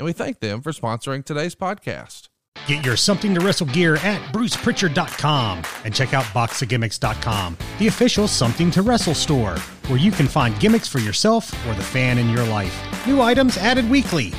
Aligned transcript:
and 0.00 0.06
we 0.06 0.14
thank 0.14 0.40
them 0.40 0.62
for 0.62 0.72
sponsoring 0.72 1.22
today's 1.22 1.54
podcast. 1.54 2.28
Get 2.66 2.86
your 2.86 2.96
Something 2.96 3.34
to 3.34 3.40
Wrestle 3.40 3.66
gear 3.66 3.96
at 3.96 4.20
bruceprichard.com 4.32 5.62
and 5.84 5.94
check 5.94 6.14
out 6.14 6.24
boxofgimmicks.com, 6.24 7.58
the 7.78 7.86
official 7.86 8.26
Something 8.26 8.70
to 8.70 8.80
Wrestle 8.80 9.14
store, 9.14 9.58
where 9.88 9.98
you 9.98 10.10
can 10.10 10.26
find 10.26 10.58
gimmicks 10.58 10.88
for 10.88 11.00
yourself 11.00 11.52
or 11.66 11.74
the 11.74 11.82
fan 11.82 12.16
in 12.16 12.30
your 12.30 12.44
life. 12.46 13.06
New 13.06 13.20
items 13.20 13.58
added 13.58 13.88
weekly. 13.90 14.32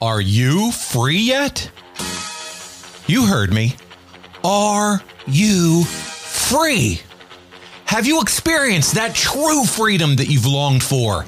Are 0.00 0.22
you 0.22 0.72
free 0.72 1.18
yet? 1.18 1.70
You 3.06 3.26
heard 3.26 3.52
me. 3.52 3.76
Are 4.42 5.02
you 5.26 5.84
free? 5.84 7.02
Have 7.84 8.06
you 8.06 8.22
experienced 8.22 8.94
that 8.94 9.14
true 9.14 9.64
freedom 9.66 10.16
that 10.16 10.28
you've 10.28 10.46
longed 10.46 10.82
for? 10.82 11.26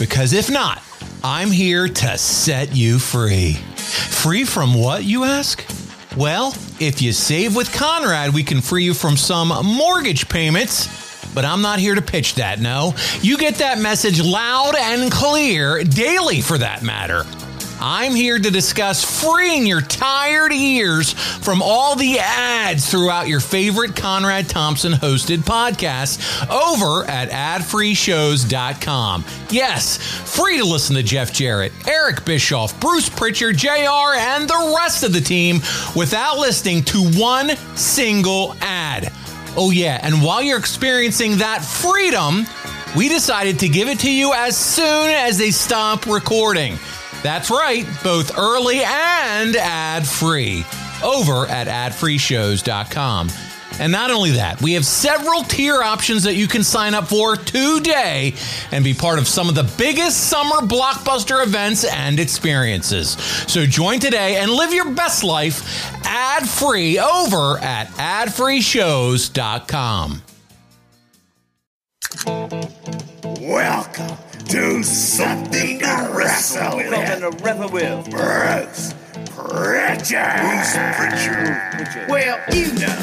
Because 0.00 0.32
if 0.32 0.50
not, 0.50 0.82
I'm 1.24 1.50
here 1.50 1.88
to 1.88 2.18
set 2.18 2.76
you 2.76 2.98
free. 2.98 3.54
Free 3.54 4.44
from 4.44 4.74
what, 4.74 5.02
you 5.02 5.24
ask? 5.24 5.64
Well, 6.16 6.54
if 6.78 7.02
you 7.02 7.12
save 7.12 7.56
with 7.56 7.72
Conrad, 7.72 8.32
we 8.32 8.44
can 8.44 8.60
free 8.60 8.84
you 8.84 8.94
from 8.94 9.16
some 9.16 9.48
mortgage 9.64 10.28
payments. 10.28 11.08
But 11.34 11.44
I'm 11.44 11.60
not 11.60 11.78
here 11.78 11.94
to 11.94 12.02
pitch 12.02 12.36
that, 12.36 12.60
no. 12.60 12.94
You 13.20 13.36
get 13.36 13.56
that 13.56 13.78
message 13.78 14.22
loud 14.22 14.74
and 14.76 15.10
clear 15.10 15.82
daily 15.84 16.40
for 16.40 16.56
that 16.58 16.82
matter. 16.82 17.24
I'm 17.80 18.14
here 18.14 18.38
to 18.38 18.50
discuss 18.50 19.22
freeing 19.22 19.66
your 19.66 19.80
tired 19.80 20.52
ears 20.52 21.12
from 21.12 21.62
all 21.62 21.94
the 21.96 22.18
ads 22.18 22.90
throughout 22.90 23.28
your 23.28 23.40
favorite 23.40 23.94
Conrad 23.94 24.48
Thompson 24.48 24.92
hosted 24.92 25.38
podcast 25.38 26.18
over 26.50 27.08
at 27.08 27.30
adfreeshows.com. 27.30 29.24
Yes, 29.50 29.96
free 29.96 30.58
to 30.58 30.64
listen 30.64 30.96
to 30.96 31.02
Jeff 31.02 31.32
Jarrett, 31.32 31.72
Eric 31.86 32.24
Bischoff, 32.24 32.78
Bruce 32.80 33.08
Prichard, 33.08 33.56
JR, 33.56 34.14
and 34.16 34.48
the 34.48 34.76
rest 34.76 35.04
of 35.04 35.12
the 35.12 35.20
team 35.20 35.60
without 35.94 36.38
listening 36.38 36.82
to 36.84 36.98
one 37.18 37.56
single 37.76 38.56
ad. 38.60 39.12
Oh, 39.56 39.70
yeah, 39.70 39.98
and 40.02 40.22
while 40.22 40.42
you're 40.42 40.58
experiencing 40.58 41.38
that 41.38 41.64
freedom, 41.64 42.46
we 42.96 43.08
decided 43.08 43.58
to 43.60 43.68
give 43.68 43.88
it 43.88 43.98
to 44.00 44.10
you 44.10 44.32
as 44.32 44.56
soon 44.56 45.10
as 45.10 45.36
they 45.38 45.50
stop 45.50 46.06
recording. 46.06 46.78
That's 47.22 47.50
right, 47.50 47.86
both 48.02 48.38
early 48.38 48.80
and 48.80 49.56
ad 49.56 50.06
free 50.06 50.64
over 51.02 51.46
at 51.46 51.66
adfreeshows.com. 51.66 53.30
And 53.80 53.92
not 53.92 54.10
only 54.10 54.32
that, 54.32 54.60
we 54.60 54.72
have 54.72 54.84
several 54.84 55.44
tier 55.44 55.80
options 55.82 56.24
that 56.24 56.34
you 56.34 56.48
can 56.48 56.64
sign 56.64 56.94
up 56.94 57.06
for 57.08 57.36
today 57.36 58.34
and 58.72 58.82
be 58.82 58.92
part 58.92 59.20
of 59.20 59.28
some 59.28 59.48
of 59.48 59.54
the 59.54 59.72
biggest 59.78 60.28
summer 60.28 60.56
blockbuster 60.56 61.44
events 61.44 61.84
and 61.84 62.18
experiences. 62.18 63.10
So 63.46 63.66
join 63.66 64.00
today 64.00 64.34
and 64.36 64.50
live 64.50 64.74
your 64.74 64.90
best 64.92 65.22
life 65.22 65.94
ad 66.04 66.48
free 66.48 66.98
over 66.98 67.58
at 67.58 67.86
adfreeshows.com. 67.98 70.22
Welcome 73.40 74.16
to 74.48 74.82
something 74.82 75.78
to 75.80 76.10
wrestle 76.14 76.76
with. 76.76 76.90
Something 76.90 77.20
to 77.20 77.44
wrestle 77.44 77.68
with. 77.70 78.10
Bruce 78.10 78.94
Prichard. 79.36 80.40
Bruce 80.40 80.76
Prichard. 80.96 82.08
Well, 82.08 82.38
you 82.52 82.72
know. 82.74 82.96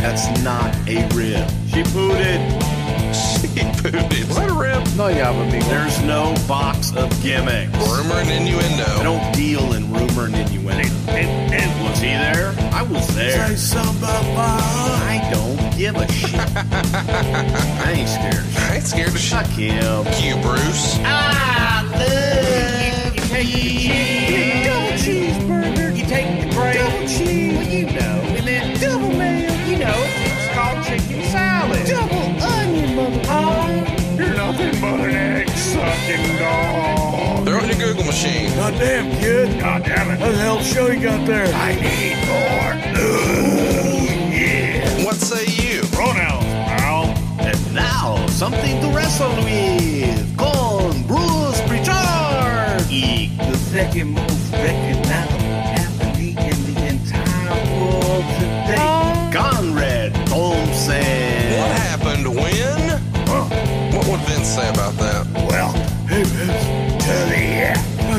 That's 0.00 0.42
not 0.42 0.74
a 0.88 1.06
rib. 1.14 1.48
She 1.68 1.82
pooted. 1.84 2.40
She 3.10 3.48
pooted. 3.82 4.29
Is 4.60 4.66
that 4.66 4.76
a 4.76 4.78
rib? 4.78 4.96
No, 4.96 5.08
yeah, 5.08 5.32
but 5.32 5.52
me. 5.52 5.60
There's 5.60 6.02
no 6.02 6.34
box 6.46 6.94
of 6.96 7.10
gimmicks. 7.22 7.76
Rumor 7.78 8.14
and 8.16 8.30
innuendo. 8.30 8.84
I 8.84 9.02
don't 9.02 9.34
deal 9.34 9.72
in 9.72 9.92
rumor 9.92 10.26
and 10.26 10.36
innuendo. 10.36 10.88
And, 11.08 11.54
and 11.54 11.84
was 11.84 11.98
he 12.00 12.08
there? 12.08 12.54
I 12.72 12.82
was 12.82 13.06
there. 13.14 13.48
Say 13.48 13.56
something 13.56 14.04
I 14.04 15.28
don't 15.32 15.76
give 15.76 15.96
a 15.96 16.10
shit. 16.12 16.34
I 16.34 17.92
ain't 17.92 18.08
scared. 18.08 18.44
I 18.56 18.74
ain't 18.76 18.84
scared 18.84 19.08
of 19.08 19.18
shit. 19.18 19.38
Fuck 19.38 19.46
him. 19.56 20.04
Fuck 20.04 20.22
you, 20.22 20.34
Bruce. 20.42 20.98
I 21.02 21.82
love 21.92 23.16
you. 23.44 24.29
Sucking 36.10 36.38
dog. 36.38 37.46
Throw 37.46 37.58
it 37.58 37.70
in 37.70 37.78
your 37.78 37.90
Google 37.90 38.06
machine. 38.06 38.52
Goddamn, 38.56 39.16
kid. 39.20 39.60
God 39.60 39.84
damn 39.84 40.10
it. 40.10 40.18
What 40.18 40.32
the 40.32 40.38
hell 40.38 40.60
show 40.60 40.88
you 40.88 41.00
got 41.00 41.24
there? 41.24 41.46
I 41.54 41.74
need 41.76 42.16
more. 42.26 42.74
Ooh, 43.00 44.34
yeah. 44.34 45.04
What 45.04 45.14
say 45.16 45.46
you? 45.46 45.82
Pronouns, 45.92 46.44
pal. 46.44 47.04
And 47.38 47.74
now, 47.74 48.26
something 48.26 48.80
to 48.80 48.88
wrestle 48.88 49.30
with. 49.44 50.36
Con 50.36 51.02
Bruce 51.06 51.60
Prichard. 51.68 52.90
Eek, 52.90 53.36
the 53.38 53.56
second 53.56 54.10
most 54.14 54.52
recognizable 54.52 55.39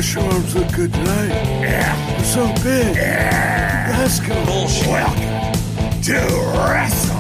yeah. 0.02 0.08
Gosh, 0.08 0.16
your 0.16 0.24
arms 0.34 0.56
look 0.56 0.72
good 0.74 0.94
tonight. 0.94 1.30
Yeah. 1.62 2.18
They're 2.18 2.26
so 2.26 2.48
big. 2.64 2.96
Yeah. 2.96 3.98
Let's 4.00 4.20
go. 4.20 4.46
Bullshit. 4.46 4.88
Welcome 4.88 6.02
to 6.04 6.20
Wrestle. 6.68 7.16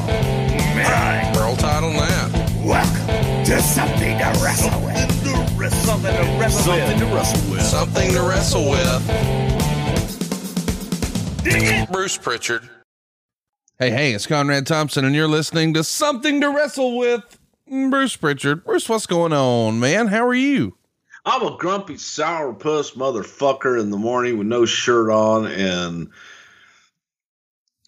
Man. 0.76 1.38
Roll 1.38 1.56
tide 1.58 1.84
on 1.84 1.94
that. 1.94 2.32
Welcome 2.64 3.46
to 3.46 3.62
something 3.62 4.18
to 4.18 4.26
wrestle 4.44 4.82
with. 4.82 4.98
Something 5.86 6.16
to 6.16 6.24
wrestle 6.40 6.62
Something 6.62 7.00
to 7.00 7.06
wrestle 7.06 7.52
with. 7.52 7.62
Something 7.62 8.12
to 8.14 8.22
wrestle 8.22 8.70
with. 8.70 9.08
Bruce 11.92 12.18
Prichard. 12.18 12.70
Hey, 13.78 13.92
hey, 13.92 14.14
it's 14.14 14.26
Conrad 14.28 14.66
Thompson, 14.68 15.06
and 15.06 15.16
you're 15.16 15.28
listening 15.28 15.74
to 15.74 15.84
Something 15.84 16.42
to 16.42 16.50
Wrestle 16.50 16.98
with 16.98 17.38
Bruce 17.68 18.16
Prichard. 18.16 18.64
Bruce, 18.64 18.88
what's 18.90 19.06
going 19.06 19.34
on, 19.34 19.80
man? 19.80 20.08
How 20.08 20.26
are 20.26 20.34
you? 20.36 20.78
I'm 21.24 21.46
a 21.46 21.58
grumpy 21.58 21.96
sourpuss 21.96 22.96
motherfucker 22.96 23.80
in 23.80 23.92
the 23.92 23.98
morning 23.98 24.38
with 24.38 24.48
no 24.48 24.66
shirt 24.66 25.12
on 25.12 25.46
and 25.46 26.10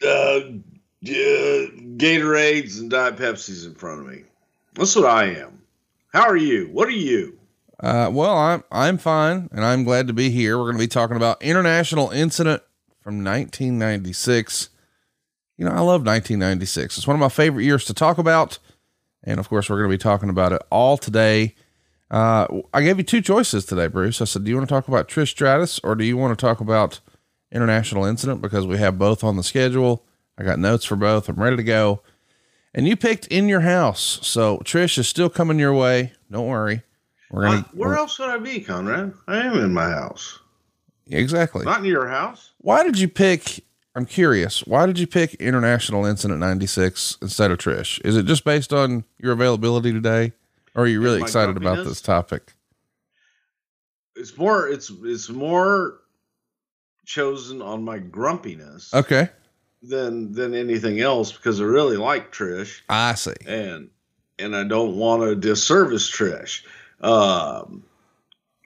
uh, 0.04 0.08
uh, 0.08 0.42
Gatorades 1.04 2.80
and 2.80 2.92
Diet 2.92 3.16
Pepsis 3.16 3.66
in 3.66 3.74
front 3.74 4.02
of 4.02 4.08
me. 4.08 4.24
That's 4.76 4.96
what 4.96 5.06
I 5.06 5.26
am. 5.32 5.64
How 6.12 6.28
are 6.28 6.38
you? 6.38 6.70
What 6.72 6.88
are 6.88 6.92
you? 6.92 7.40
Uh, 7.80 8.10
well, 8.14 8.38
I'm 8.38 8.64
I'm 8.72 8.98
fine, 8.98 9.50
and 9.52 9.66
I'm 9.66 9.84
glad 9.84 10.08
to 10.08 10.14
be 10.14 10.30
here. 10.30 10.58
We're 10.58 10.66
going 10.66 10.78
to 10.78 10.84
be 10.84 10.88
talking 10.88 11.18
about 11.18 11.42
international 11.42 12.12
incident 12.12 12.62
from 13.02 13.24
1996. 13.24 14.70
You 15.58 15.66
know, 15.66 15.72
I 15.72 15.80
love 15.80 16.06
1996. 16.06 16.98
It's 16.98 17.08
one 17.08 17.16
of 17.16 17.20
my 17.20 17.30
favorite 17.30 17.64
years 17.64 17.84
to 17.86 17.94
talk 17.94 18.20
about, 18.20 18.60
and 19.24 19.40
of 19.40 19.50
course, 19.50 19.70
we're 19.70 19.78
going 19.78 19.90
to 19.90 19.98
be 19.98 20.02
talking 20.02 20.30
about 20.30 20.54
it 20.54 20.62
all 20.70 20.98
today. 20.98 21.56
Uh, 22.12 22.48
I 22.74 22.82
gave 22.84 22.98
you 22.98 23.04
two 23.04 23.22
choices 23.22 23.66
today, 23.66 23.88
Bruce. 23.88 24.22
I 24.22 24.26
said, 24.26 24.44
do 24.44 24.50
you 24.52 24.56
want 24.58 24.68
to 24.70 24.74
talk 24.74 24.88
about 24.88 25.08
Trish 25.08 25.30
Stratus 25.30 25.80
or 25.84 25.96
do 25.96 26.04
you 26.04 26.16
want 26.18 26.38
to 26.38 26.46
talk 26.46 26.60
about 26.60 27.00
international 27.52 28.06
incident? 28.06 28.42
Because 28.42 28.68
we 28.68 28.78
have 28.78 28.98
both 29.00 29.24
on 29.24 29.36
the 29.36 29.44
schedule. 29.44 30.06
I 30.38 30.44
got 30.44 30.60
notes 30.60 30.86
for 30.86 30.96
both. 30.96 31.28
I'm 31.30 31.36
ready 31.42 31.58
to 31.58 31.64
go. 31.64 32.02
And 32.76 32.88
you 32.88 32.96
picked 32.96 33.28
in 33.28 33.48
your 33.48 33.62
house. 33.62 34.20
So 34.24 34.58
Trish 34.60 34.98
is 34.98 35.08
still 35.08 35.30
coming 35.30 35.60
your 35.60 35.74
way. 35.74 36.14
Don't 36.32 36.48
worry. 36.48 36.84
We're 37.32 37.48
Uh, 37.48 37.52
going 37.52 37.64
to, 37.64 37.70
where 37.72 37.96
else 37.96 38.20
would 38.20 38.30
I 38.30 38.38
be, 38.38 38.60
Conrad? 38.62 39.14
I 39.28 39.38
am 39.38 39.58
in 39.58 39.74
my 39.74 39.90
house. 39.90 40.40
exactly. 41.08 41.66
Not 41.66 41.80
in 41.80 41.86
your 41.86 42.08
house. 42.08 42.52
Why 42.60 42.84
did 42.84 43.00
you 43.00 43.08
pick? 43.08 43.64
I'm 43.96 44.06
curious. 44.06 44.62
Why 44.66 44.86
did 44.88 44.98
you 44.98 45.06
pick 45.08 45.36
International 45.36 46.06
Incident 46.06 46.40
96 46.40 47.18
instead 47.22 47.52
of 47.52 47.60
Trish? 47.60 48.04
Is 48.06 48.18
it 48.18 48.26
just 48.26 48.44
based 48.44 48.74
on 48.74 49.04
your 49.20 49.34
availability 49.34 49.92
today? 49.94 50.34
Or 50.76 50.84
are 50.84 50.88
you 50.88 51.02
really 51.02 51.22
excited 51.22 51.58
about 51.58 51.86
this 51.86 52.02
topic? 52.02 52.54
It's 54.16 54.38
more. 54.38 54.68
It's 54.68 54.92
it's 55.04 55.30
more 55.30 56.00
chosen 57.06 57.62
on 57.62 57.84
my 57.84 57.98
grumpiness 58.00 58.94
Okay. 58.94 59.30
than 59.82 60.32
than 60.34 60.54
anything 60.54 61.00
else 61.02 61.32
because 61.32 61.60
I 61.60 61.66
really 61.66 61.98
like 61.98 62.32
Trish 62.32 62.82
I 62.90 63.14
see. 63.16 63.34
and 63.46 63.90
and 64.40 64.56
I 64.56 64.64
don't 64.64 64.96
want 64.98 65.24
to 65.24 65.36
disservice 65.36 66.10
Trish. 66.10 66.64
Um, 67.02 67.84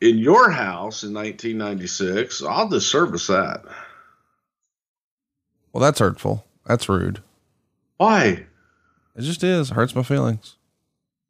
in 0.01 0.17
your 0.19 0.51
house 0.51 1.03
in 1.03 1.13
1996, 1.13 2.43
I'll 2.43 2.67
disservice 2.69 3.27
that. 3.27 3.63
Well, 5.73 5.81
that's 5.81 5.99
hurtful. 5.99 6.45
That's 6.65 6.87
rude. 6.87 7.21
Why? 7.97 8.45
It 9.15 9.21
just 9.21 9.43
is. 9.43 9.69
Hurts 9.71 9.95
my 9.95 10.03
feelings. 10.03 10.55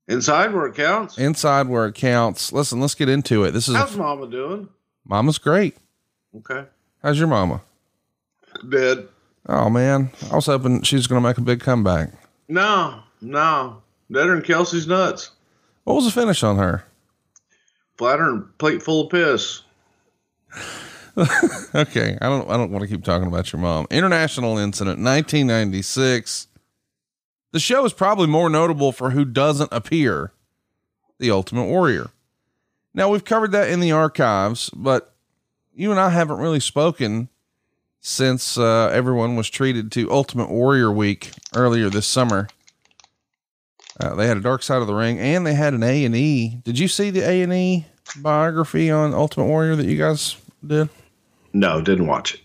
Inside 0.07 0.53
where 0.53 0.65
it 0.67 0.75
counts. 0.75 1.17
Inside 1.17 1.67
where 1.67 1.85
it 1.85 1.95
counts. 1.95 2.53
Listen, 2.53 2.79
let's 2.79 2.95
get 2.95 3.09
into 3.09 3.43
it. 3.43 3.51
This 3.51 3.67
is 3.67 3.75
How's 3.75 3.95
Mama 3.95 4.27
doing? 4.27 4.69
Mama's 5.05 5.37
great. 5.37 5.75
Okay. 6.35 6.65
How's 7.03 7.19
your 7.19 7.27
mama? 7.27 7.61
Dead. 8.69 9.07
Oh 9.47 9.69
man, 9.69 10.11
I 10.31 10.35
was 10.35 10.45
hoping 10.47 10.81
she's 10.81 11.07
going 11.07 11.21
to 11.21 11.27
make 11.27 11.37
a 11.37 11.41
big 11.41 11.59
comeback. 11.61 12.11
No, 12.49 13.01
no. 13.21 13.81
Deader 14.11 14.35
than 14.35 14.43
Kelsey's 14.43 14.87
nuts. 14.87 15.31
What 15.83 15.95
was 15.95 16.05
the 16.05 16.11
finish 16.11 16.43
on 16.43 16.57
her? 16.57 16.83
Platter 17.97 18.29
and 18.29 18.57
plate 18.57 18.83
full 18.83 19.05
of 19.05 19.11
piss. 19.11 19.61
Okay, 21.73 22.15
I 22.21 22.29
don't. 22.29 22.47
I 22.47 22.57
don't 22.57 22.71
want 22.71 22.83
to 22.83 22.87
keep 22.87 23.03
talking 23.03 23.27
about 23.27 23.51
your 23.51 23.59
mom. 23.59 23.87
International 23.89 24.59
incident, 24.59 24.99
1996. 24.99 26.47
The 27.57 27.61
show 27.61 27.83
is 27.85 27.91
probably 27.91 28.27
more 28.27 28.51
notable 28.51 28.91
for 28.91 29.09
who 29.09 29.25
doesn't 29.25 29.73
appear, 29.73 30.31
the 31.17 31.31
Ultimate 31.31 31.65
Warrior. 31.65 32.11
Now 32.93 33.09
we've 33.09 33.25
covered 33.25 33.51
that 33.51 33.71
in 33.71 33.79
the 33.79 33.91
archives, 33.91 34.69
but 34.75 35.15
you 35.73 35.89
and 35.89 35.99
I 35.99 36.11
haven't 36.11 36.37
really 36.37 36.59
spoken 36.59 37.29
since 37.99 38.59
uh, 38.59 38.91
everyone 38.93 39.35
was 39.35 39.49
treated 39.49 39.91
to 39.93 40.11
Ultimate 40.11 40.51
Warrior 40.51 40.91
Week 40.91 41.31
earlier 41.55 41.89
this 41.89 42.05
summer. 42.05 42.47
Uh, 43.99 44.13
they 44.13 44.27
had 44.27 44.37
a 44.37 44.41
Dark 44.41 44.61
Side 44.61 44.81
of 44.81 44.87
the 44.87 44.93
Ring, 44.93 45.17
and 45.17 45.43
they 45.43 45.55
had 45.55 45.73
an 45.73 45.81
A 45.81 46.05
and 46.05 46.15
E. 46.15 46.61
Did 46.63 46.77
you 46.77 46.87
see 46.87 47.09
the 47.09 47.27
A 47.27 47.41
and 47.41 47.51
E 47.51 47.87
biography 48.17 48.91
on 48.91 49.15
Ultimate 49.15 49.47
Warrior 49.47 49.75
that 49.77 49.87
you 49.87 49.97
guys 49.97 50.37
did? 50.63 50.89
No, 51.53 51.81
didn't 51.81 52.05
watch 52.05 52.35
it. 52.35 52.41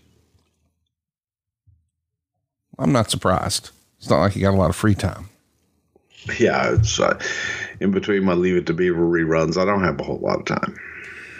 I'm 2.79 2.91
not 2.91 3.11
surprised. 3.11 3.69
It's 4.03 4.09
not 4.09 4.19
like 4.19 4.35
you 4.35 4.41
got 4.41 4.53
a 4.53 4.57
lot 4.57 4.69
of 4.69 4.75
free 4.75 4.95
time. 4.95 5.29
Yeah, 6.37 6.73
it's 6.73 6.99
uh, 6.99 7.17
in 7.79 7.91
between 7.91 8.25
my 8.25 8.33
Leave 8.33 8.57
It 8.57 8.65
to 8.65 8.73
Beaver 8.73 8.99
reruns. 8.99 9.57
I 9.57 9.63
don't 9.63 9.81
have 9.81 9.97
a 9.97 10.03
whole 10.03 10.19
lot 10.19 10.39
of 10.39 10.45
time. 10.45 10.77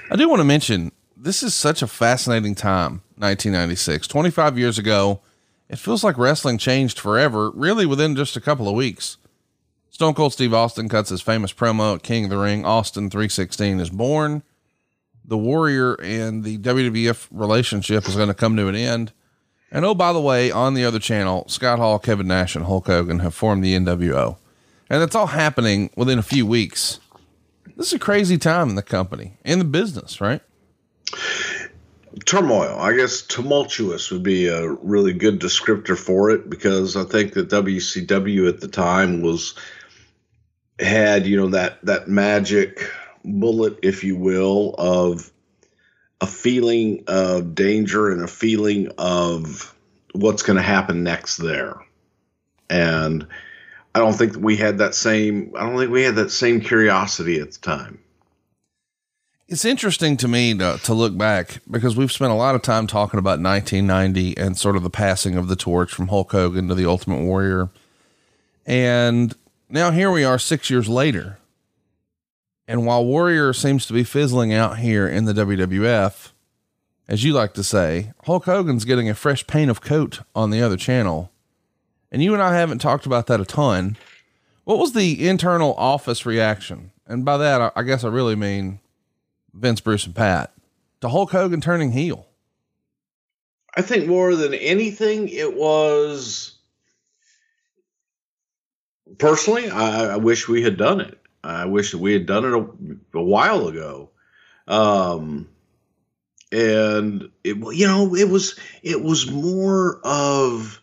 I 0.09 0.15
do 0.15 0.29
want 0.29 0.39
to 0.39 0.45
mention 0.45 0.93
this 1.17 1.43
is 1.43 1.53
such 1.53 1.81
a 1.81 1.87
fascinating 1.87 2.55
time, 2.55 3.01
1996. 3.17 4.07
25 4.07 4.57
years 4.57 4.77
ago, 4.77 5.19
it 5.67 5.75
feels 5.77 6.05
like 6.05 6.17
wrestling 6.17 6.57
changed 6.57 6.99
forever, 6.99 7.51
really 7.51 7.85
within 7.85 8.15
just 8.15 8.37
a 8.37 8.41
couple 8.41 8.69
of 8.69 8.75
weeks. 8.75 9.17
Stone 9.89 10.13
Cold 10.13 10.31
Steve 10.31 10.53
Austin 10.53 10.87
cuts 10.87 11.09
his 11.09 11.21
famous 11.21 11.51
promo 11.51 11.95
at 11.95 12.03
King 12.03 12.23
of 12.23 12.29
the 12.29 12.37
Ring. 12.37 12.63
Austin 12.63 13.09
316 13.09 13.81
is 13.81 13.89
born. 13.89 14.41
The 15.25 15.37
Warrior 15.37 15.95
and 15.95 16.45
the 16.45 16.59
WWF 16.59 17.27
relationship 17.29 18.07
is 18.07 18.15
going 18.15 18.29
to 18.29 18.33
come 18.33 18.55
to 18.55 18.69
an 18.69 18.75
end. 18.75 19.11
And 19.73 19.83
oh, 19.85 19.95
by 19.95 20.13
the 20.13 20.21
way, 20.21 20.51
on 20.51 20.75
the 20.75 20.85
other 20.85 20.99
channel, 20.99 21.45
Scott 21.47 21.79
Hall, 21.79 21.97
Kevin 21.97 22.27
Nash, 22.27 22.55
and 22.55 22.65
Hulk 22.65 22.85
Hogan 22.85 23.19
have 23.19 23.33
formed 23.33 23.63
the 23.63 23.75
NWO. 23.75 24.37
And 24.87 25.01
that's 25.01 25.15
all 25.15 25.27
happening 25.27 25.89
within 25.97 26.19
a 26.19 26.23
few 26.23 26.45
weeks. 26.45 26.99
This 27.75 27.87
is 27.87 27.93
a 27.93 27.99
crazy 27.99 28.37
time 28.37 28.69
in 28.69 28.75
the 28.75 28.83
company, 28.83 29.33
in 29.43 29.57
the 29.57 29.65
business, 29.65 30.21
right? 30.21 30.41
Turmoil. 32.25 32.77
I 32.79 32.95
guess 32.95 33.23
tumultuous 33.23 34.11
would 34.11 34.21
be 34.21 34.47
a 34.47 34.69
really 34.69 35.11
good 35.11 35.41
descriptor 35.41 35.97
for 35.97 36.29
it 36.29 36.51
because 36.51 36.95
I 36.95 37.03
think 37.03 37.33
that 37.33 37.49
WCW 37.49 38.47
at 38.47 38.61
the 38.61 38.67
time 38.67 39.23
was 39.23 39.55
had 40.79 41.25
you 41.25 41.37
know 41.37 41.47
that 41.49 41.83
that 41.83 42.07
magic 42.07 42.87
bullet, 43.25 43.79
if 43.81 44.03
you 44.03 44.15
will, 44.15 44.75
of 44.77 45.31
a 46.23 46.27
feeling 46.27 47.03
of 47.07 47.53
danger 47.53 48.09
and 48.09 48.21
a 48.21 48.27
feeling 48.27 48.89
of 48.97 49.75
what's 50.13 50.41
going 50.41 50.55
to 50.55 50.63
happen 50.63 51.03
next 51.03 51.35
there. 51.35 51.75
And 52.69 53.27
I 53.93 53.99
don't 53.99 54.13
think 54.13 54.37
we 54.37 54.55
had 54.55 54.77
that 54.77 54.95
same. 54.95 55.51
I 55.57 55.65
don't 55.65 55.77
think 55.77 55.91
we 55.91 56.03
had 56.03 56.15
that 56.15 56.31
same 56.31 56.61
curiosity 56.61 57.41
at 57.41 57.51
the 57.51 57.59
time. 57.59 57.99
It's 59.49 59.65
interesting 59.65 60.15
to 60.17 60.29
me 60.29 60.57
to, 60.57 60.79
to 60.83 60.93
look 60.93 61.17
back 61.17 61.59
because 61.69 61.97
we've 61.97 62.11
spent 62.11 62.31
a 62.31 62.35
lot 62.35 62.55
of 62.55 62.61
time 62.61 62.87
talking 62.87 63.19
about 63.19 63.41
1990 63.41 64.37
and 64.37 64.57
sort 64.57 64.77
of 64.77 64.83
the 64.83 64.89
passing 64.89 65.35
of 65.35 65.49
the 65.49 65.57
torch 65.57 65.93
from 65.93 66.07
Hulk 66.07 66.31
Hogan 66.31 66.69
to 66.69 66.73
the 66.75 66.85
Ultimate 66.85 67.21
Warrior. 67.21 67.69
And 68.65 69.35
now 69.67 69.91
here 69.91 70.09
we 70.09 70.23
are 70.23 70.39
six 70.39 70.69
years 70.69 70.87
later. 70.87 71.37
And 72.67 72.85
while 72.85 73.05
Warrior 73.05 73.53
seems 73.53 73.85
to 73.87 73.93
be 73.93 74.03
fizzling 74.03 74.53
out 74.53 74.79
here 74.79 75.07
in 75.07 75.25
the 75.25 75.33
WWF, 75.33 76.31
as 77.07 77.23
you 77.23 77.33
like 77.33 77.53
to 77.55 77.63
say, 77.63 78.13
Hulk 78.23 78.45
Hogan's 78.45 78.85
getting 78.85 79.09
a 79.09 79.15
fresh 79.15 79.45
paint 79.45 79.69
of 79.69 79.81
coat 79.81 80.21
on 80.33 80.49
the 80.49 80.61
other 80.61 80.77
channel. 80.77 81.31
And 82.11 82.23
you 82.23 82.33
and 82.33 82.41
I 82.41 82.55
haven't 82.55 82.79
talked 82.79 83.05
about 83.05 83.27
that 83.27 83.41
a 83.41 83.45
ton. 83.45 83.97
What 84.63 84.79
was 84.79 84.93
the 84.93 85.27
internal 85.27 85.73
office 85.75 86.25
reaction? 86.25 86.91
And 87.05 87.25
by 87.25 87.37
that, 87.37 87.73
I, 87.75 87.83
guess 87.83 88.05
I 88.05 88.07
really 88.07 88.35
mean 88.35 88.79
Vince, 89.53 89.81
Bruce, 89.81 90.05
and 90.05 90.15
Pat 90.15 90.53
to 91.01 91.09
Hulk 91.09 91.31
Hogan 91.31 91.59
turning 91.59 91.91
heel. 91.91 92.27
I 93.75 93.81
think 93.81 94.07
more 94.07 94.35
than 94.35 94.53
anything, 94.53 95.27
it 95.27 95.57
was 95.57 96.53
personally. 99.17 99.69
I, 99.69 100.13
I 100.13 100.17
wish 100.17 100.47
we 100.47 100.61
had 100.61 100.77
done 100.77 101.01
it. 101.01 101.19
I 101.43 101.65
wish 101.65 101.91
that 101.91 101.97
we 101.97 102.13
had 102.13 102.25
done 102.25 102.45
it 102.45 102.53
a, 102.53 103.17
a 103.19 103.23
while 103.23 103.67
ago. 103.67 104.09
Um, 104.67 105.49
and 106.51 107.29
it, 107.43 107.57
you 107.75 107.87
know, 107.87 108.15
it 108.15 108.29
was 108.29 108.57
it 108.81 109.01
was 109.01 109.29
more 109.29 109.99
of 110.03 110.81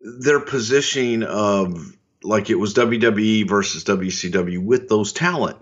their 0.00 0.40
positioning 0.40 1.22
of 1.22 1.96
like 2.22 2.50
it 2.50 2.56
was 2.56 2.74
WWE 2.74 3.48
versus 3.48 3.84
WCW 3.84 4.62
with 4.62 4.88
those 4.88 5.12
talent. 5.12 5.56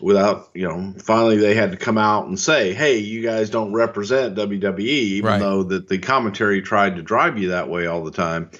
Without 0.00 0.50
you 0.52 0.66
know, 0.66 0.94
finally 0.98 1.36
they 1.36 1.54
had 1.54 1.70
to 1.70 1.76
come 1.76 1.96
out 1.96 2.26
and 2.26 2.38
say, 2.38 2.74
"Hey, 2.74 2.98
you 2.98 3.22
guys 3.22 3.50
don't 3.50 3.72
represent 3.72 4.34
WWE," 4.36 4.80
even 4.80 5.30
Right. 5.30 5.38
though 5.38 5.62
that 5.62 5.86
the 5.88 5.98
commentary 5.98 6.60
tried 6.60 6.96
to 6.96 7.02
drive 7.02 7.38
you 7.38 7.50
that 7.50 7.68
way 7.68 7.86
all 7.86 8.02
the 8.02 8.10
time. 8.10 8.50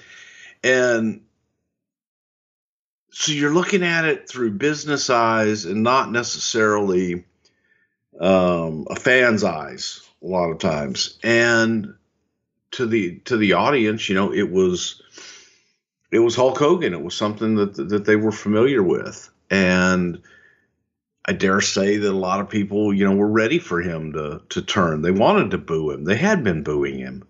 And 0.63 1.21
so 3.13 3.31
you're 3.31 3.53
looking 3.53 3.83
at 3.83 4.05
it 4.05 4.27
through 4.27 4.51
business 4.51 5.09
eyes 5.11 5.65
and 5.65 5.83
not 5.83 6.11
necessarily 6.11 7.23
um, 8.19 8.87
a 8.89 8.95
fan's 8.95 9.43
eyes 9.43 10.01
a 10.23 10.25
lot 10.25 10.49
of 10.49 10.57
times. 10.57 11.19
And 11.23 11.93
to 12.71 12.87
the 12.87 13.19
to 13.25 13.37
the 13.37 13.53
audience, 13.53 14.09
you 14.09 14.15
know, 14.15 14.33
it 14.33 14.49
was 14.49 14.99
it 16.11 16.19
was 16.19 16.35
Hulk 16.35 16.57
Hogan. 16.57 16.93
It 16.93 17.03
was 17.03 17.13
something 17.13 17.55
that 17.55 17.75
that 17.89 18.05
they 18.05 18.15
were 18.15 18.31
familiar 18.31 18.81
with, 18.81 19.29
and 19.51 20.19
I 21.23 21.33
dare 21.33 21.61
say 21.61 21.97
that 21.97 22.11
a 22.11 22.17
lot 22.17 22.41
of 22.41 22.49
people, 22.49 22.91
you 22.95 23.05
know, 23.05 23.15
were 23.15 23.29
ready 23.29 23.59
for 23.59 23.79
him 23.79 24.13
to 24.13 24.41
to 24.49 24.61
turn. 24.63 25.03
They 25.03 25.11
wanted 25.11 25.51
to 25.51 25.59
boo 25.59 25.91
him. 25.91 26.03
They 26.03 26.17
had 26.17 26.43
been 26.43 26.63
booing 26.63 26.97
him. 26.97 27.27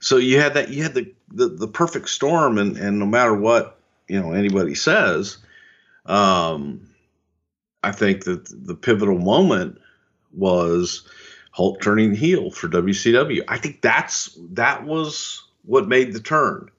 So 0.00 0.16
you 0.16 0.40
had 0.40 0.54
that 0.54 0.70
you 0.70 0.82
had 0.82 0.94
the 0.94 1.14
the, 1.28 1.48
the 1.48 1.68
perfect 1.68 2.08
storm, 2.08 2.58
and 2.58 2.76
and 2.76 2.98
no 2.98 3.06
matter 3.06 3.34
what 3.34 3.77
you 4.08 4.20
know 4.20 4.32
anybody 4.32 4.74
says, 4.74 5.38
um, 6.06 6.88
I 7.82 7.92
think 7.92 8.24
that 8.24 8.48
the 8.66 8.74
pivotal 8.74 9.18
moment 9.18 9.78
was 10.32 11.08
Hulk 11.52 11.80
turning 11.80 12.14
heel 12.14 12.50
for 12.50 12.68
WCW. 12.68 13.42
I 13.48 13.58
think 13.58 13.82
that's 13.82 14.36
that 14.50 14.84
was 14.84 15.42
what 15.64 15.88
made 15.88 16.12
the 16.12 16.20
turn. 16.20 16.70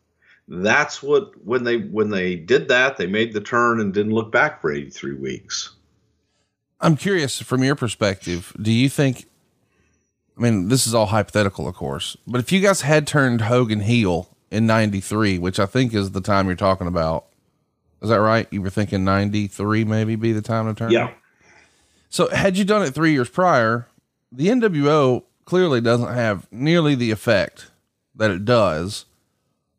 That's 0.48 1.04
what 1.04 1.32
when 1.46 1.64
they 1.64 1.78
when 1.78 2.10
they 2.10 2.36
did 2.36 2.68
that, 2.70 2.98
they 2.98 3.08
made 3.08 3.34
the 3.34 3.42
turn 3.42 3.80
and 3.80 3.94
didn't 3.94 4.14
look 4.14 4.32
back 4.32 4.62
for 4.62 4.72
83 4.72 5.14
weeks. 5.14 5.76
I'm 6.82 6.96
curious 6.96 7.42
from 7.42 7.64
your 7.64 7.76
perspective, 7.76 8.54
do 8.60 8.72
you 8.72 8.90
think 8.90 9.26
I 10.38 10.42
mean, 10.42 10.70
this 10.70 10.88
is 10.88 10.96
all 10.96 11.08
hypothetical, 11.08 11.68
of 11.68 11.76
course, 11.76 12.16
but 12.26 12.40
if 12.40 12.52
you 12.52 12.62
guys 12.62 12.82
had 12.82 13.06
turned 13.06 13.42
Hogan 13.42 13.82
heel 13.82 14.36
in 14.52 14.66
93, 14.66 15.38
which 15.38 15.60
I 15.60 15.66
think 15.66 15.94
is 15.94 16.12
the 16.12 16.22
time 16.22 16.48
you're 16.48 16.56
talking 16.56 16.88
about, 16.88 17.26
is 18.02 18.10
that 18.10 18.22
right? 18.22 18.48
You 18.52 18.62
were 18.62 18.70
thinking 18.70 19.04
93 19.04 19.84
maybe 19.84 20.16
be 20.16 20.32
the 20.32 20.42
time 20.42 20.68
to 20.68 20.74
turn? 20.74 20.92
Yeah. 20.92 21.12
So 22.10 22.30
had 22.30 22.58
you 22.58 22.66
done 22.66 22.82
it 22.82 22.94
three 22.94 23.12
years 23.12 23.30
prior, 23.30 23.88
the 24.32 24.48
NWO 24.48 25.24
clearly 25.46 25.82
doesn't 25.82 26.14
have 26.14 26.48
nearly 26.52 26.96
the 26.96 27.12
effect 27.12 27.72
that 28.16 28.32
it 28.32 28.46
does. 28.46 29.06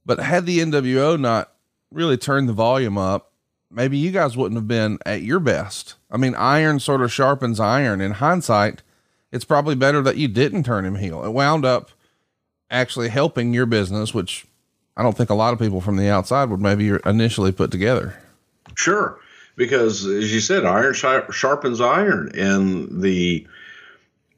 But 0.05 0.19
had 0.19 0.47
the 0.47 0.59
NWO 0.59 1.19
not 1.19 1.53
really 1.93 2.17
turned 2.17 2.49
the 2.49 2.53
volume 2.53 2.99
up, 2.99 3.33
maybe 3.71 3.97
you 3.97 4.11
guys 4.11 4.37
wouldn't 4.37 4.59
have 4.59 4.69
been 4.69 4.99
at 5.07 5.23
your 5.23 5.41
best. 5.41 5.95
I 6.11 6.17
mean, 6.17 6.35
iron 6.35 6.81
sort 6.81 7.03
of 7.03 7.13
sharpens 7.13 7.61
iron. 7.61 8.01
In 8.01 8.13
hindsight, 8.13 8.83
it's 9.31 9.45
probably 9.45 9.75
better 9.75 10.03
that 10.03 10.17
you 10.17 10.29
didn't 10.29 10.65
turn 10.65 10.85
him 10.85 10.97
heel. 10.97 11.25
It 11.25 11.31
wound 11.31 11.65
up 11.65 11.91
actually 12.71 13.09
helping 13.09 13.55
your 13.55 13.67
business, 13.67 14.13
which 14.15 14.47
I 14.97 15.03
don't 15.03 15.17
think 15.17 15.31
a 15.31 15.35
lot 15.35 15.53
of 15.53 15.59
people 15.59 15.81
from 15.81 15.97
the 15.97 16.11
outside 16.11 16.51
would 16.51 16.61
maybe 16.61 16.93
initially 17.07 17.53
put 17.53 17.71
together. 17.71 18.15
Sure, 18.75 19.19
because 19.57 20.05
as 20.07 20.33
you 20.33 20.41
said, 20.41 20.65
iron 20.65 20.95
sharpens 20.95 21.81
iron, 21.81 22.33
and 22.35 23.03
the 23.03 23.47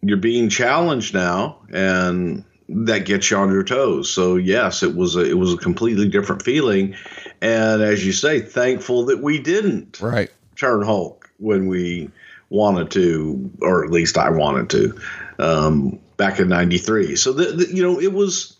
you're 0.02 0.16
being 0.16 0.48
challenged 0.48 1.14
now, 1.14 1.58
and 1.72 2.44
that 2.68 3.04
gets 3.06 3.30
you 3.30 3.36
on 3.36 3.50
your 3.50 3.62
toes. 3.64 4.10
So 4.10 4.36
yes, 4.36 4.82
it 4.82 4.94
was 4.94 5.16
a, 5.16 5.20
it 5.28 5.34
was 5.38 5.52
a 5.54 5.58
completely 5.58 6.08
different 6.08 6.42
feeling, 6.42 6.94
and 7.40 7.82
as 7.82 8.04
you 8.04 8.12
say, 8.12 8.40
thankful 8.40 9.06
that 9.06 9.20
we 9.20 9.38
didn't 9.38 10.00
Right. 10.00 10.30
turn 10.56 10.82
Hulk 10.82 11.30
when 11.38 11.66
we 11.66 12.10
wanted 12.50 12.90
to, 12.92 13.50
or 13.62 13.84
at 13.84 13.90
least 13.90 14.18
I 14.18 14.30
wanted 14.30 14.70
to, 14.70 15.00
um, 15.38 15.98
back 16.16 16.38
in 16.38 16.48
'93. 16.48 17.16
So 17.16 17.32
the, 17.32 17.66
you 17.72 17.82
know, 17.82 18.00
it 18.00 18.12
was. 18.12 18.56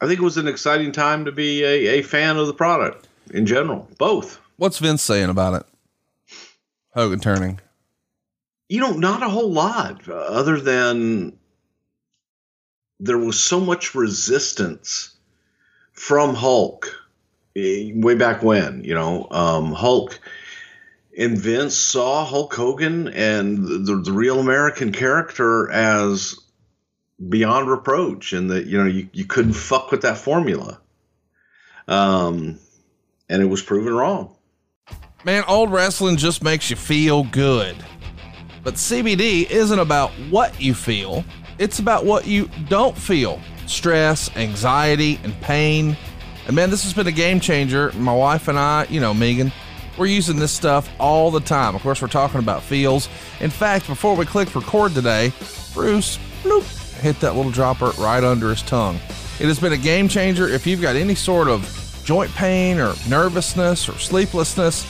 I 0.00 0.06
think 0.06 0.20
it 0.20 0.24
was 0.24 0.36
an 0.38 0.48
exciting 0.48 0.92
time 0.92 1.26
to 1.26 1.32
be 1.32 1.62
a, 1.62 1.98
a 1.98 2.02
fan 2.02 2.36
of 2.36 2.46
the 2.46 2.54
product 2.54 3.08
in 3.32 3.46
general, 3.46 3.88
both. 3.98 4.40
What's 4.56 4.78
Vince 4.78 5.02
saying 5.02 5.30
about 5.30 5.54
it? 5.54 5.66
Hogan 6.94 7.20
turning. 7.20 7.60
You 8.68 8.80
know, 8.80 8.92
not 8.92 9.22
a 9.22 9.28
whole 9.28 9.50
lot 9.52 10.08
uh, 10.08 10.14
other 10.14 10.60
than 10.60 11.38
there 12.98 13.18
was 13.18 13.42
so 13.42 13.60
much 13.60 13.94
resistance 13.94 15.16
from 15.92 16.34
Hulk 16.34 16.94
eh, 17.56 17.92
way 17.94 18.14
back 18.14 18.42
when, 18.42 18.84
you 18.84 18.94
know, 18.94 19.26
um, 19.30 19.72
Hulk 19.72 20.18
and 21.18 21.38
Vince 21.38 21.76
saw 21.76 22.24
Hulk 22.24 22.54
Hogan 22.54 23.08
and 23.08 23.58
the, 23.58 23.96
the 23.96 24.12
real 24.12 24.38
American 24.40 24.92
character 24.92 25.70
as 25.70 26.36
beyond 27.28 27.68
reproach 27.68 28.32
and 28.32 28.50
that, 28.50 28.66
you 28.66 28.78
know, 28.78 28.86
you, 28.86 29.08
you 29.12 29.24
couldn't 29.24 29.52
fuck 29.52 29.90
with 29.90 30.02
that 30.02 30.16
formula. 30.16 30.80
Um, 31.88 32.58
and 33.28 33.42
it 33.42 33.46
was 33.46 33.62
proven 33.62 33.92
wrong. 33.92 34.34
Man, 35.24 35.44
old 35.46 35.70
wrestling 35.70 36.16
just 36.16 36.42
makes 36.42 36.70
you 36.70 36.76
feel 36.76 37.24
good. 37.24 37.76
But 38.62 38.74
CBD 38.74 39.50
isn't 39.50 39.78
about 39.78 40.10
what 40.30 40.60
you 40.60 40.74
feel, 40.74 41.24
it's 41.58 41.78
about 41.78 42.04
what 42.04 42.26
you 42.26 42.48
don't 42.68 42.96
feel 42.96 43.40
stress, 43.66 44.34
anxiety, 44.36 45.20
and 45.22 45.38
pain. 45.40 45.96
And 46.46 46.56
man, 46.56 46.70
this 46.70 46.82
has 46.82 46.92
been 46.92 47.06
a 47.06 47.12
game 47.12 47.38
changer. 47.38 47.92
My 47.92 48.14
wife 48.14 48.48
and 48.48 48.58
I, 48.58 48.86
you 48.90 48.98
know, 48.98 49.14
Megan, 49.14 49.52
we're 49.96 50.06
using 50.06 50.38
this 50.38 50.52
stuff 50.52 50.90
all 50.98 51.30
the 51.30 51.40
time. 51.40 51.74
Of 51.74 51.82
course, 51.82 52.02
we're 52.02 52.08
talking 52.08 52.40
about 52.40 52.62
Feals. 52.62 53.08
In 53.40 53.50
fact, 53.50 53.86
before 53.86 54.16
we 54.16 54.26
clicked 54.26 54.54
record 54.54 54.92
today, 54.92 55.32
Bruce 55.72 56.18
bloop, 56.42 56.79
hit 57.00 57.20
that 57.20 57.34
little 57.34 57.50
dropper 57.50 57.90
right 57.98 58.22
under 58.22 58.50
his 58.50 58.62
tongue. 58.62 58.96
It 59.40 59.46
has 59.46 59.58
been 59.58 59.72
a 59.72 59.78
game 59.78 60.08
changer. 60.08 60.48
If 60.48 60.66
you've 60.66 60.82
got 60.82 60.96
any 60.96 61.14
sort 61.14 61.48
of 61.48 62.02
joint 62.04 62.30
pain 62.34 62.78
or 62.78 62.94
nervousness 63.08 63.88
or 63.88 63.98
sleeplessness, 63.98 64.86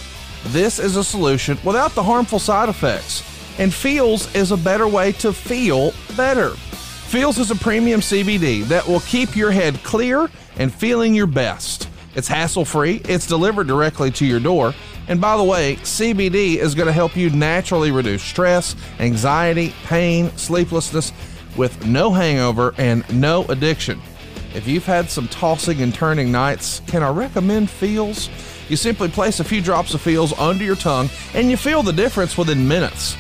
this 0.46 0.78
is 0.78 0.96
a 0.96 1.04
solution 1.04 1.58
without 1.64 1.92
the 1.92 2.02
harmful 2.02 2.38
side 2.38 2.68
effects. 2.68 3.22
And 3.58 3.72
Feals 3.72 4.34
is 4.34 4.52
a 4.52 4.56
better 4.56 4.88
way 4.88 5.12
to 5.12 5.32
feel 5.32 5.92
better. 6.16 6.50
Feals 6.50 7.38
is 7.38 7.50
a 7.50 7.56
premium 7.56 8.00
CBD 8.00 8.64
that 8.64 8.86
will 8.86 9.00
keep 9.00 9.36
your 9.36 9.50
head 9.50 9.82
clear 9.82 10.28
and 10.56 10.72
feeling 10.72 11.14
your 11.14 11.26
best. 11.26 11.88
It's 12.14 12.28
hassle 12.28 12.64
free, 12.64 13.02
it's 13.04 13.26
delivered 13.26 13.66
directly 13.66 14.10
to 14.12 14.26
your 14.26 14.40
door. 14.40 14.74
And 15.08 15.20
by 15.20 15.36
the 15.36 15.44
way, 15.44 15.76
CBD 15.76 16.56
is 16.56 16.74
going 16.74 16.86
to 16.86 16.92
help 16.92 17.16
you 17.16 17.30
naturally 17.30 17.90
reduce 17.90 18.22
stress, 18.22 18.76
anxiety, 19.00 19.74
pain, 19.84 20.30
sleeplessness 20.36 21.12
with 21.56 21.86
no 21.86 22.12
hangover 22.12 22.74
and 22.78 23.04
no 23.20 23.44
addiction. 23.46 24.00
If 24.54 24.66
you've 24.66 24.86
had 24.86 25.08
some 25.08 25.28
tossing 25.28 25.80
and 25.80 25.94
turning 25.94 26.32
nights, 26.32 26.80
can 26.86 27.02
I 27.02 27.10
recommend 27.10 27.70
Feals? 27.70 28.28
You 28.68 28.76
simply 28.76 29.08
place 29.08 29.40
a 29.40 29.44
few 29.44 29.60
drops 29.60 29.94
of 29.94 30.00
Feals 30.00 30.32
under 30.38 30.64
your 30.64 30.76
tongue 30.76 31.08
and 31.34 31.50
you 31.50 31.56
feel 31.56 31.82
the 31.82 31.92
difference 31.92 32.36
within 32.36 32.66
minutes. 32.66 33.16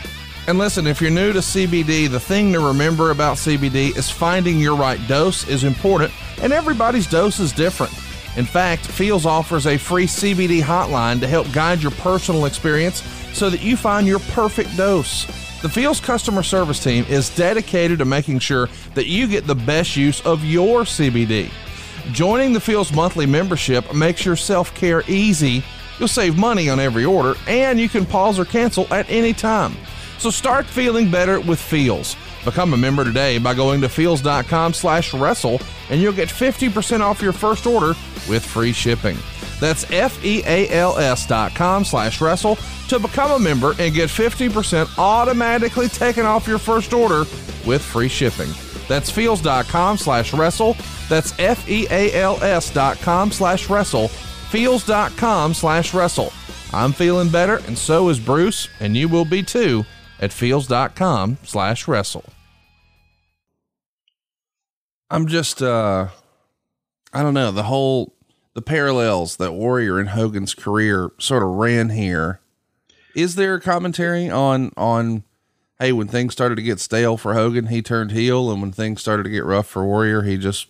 And 0.46 0.58
listen, 0.58 0.86
if 0.86 1.00
you're 1.00 1.10
new 1.10 1.32
to 1.32 1.38
CBD, 1.38 2.10
the 2.10 2.18
thing 2.18 2.52
to 2.52 2.60
remember 2.60 3.10
about 3.10 3.36
CBD 3.36 3.96
is 3.96 4.10
finding 4.10 4.58
your 4.58 4.74
right 4.74 4.98
dose 5.06 5.46
is 5.46 5.64
important, 5.64 6.12
and 6.42 6.52
everybody's 6.52 7.06
dose 7.06 7.38
is 7.38 7.52
different. 7.52 7.92
In 8.36 8.46
fact, 8.46 8.86
Feals 8.86 9.26
offers 9.26 9.66
a 9.66 9.76
free 9.76 10.06
CBD 10.06 10.60
hotline 10.60 11.20
to 11.20 11.28
help 11.28 11.52
guide 11.52 11.82
your 11.82 11.92
personal 11.92 12.46
experience 12.46 13.02
so 13.32 13.50
that 13.50 13.62
you 13.62 13.76
find 13.76 14.06
your 14.06 14.18
perfect 14.18 14.76
dose. 14.76 15.26
The 15.62 15.68
Feals 15.68 16.00
customer 16.00 16.42
service 16.42 16.82
team 16.82 17.04
is 17.10 17.28
dedicated 17.36 17.98
to 17.98 18.06
making 18.06 18.38
sure 18.38 18.70
that 18.94 19.08
you 19.08 19.26
get 19.26 19.46
the 19.46 19.54
best 19.54 19.94
use 19.94 20.24
of 20.24 20.42
your 20.42 20.82
CBD. 20.82 21.50
Joining 22.12 22.54
the 22.54 22.60
Feals 22.60 22.94
monthly 22.94 23.26
membership 23.26 23.94
makes 23.94 24.24
your 24.24 24.36
self 24.36 24.74
care 24.74 25.02
easy. 25.06 25.62
You'll 25.98 26.08
save 26.08 26.38
money 26.38 26.70
on 26.70 26.80
every 26.80 27.04
order, 27.04 27.34
and 27.46 27.78
you 27.78 27.90
can 27.90 28.06
pause 28.06 28.38
or 28.38 28.46
cancel 28.46 28.86
at 28.92 29.10
any 29.10 29.34
time. 29.34 29.76
So 30.16 30.30
start 30.30 30.64
feeling 30.64 31.10
better 31.10 31.40
with 31.40 31.60
Feals. 31.60 32.16
Become 32.42 32.72
a 32.72 32.78
member 32.78 33.04
today 33.04 33.36
by 33.36 33.52
going 33.52 33.82
to 33.82 33.88
feals.com 33.90 34.72
slash 34.72 35.12
wrestle 35.12 35.60
and 35.90 36.00
you'll 36.00 36.14
get 36.14 36.28
50% 36.30 37.00
off 37.00 37.20
your 37.20 37.32
first 37.32 37.66
order 37.66 37.88
with 38.28 38.44
free 38.44 38.72
shipping. 38.72 39.18
That's 39.60 39.90
F-E-A-L-S 39.90 41.26
dot 41.26 41.54
com 41.54 41.84
slash 41.84 42.20
wrestle 42.20 42.56
to 42.88 42.98
become 42.98 43.32
a 43.32 43.38
member 43.38 43.74
and 43.78 43.94
get 43.94 44.08
50% 44.08 44.98
automatically 44.98 45.88
taken 45.88 46.26
off 46.26 46.48
your 46.48 46.58
first 46.58 46.92
order 46.92 47.20
with 47.66 47.82
free 47.82 48.08
shipping. 48.08 48.50
That's 48.88 49.10
feals.com 49.10 49.98
slash 49.98 50.32
wrestle. 50.32 50.76
That's 51.08 51.38
F-E-A-L-S 51.38 52.70
dot 52.72 52.98
com 52.98 53.30
slash 53.30 53.70
wrestle. 53.70 54.08
Feals.com 54.08 55.54
slash 55.54 55.94
wrestle. 55.94 56.32
I'm 56.72 56.92
feeling 56.92 57.28
better 57.28 57.58
and 57.66 57.76
so 57.76 58.08
is 58.08 58.18
Bruce 58.18 58.68
and 58.80 58.96
you 58.96 59.08
will 59.08 59.24
be 59.24 59.42
too 59.42 59.84
at 60.20 60.32
feals.com 60.32 61.38
slash 61.42 61.86
wrestle. 61.86 62.24
I'm 65.10 65.26
just, 65.26 65.60
uh, 65.60 66.08
I 67.12 67.22
don't 67.22 67.34
know, 67.34 67.50
the 67.50 67.64
whole, 67.64 68.14
the 68.60 68.64
parallels 68.66 69.36
that 69.36 69.54
Warrior 69.54 69.98
and 69.98 70.10
Hogan's 70.10 70.54
career 70.54 71.12
sort 71.16 71.42
of 71.42 71.48
ran 71.48 71.88
here. 71.88 72.40
Is 73.14 73.34
there 73.34 73.54
a 73.54 73.60
commentary 73.60 74.28
on, 74.28 74.70
on, 74.76 75.24
hey, 75.78 75.92
when 75.92 76.08
things 76.08 76.34
started 76.34 76.56
to 76.56 76.62
get 76.62 76.78
stale 76.78 77.16
for 77.16 77.32
Hogan, 77.32 77.68
he 77.68 77.80
turned 77.80 78.12
heel, 78.12 78.50
and 78.50 78.60
when 78.60 78.70
things 78.70 79.00
started 79.00 79.22
to 79.22 79.30
get 79.30 79.46
rough 79.46 79.66
for 79.66 79.82
Warrior, 79.82 80.22
he 80.22 80.36
just 80.36 80.66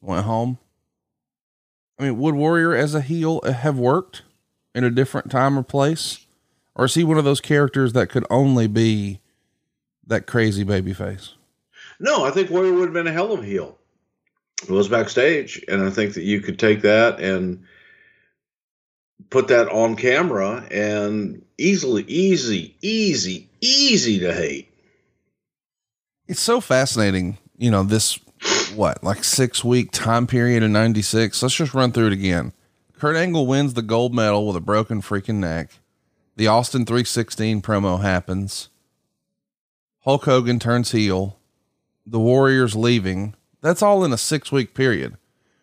went 0.00 0.24
home? 0.24 0.56
I 1.98 2.04
mean, 2.04 2.18
would 2.18 2.34
Warrior 2.34 2.74
as 2.74 2.94
a 2.94 3.02
heel 3.02 3.42
have 3.42 3.78
worked 3.78 4.22
in 4.74 4.82
a 4.82 4.90
different 4.90 5.30
time 5.30 5.58
or 5.58 5.62
place? 5.62 6.24
Or 6.74 6.86
is 6.86 6.94
he 6.94 7.04
one 7.04 7.18
of 7.18 7.24
those 7.24 7.42
characters 7.42 7.92
that 7.92 8.08
could 8.08 8.24
only 8.30 8.68
be 8.68 9.20
that 10.06 10.26
crazy 10.26 10.64
baby 10.64 10.94
face? 10.94 11.34
No, 12.00 12.24
I 12.24 12.30
think 12.30 12.48
Warrior 12.48 12.72
would 12.72 12.86
have 12.86 12.94
been 12.94 13.06
a 13.06 13.12
hell 13.12 13.32
of 13.32 13.40
a 13.40 13.44
heel. 13.44 13.76
Was 14.68 14.88
backstage, 14.88 15.62
and 15.68 15.82
I 15.82 15.90
think 15.90 16.14
that 16.14 16.22
you 16.22 16.40
could 16.40 16.58
take 16.58 16.82
that 16.82 17.20
and 17.20 17.64
put 19.30 19.48
that 19.48 19.68
on 19.68 19.96
camera 19.96 20.66
and 20.70 21.44
easily, 21.58 22.04
easy, 22.04 22.76
easy, 22.82 23.48
easy 23.60 24.20
to 24.20 24.32
hate. 24.32 24.72
It's 26.26 26.40
so 26.40 26.60
fascinating, 26.60 27.38
you 27.58 27.70
know, 27.70 27.82
this 27.82 28.18
what, 28.74 29.02
like 29.02 29.24
six 29.24 29.62
week 29.62 29.90
time 29.92 30.26
period 30.26 30.62
in 30.62 30.72
96. 30.72 31.42
Let's 31.42 31.54
just 31.54 31.74
run 31.74 31.92
through 31.92 32.08
it 32.08 32.12
again. 32.12 32.52
Kurt 32.98 33.16
Angle 33.16 33.46
wins 33.46 33.74
the 33.74 33.82
gold 33.82 34.14
medal 34.14 34.46
with 34.46 34.56
a 34.56 34.60
broken 34.60 35.02
freaking 35.02 35.36
neck. 35.36 35.70
The 36.36 36.46
Austin 36.46 36.84
316 36.84 37.62
promo 37.62 38.00
happens. 38.00 38.68
Hulk 40.04 40.24
Hogan 40.24 40.58
turns 40.58 40.92
heel. 40.92 41.38
The 42.06 42.20
Warriors 42.20 42.74
leaving. 42.74 43.34
That's 43.64 43.80
all 43.80 44.04
in 44.04 44.12
a 44.12 44.18
six 44.18 44.52
week 44.52 44.74
period. 44.74 45.16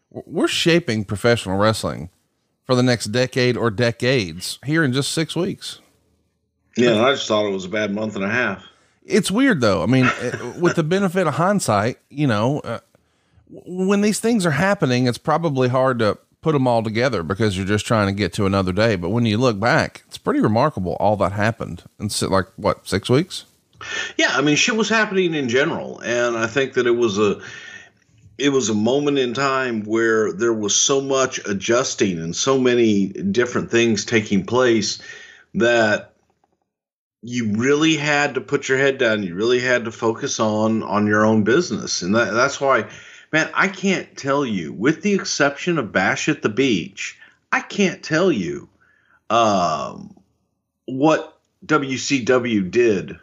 We're 0.09 0.47
shaping 0.47 1.05
professional 1.05 1.59
wrestling 1.59 2.09
for 2.65 2.73
the 2.73 2.81
next 2.81 3.05
decade 3.11 3.55
or 3.55 3.69
decades 3.69 4.57
here 4.65 4.83
in 4.83 4.91
just 4.91 5.11
six 5.11 5.35
weeks. 5.35 5.79
Yeah, 6.75 7.03
I 7.03 7.11
just 7.11 7.27
thought 7.27 7.45
it 7.45 7.51
was 7.51 7.65
a 7.65 7.69
bad 7.69 7.93
month 7.93 8.15
and 8.15 8.25
a 8.25 8.29
half. 8.29 8.65
It's 9.05 9.29
weird 9.29 9.61
though. 9.61 9.83
I 9.83 9.85
mean, 9.85 10.05
eh, 10.19 10.31
with 10.59 10.77
the 10.77 10.83
benefit 10.83 11.27
of 11.27 11.35
hindsight, 11.35 11.99
you 12.09 12.25
know, 12.25 12.61
uh, 12.61 12.79
when 13.47 14.01
these 14.01 14.19
things 14.19 14.47
are 14.47 14.51
happening, 14.51 15.05
it's 15.05 15.19
probably 15.19 15.67
hard 15.67 15.99
to 15.99 16.17
put 16.41 16.53
them 16.53 16.65
all 16.65 16.81
together 16.81 17.21
because 17.21 17.55
you're 17.55 17.67
just 17.67 17.85
trying 17.85 18.07
to 18.07 18.13
get 18.13 18.33
to 18.33 18.47
another 18.47 18.71
day. 18.71 18.95
But 18.95 19.09
when 19.09 19.27
you 19.27 19.37
look 19.37 19.59
back, 19.59 20.01
it's 20.07 20.17
pretty 20.17 20.39
remarkable 20.39 20.97
all 20.99 21.17
that 21.17 21.33
happened 21.33 21.83
in 21.99 22.09
like 22.31 22.47
what 22.55 22.87
six 22.87 23.11
weeks. 23.11 23.45
Yeah, 24.17 24.31
I 24.31 24.41
mean, 24.41 24.55
shit 24.55 24.75
was 24.75 24.89
happening 24.89 25.35
in 25.35 25.49
general, 25.49 25.99
and 25.99 26.35
I 26.35 26.47
think 26.47 26.73
that 26.73 26.87
it 26.87 26.97
was 26.97 27.19
a 27.19 27.39
it 28.37 28.49
was 28.49 28.69
a 28.69 28.73
moment 28.73 29.17
in 29.17 29.33
time 29.33 29.83
where 29.83 30.31
there 30.33 30.53
was 30.53 30.75
so 30.75 31.01
much 31.01 31.39
adjusting 31.47 32.19
and 32.19 32.35
so 32.35 32.57
many 32.57 33.07
different 33.07 33.71
things 33.71 34.05
taking 34.05 34.45
place 34.45 35.01
that 35.55 36.13
you 37.21 37.53
really 37.53 37.95
had 37.95 38.35
to 38.35 38.41
put 38.41 38.67
your 38.67 38.77
head 38.77 38.97
down. 38.97 39.23
You 39.23 39.35
really 39.35 39.59
had 39.59 39.85
to 39.85 39.91
focus 39.91 40.39
on 40.39 40.81
on 40.83 41.07
your 41.07 41.25
own 41.25 41.43
business, 41.43 42.01
and 42.01 42.15
that, 42.15 42.33
that's 42.33 42.59
why, 42.59 42.89
man, 43.31 43.49
I 43.53 43.67
can't 43.67 44.15
tell 44.17 44.45
you, 44.45 44.73
with 44.73 45.01
the 45.01 45.13
exception 45.13 45.77
of 45.77 45.91
Bash 45.91 46.29
at 46.29 46.41
the 46.41 46.49
Beach, 46.49 47.19
I 47.51 47.59
can't 47.59 48.01
tell 48.01 48.31
you 48.31 48.69
um, 49.29 50.15
what 50.85 51.37
WCW 51.65 52.71
did 52.71 53.19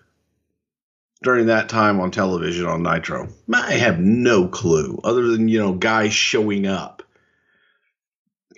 during 1.23 1.47
that 1.47 1.69
time 1.69 2.01
on 2.01 2.11
television 2.11 2.67
on 2.67 2.83
Nitro. 2.83 3.29
I 3.53 3.75
have 3.75 3.99
no 3.99 4.49
clue, 4.49 5.01
other 5.03 5.27
than 5.29 5.49
you 5.49 5.59
know 5.59 5.73
guys 5.73 6.13
showing 6.13 6.67
up. 6.67 7.03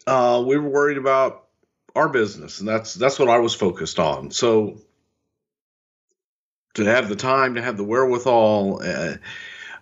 Uh, 0.07 0.43
we 0.47 0.57
were 0.59 0.69
worried 0.69 0.99
about 0.99 1.47
our 1.95 2.09
business, 2.09 2.61
and 2.61 2.69
that's 2.69 2.95
that's 2.95 3.19
what 3.19 3.29
I 3.29 3.39
was 3.39 3.55
focused 3.55 3.99
on. 3.99 4.31
So 4.31 4.79
to 6.75 6.85
have 6.85 7.09
the 7.09 7.17
time, 7.17 7.55
to 7.55 7.63
have 7.63 7.77
the 7.77 7.85
wherewithal, 7.85 8.81
uh, 8.83 9.17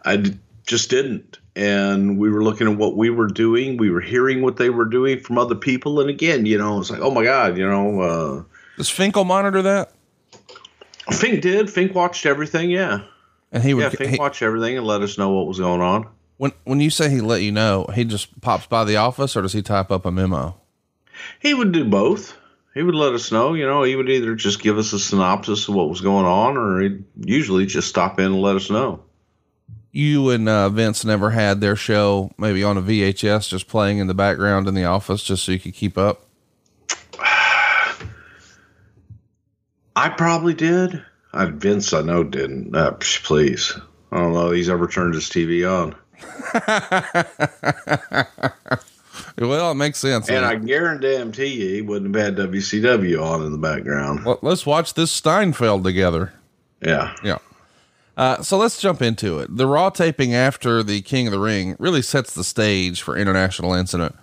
I 0.03 0.17
d- 0.17 0.39
just 0.67 0.91
didn't. 0.91 1.39
And 1.57 2.19
we 2.19 2.31
were 2.31 2.45
looking 2.45 2.71
at 2.71 2.79
what 2.79 2.97
we 2.97 3.11
were 3.11 3.27
doing. 3.27 3.79
We 3.79 3.91
were 3.91 4.01
hearing 4.01 4.43
what 4.43 4.57
they 4.57 4.71
were 4.71 4.85
doing 4.85 5.19
from 5.21 5.39
other 5.39 5.57
people. 5.57 6.01
And 6.01 6.09
again, 6.09 6.47
you 6.47 6.57
know, 6.57 6.79
it's 6.79 6.91
like, 6.91 7.01
oh 7.01 7.11
my 7.11 7.25
God, 7.25 7.59
you 7.59 7.69
know. 7.69 8.01
Uh, 8.01 8.43
Does 8.77 8.89
Finkel 8.89 9.25
monitor 9.25 9.61
that? 9.63 9.93
Fink 11.12 11.41
did. 11.43 11.71
Fink 11.71 11.95
watched 11.95 12.27
everything. 12.27 12.71
Yeah. 12.71 13.03
And 13.53 13.62
he 13.62 13.75
would. 13.75 13.83
Yeah, 13.83 13.88
Fink 13.91 14.11
he- 14.12 14.19
watched 14.19 14.43
everything 14.43 14.77
and 14.77 14.87
let 14.87 15.03
us 15.03 15.17
know 15.19 15.31
what 15.31 15.47
was 15.47 15.59
going 15.59 15.81
on. 15.81 16.07
when 16.37 16.53
when 16.65 16.81
you 16.81 16.91
say 16.91 17.09
he 17.11 17.21
let 17.21 17.43
you 17.43 17.53
know, 17.53 17.87
he 17.95 18.05
just 18.05 18.41
pops 18.41 18.67
by 18.67 18.85
the 18.85 18.97
office, 18.97 19.37
or 19.37 19.43
does 19.43 19.53
he 19.53 19.62
type 19.62 19.91
up 19.91 20.05
a 20.07 20.11
memo? 20.11 20.55
He 21.41 21.55
would 21.55 21.73
do 21.73 21.85
both. 21.85 22.37
He 22.75 22.83
would 22.83 22.95
let 22.95 23.12
us 23.15 23.33
know. 23.33 23.55
You 23.55 23.67
know, 23.67 23.83
he 23.83 23.97
would 23.97 24.09
either 24.09 24.35
just 24.37 24.61
give 24.62 24.79
us 24.79 24.93
a 24.93 24.99
synopsis 25.00 25.67
of 25.67 25.75
what 25.75 25.88
was 25.88 26.00
going 26.00 26.27
on, 26.27 26.57
or 26.57 26.81
he'd 26.81 27.03
usually 27.17 27.67
just 27.67 27.88
stop 27.88 28.21
in 28.21 28.27
and 28.27 28.41
let 28.43 28.55
us 28.57 28.71
know. 28.71 29.03
You 29.91 30.31
and 30.31 30.49
uh, 30.49 30.69
Vince 30.69 31.05
never 31.05 31.31
had 31.31 31.61
their 31.61 31.75
show 31.75 32.31
maybe 32.38 32.62
on 32.62 32.77
a 32.77 32.83
VHS, 32.83 33.49
just 33.49 33.67
playing 33.67 33.99
in 33.99 34.07
the 34.07 34.15
background 34.15 34.69
in 34.69 34.75
the 34.75 34.85
office, 34.85 35.25
just 35.25 35.45
so 35.45 35.53
you 35.53 35.59
could 35.59 35.75
keep 35.75 35.97
up. 35.99 36.27
I 39.99 40.09
probably 40.11 40.55
did. 40.55 41.02
I, 41.33 41.47
Vince, 41.47 41.93
I 41.93 42.02
know, 42.02 42.23
didn't. 42.23 42.75
Uh, 42.75 42.93
please. 42.93 43.76
I 44.12 44.19
don't 44.19 44.33
know. 44.33 44.52
He's 44.52 44.71
ever 44.71 44.87
turned 44.87 45.14
his 45.14 45.25
TV 45.25 45.67
on. 45.69 45.95
Well, 49.40 49.71
it 49.71 49.76
makes 49.76 49.99
sense. 49.99 50.28
And 50.28 50.45
I 50.45 50.57
guarantee 50.57 51.47
you, 51.47 51.75
he 51.75 51.83
wouldn't 51.83 52.14
have 52.14 52.37
had 52.37 52.37
WCW 52.37 53.23
on 53.23 53.45
in 53.45 53.52
the 53.52 53.59
background. 53.59 54.25
Well, 54.25 54.38
let's 54.43 54.67
watch 54.67 54.95
this 54.95 55.21
Seinfeld 55.21 55.85
together. 55.85 56.33
Yeah. 56.85 57.14
Yeah. 57.23 57.38
Uh, 58.17 58.43
so 58.43 58.59
let's 58.59 58.81
jump 58.81 59.00
into 59.00 59.38
it. 59.38 59.57
The 59.57 59.67
Raw 59.67 59.90
taping 59.90 60.35
after 60.35 60.83
the 60.83 61.02
King 61.02 61.28
of 61.28 61.33
the 61.33 61.38
Ring 61.38 61.76
really 61.78 62.02
sets 62.02 62.35
the 62.35 62.43
stage 62.43 63.00
for 63.00 63.17
International 63.17 63.75
Incident. 63.75 64.17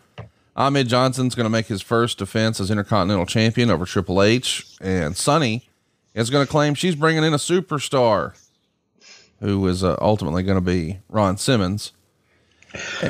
Ahmed 0.56 0.88
Johnson's 0.88 1.36
going 1.36 1.46
to 1.46 1.50
make 1.50 1.68
his 1.68 1.82
first 1.82 2.18
defense 2.18 2.60
as 2.60 2.72
Intercontinental 2.72 3.26
Champion 3.26 3.70
over 3.70 3.86
Triple 3.86 4.24
H, 4.24 4.66
and 4.80 5.18
Sunny 5.18 5.68
is 6.14 6.30
going 6.30 6.46
to 6.46 6.50
claim 6.50 6.76
she's 6.76 6.96
bringing 6.96 7.24
in 7.24 7.34
a 7.34 7.38
superstar, 7.38 8.40
who 9.42 9.68
is 9.68 9.84
uh, 9.84 9.98
ultimately 10.00 10.44
going 10.44 10.58
to 10.58 10.62
be 10.62 11.00
Ron 11.10 11.38
Simmons. 11.38 11.92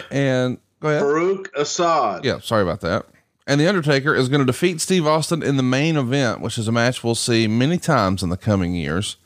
And 0.09 0.57
go 0.79 0.89
ahead. 0.89 1.03
Faarooq 1.03 1.47
Asad. 1.57 2.25
Yeah, 2.25 2.39
sorry 2.39 2.63
about 2.63 2.81
that. 2.81 3.05
And 3.47 3.61
The 3.61 3.67
Undertaker 3.67 4.15
is 4.15 4.27
going 4.27 4.39
to 4.39 4.45
defeat 4.45 4.81
Steve 4.81 5.05
Austin 5.05 5.43
in 5.43 5.55
the 5.55 5.63
main 5.63 5.97
event, 5.97 6.41
which 6.41 6.57
is 6.57 6.67
a 6.67 6.71
match 6.71 7.03
we'll 7.03 7.13
see 7.13 7.47
many 7.47 7.77
times 7.77 8.23
in 8.23 8.29
the 8.29 8.37
coming 8.37 8.73
years. 8.73 9.17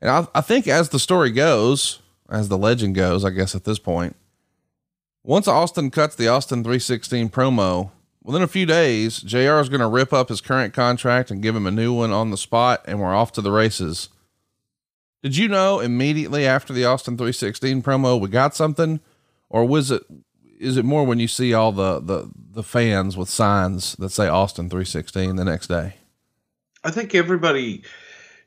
And 0.00 0.10
I, 0.10 0.26
I 0.34 0.40
think 0.40 0.66
as 0.66 0.88
the 0.88 0.98
story 0.98 1.30
goes, 1.30 2.00
as 2.28 2.48
the 2.48 2.58
legend 2.58 2.96
goes, 2.96 3.24
I 3.24 3.30
guess 3.30 3.54
at 3.54 3.62
this 3.62 3.78
point, 3.78 4.16
once 5.24 5.48
Austin 5.48 5.90
cuts 5.90 6.14
the 6.14 6.28
Austin 6.28 6.62
316 6.62 7.30
promo, 7.30 7.90
within 8.22 8.42
a 8.42 8.46
few 8.46 8.66
days, 8.66 9.20
JR 9.20 9.58
is 9.58 9.70
going 9.70 9.80
to 9.80 9.88
rip 9.88 10.12
up 10.12 10.28
his 10.28 10.42
current 10.42 10.74
contract 10.74 11.30
and 11.30 11.42
give 11.42 11.56
him 11.56 11.66
a 11.66 11.70
new 11.70 11.94
one 11.94 12.12
on 12.12 12.30
the 12.30 12.36
spot, 12.36 12.84
and 12.86 13.00
we're 13.00 13.14
off 13.14 13.32
to 13.32 13.40
the 13.40 13.50
races. 13.50 14.10
Did 15.22 15.38
you 15.38 15.48
know 15.48 15.80
immediately 15.80 16.46
after 16.46 16.74
the 16.74 16.84
Austin 16.84 17.16
316 17.16 17.82
promo 17.82 18.20
we 18.20 18.28
got 18.28 18.54
something? 18.54 19.00
Or 19.48 19.64
was 19.64 19.90
it 19.90 20.02
is 20.60 20.76
it 20.76 20.84
more 20.84 21.04
when 21.04 21.18
you 21.18 21.28
see 21.28 21.54
all 21.54 21.72
the 21.72 22.00
the 22.00 22.30
the 22.34 22.62
fans 22.62 23.16
with 23.16 23.30
signs 23.30 23.96
that 23.96 24.10
say 24.10 24.28
Austin 24.28 24.68
316 24.68 25.36
the 25.36 25.44
next 25.44 25.68
day? 25.68 25.94
I 26.84 26.90
think 26.90 27.14
everybody, 27.14 27.84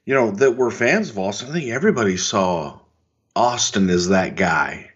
you 0.06 0.14
know, 0.14 0.30
that 0.30 0.52
were 0.52 0.70
fans 0.70 1.10
of 1.10 1.18
Austin, 1.18 1.50
I 1.50 1.54
think 1.54 1.72
everybody 1.72 2.16
saw 2.16 2.80
Austin 3.36 3.90
as 3.90 4.10
that 4.10 4.36
guy. 4.36 4.92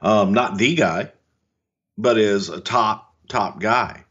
Um, 0.00 0.32
not 0.32 0.56
the 0.56 0.74
guy, 0.74 1.12
but 1.98 2.16
is 2.16 2.48
a 2.48 2.60
top, 2.60 3.12
top 3.28 3.60
guy. 3.60 4.04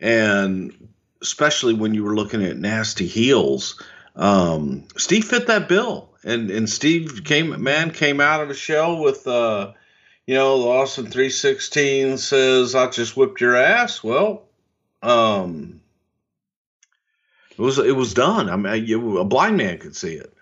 And 0.00 0.88
especially 1.20 1.74
when 1.74 1.92
you 1.92 2.04
were 2.04 2.14
looking 2.14 2.44
at 2.44 2.56
nasty 2.56 3.06
heels, 3.06 3.82
um, 4.14 4.84
Steve 4.96 5.24
fit 5.24 5.48
that 5.48 5.68
bill. 5.68 6.10
And 6.24 6.50
and 6.50 6.68
Steve 6.68 7.22
came 7.24 7.62
man 7.62 7.92
came 7.92 8.20
out 8.20 8.40
of 8.40 8.48
the 8.48 8.54
shell 8.54 8.98
with 8.98 9.26
uh, 9.28 9.72
you 10.26 10.34
know, 10.34 10.60
the 10.60 10.68
Austin 10.68 11.04
316 11.04 12.18
says 12.18 12.74
I 12.74 12.90
just 12.90 13.16
whipped 13.16 13.40
your 13.40 13.56
ass. 13.56 14.02
Well, 14.02 14.42
um 15.02 15.80
it 17.50 17.58
was 17.58 17.78
it 17.78 17.94
was 17.94 18.12
done. 18.12 18.50
I 18.50 18.56
mean, 18.56 19.18
a 19.18 19.24
blind 19.24 19.56
man 19.56 19.78
could 19.78 19.94
see 19.94 20.14
it. 20.14 20.32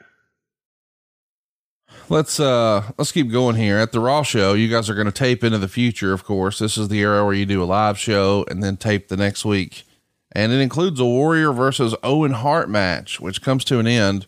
Let's 2.10 2.38
uh 2.38 2.90
let's 2.98 3.12
keep 3.12 3.30
going 3.30 3.56
here. 3.56 3.78
At 3.78 3.92
the 3.92 4.00
Raw 4.00 4.22
show, 4.22 4.52
you 4.52 4.68
guys 4.68 4.90
are 4.90 4.94
going 4.94 5.06
to 5.06 5.12
tape 5.12 5.42
into 5.42 5.58
the 5.58 5.68
future, 5.68 6.12
of 6.12 6.24
course. 6.24 6.58
This 6.58 6.76
is 6.76 6.88
the 6.88 7.00
era 7.00 7.24
where 7.24 7.34
you 7.34 7.46
do 7.46 7.62
a 7.62 7.64
live 7.64 7.98
show 7.98 8.44
and 8.50 8.62
then 8.62 8.76
tape 8.76 9.08
the 9.08 9.16
next 9.16 9.44
week. 9.44 9.84
And 10.32 10.52
it 10.52 10.60
includes 10.60 11.00
a 11.00 11.04
Warrior 11.04 11.52
versus 11.52 11.94
Owen 12.02 12.32
Hart 12.32 12.68
match, 12.68 13.20
which 13.20 13.40
comes 13.40 13.64
to 13.66 13.78
an 13.78 13.86
end 13.86 14.26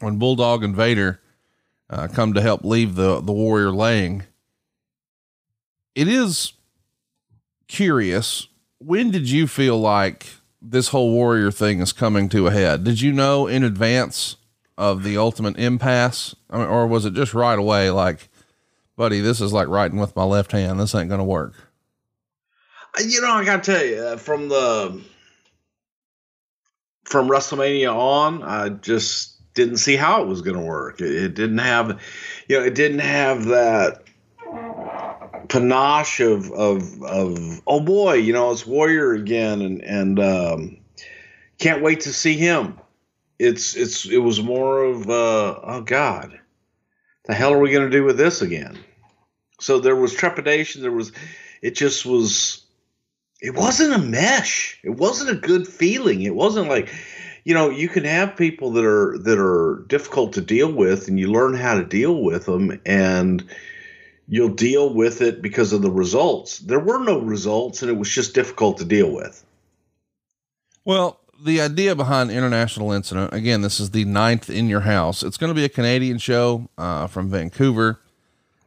when 0.00 0.18
Bulldog 0.18 0.62
and 0.62 0.76
Vader 0.76 1.20
uh, 1.90 2.06
come 2.08 2.34
to 2.34 2.42
help 2.42 2.64
leave 2.64 2.94
the 2.94 3.20
the 3.20 3.32
Warrior 3.32 3.72
laying. 3.72 4.22
It 5.96 6.06
is 6.06 6.52
curious. 7.66 8.46
When 8.78 9.10
did 9.10 9.28
you 9.28 9.48
feel 9.48 9.78
like 9.80 10.26
this 10.62 10.88
whole 10.88 11.10
Warrior 11.10 11.50
thing 11.50 11.80
is 11.80 11.92
coming 11.92 12.28
to 12.28 12.46
a 12.46 12.52
head? 12.52 12.84
Did 12.84 13.00
you 13.00 13.12
know 13.12 13.48
in 13.48 13.64
advance 13.64 14.36
of 14.78 15.02
the 15.02 15.16
ultimate 15.16 15.58
impasse, 15.58 16.34
I 16.50 16.58
mean, 16.58 16.66
or 16.66 16.86
was 16.86 17.04
it 17.04 17.14
just 17.14 17.34
right 17.34 17.58
away? 17.58 17.90
Like, 17.90 18.28
buddy, 18.96 19.20
this 19.20 19.40
is 19.40 19.52
like 19.52 19.68
writing 19.68 19.98
with 19.98 20.16
my 20.16 20.24
left 20.24 20.52
hand. 20.52 20.80
This 20.80 20.94
ain't 20.94 21.10
gonna 21.10 21.24
work. 21.24 21.54
You 23.04 23.20
know, 23.20 23.30
I 23.30 23.44
got 23.44 23.62
to 23.62 23.72
tell 23.72 23.84
you, 23.84 23.96
uh, 23.96 24.16
from 24.16 24.48
the 24.48 25.02
from 27.04 27.28
WrestleMania 27.28 27.94
on, 27.94 28.42
I 28.42 28.70
just 28.70 29.36
didn't 29.54 29.78
see 29.78 29.96
how 29.96 30.22
it 30.22 30.28
was 30.28 30.42
going 30.42 30.56
to 30.56 30.62
work. 30.62 31.00
It, 31.00 31.14
it 31.14 31.34
didn't 31.34 31.58
have, 31.58 32.00
you 32.48 32.58
know, 32.58 32.64
it 32.64 32.74
didn't 32.74 33.00
have 33.00 33.46
that 33.46 34.02
panache 35.48 36.20
of 36.20 36.50
of 36.52 37.02
of 37.02 37.62
oh 37.66 37.80
boy, 37.80 38.14
you 38.14 38.32
know, 38.32 38.50
it's 38.50 38.66
Warrior 38.66 39.12
again, 39.12 39.62
and 39.62 39.82
and 39.82 40.18
um, 40.18 40.76
can't 41.58 41.82
wait 41.82 42.00
to 42.00 42.12
see 42.12 42.34
him. 42.34 42.78
It's 43.38 43.76
it's 43.76 44.06
it 44.06 44.18
was 44.18 44.42
more 44.42 44.84
of 44.84 45.08
uh, 45.10 45.60
oh 45.62 45.82
god, 45.82 46.38
the 47.26 47.34
hell 47.34 47.52
are 47.52 47.58
we 47.58 47.72
going 47.72 47.90
to 47.90 47.96
do 47.96 48.04
with 48.04 48.16
this 48.16 48.42
again? 48.42 48.78
So 49.60 49.78
there 49.78 49.96
was 49.96 50.14
trepidation. 50.14 50.82
There 50.82 50.92
was, 50.92 51.12
it 51.62 51.74
just 51.74 52.06
was 52.06 52.66
it 53.40 53.54
wasn't 53.54 53.94
a 53.94 53.98
mesh. 53.98 54.80
It 54.82 54.90
wasn't 54.90 55.30
a 55.30 55.46
good 55.46 55.68
feeling. 55.68 56.22
It 56.22 56.34
wasn't 56.34 56.68
like, 56.68 56.92
you 57.44 57.54
know, 57.54 57.70
you 57.70 57.88
can 57.88 58.04
have 58.04 58.36
people 58.36 58.72
that 58.72 58.84
are 58.84 59.18
that 59.18 59.38
are 59.38 59.84
difficult 59.88 60.32
to 60.34 60.40
deal 60.40 60.72
with, 60.72 61.08
and 61.08 61.18
you 61.18 61.30
learn 61.30 61.54
how 61.54 61.74
to 61.74 61.84
deal 61.84 62.22
with 62.22 62.46
them, 62.46 62.80
and 62.86 63.44
you'll 64.28 64.48
deal 64.48 64.92
with 64.92 65.20
it 65.20 65.42
because 65.42 65.72
of 65.72 65.82
the 65.82 65.90
results. 65.90 66.58
There 66.58 66.80
were 66.80 67.02
no 67.04 67.20
results, 67.20 67.82
and 67.82 67.90
it 67.90 67.98
was 67.98 68.08
just 68.08 68.34
difficult 68.34 68.78
to 68.78 68.84
deal 68.84 69.12
with. 69.12 69.44
Well, 70.84 71.20
the 71.42 71.60
idea 71.60 71.94
behind 71.94 72.30
International 72.30 72.92
Incident, 72.92 73.32
again, 73.32 73.62
this 73.62 73.80
is 73.80 73.90
the 73.90 74.04
ninth 74.04 74.50
in 74.50 74.68
your 74.68 74.80
house. 74.80 75.22
It's 75.22 75.36
going 75.36 75.50
to 75.50 75.54
be 75.54 75.64
a 75.64 75.68
Canadian 75.68 76.18
show 76.18 76.68
uh, 76.76 77.06
from 77.06 77.30
Vancouver. 77.30 78.00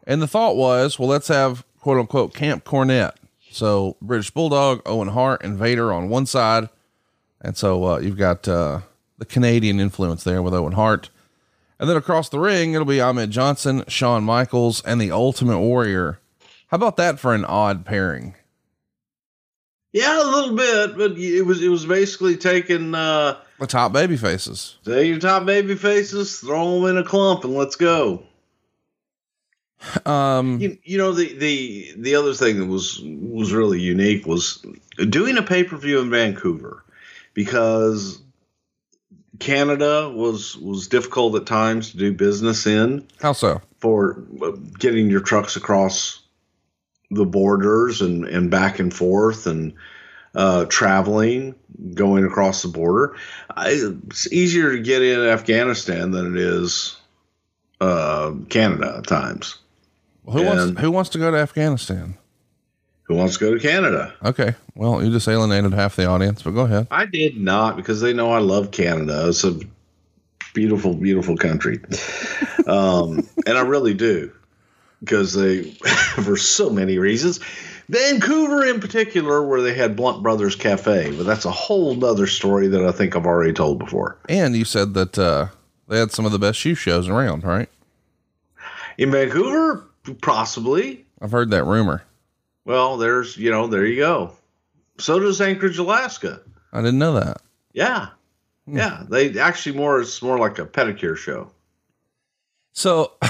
And 0.06 0.22
the 0.22 0.28
thought 0.28 0.56
was, 0.56 0.98
well, 0.98 1.10
let's 1.10 1.28
have 1.28 1.66
quote 1.80 2.00
unquote 2.00 2.34
Camp 2.34 2.64
Cornette. 2.66 3.16
So 3.52 3.98
British 4.02 4.32
Bulldog, 4.32 4.82
Owen 4.86 5.10
Hart, 5.10 5.44
and 5.44 5.58
Vader 5.58 5.92
on 5.92 6.10
one 6.10 6.26
side. 6.26 6.70
And 7.42 7.58
so 7.58 7.84
uh, 7.86 8.00
you've 8.00 8.18
got 8.18 8.48
uh, 8.48 8.82
the 9.18 9.26
Canadian 9.26 9.80
influence 9.80 10.24
there 10.24 10.42
with 10.42 10.54
Owen 10.54 10.74
Hart. 10.74 11.10
And 11.80 11.90
then 11.90 11.96
across 11.96 12.30
the 12.30 12.40
ring, 12.40 12.74
it'll 12.74 12.86
be 12.86 13.00
Ahmed 13.00 13.32
Johnson, 13.32 13.86
Shawn 13.88 14.24
Michaels, 14.24 14.84
and 14.84 15.00
the 15.00 15.12
Ultimate 15.12 15.60
Warrior. 15.60 16.20
How 16.68 16.76
about 16.76 16.98
that 16.98 17.20
for 17.20 17.34
an 17.34 17.46
odd 17.46 17.86
pairing? 17.86 18.36
Yeah, 19.92 20.22
a 20.22 20.30
little 20.30 20.56
bit, 20.56 20.98
but 20.98 21.18
it 21.18 21.42
was 21.42 21.64
it 21.64 21.70
was 21.70 21.86
basically 21.86 22.38
taking 22.38 22.94
uh, 22.94 23.40
The 23.60 23.68
top 23.68 23.92
baby 23.92 24.18
faces. 24.18 24.78
Say 24.86 25.08
your 25.08 25.20
top 25.20 25.46
baby 25.46 25.76
faces, 25.76 26.40
throw 26.40 26.80
them 26.80 26.90
in 26.92 26.98
a 26.98 27.04
clump, 27.04 27.44
and 27.44 27.56
let's 27.56 27.76
go. 27.76 28.24
Um, 30.06 30.60
You, 30.60 30.78
you 30.84 30.98
know 30.98 31.14
the 31.14 31.34
the 31.38 31.94
the 31.98 32.16
other 32.16 32.34
thing 32.34 32.60
that 32.60 32.66
was 32.66 33.02
was 33.02 33.54
really 33.54 33.80
unique 33.80 34.26
was 34.26 34.64
doing 35.10 35.38
a 35.38 35.42
pay 35.42 35.64
per 35.64 35.78
view 35.78 36.02
in 36.02 36.10
Vancouver 36.10 36.84
because 37.34 38.22
Canada 39.40 40.10
was 40.10 40.58
was 40.58 40.90
difficult 40.90 41.36
at 41.36 41.46
times 41.46 41.92
to 41.92 41.98
do 41.98 42.12
business 42.12 42.68
in 42.68 43.08
how 43.22 43.32
so? 43.32 43.62
for 43.80 44.22
uh, 44.44 44.52
getting 44.78 45.10
your 45.10 45.22
trucks 45.22 45.56
across 45.56 46.22
the 47.12 47.26
borders 47.26 48.02
and 48.02 48.26
and 48.26 48.52
back 48.52 48.80
and 48.80 48.94
forth 48.94 49.48
and 49.48 49.74
uh, 50.36 50.66
traveling 50.66 51.56
going 51.94 52.26
across 52.26 52.62
the 52.62 52.68
border. 52.68 53.16
I, 53.56 53.72
it's 54.08 54.32
easier 54.32 54.72
to 54.72 54.82
get 54.82 55.02
in 55.02 55.20
Afghanistan 55.22 56.12
than 56.12 56.36
it 56.36 56.42
is 56.42 56.98
uh, 57.82 58.34
Canada 58.50 58.96
at 59.00 59.08
times. 59.08 59.58
Who 60.26 60.44
wants 60.44 60.80
who 60.80 60.92
wants 60.92 61.10
to 61.12 61.18
go 61.18 61.32
to 61.32 61.38
Afghanistan? 61.38 62.16
Who 63.04 63.16
wants 63.16 63.38
to 63.38 63.40
go 63.40 63.54
to 63.56 63.60
Canada? 63.60 64.14
Okay, 64.24 64.54
well, 64.76 65.04
you 65.04 65.12
just 65.12 65.28
alienated 65.28 65.74
half 65.74 65.96
the 65.96 66.06
audience, 66.06 66.44
but 66.44 66.52
go 66.52 66.62
ahead. 66.62 66.88
I 66.92 67.08
did 67.08 67.38
not 67.38 67.76
because 67.76 68.02
they 68.02 68.14
know 68.14 68.30
I 68.30 68.38
love 68.38 68.70
Canada. 68.70 69.28
It's 69.28 69.44
a 69.44 69.58
beautiful, 70.54 70.94
beautiful 70.94 71.36
country. 71.36 71.80
um, 72.68 73.28
and 73.48 73.58
I 73.58 73.62
really 73.62 73.96
do 73.96 74.32
because 75.00 75.34
they, 75.34 75.64
for 76.24 76.38
so 76.38 76.70
many 76.70 76.98
reasons. 76.98 77.40
Vancouver, 77.90 78.66
in 78.66 78.80
particular, 78.80 79.42
where 79.42 79.62
they 79.62 79.74
had 79.74 79.96
Blunt 79.96 80.22
Brothers 80.22 80.56
Cafe, 80.56 81.16
but 81.18 81.26
that's 81.26 81.46
a 81.46 81.52
whole 81.52 81.96
nother 81.96 82.28
story 82.28 82.68
that 82.68 82.86
I 82.86 82.92
think 82.92 83.16
I've 83.16 83.26
already 83.26 83.54
told 83.54 83.80
before. 83.80 84.20
And 84.30 84.56
you 84.56 84.64
said 84.64 84.94
that 84.94 85.18
uh, 85.18 85.48
they 85.88 85.98
had 85.98 86.12
some 86.12 86.26
of 86.26 86.32
the 86.32 86.38
best 86.38 86.60
shoe 86.60 86.76
shows 86.76 87.08
around, 87.08 87.44
right? 87.44 87.68
In 89.00 89.12
Vancouver, 89.12 89.86
possibly. 90.22 91.06
I've 91.20 91.32
heard 91.32 91.50
that 91.50 91.64
rumor. 91.64 92.04
Well, 92.64 92.98
there's, 92.98 93.36
you 93.38 93.50
know, 93.50 93.66
there 93.66 93.86
you 93.86 93.96
go. 93.96 94.34
So 95.00 95.18
does 95.18 95.42
Anchorage, 95.42 95.80
Alaska. 95.80 96.42
I 96.72 96.82
didn't 96.82 97.00
know 97.00 97.14
that. 97.14 97.42
Yeah. 97.74 98.10
Yeah. 98.68 99.04
They 99.10 99.40
actually 99.40 99.78
more, 99.78 100.00
it's 100.02 100.22
more 100.22 100.38
like 100.38 100.60
a 100.60 100.66
pedicure 100.66 101.18
show. 101.18 101.50
So, 102.74 103.14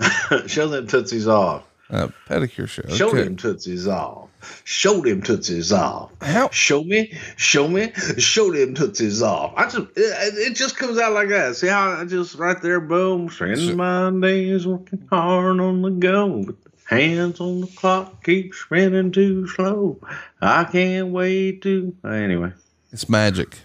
Show 0.46 0.68
them 0.68 0.86
tootsies 0.86 1.28
off. 1.28 1.64
uh, 1.90 2.08
pedicure 2.28 2.68
show. 2.68 2.82
Show 2.94 3.08
Okay. 3.10 3.22
them 3.24 3.36
tootsies 3.36 3.86
off. 3.86 4.28
Show 4.64 5.00
them 5.00 5.22
tootsies 5.22 5.72
off. 5.72 6.10
How- 6.20 6.50
Show 6.50 6.82
me, 6.84 7.16
show 7.36 7.68
me, 7.68 7.92
show 8.18 8.52
them 8.52 8.74
tootsies 8.74 9.22
off. 9.22 9.54
I 9.56 9.64
just, 9.64 9.76
it, 9.96 10.34
it 10.36 10.54
just 10.56 10.76
comes 10.76 10.98
out 10.98 11.12
like 11.12 11.28
that. 11.28 11.56
See 11.56 11.68
how 11.68 11.92
I 11.92 12.04
just 12.04 12.34
right 12.34 12.60
there, 12.60 12.80
boom, 12.80 13.30
spending 13.30 13.76
my 13.76 14.10
days 14.20 14.66
working 14.66 15.06
hard 15.10 15.60
on 15.60 15.82
the 15.82 15.90
go. 15.90 16.44
But 16.44 16.56
hands 16.86 17.40
on 17.40 17.62
the 17.62 17.66
clock 17.68 18.22
keep 18.24 18.54
spinning 18.54 19.12
too 19.12 19.46
slow. 19.48 19.98
I 20.42 20.64
can't 20.64 21.08
wait 21.08 21.62
to. 21.62 21.94
Anyway, 22.04 22.52
It's 22.92 23.08
magic. 23.08 23.58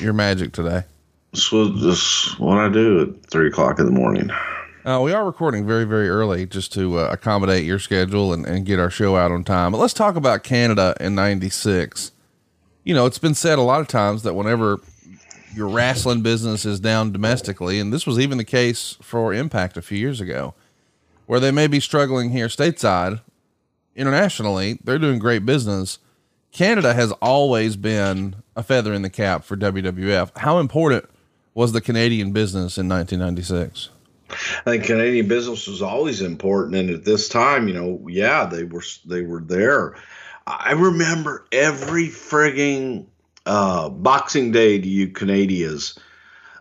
You're 0.00 0.12
magic 0.12 0.52
today. 0.52 0.84
this 1.32 1.52
was 1.52 1.80
just 1.80 2.40
what 2.40 2.58
I 2.58 2.68
do 2.68 3.02
at 3.02 3.26
three 3.30 3.48
o'clock 3.48 3.78
in 3.78 3.86
the 3.86 3.92
morning. 3.92 4.30
Uh, 4.84 5.00
we 5.00 5.12
are 5.12 5.24
recording 5.24 5.64
very, 5.64 5.84
very 5.84 6.08
early 6.08 6.44
just 6.44 6.72
to 6.72 6.98
uh, 6.98 7.08
accommodate 7.12 7.64
your 7.64 7.78
schedule 7.78 8.32
and, 8.32 8.44
and 8.44 8.66
get 8.66 8.80
our 8.80 8.90
show 8.90 9.14
out 9.14 9.30
on 9.30 9.44
time. 9.44 9.70
But 9.70 9.78
let's 9.78 9.94
talk 9.94 10.16
about 10.16 10.42
Canada 10.42 10.96
in 10.98 11.14
96. 11.14 12.10
You 12.82 12.92
know, 12.92 13.06
it's 13.06 13.18
been 13.18 13.34
said 13.34 13.60
a 13.60 13.62
lot 13.62 13.80
of 13.80 13.86
times 13.86 14.24
that 14.24 14.34
whenever 14.34 14.80
your 15.54 15.68
wrestling 15.68 16.22
business 16.22 16.64
is 16.66 16.80
down 16.80 17.12
domestically, 17.12 17.78
and 17.78 17.92
this 17.92 18.08
was 18.08 18.18
even 18.18 18.38
the 18.38 18.44
case 18.44 18.96
for 19.00 19.32
Impact 19.32 19.76
a 19.76 19.82
few 19.82 19.98
years 19.98 20.20
ago, 20.20 20.52
where 21.26 21.38
they 21.38 21.52
may 21.52 21.68
be 21.68 21.78
struggling 21.78 22.30
here 22.30 22.48
stateside, 22.48 23.20
internationally, 23.94 24.80
they're 24.82 24.98
doing 24.98 25.20
great 25.20 25.46
business. 25.46 26.00
Canada 26.50 26.92
has 26.92 27.12
always 27.22 27.76
been 27.76 28.34
a 28.56 28.64
feather 28.64 28.92
in 28.92 29.02
the 29.02 29.10
cap 29.10 29.44
for 29.44 29.56
WWF. 29.56 30.36
How 30.38 30.58
important 30.58 31.08
was 31.54 31.70
the 31.70 31.80
Canadian 31.80 32.32
business 32.32 32.76
in 32.78 32.88
1996? 32.88 33.90
I 34.32 34.70
think 34.70 34.84
Canadian 34.84 35.28
business 35.28 35.66
was 35.66 35.82
always 35.82 36.20
important, 36.20 36.76
and 36.76 36.90
at 36.90 37.04
this 37.04 37.28
time, 37.28 37.68
you 37.68 37.74
know, 37.74 38.06
yeah, 38.08 38.46
they 38.46 38.64
were 38.64 38.82
they 39.06 39.22
were 39.22 39.40
there. 39.40 39.96
I 40.46 40.72
remember 40.72 41.46
every 41.52 42.08
frigging 42.08 43.06
uh, 43.46 43.88
Boxing 43.88 44.52
Day 44.52 44.80
to 44.80 44.88
you 44.88 45.08
Canadians. 45.08 45.98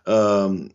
Um, 0.06 0.72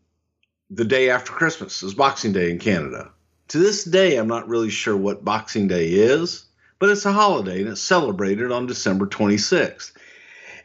the 0.71 0.85
day 0.85 1.11
after 1.11 1.33
Christmas 1.33 1.83
is 1.83 1.95
Boxing 1.95 2.33
Day 2.33 2.51
in 2.51 2.59
Canada. 2.59 3.13
To 3.49 3.59
this 3.59 3.85
day, 3.85 4.17
I'm 4.17 4.27
not 4.27 4.49
really 4.49 4.71
sure 4.71 4.97
what 4.97 5.25
Boxing 5.25 5.69
Day 5.69 5.89
is, 5.89 6.47
but 6.79 6.91
it's 6.91 7.07
a 7.07 7.13
holiday 7.13 7.61
and 7.61 7.69
it's 7.71 7.81
celebrated 7.81 8.51
on 8.51 8.67
December 8.67 9.07
26th. 9.07 9.93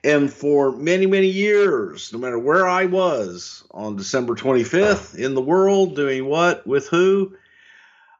And 0.03 0.33
for 0.33 0.71
many, 0.71 1.05
many 1.05 1.27
years, 1.27 2.11
no 2.11 2.17
matter 2.17 2.39
where 2.39 2.67
I 2.67 2.85
was 2.85 3.63
on 3.71 3.95
December 3.95 4.33
25th 4.33 5.15
in 5.15 5.35
the 5.35 5.41
world, 5.41 5.95
doing 5.95 6.25
what, 6.25 6.65
with 6.65 6.87
who, 6.87 7.35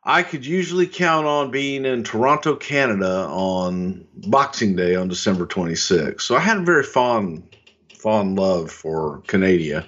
I 0.03 0.23
could 0.23 0.45
usually 0.45 0.87
count 0.87 1.25
on 1.25 1.51
being 1.51 1.85
in 1.85 2.03
Toronto, 2.03 2.55
Canada 2.55 3.27
on 3.29 4.05
Boxing 4.15 4.75
Day 4.75 4.95
on 4.95 5.07
December 5.07 5.45
26th. 5.45 6.21
So 6.21 6.35
I 6.35 6.39
had 6.39 6.57
a 6.57 6.63
very 6.63 6.83
fond, 6.83 7.55
fond 7.95 8.37
love 8.37 8.71
for 8.71 9.21
Canada. 9.27 9.87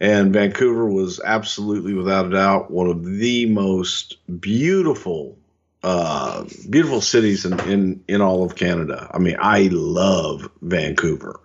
And 0.00 0.32
Vancouver 0.32 0.86
was 0.86 1.20
absolutely, 1.24 1.94
without 1.94 2.26
a 2.26 2.30
doubt, 2.30 2.70
one 2.70 2.88
of 2.88 3.04
the 3.04 3.46
most 3.46 4.18
beautiful 4.40 5.36
uh, 5.82 6.44
beautiful 6.68 7.00
cities 7.00 7.44
in, 7.44 7.58
in 7.60 8.04
in 8.08 8.20
all 8.20 8.42
of 8.44 8.56
Canada. 8.56 9.10
I 9.12 9.18
mean, 9.18 9.36
I 9.38 9.68
love 9.72 10.50
Vancouver. 10.62 11.40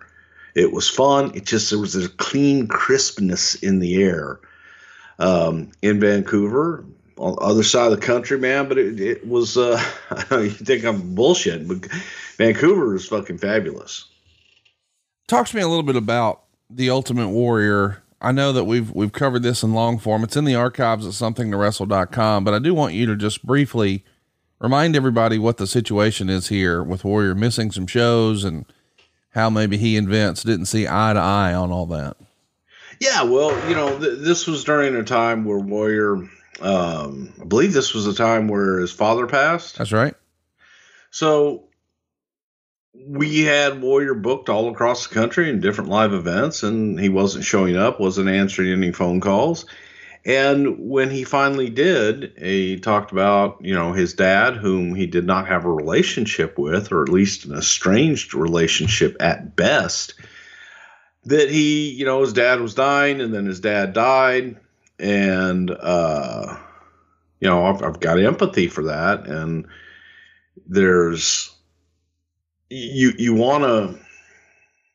It 0.54 0.72
was 0.72 0.88
fun. 0.88 1.32
It 1.34 1.46
just 1.46 1.70
there 1.70 1.78
was 1.78 1.94
a 1.96 2.08
clean 2.08 2.66
crispness 2.68 3.54
in 3.56 3.78
the 3.80 4.02
air 4.02 4.40
um, 5.18 5.70
in 5.82 6.00
Vancouver. 6.00 6.84
On 7.16 7.36
the 7.36 7.40
other 7.42 7.62
side 7.62 7.92
of 7.92 8.00
the 8.00 8.04
country, 8.04 8.38
man, 8.38 8.68
but 8.68 8.76
it, 8.76 9.00
it 9.00 9.26
was. 9.26 9.56
Uh, 9.56 9.80
you 10.32 10.50
think 10.50 10.84
I'm 10.84 11.14
bullshit, 11.14 11.68
but 11.68 11.86
Vancouver 12.36 12.96
is 12.96 13.06
fucking 13.06 13.38
fabulous. 13.38 14.06
talk 15.28 15.46
to 15.46 15.56
me 15.56 15.62
a 15.62 15.68
little 15.68 15.84
bit 15.84 15.94
about 15.96 16.42
the 16.70 16.90
ultimate 16.90 17.28
warrior 17.28 18.02
i 18.20 18.32
know 18.32 18.52
that 18.52 18.64
we've 18.64 18.90
we've 18.92 19.12
covered 19.12 19.42
this 19.42 19.62
in 19.62 19.74
long 19.74 19.98
form 19.98 20.24
it's 20.24 20.36
in 20.36 20.44
the 20.44 20.54
archives 20.54 21.06
at 21.06 21.12
somethingtowrestle.com 21.12 22.42
but 22.42 22.54
i 22.54 22.58
do 22.58 22.72
want 22.74 22.94
you 22.94 23.04
to 23.06 23.14
just 23.14 23.44
briefly 23.44 24.02
remind 24.64 24.96
everybody 24.96 25.38
what 25.38 25.58
the 25.58 25.66
situation 25.66 26.28
is 26.30 26.48
here 26.48 26.82
with 26.82 27.04
warrior 27.04 27.34
missing 27.34 27.70
some 27.70 27.86
shows 27.86 28.42
and 28.44 28.64
how 29.30 29.50
maybe 29.50 29.76
he 29.76 29.96
and 29.96 30.08
vince 30.08 30.42
didn't 30.42 30.66
see 30.66 30.86
eye 30.88 31.12
to 31.12 31.20
eye 31.20 31.52
on 31.54 31.70
all 31.70 31.86
that 31.86 32.16
Yeah, 32.98 33.22
well, 33.24 33.50
you 33.68 33.74
know, 33.74 33.98
th- 33.98 34.18
this 34.20 34.46
was 34.46 34.64
during 34.64 34.94
a 34.96 35.02
time 35.04 35.44
where 35.44 35.58
Warrior, 35.58 36.16
um, 36.60 37.32
I 37.40 37.44
believe 37.44 37.72
this 37.72 37.92
was 37.92 38.06
a 38.06 38.14
time 38.14 38.48
where 38.48 38.78
his 38.78 38.92
father 38.92 39.26
passed. 39.26 39.76
that's 39.78 39.92
right 39.92 40.14
So 41.10 41.64
we 42.94 43.42
had 43.42 43.82
Warrior 43.82 44.14
booked 44.14 44.48
all 44.48 44.70
across 44.70 45.06
the 45.06 45.14
country 45.14 45.50
in 45.50 45.60
different 45.60 45.90
live 45.90 46.12
events, 46.12 46.62
and 46.62 46.98
he 46.98 47.08
wasn't 47.08 47.44
showing 47.44 47.76
up, 47.76 47.98
wasn't 48.00 48.28
answering 48.28 48.70
any 48.70 48.92
phone 48.92 49.20
calls. 49.20 49.66
And 50.26 50.78
when 50.78 51.10
he 51.10 51.22
finally 51.22 51.68
did, 51.68 52.32
he 52.38 52.78
talked 52.78 53.12
about, 53.12 53.58
you 53.60 53.74
know, 53.74 53.92
his 53.92 54.14
dad, 54.14 54.56
whom 54.56 54.94
he 54.94 55.06
did 55.06 55.26
not 55.26 55.46
have 55.48 55.66
a 55.66 55.72
relationship 55.72 56.58
with, 56.58 56.92
or 56.92 57.02
at 57.02 57.10
least 57.10 57.44
an 57.44 57.54
estranged 57.54 58.32
relationship 58.32 59.16
at 59.20 59.54
best. 59.54 60.14
That 61.24 61.50
he, 61.50 61.90
you 61.90 62.06
know, 62.06 62.22
his 62.22 62.32
dad 62.32 62.60
was 62.60 62.74
dying, 62.74 63.20
and 63.20 63.34
then 63.34 63.44
his 63.44 63.60
dad 63.60 63.92
died, 63.92 64.56
and 64.98 65.70
uh, 65.70 66.56
you 67.40 67.48
know, 67.48 67.66
I've, 67.66 67.82
I've 67.82 68.00
got 68.00 68.18
empathy 68.18 68.68
for 68.68 68.84
that, 68.84 69.26
and 69.26 69.66
there's 70.66 71.54
you 72.70 73.12
you 73.18 73.34
want 73.34 73.64
to 73.64 73.98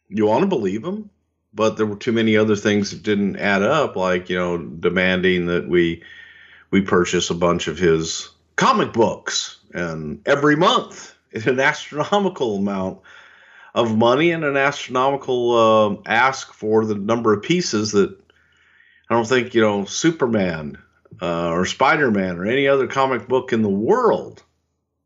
you 0.09 0.25
want 0.25 0.41
to 0.41 0.47
believe 0.47 0.83
him 0.83 1.09
but 1.53 1.77
there 1.77 1.85
were 1.85 1.95
too 1.95 2.12
many 2.12 2.38
other 2.38 2.55
things 2.55 2.91
that 2.91 3.03
didn't 3.03 3.38
add 3.38 3.63
up 3.63 3.95
like 3.95 4.29
you 4.29 4.38
know 4.38 4.57
demanding 4.57 5.47
that 5.47 5.67
we 5.67 6.03
we 6.71 6.81
purchase 6.81 7.29
a 7.29 7.35
bunch 7.35 7.67
of 7.67 7.77
his 7.77 8.29
comic 8.55 8.93
books. 8.93 9.57
And 9.73 10.21
every 10.25 10.55
month 10.55 11.15
an 11.45 11.59
astronomical 11.59 12.57
amount 12.57 12.99
of 13.75 13.95
money 13.95 14.31
and 14.31 14.43
an 14.43 14.57
astronomical 14.57 15.55
uh, 15.55 16.09
ask 16.09 16.53
for 16.53 16.85
the 16.85 16.95
number 16.95 17.33
of 17.33 17.43
pieces 17.43 17.91
that 17.91 18.17
I 19.09 19.15
don't 19.15 19.27
think 19.27 19.53
you 19.53 19.62
know 19.62 19.85
Superman 19.85 20.77
uh, 21.21 21.49
or 21.49 21.65
Spider 21.65 22.12
Man 22.12 22.38
or 22.38 22.45
any 22.45 22.67
other 22.67 22.88
comic 22.88 23.27
book 23.27 23.53
in 23.53 23.62
the 23.62 23.69
world 23.69 24.43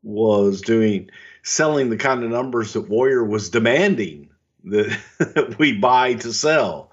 was 0.01 0.61
doing 0.61 1.09
selling 1.43 1.89
the 1.89 1.97
kind 1.97 2.23
of 2.23 2.29
numbers 2.29 2.73
that 2.73 2.89
Warrior 2.89 3.23
was 3.23 3.49
demanding 3.49 4.29
that 4.65 5.55
we 5.59 5.77
buy 5.77 6.15
to 6.15 6.33
sell. 6.33 6.91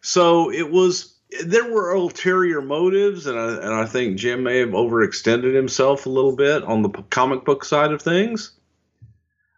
So 0.00 0.52
it 0.52 0.70
was 0.70 1.14
there 1.44 1.70
were 1.72 1.92
ulterior 1.92 2.62
motives, 2.62 3.26
and 3.26 3.38
I, 3.38 3.54
and 3.54 3.74
I 3.74 3.86
think 3.86 4.18
Jim 4.18 4.42
may 4.42 4.58
have 4.58 4.70
overextended 4.70 5.54
himself 5.54 6.06
a 6.06 6.10
little 6.10 6.36
bit 6.36 6.62
on 6.62 6.82
the 6.82 6.90
comic 7.10 7.44
book 7.44 7.64
side 7.64 7.92
of 7.92 8.02
things. 8.02 8.52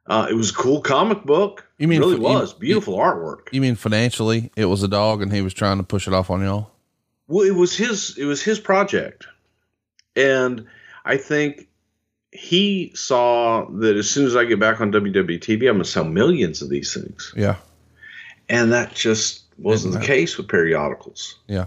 Uh, 0.07 0.29
it 0.31 0.35
was 0.35 0.51
a 0.51 0.55
cool 0.55 0.81
comic 0.81 1.25
book. 1.25 1.67
You 1.79 1.89
mean 1.89 2.01
it 2.01 2.07
really 2.07 2.17
you- 2.17 2.23
was 2.23 2.55
beautiful 2.55 2.97
artwork. 2.97 3.49
You 3.53 3.61
mean 3.61 3.75
financially, 3.75 4.51
it 4.57 4.67
was 4.67 4.83
a 4.83 4.89
dog, 4.89 5.21
and 5.21 5.33
he 5.33 5.43
was 5.43 5.53
trying 5.53 5.79
to 5.79 5.83
push 5.83 6.07
it 6.07 6.15
off 6.15 6.31
on 6.31 6.43
y'all? 6.43 6.71
Well, 7.29 7.45
it 7.45 7.55
was 7.55 7.77
his 7.77 8.17
it 8.17 8.25
was 8.25 8.41
his 8.43 8.61
project. 8.61 9.27
And 10.15 10.67
I 11.05 11.17
think 11.17 11.69
he 12.37 12.93
saw 12.95 13.67
that 13.71 13.97
as 13.97 14.09
soon 14.11 14.27
as 14.27 14.37
I 14.37 14.45
get 14.45 14.61
back 14.61 14.81
on 14.81 14.93
WWTV, 14.93 15.69
I'm 15.69 15.75
gonna 15.77 15.85
sell 15.85 16.05
millions 16.05 16.63
of 16.63 16.69
these 16.69 16.93
things. 16.95 17.33
Yeah, 17.37 17.57
And 18.49 18.73
that 18.73 18.95
just 18.95 19.45
wasn't 19.59 19.95
the 19.95 20.01
case 20.01 20.37
with 20.37 20.49
periodicals. 20.49 21.39
yeah. 21.47 21.67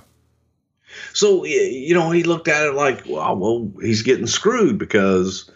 So 1.13 1.45
you 1.45 1.93
know, 1.93 2.09
he 2.11 2.23
looked 2.23 2.47
at 2.47 2.65
it 2.67 2.73
like, 2.73 3.03
well, 3.07 3.35
well, 3.37 3.71
he's 3.81 4.01
getting 4.01 4.25
screwed 4.27 4.77
because 4.79 5.49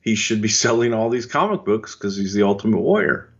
he 0.00 0.14
should 0.14 0.42
be 0.42 0.48
selling 0.64 0.92
all 0.94 1.10
these 1.10 1.26
comic 1.26 1.64
books 1.64 1.94
because 1.94 2.16
he's 2.16 2.34
the 2.34 2.42
ultimate 2.42 2.80
warrior. 2.80 3.32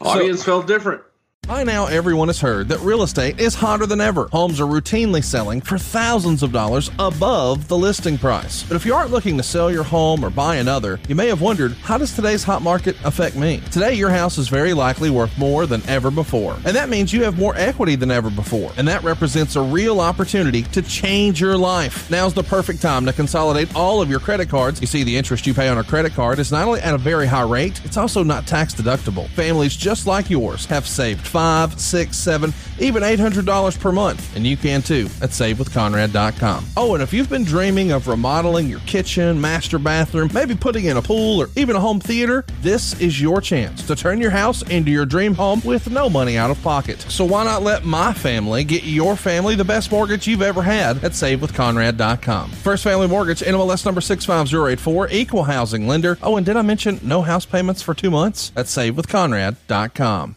Audience 0.00 0.44
felt 0.44 0.66
different. 0.66 1.02
By 1.46 1.62
now, 1.62 1.86
everyone 1.86 2.26
has 2.26 2.40
heard 2.40 2.66
that 2.70 2.80
real 2.80 3.04
estate 3.04 3.38
is 3.38 3.54
hotter 3.54 3.86
than 3.86 4.00
ever. 4.00 4.28
Homes 4.32 4.60
are 4.60 4.66
routinely 4.66 5.22
selling 5.22 5.60
for 5.60 5.78
thousands 5.78 6.42
of 6.42 6.50
dollars 6.50 6.90
above 6.98 7.68
the 7.68 7.78
listing 7.78 8.18
price. 8.18 8.64
But 8.64 8.74
if 8.74 8.84
you 8.84 8.92
aren't 8.92 9.12
looking 9.12 9.36
to 9.36 9.44
sell 9.44 9.70
your 9.70 9.84
home 9.84 10.24
or 10.24 10.30
buy 10.30 10.56
another, 10.56 10.98
you 11.06 11.14
may 11.14 11.28
have 11.28 11.40
wondered 11.40 11.74
how 11.74 11.98
does 11.98 12.16
today's 12.16 12.42
hot 12.42 12.62
market 12.62 12.96
affect 13.04 13.36
me? 13.36 13.60
Today, 13.70 13.94
your 13.94 14.10
house 14.10 14.38
is 14.38 14.48
very 14.48 14.74
likely 14.74 15.08
worth 15.08 15.38
more 15.38 15.66
than 15.66 15.86
ever 15.86 16.10
before. 16.10 16.54
And 16.64 16.74
that 16.74 16.88
means 16.88 17.12
you 17.12 17.22
have 17.22 17.38
more 17.38 17.54
equity 17.54 17.94
than 17.94 18.10
ever 18.10 18.28
before. 18.28 18.72
And 18.76 18.88
that 18.88 19.04
represents 19.04 19.54
a 19.54 19.62
real 19.62 20.00
opportunity 20.00 20.62
to 20.62 20.82
change 20.82 21.40
your 21.40 21.56
life. 21.56 22.10
Now's 22.10 22.34
the 22.34 22.42
perfect 22.42 22.82
time 22.82 23.06
to 23.06 23.12
consolidate 23.12 23.72
all 23.76 24.02
of 24.02 24.10
your 24.10 24.18
credit 24.18 24.48
cards. 24.48 24.80
You 24.80 24.88
see, 24.88 25.04
the 25.04 25.16
interest 25.16 25.46
you 25.46 25.54
pay 25.54 25.68
on 25.68 25.78
a 25.78 25.84
credit 25.84 26.12
card 26.12 26.40
is 26.40 26.50
not 26.50 26.66
only 26.66 26.80
at 26.80 26.94
a 26.94 26.98
very 26.98 27.28
high 27.28 27.48
rate, 27.48 27.80
it's 27.84 27.96
also 27.96 28.24
not 28.24 28.48
tax 28.48 28.74
deductible. 28.74 29.28
Families 29.28 29.76
just 29.76 30.08
like 30.08 30.28
yours 30.28 30.66
have 30.66 30.88
saved 30.88 31.24
five, 31.36 31.78
six, 31.78 32.16
seven, 32.16 32.54
even 32.78 33.02
$800 33.02 33.78
per 33.78 33.92
month. 33.92 34.34
And 34.34 34.46
you 34.46 34.56
can 34.56 34.80
too 34.80 35.04
at 35.20 35.30
SaveWithConrad.com. 35.30 36.64
Oh, 36.78 36.94
and 36.94 37.02
if 37.02 37.12
you've 37.12 37.28
been 37.28 37.44
dreaming 37.44 37.92
of 37.92 38.08
remodeling 38.08 38.68
your 38.70 38.80
kitchen, 38.80 39.38
master 39.38 39.78
bathroom, 39.78 40.30
maybe 40.32 40.54
putting 40.54 40.86
in 40.86 40.96
a 40.96 41.02
pool 41.02 41.42
or 41.42 41.50
even 41.54 41.76
a 41.76 41.80
home 41.80 42.00
theater, 42.00 42.46
this 42.62 42.98
is 43.02 43.20
your 43.20 43.42
chance 43.42 43.86
to 43.86 43.94
turn 43.94 44.18
your 44.18 44.30
house 44.30 44.62
into 44.70 44.90
your 44.90 45.04
dream 45.04 45.34
home 45.34 45.60
with 45.62 45.90
no 45.90 46.08
money 46.08 46.38
out 46.38 46.50
of 46.50 46.62
pocket. 46.62 47.02
So 47.02 47.26
why 47.26 47.44
not 47.44 47.60
let 47.62 47.84
my 47.84 48.14
family 48.14 48.64
get 48.64 48.84
your 48.84 49.14
family 49.14 49.56
the 49.56 49.64
best 49.64 49.90
mortgage 49.90 50.26
you've 50.26 50.40
ever 50.40 50.62
had 50.62 51.04
at 51.04 51.12
SaveWithConrad.com. 51.12 52.50
First 52.52 52.82
Family 52.82 53.08
Mortgage, 53.08 53.40
NMLS 53.40 53.84
number 53.84 54.00
65084, 54.00 55.10
equal 55.10 55.44
housing 55.44 55.86
lender. 55.86 56.16
Oh, 56.22 56.38
and 56.38 56.46
did 56.46 56.56
I 56.56 56.62
mention 56.62 56.98
no 57.02 57.20
house 57.20 57.44
payments 57.44 57.82
for 57.82 57.92
two 57.92 58.10
months? 58.10 58.52
At 58.56 58.64
SaveWithConrad.com. 58.66 60.36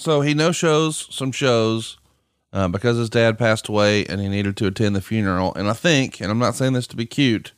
So 0.00 0.22
he 0.22 0.32
no 0.32 0.50
shows 0.50 1.06
some 1.10 1.30
shows 1.30 1.98
uh, 2.54 2.68
because 2.68 2.96
his 2.96 3.10
dad 3.10 3.38
passed 3.38 3.68
away 3.68 4.06
and 4.06 4.18
he 4.18 4.28
needed 4.28 4.56
to 4.56 4.66
attend 4.66 4.96
the 4.96 5.02
funeral. 5.02 5.54
And 5.54 5.68
I 5.68 5.74
think, 5.74 6.22
and 6.22 6.30
I'm 6.30 6.38
not 6.38 6.54
saying 6.54 6.72
this 6.72 6.86
to 6.86 6.96
be 6.96 7.04
cute, 7.04 7.52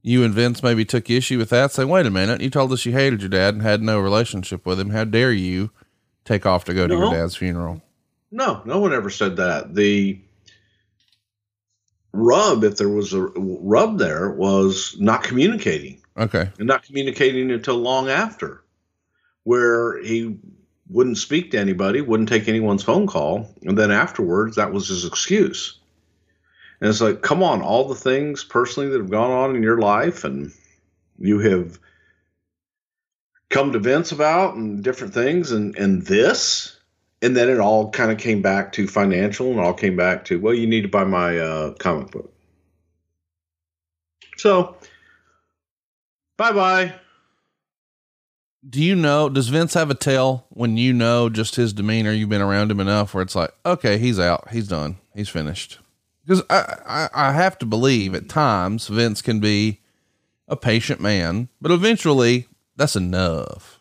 you 0.00 0.22
and 0.22 0.32
Vince 0.32 0.62
maybe 0.62 0.84
took 0.84 1.10
issue 1.10 1.36
with 1.36 1.50
that, 1.50 1.72
saying, 1.72 1.88
wait 1.88 2.06
a 2.06 2.10
minute, 2.10 2.40
you 2.42 2.48
told 2.48 2.72
us 2.72 2.86
you 2.86 2.92
hated 2.92 3.22
your 3.22 3.28
dad 3.28 3.54
and 3.54 3.62
had 3.64 3.82
no 3.82 3.98
relationship 3.98 4.64
with 4.64 4.78
him. 4.78 4.90
How 4.90 5.02
dare 5.02 5.32
you 5.32 5.72
take 6.24 6.46
off 6.46 6.64
to 6.66 6.74
go 6.74 6.86
to 6.86 6.94
your 6.94 7.10
dad's 7.12 7.34
funeral? 7.34 7.82
No, 8.30 8.62
no 8.64 8.78
one 8.78 8.92
ever 8.92 9.10
said 9.10 9.34
that. 9.38 9.74
The 9.74 10.20
rub, 12.12 12.62
if 12.62 12.76
there 12.76 12.88
was 12.88 13.12
a 13.12 13.22
rub 13.22 13.98
there, 13.98 14.30
was 14.30 14.94
not 15.00 15.24
communicating 15.24 16.00
Okay. 16.16 16.50
and 16.56 16.68
not 16.68 16.84
communicating 16.84 17.50
until 17.50 17.78
long 17.78 18.08
after, 18.08 18.62
where 19.42 20.00
he 20.04 20.38
wouldn't 20.90 21.18
speak 21.18 21.50
to 21.50 21.58
anybody, 21.58 22.00
wouldn't 22.00 22.28
take 22.28 22.48
anyone's 22.48 22.82
phone 22.82 23.06
call, 23.06 23.54
and 23.62 23.76
then 23.76 23.90
afterwards, 23.90 24.56
that 24.56 24.72
was 24.72 24.88
his 24.88 25.04
excuse. 25.04 25.78
And 26.80 26.88
it's 26.88 27.00
like, 27.00 27.22
come 27.22 27.42
on, 27.42 27.60
all 27.60 27.88
the 27.88 27.94
things 27.94 28.44
personally 28.44 28.88
that 28.90 28.98
have 28.98 29.10
gone 29.10 29.30
on 29.30 29.56
in 29.56 29.62
your 29.62 29.78
life, 29.78 30.24
and 30.24 30.52
you 31.18 31.40
have 31.40 31.78
come 33.50 33.72
to 33.72 33.78
Vince 33.78 34.12
about 34.12 34.54
and 34.54 34.82
different 34.82 35.12
things, 35.12 35.52
and 35.52 35.76
and 35.76 36.02
this, 36.02 36.78
and 37.20 37.36
then 37.36 37.50
it 37.50 37.58
all 37.58 37.90
kind 37.90 38.12
of 38.12 38.18
came 38.18 38.42
back 38.42 38.72
to 38.72 38.86
financial, 38.86 39.50
and 39.50 39.60
all 39.60 39.74
came 39.74 39.96
back 39.96 40.24
to, 40.26 40.38
well, 40.38 40.54
you 40.54 40.66
need 40.66 40.82
to 40.82 40.88
buy 40.88 41.04
my 41.04 41.38
uh, 41.38 41.72
comic 41.74 42.10
book. 42.10 42.32
So, 44.36 44.76
bye 46.36 46.52
bye. 46.52 46.94
Do 48.68 48.82
you 48.82 48.96
know, 48.96 49.28
does 49.28 49.48
Vince 49.48 49.74
have 49.74 49.90
a 49.90 49.94
tell 49.94 50.46
when 50.50 50.76
you 50.76 50.92
know 50.92 51.28
just 51.28 51.56
his 51.56 51.72
demeanor? 51.72 52.12
You've 52.12 52.28
been 52.28 52.42
around 52.42 52.70
him 52.70 52.80
enough 52.80 53.14
where 53.14 53.22
it's 53.22 53.36
like, 53.36 53.50
okay, 53.64 53.98
he's 53.98 54.18
out. 54.18 54.50
He's 54.50 54.66
done. 54.66 54.96
He's 55.14 55.28
finished. 55.28 55.78
Because 56.26 56.42
I, 56.50 56.76
I, 56.86 57.28
I 57.28 57.32
have 57.32 57.56
to 57.58 57.66
believe 57.66 58.14
at 58.14 58.28
times 58.28 58.88
Vince 58.88 59.22
can 59.22 59.40
be 59.40 59.80
a 60.48 60.56
patient 60.56 61.00
man, 61.00 61.48
but 61.60 61.70
eventually 61.70 62.48
that's 62.76 62.96
enough. 62.96 63.78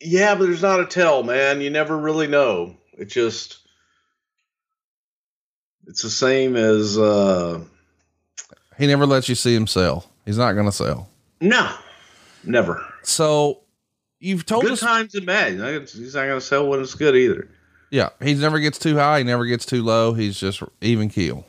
Yeah, 0.00 0.34
but 0.34 0.46
there's 0.46 0.60
not 0.62 0.80
a 0.80 0.86
tell, 0.86 1.22
man. 1.22 1.60
You 1.60 1.70
never 1.70 1.96
really 1.96 2.26
know. 2.26 2.76
It 2.98 3.06
just 3.06 3.58
it's 5.86 6.02
the 6.02 6.10
same 6.10 6.56
as 6.56 6.98
uh 6.98 7.60
He 8.76 8.86
never 8.86 9.06
lets 9.06 9.28
you 9.28 9.34
see 9.34 9.54
him 9.54 9.66
sell. 9.66 10.10
He's 10.26 10.38
not 10.38 10.52
going 10.52 10.66
to 10.66 10.72
sell. 10.72 11.08
no, 11.40 11.74
never. 12.46 12.84
So 13.02 13.60
you've 14.20 14.46
told 14.46 14.62
Good 14.64 14.72
us, 14.72 14.80
times 14.80 15.14
and 15.14 15.26
bad. 15.26 15.52
He's 15.52 15.60
not 15.60 15.72
gonna- 15.72 15.80
He's 15.86 16.14
not 16.14 16.26
going 16.26 16.40
to 16.40 16.44
sell 16.44 16.66
when 16.68 16.80
it's 16.80 16.94
good 16.94 17.14
either. 17.16 17.48
yeah, 17.90 18.10
he 18.22 18.34
never 18.34 18.58
gets 18.58 18.78
too 18.78 18.96
high. 18.96 19.18
He 19.18 19.24
never 19.24 19.46
gets 19.46 19.66
too 19.66 19.82
low. 19.82 20.14
He's 20.14 20.38
just 20.38 20.62
even 20.80 21.08
keel. 21.08 21.44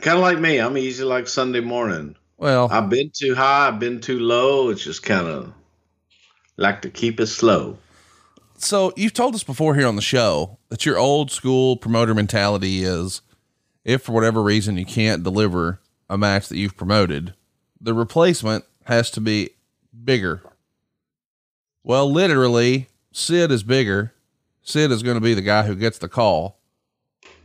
Kind 0.00 0.16
of 0.16 0.22
like 0.22 0.38
me. 0.38 0.58
I'm 0.58 0.78
easy 0.78 1.02
like 1.04 1.26
Sunday 1.28 1.60
morning. 1.60 2.14
Well, 2.36 2.68
I've 2.70 2.88
been 2.88 3.10
too 3.12 3.34
high. 3.34 3.66
I've 3.68 3.80
been 3.80 4.00
too 4.00 4.20
low. 4.20 4.70
It's 4.70 4.84
just 4.84 5.02
kind 5.02 5.26
of 5.26 5.52
like 6.56 6.82
to 6.82 6.90
keep 6.90 7.18
it 7.20 7.26
slow. 7.26 7.78
so 8.56 8.92
you've 8.96 9.12
told 9.14 9.34
us 9.34 9.42
before 9.44 9.74
here 9.76 9.86
on 9.86 9.96
the 9.96 10.02
show 10.02 10.58
that 10.68 10.84
your 10.86 10.98
old 10.98 11.30
school 11.30 11.76
promoter 11.76 12.14
mentality 12.14 12.82
is 12.82 13.22
if 13.84 14.02
for 14.02 14.12
whatever 14.12 14.42
reason 14.42 14.76
you 14.76 14.84
can't 14.84 15.22
deliver 15.22 15.80
a 16.10 16.18
match 16.18 16.48
that 16.48 16.56
you've 16.58 16.76
promoted, 16.76 17.34
the 17.80 17.94
replacement 17.94 18.64
has 18.84 19.10
to 19.12 19.20
be 19.20 19.50
bigger. 20.08 20.40
Well, 21.84 22.10
literally, 22.10 22.88
Sid 23.12 23.52
is 23.52 23.62
bigger. 23.62 24.14
Sid 24.62 24.90
is 24.90 25.02
going 25.02 25.16
to 25.16 25.20
be 25.20 25.34
the 25.34 25.42
guy 25.42 25.64
who 25.64 25.74
gets 25.74 25.98
the 25.98 26.08
call, 26.08 26.58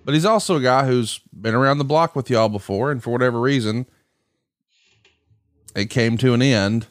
but 0.05 0.13
he's 0.13 0.23
also 0.23 0.55
a 0.55 0.61
guy 0.61 0.85
who's 0.85 1.19
been 1.33 1.55
around 1.55 1.79
the 1.79 1.83
block 1.83 2.15
with 2.15 2.29
y'all 2.29 2.47
before, 2.47 2.89
and 2.89 3.03
for 3.03 3.09
whatever 3.09 3.41
reason, 3.41 3.85
it 5.75 5.89
came 5.89 6.17
to 6.19 6.33
an 6.33 6.41
end. 6.41 6.87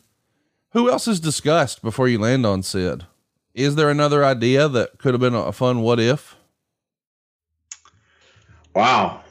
Who 0.73 0.91
else 0.91 1.09
is 1.09 1.21
discussed 1.21 1.81
before 1.81 2.07
you 2.07 2.19
land 2.19 2.45
on 2.45 2.63
Sid? 2.63 3.07
Is 3.55 3.75
there 3.75 3.89
another 3.89 4.23
idea 4.27 4.69
that 4.69 4.99
could 4.99 5.15
have 5.15 5.23
been 5.23 5.35
a 5.35 5.53
fun 5.53 5.81
what 5.81 5.99
if? 5.99 6.37
Wow. 8.75 9.22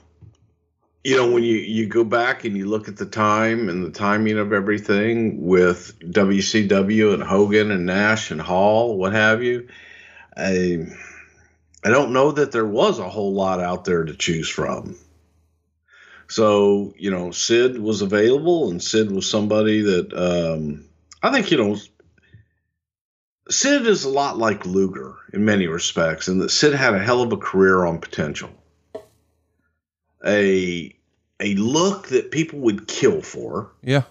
You 1.03 1.17
know, 1.17 1.31
when 1.31 1.43
you, 1.43 1.55
you 1.55 1.87
go 1.87 2.03
back 2.03 2.45
and 2.45 2.55
you 2.55 2.67
look 2.67 2.87
at 2.87 2.97
the 2.97 3.07
time 3.07 3.69
and 3.69 3.83
the 3.83 3.91
timing 3.91 4.37
of 4.37 4.53
everything 4.53 5.43
with 5.45 5.97
WCW 5.99 7.13
and 7.13 7.23
Hogan 7.23 7.71
and 7.71 7.87
Nash 7.87 8.29
and 8.29 8.39
Hall, 8.39 8.97
what 8.97 9.13
have 9.13 9.41
you, 9.41 9.67
I, 10.37 10.85
I 11.83 11.89
don't 11.89 12.13
know 12.13 12.31
that 12.31 12.51
there 12.51 12.67
was 12.67 12.99
a 12.99 13.09
whole 13.09 13.33
lot 13.33 13.59
out 13.59 13.83
there 13.83 14.03
to 14.03 14.15
choose 14.15 14.47
from. 14.47 14.95
So, 16.27 16.93
you 16.97 17.11
know, 17.11 17.31
Sid 17.31 17.79
was 17.79 18.01
available 18.01 18.69
and 18.69 18.81
Sid 18.81 19.11
was 19.11 19.29
somebody 19.29 19.81
that 19.81 20.13
um, 20.13 20.85
I 21.21 21.31
think, 21.31 21.51
you 21.51 21.57
know, 21.57 21.77
Sid 23.49 23.85
is 23.85 24.05
a 24.05 24.09
lot 24.09 24.37
like 24.37 24.65
Luger 24.65 25.15
in 25.33 25.43
many 25.43 25.67
respects, 25.67 26.29
and 26.29 26.41
that 26.41 26.51
Sid 26.51 26.73
had 26.73 26.93
a 26.93 26.99
hell 26.99 27.21
of 27.21 27.33
a 27.33 27.37
career 27.37 27.85
on 27.85 27.99
potential 27.99 28.49
a 30.25 30.93
a 31.39 31.55
look 31.55 32.09
that 32.09 32.29
people 32.31 32.59
would 32.59 32.87
kill 32.87 33.21
for, 33.21 33.71
Yeah. 33.83 34.03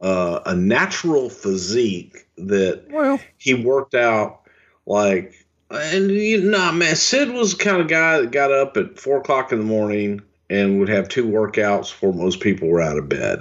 uh, 0.00 0.40
a 0.46 0.54
natural 0.54 1.28
physique 1.28 2.26
that 2.38 2.84
Well, 2.90 3.18
he 3.38 3.54
worked 3.54 3.94
out 3.94 4.42
like. 4.86 5.34
And 5.70 6.10
you 6.10 6.42
know, 6.42 6.58
nah, 6.58 6.72
man, 6.72 6.94
Sid 6.96 7.30
was 7.30 7.56
the 7.56 7.64
kind 7.64 7.80
of 7.80 7.88
guy 7.88 8.20
that 8.20 8.30
got 8.30 8.52
up 8.52 8.76
at 8.76 8.98
four 8.98 9.18
o'clock 9.18 9.52
in 9.52 9.58
the 9.58 9.64
morning 9.64 10.20
and 10.50 10.78
would 10.78 10.88
have 10.90 11.08
two 11.08 11.24
workouts 11.26 11.90
before 11.90 12.12
most 12.12 12.40
people 12.40 12.68
were 12.68 12.82
out 12.82 12.98
of 12.98 13.08
bed, 13.08 13.40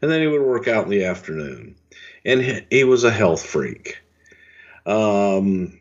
and 0.00 0.10
then 0.10 0.20
he 0.22 0.26
would 0.26 0.40
work 0.42 0.66
out 0.66 0.84
in 0.84 0.90
the 0.90 1.04
afternoon. 1.04 1.74
and 2.24 2.40
he, 2.42 2.60
he 2.70 2.84
was 2.84 3.04
a 3.04 3.10
health 3.10 3.44
freak. 3.44 3.98
Um, 4.86 5.78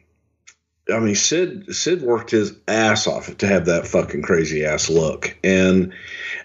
I 0.93 0.99
mean, 0.99 1.15
Sid 1.15 1.75
Sid 1.75 2.01
worked 2.01 2.31
his 2.31 2.53
ass 2.67 3.07
off 3.07 3.35
to 3.37 3.47
have 3.47 3.65
that 3.65 3.87
fucking 3.87 4.21
crazy 4.21 4.63
ass 4.65 4.89
look, 4.89 5.37
and 5.43 5.93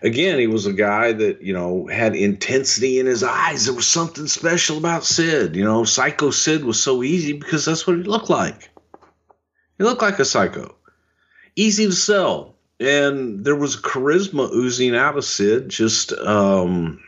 again, 0.02 0.38
he 0.38 0.46
was 0.48 0.66
a 0.66 0.72
guy 0.72 1.12
that 1.12 1.42
you 1.42 1.52
know 1.52 1.86
had 1.86 2.16
intensity 2.16 2.98
in 2.98 3.06
his 3.06 3.22
eyes. 3.22 3.66
There 3.66 3.74
was 3.74 3.86
something 3.86 4.26
special 4.26 4.78
about 4.78 5.04
Sid. 5.04 5.54
You 5.54 5.64
know, 5.64 5.84
Psycho 5.84 6.30
Sid 6.30 6.64
was 6.64 6.82
so 6.82 7.02
easy 7.02 7.32
because 7.34 7.64
that's 7.64 7.86
what 7.86 7.96
he 7.96 8.02
looked 8.02 8.30
like. 8.30 8.70
He 9.78 9.84
looked 9.84 10.02
like 10.02 10.18
a 10.18 10.24
psycho, 10.24 10.74
easy 11.56 11.86
to 11.86 11.92
sell, 11.92 12.56
and 12.80 13.44
there 13.44 13.56
was 13.56 13.76
charisma 13.76 14.50
oozing 14.52 14.96
out 14.96 15.16
of 15.16 15.24
Sid. 15.24 15.68
Just 15.68 16.12
um, 16.12 17.00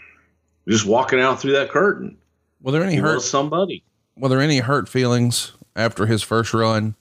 just 0.69 0.87
walking 0.87 1.21
out 1.21 1.41
through 1.41 1.53
that 1.53 1.71
curtain. 1.71 2.17
Were 2.63 2.73
there 2.73 2.83
any 2.85 2.95
He 2.95 2.99
hurt? 3.01 3.23
somebody. 3.23 3.85
Were 4.17 4.29
there 4.29 4.41
any 4.41 4.59
hurt 4.59 4.89
feelings 4.89 5.53
after 5.75 6.07
his 6.07 6.23
first 6.23 6.55
run? 6.55 6.95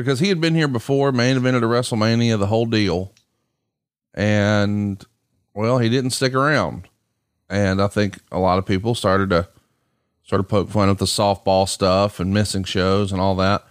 Because 0.00 0.20
he 0.20 0.28
had 0.28 0.40
been 0.40 0.54
here 0.54 0.68
before, 0.68 1.12
main 1.12 1.36
evented 1.36 1.58
a 1.58 1.66
WrestleMania, 1.66 2.38
the 2.38 2.46
whole 2.46 2.66
deal, 2.66 3.12
and 4.14 5.04
well, 5.52 5.78
he 5.78 5.88
didn't 5.88 6.10
stick 6.10 6.34
around. 6.34 6.88
And 7.50 7.82
I 7.82 7.88
think 7.88 8.18
a 8.32 8.38
lot 8.38 8.58
of 8.58 8.64
people 8.64 8.94
started 8.94 9.28
to 9.30 9.48
sort 10.22 10.40
of 10.40 10.48
poke 10.48 10.70
fun 10.70 10.88
at 10.88 10.98
the 10.98 11.04
softball 11.04 11.68
stuff 11.68 12.18
and 12.18 12.32
missing 12.32 12.64
shows 12.64 13.12
and 13.12 13.20
all 13.20 13.34
that. 13.36 13.64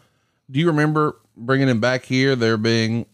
Do 0.51 0.59
you 0.59 0.67
remember 0.67 1.17
bringing 1.35 1.67
him 1.67 1.79
back 1.79 2.05
here? 2.05 2.35
There 2.35 2.57
being, 2.57 3.07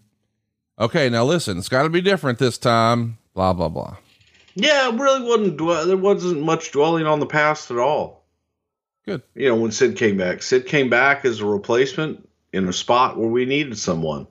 okay, 0.77 1.09
now 1.09 1.23
listen, 1.23 1.57
it's 1.57 1.69
got 1.69 1.83
to 1.83 1.89
be 1.89 2.01
different 2.01 2.39
this 2.39 2.57
time. 2.57 3.17
Blah 3.33 3.53
blah 3.53 3.69
blah. 3.69 3.97
Yeah, 4.55 4.89
it 4.89 4.99
really 4.99 5.21
wasn't. 5.21 5.57
There 5.87 5.97
wasn't 5.97 6.43
much 6.43 6.71
dwelling 6.71 7.05
on 7.05 7.19
the 7.19 7.25
past 7.25 7.71
at 7.71 7.77
all. 7.77 8.25
Good. 9.05 9.21
You 9.35 9.49
know, 9.49 9.55
when 9.55 9.71
Sid 9.71 9.95
came 9.95 10.17
back, 10.17 10.41
Sid 10.41 10.65
came 10.65 10.89
back 10.89 11.23
as 11.23 11.39
a 11.39 11.45
replacement 11.45 12.24
in 12.55 12.67
a 12.67 12.73
spot 12.73 13.17
where 13.17 13.27
we 13.27 13.45
needed 13.45 13.77
someone. 13.77 14.27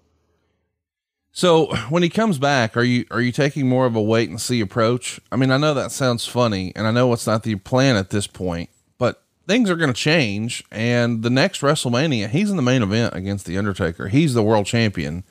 So 1.31 1.75
when 1.89 2.03
he 2.03 2.09
comes 2.09 2.39
back, 2.39 2.77
are 2.77 2.83
you 2.83 3.05
are 3.11 3.21
you 3.21 3.33
taking 3.33 3.69
more 3.69 3.87
of 3.87 3.97
a 3.97 4.03
wait 4.03 4.31
and 4.31 4.41
see 4.41 4.61
approach? 4.61 5.21
I 5.33 5.37
mean, 5.37 5.51
I 5.51 5.57
know 5.57 5.75
that 5.75 5.91
sounds 5.93 6.27
funny, 6.27 6.73
and 6.77 6.87
I 6.87 6.91
know 6.91 7.13
it's 7.13 7.27
not 7.27 7.43
the 7.43 7.57
plan 7.57 7.97
at 7.97 8.11
this 8.11 8.27
point, 8.27 8.71
but 8.99 9.23
things 9.47 9.69
are 9.69 9.77
going 9.77 9.93
to 9.93 10.01
change. 10.01 10.65
And 10.71 11.23
the 11.23 11.31
next 11.31 11.61
WrestleMania, 11.61 12.29
he's 12.29 12.51
in 12.51 12.57
the 12.57 12.63
main 12.63 12.83
event 12.83 13.15
against 13.15 13.47
the 13.47 13.59
Undertaker. 13.59 14.09
He's 14.09 14.35
the 14.35 14.45
world 14.45 14.67
champion. 14.67 15.25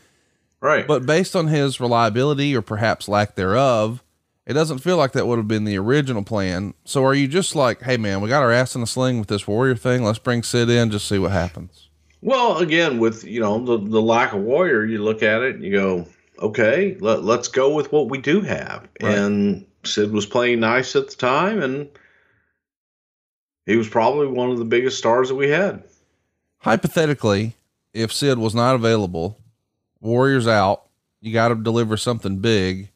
Right. 0.60 0.86
But 0.86 1.06
based 1.06 1.36
on 1.36 1.48
his 1.48 1.80
reliability 1.80 2.56
or 2.56 2.62
perhaps 2.62 3.08
lack 3.08 3.36
thereof, 3.36 4.04
it 4.46 4.54
doesn't 4.54 4.80
feel 4.80 4.98
like 4.98 5.14
that 5.14 5.26
would 5.26 5.38
have 5.38 5.48
been 5.48 5.64
the 5.64 5.78
original 5.78 6.24
plan. 6.24 6.74
So 6.84 7.06
are 7.06 7.14
you 7.14 7.30
just 7.30 7.56
like, 7.56 7.82
hey 7.82 7.98
man, 7.98 8.20
we 8.20 8.28
got 8.28 8.44
our 8.44 8.52
ass 8.52 8.76
in 8.76 8.82
a 8.82 8.88
sling 8.88 9.20
with 9.20 9.30
this 9.30 9.48
warrior 9.48 9.76
thing. 9.76 10.04
Let's 10.04 10.20
bring 10.20 10.44
Sid 10.44 10.70
in, 10.70 10.92
just 10.92 11.08
see 11.08 11.20
what 11.20 11.32
happens. 11.32 11.90
Well, 12.24 12.60
again, 12.60 13.00
with 13.00 13.26
you 13.26 13.42
know 13.42 13.60
the, 13.64 13.78
the 13.78 14.02
lack 14.02 14.34
of 14.34 14.42
warrior, 14.42 14.86
you 14.86 15.04
look 15.04 15.22
at 15.22 15.42
it 15.42 15.56
and 15.56 15.64
you 15.64 15.72
go, 15.72 16.08
okay, 16.40 16.96
let, 17.02 17.24
let's 17.24 17.50
go 17.50 17.74
with 17.74 17.92
what 17.92 18.10
we 18.10 18.18
do 18.18 18.40
have. 18.42 18.88
Right. 19.02 19.18
And 19.18 19.66
Sid 19.84 20.12
was 20.12 20.26
playing 20.26 20.62
nice 20.62 20.96
at 20.96 21.10
the 21.10 21.16
time, 21.16 21.62
and 21.62 21.90
he 23.66 23.76
was 23.76 23.90
probably 23.90 24.28
one 24.28 24.52
of 24.52 24.58
the 24.58 24.66
biggest 24.66 24.98
stars 24.98 25.28
that 25.28 25.36
we 25.36 25.50
had. 25.50 25.84
hypothetically, 26.60 27.56
if 27.94 28.14
Sid 28.14 28.38
was 28.38 28.56
not 28.56 28.76
available, 28.76 29.38
Warriors 30.00 30.48
out, 30.48 30.84
you 31.22 31.32
got 31.34 31.50
to 31.50 31.56
deliver 31.56 31.96
something 31.98 32.40
big. 32.40 32.90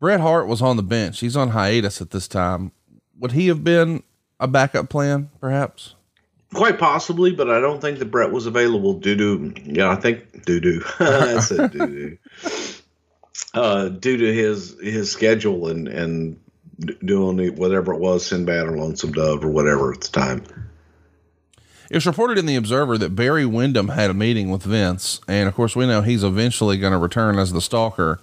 Bret 0.00 0.20
Hart 0.20 0.46
was 0.46 0.62
on 0.62 0.76
the 0.76 0.82
bench. 0.82 1.20
He's 1.20 1.36
on 1.36 1.50
hiatus 1.50 2.00
at 2.00 2.10
this 2.10 2.28
time. 2.28 2.72
Would 3.18 3.32
he 3.32 3.46
have 3.48 3.62
been 3.62 4.02
a 4.40 4.48
backup 4.48 4.88
plan, 4.88 5.30
perhaps? 5.40 5.94
Quite 6.54 6.78
possibly, 6.78 7.32
but 7.32 7.50
I 7.50 7.60
don't 7.60 7.80
think 7.80 7.98
that 7.98 8.06
Bret 8.06 8.30
was 8.30 8.46
available 8.46 8.94
due 8.94 9.16
to, 9.16 9.54
yeah, 9.64 9.90
I 9.90 9.96
think 9.96 10.44
due 10.44 10.60
to, 10.60 10.82
I 11.00 11.40
said 11.40 11.72
due 11.72 11.86
to, 11.86 12.18
uh, 13.54 13.88
due 13.88 14.16
to 14.16 14.32
his 14.32 14.78
his 14.80 15.10
schedule 15.10 15.68
and 15.68 15.88
and 15.88 16.40
doing 17.04 17.54
whatever 17.56 17.92
it 17.92 18.00
was, 18.00 18.26
Sinbad 18.26 18.68
or 18.68 18.76
Lonesome 18.76 19.12
Dove 19.12 19.44
or 19.44 19.48
whatever 19.48 19.92
at 19.92 20.00
the 20.00 20.08
time. 20.08 20.44
It's 21.90 22.06
reported 22.06 22.38
in 22.38 22.46
the 22.46 22.56
Observer 22.56 22.98
that 22.98 23.14
Barry 23.14 23.46
Windham 23.46 23.88
had 23.88 24.10
a 24.10 24.14
meeting 24.14 24.50
with 24.50 24.62
Vince, 24.62 25.20
and 25.28 25.48
of 25.48 25.54
course, 25.54 25.76
we 25.76 25.86
know 25.86 26.02
he's 26.02 26.24
eventually 26.24 26.78
going 26.78 26.92
to 26.92 26.98
return 26.98 27.38
as 27.38 27.52
the 27.52 27.60
stalker. 27.60 28.20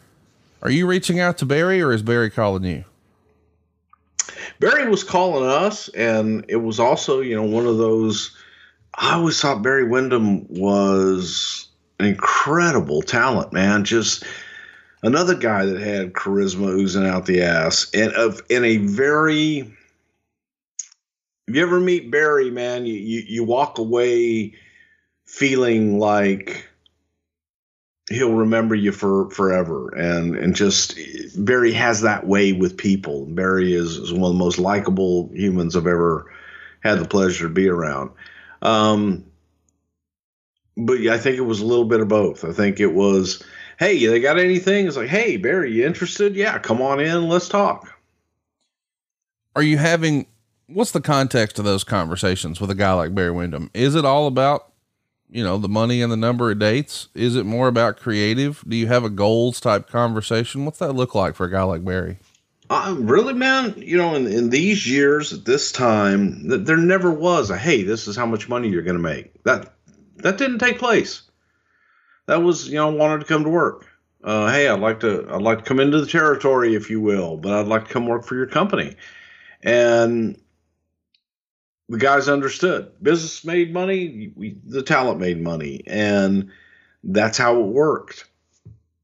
Are 0.62 0.72
you 0.72 0.88
reaching 0.88 1.20
out 1.20 1.38
to 1.40 1.46
Barry, 1.46 1.82
or 1.82 1.92
is 1.92 2.02
Barry 2.02 2.30
calling 2.30 2.64
you? 2.64 2.86
Barry 4.62 4.88
was 4.88 5.04
calling 5.04 5.50
us, 5.50 5.90
and 5.90 6.46
it 6.48 6.58
was 6.58 6.80
also, 6.80 7.20
you 7.22 7.36
know, 7.36 7.44
one 7.44 7.66
of 7.66 7.80
those. 7.80 8.38
I 8.94 9.16
always 9.16 9.42
thought 9.42 9.64
Barry 9.64 9.88
Windham 9.88 10.46
was 10.50 11.68
an 12.00 12.06
incredible 12.06 13.02
talent, 13.02 13.52
man. 13.52 13.84
Just 13.84 14.24
another 15.02 15.34
guy 15.34 15.66
that 15.66 15.82
had 15.82 16.14
charisma 16.14 16.68
oozing 16.68 17.08
out 17.08 17.26
the 17.26 17.42
ass, 17.42 17.90
and 17.94 18.14
of 18.14 18.40
in 18.50 18.64
a 18.64 18.78
very. 18.78 19.74
If 21.48 21.56
you 21.56 21.64
ever 21.64 21.80
meet 21.80 22.12
Barry, 22.12 22.52
man, 22.52 22.86
you 22.86 22.94
you, 22.94 23.24
you 23.28 23.44
walk 23.44 23.80
away 23.80 24.54
feeling 25.26 25.98
like 25.98 26.70
he'll 28.12 28.34
remember 28.34 28.76
you 28.76 28.92
for 28.92 29.30
forever. 29.30 29.90
And 29.96 30.36
and 30.36 30.56
just 30.56 30.96
barry 31.38 31.74
has 31.74 32.02
that 32.02 32.28
way 32.28 32.54
with 32.54 32.78
people. 32.78 33.26
Barry 33.26 33.74
is, 33.74 33.98
is 33.98 34.14
one 34.14 34.32
of 34.32 34.38
the 34.38 34.44
most 34.44 34.60
likable 34.60 35.30
humans 35.34 35.76
i've 35.76 35.88
ever 35.88 36.32
had 36.82 37.00
the 37.00 37.06
pleasure 37.06 37.48
to 37.48 37.54
be 37.54 37.68
around. 37.68 38.12
Um 38.62 39.26
but 40.78 41.00
i 41.00 41.18
think 41.18 41.38
it 41.38 41.42
was 41.42 41.60
a 41.60 41.66
little 41.66 41.86
bit 41.86 42.00
of 42.00 42.08
both. 42.08 42.46
I 42.46 42.52
think 42.52 42.80
it 42.80 42.94
was 42.94 43.44
hey 43.80 44.06
they 44.06 44.20
got 44.20 44.40
anything? 44.40 44.88
It's 44.88 44.98
like 44.98 45.10
hey 45.10 45.38
barry 45.38 45.72
you 45.72 45.86
interested? 45.86 46.36
Yeah 46.36 46.60
come 46.60 46.82
on 46.82 47.00
in. 47.00 47.28
Let's 47.28 47.50
talk. 47.50 47.94
Are 49.56 49.64
you 49.64 49.78
having 49.78 50.28
what's 50.74 50.92
the 50.92 51.02
context 51.02 51.60
of 51.60 51.66
those 51.66 51.84
conversations 51.84 52.62
with 52.62 52.70
a 52.70 52.76
guy 52.76 52.94
like 52.94 53.14
Barry 53.14 53.32
Windham? 53.32 53.70
Is 53.74 53.96
it 53.96 54.06
all 54.06 54.28
about, 54.28 54.71
you 55.32 55.44
know, 55.44 55.58
the 55.58 55.70
money 55.70 56.02
and 56.02 56.12
the 56.12 56.18
number 56.18 56.52
of 56.52 56.60
dates? 56.60 57.08
Is 57.16 57.36
it 57.36 57.46
more 57.46 57.68
about 57.68 57.98
creative? 57.98 58.64
Do 58.68 58.76
you 58.76 58.88
have 58.88 59.06
a 59.06 59.10
goals 59.10 59.60
type 59.60 59.90
conversation? 59.90 60.66
What's 60.66 60.80
that 60.80 60.94
look 60.94 61.16
like 61.16 61.36
for 61.36 61.46
a 61.46 61.52
guy 61.52 61.64
like 61.64 61.84
Barry? 61.86 62.20
Uh, 62.70 62.96
really, 63.00 63.34
man, 63.34 63.74
you 63.78 63.98
know, 63.98 64.16
in, 64.16 64.28
in 64.28 64.50
these 64.50 64.88
years 64.88 65.34
at 65.34 65.46
this 65.46 65.72
time, 65.72 66.48
th- 66.48 66.66
there 66.66 66.78
never 66.78 67.12
was 67.12 67.50
a 67.50 67.58
hey, 67.58 67.84
this 67.84 68.08
is 68.08 68.16
how 68.16 68.26
much 68.26 68.48
money 68.48 68.70
you're 68.70 68.82
going 68.82 68.96
to 68.96 69.02
make. 69.02 69.44
That 69.44 69.74
that 70.18 70.38
didn't 70.38 70.60
take 70.60 70.80
place. 70.80 71.24
That 72.28 72.44
was, 72.44 72.68
you 72.68 72.76
know, 72.76 72.90
wanted 72.90 73.20
to 73.20 73.26
come 73.26 73.44
to 73.44 73.50
work. 73.50 73.88
Uh, 74.24 74.52
hey, 74.52 74.68
I'd 74.68 74.80
like 74.80 75.00
to, 75.00 75.28
I'd 75.30 75.42
like 75.42 75.60
to 75.60 75.64
come 75.64 75.80
into 75.80 76.00
the 76.00 76.08
territory, 76.08 76.76
if 76.76 76.90
you 76.90 77.02
will, 77.02 77.38
but 77.38 77.54
I'd 77.54 77.68
like 77.68 77.88
to 77.88 77.94
come 77.94 78.06
work 78.06 78.24
for 78.24 78.36
your 78.36 78.46
company. 78.46 78.96
And 79.64 80.40
the 81.92 81.98
guys 81.98 82.28
understood. 82.28 82.92
Business 83.04 83.46
made 83.46 83.74
money. 83.74 84.32
We, 84.36 84.58
the 84.66 84.82
talent 84.82 85.20
made 85.20 85.42
money, 85.42 85.84
and 85.86 86.50
that's 87.04 87.38
how 87.38 87.60
it 87.60 87.68
worked 87.68 88.26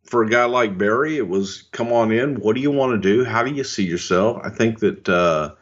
for 0.08 0.23
a 0.23 0.30
guy 0.30 0.45
like 0.45 0.78
Barry, 0.78 1.17
it 1.17 1.28
was 1.28 1.63
come 1.71 1.91
on 1.91 2.12
in. 2.12 2.39
What 2.39 2.56
do 2.56 2.62
you 2.62 2.71
want 2.71 2.93
to 2.93 3.15
do? 3.15 3.23
How 3.23 3.43
do 3.43 3.54
you 3.54 3.63
see 3.63 3.84
yourself? 3.84 4.41
I 4.43 4.50
think 4.50 4.80
that 4.80 5.08
uh, 5.08 5.56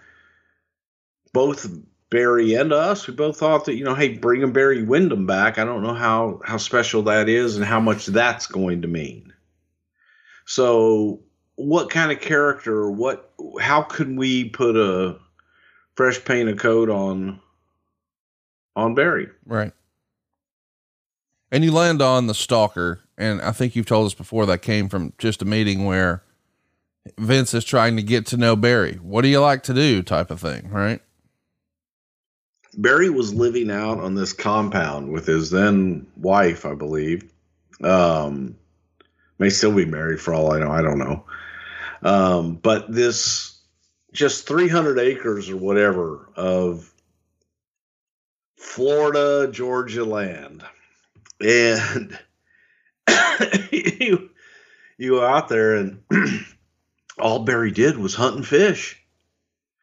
both 1.33 1.67
Barry 2.09 2.53
and 2.53 2.71
us, 2.71 3.07
we 3.07 3.13
both 3.13 3.37
thought 3.37 3.65
that 3.65 3.75
you 3.75 3.83
know, 3.83 3.95
hey, 3.95 4.09
bring 4.09 4.19
bringing 4.19 4.53
Barry 4.53 4.83
Windham 4.83 5.25
back. 5.25 5.57
I 5.57 5.65
don't 5.65 5.83
know 5.83 5.93
how 5.93 6.41
how 6.45 6.57
special 6.57 7.03
that 7.03 7.27
is 7.27 7.57
and 7.57 7.65
how 7.65 7.79
much 7.79 8.05
that's 8.05 8.47
going 8.47 8.83
to 8.83 8.87
mean. 8.87 9.33
So, 10.45 11.21
what 11.55 11.89
kind 11.89 12.11
of 12.11 12.21
character? 12.21 12.89
What? 12.89 13.31
How 13.59 13.81
can 13.81 14.15
we 14.15 14.49
put 14.49 14.75
a 14.75 15.17
fresh 15.95 16.23
paint 16.23 16.49
of 16.49 16.57
coat 16.57 16.89
on 16.89 17.39
on 18.75 18.95
Barry? 18.95 19.29
Right. 19.45 19.71
And 21.51 21.63
you 21.63 21.71
land 21.71 22.01
on 22.01 22.27
the 22.27 22.33
stalker. 22.33 23.01
And 23.17 23.41
I 23.41 23.51
think 23.51 23.75
you've 23.75 23.85
told 23.85 24.07
us 24.07 24.13
before 24.13 24.45
that 24.47 24.61
came 24.61 24.89
from 24.89 25.13
just 25.17 25.41
a 25.41 25.45
meeting 25.45 25.85
where 25.85 26.21
Vince 27.17 27.53
is 27.53 27.63
trying 27.63 27.95
to 27.95 28.03
get 28.03 28.25
to 28.27 28.37
know 28.37 28.55
Barry. 28.55 28.95
What 28.95 29.21
do 29.21 29.29
you 29.29 29.39
like 29.39 29.63
to 29.63 29.73
do? 29.73 30.03
Type 30.03 30.31
of 30.31 30.41
thing. 30.41 30.69
Right. 30.69 31.01
Barry 32.77 33.09
was 33.09 33.33
living 33.33 33.71
out 33.71 33.99
on 33.99 34.15
this 34.15 34.33
compound 34.33 35.11
with 35.11 35.25
his 35.25 35.49
then 35.49 36.05
wife, 36.17 36.65
I 36.65 36.73
believe. 36.75 37.23
Um, 37.81 38.57
may 39.39 39.49
still 39.49 39.73
be 39.73 39.85
married 39.85 40.19
for 40.19 40.33
all 40.33 40.51
I 40.51 40.59
know. 40.59 40.71
I 40.71 40.81
don't 40.81 40.99
know. 40.99 41.23
Um, 42.03 42.55
but 42.55 42.91
this 42.91 43.54
just 44.15 44.47
300 44.47 44.99
acres 44.99 45.49
or 45.49 45.57
whatever 45.57 46.29
of 46.35 46.91
Florida, 48.57 49.51
Georgia 49.51 50.05
land. 50.05 50.63
And 51.41 52.17
you, 53.71 54.29
you 54.97 55.09
go 55.11 55.25
out 55.25 55.49
there 55.49 55.75
and 55.75 56.01
all 57.19 57.39
Barry 57.39 57.71
did 57.71 57.97
was 57.97 58.15
hunt 58.15 58.37
and 58.37 58.47
fish. 58.47 59.01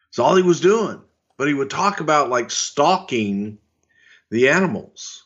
That's 0.09 0.19
all 0.19 0.37
he 0.37 0.43
was 0.43 0.61
doing 0.61 1.03
but 1.43 1.49
he 1.49 1.55
would 1.55 1.71
talk 1.71 1.99
about 1.99 2.31
like 2.31 2.53
stalking 2.53 3.59
the 4.31 4.49
animals 4.49 5.25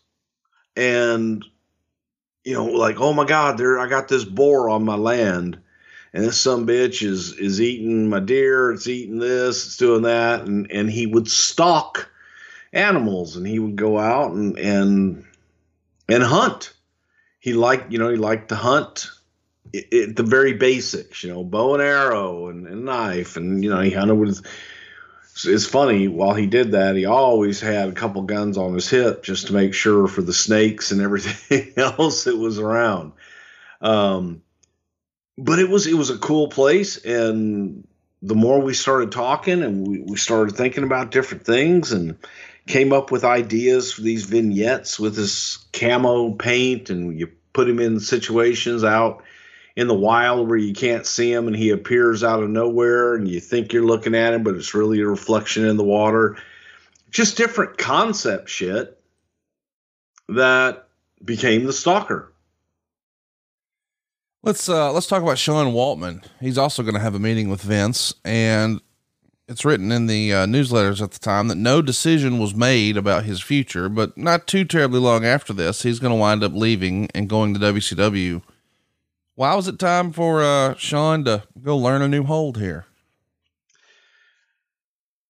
and 0.74 1.44
you 2.42 2.54
know 2.54 2.64
like 2.64 2.98
oh 2.98 3.12
my 3.12 3.26
god 3.26 3.58
there 3.58 3.78
i 3.78 3.86
got 3.86 4.08
this 4.08 4.24
boar 4.24 4.70
on 4.70 4.82
my 4.82 4.94
land 4.94 5.58
and 6.16 6.24
this 6.24 6.40
some 6.40 6.66
bitch 6.66 7.06
is 7.06 7.34
is 7.34 7.60
eating 7.60 8.08
my 8.08 8.20
deer 8.20 8.72
it's 8.72 8.86
eating 8.86 9.18
this 9.18 9.66
it's 9.66 9.76
doing 9.76 10.02
that. 10.02 10.46
And 10.46 10.72
and 10.72 10.90
he 10.90 11.06
would 11.06 11.28
stalk 11.28 12.10
animals 12.72 13.36
and 13.36 13.46
he 13.46 13.58
would 13.58 13.76
go 13.76 13.98
out 13.98 14.32
and 14.32 14.58
and 14.58 15.26
and 16.08 16.22
hunt. 16.22 16.72
He 17.38 17.52
liked 17.52 17.92
you 17.92 17.98
know 17.98 18.08
he 18.08 18.16
liked 18.16 18.48
to 18.48 18.56
hunt 18.56 19.10
it, 19.74 19.88
it, 19.92 20.16
the 20.16 20.22
very 20.22 20.54
basics 20.54 21.22
you 21.22 21.30
know 21.30 21.44
bow 21.44 21.74
and 21.74 21.82
arrow 21.82 22.48
and, 22.48 22.66
and 22.66 22.86
knife. 22.86 23.36
And 23.36 23.62
you 23.62 23.68
know 23.68 23.82
he 23.82 23.90
hunted 23.90 24.14
with 24.14 24.40
it's 25.44 25.66
funny 25.66 26.08
while 26.08 26.32
he 26.32 26.46
did 26.46 26.72
that 26.72 26.96
he 26.96 27.04
always 27.04 27.60
had 27.60 27.90
a 27.90 27.92
couple 27.92 28.22
guns 28.22 28.56
on 28.56 28.72
his 28.72 28.88
hip 28.88 29.22
just 29.22 29.48
to 29.48 29.52
make 29.52 29.74
sure 29.74 30.08
for 30.08 30.22
the 30.22 30.32
snakes 30.32 30.92
and 30.92 31.02
everything 31.02 31.74
else 31.76 32.24
that 32.24 32.38
was 32.38 32.58
around. 32.58 33.12
Um, 33.82 34.40
but 35.38 35.58
it 35.58 35.68
was 35.68 35.86
it 35.86 35.94
was 35.94 36.10
a 36.10 36.18
cool 36.18 36.48
place 36.48 37.04
and 37.04 37.86
the 38.22 38.34
more 38.34 38.60
we 38.60 38.74
started 38.74 39.12
talking 39.12 39.62
and 39.62 39.86
we, 39.86 40.00
we 40.00 40.16
started 40.16 40.56
thinking 40.56 40.84
about 40.84 41.10
different 41.10 41.44
things 41.44 41.92
and 41.92 42.16
came 42.66 42.92
up 42.92 43.10
with 43.10 43.24
ideas 43.24 43.92
for 43.92 44.02
these 44.02 44.24
vignettes 44.24 44.98
with 44.98 45.14
this 45.14 45.58
camo 45.72 46.32
paint 46.32 46.90
and 46.90 47.18
you 47.18 47.30
put 47.52 47.68
him 47.68 47.78
in 47.78 48.00
situations 48.00 48.84
out 48.84 49.22
in 49.76 49.88
the 49.88 49.94
wild 49.94 50.48
where 50.48 50.58
you 50.58 50.72
can't 50.72 51.06
see 51.06 51.30
him 51.30 51.46
and 51.46 51.54
he 51.54 51.70
appears 51.70 52.24
out 52.24 52.42
of 52.42 52.48
nowhere 52.48 53.14
and 53.14 53.28
you 53.28 53.40
think 53.40 53.72
you're 53.72 53.84
looking 53.84 54.14
at 54.14 54.32
him, 54.32 54.42
but 54.42 54.54
it's 54.54 54.74
really 54.74 55.00
a 55.00 55.06
reflection 55.06 55.66
in 55.66 55.76
the 55.76 55.84
water. 55.84 56.38
Just 57.10 57.36
different 57.36 57.76
concept 57.76 58.48
shit 58.48 58.98
that 60.30 60.88
became 61.22 61.64
the 61.66 61.74
stalker. 61.74 62.32
Let's 64.46 64.68
uh 64.68 64.92
let's 64.92 65.06
talk 65.08 65.22
about 65.22 65.38
Sean 65.38 65.74
Waltman. 65.74 66.24
He's 66.40 66.56
also 66.56 66.82
going 66.82 66.94
to 66.94 67.00
have 67.00 67.14
a 67.14 67.18
meeting 67.18 67.50
with 67.50 67.60
Vince, 67.60 68.14
and 68.24 68.80
it's 69.48 69.64
written 69.64 69.92
in 69.92 70.06
the 70.06 70.32
uh, 70.32 70.46
newsletters 70.46 71.02
at 71.02 71.10
the 71.10 71.18
time 71.18 71.48
that 71.48 71.56
no 71.56 71.82
decision 71.82 72.38
was 72.38 72.54
made 72.54 72.96
about 72.96 73.24
his 73.24 73.42
future. 73.42 73.88
But 73.88 74.16
not 74.16 74.46
too 74.46 74.64
terribly 74.64 75.00
long 75.00 75.24
after 75.24 75.52
this, 75.52 75.82
he's 75.82 75.98
going 75.98 76.12
to 76.12 76.18
wind 76.18 76.42
up 76.42 76.54
leaving 76.54 77.10
and 77.14 77.28
going 77.28 77.52
to 77.52 77.60
WCW 77.60 78.40
why 79.36 79.54
was 79.54 79.68
it 79.68 79.78
time 79.78 80.12
for 80.12 80.42
uh, 80.42 80.74
Sean 80.76 81.24
to 81.24 81.44
go 81.62 81.76
learn 81.76 82.02
a 82.02 82.08
new 82.08 82.24
hold 82.24 82.56
here? 82.56 82.86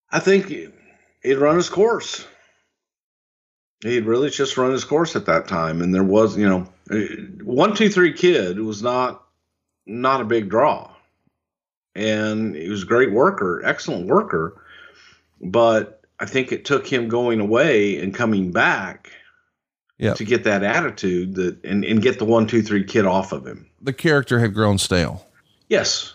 I 0.09 0.19
think 0.19 0.47
he'd 0.47 1.35
run 1.35 1.57
his 1.57 1.69
course. 1.69 2.25
He'd 3.83 4.05
really 4.05 4.29
just 4.29 4.57
run 4.57 4.71
his 4.71 4.83
course 4.83 5.15
at 5.15 5.27
that 5.27 5.47
time, 5.47 5.81
and 5.81 5.93
there 5.93 6.03
was, 6.03 6.37
you 6.37 6.47
know, 6.47 6.67
one, 7.43 7.75
two, 7.75 7.89
three 7.89 8.13
kid 8.13 8.59
was 8.59 8.81
not 8.81 9.23
not 9.85 10.21
a 10.21 10.25
big 10.25 10.49
draw, 10.49 10.91
and 11.95 12.55
he 12.55 12.69
was 12.69 12.83
a 12.83 12.87
great 12.87 13.11
worker, 13.11 13.61
excellent 13.63 14.07
worker, 14.07 14.61
but 15.41 16.01
I 16.19 16.25
think 16.25 16.51
it 16.51 16.65
took 16.65 16.87
him 16.87 17.07
going 17.07 17.39
away 17.39 18.01
and 18.01 18.13
coming 18.13 18.51
back 18.51 19.11
yeah. 19.97 20.13
to 20.15 20.23
get 20.23 20.43
that 20.45 20.63
attitude 20.63 21.35
that 21.35 21.63
and, 21.63 21.85
and 21.85 22.01
get 22.01 22.19
the 22.19 22.25
one, 22.25 22.47
two, 22.47 22.61
three 22.61 22.83
kid 22.83 23.05
off 23.05 23.31
of 23.31 23.45
him. 23.45 23.69
The 23.81 23.93
character 23.93 24.39
had 24.39 24.53
grown 24.53 24.77
stale. 24.77 25.27
Yes. 25.69 26.13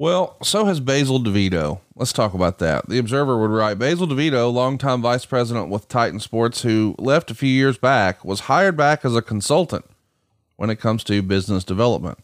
Well, 0.00 0.38
so 0.42 0.64
has 0.64 0.80
Basil 0.80 1.20
DeVito. 1.20 1.80
Let's 1.94 2.14
talk 2.14 2.32
about 2.32 2.58
that. 2.58 2.88
The 2.88 2.96
Observer 2.96 3.38
would 3.38 3.50
write 3.50 3.78
Basil 3.78 4.06
DeVito, 4.06 4.50
longtime 4.50 5.02
vice 5.02 5.26
president 5.26 5.68
with 5.68 5.88
Titan 5.88 6.20
Sports, 6.20 6.62
who 6.62 6.94
left 6.96 7.30
a 7.30 7.34
few 7.34 7.50
years 7.50 7.76
back, 7.76 8.24
was 8.24 8.40
hired 8.40 8.78
back 8.78 9.04
as 9.04 9.14
a 9.14 9.20
consultant 9.20 9.84
when 10.56 10.70
it 10.70 10.80
comes 10.80 11.04
to 11.04 11.20
business 11.20 11.64
development. 11.64 12.16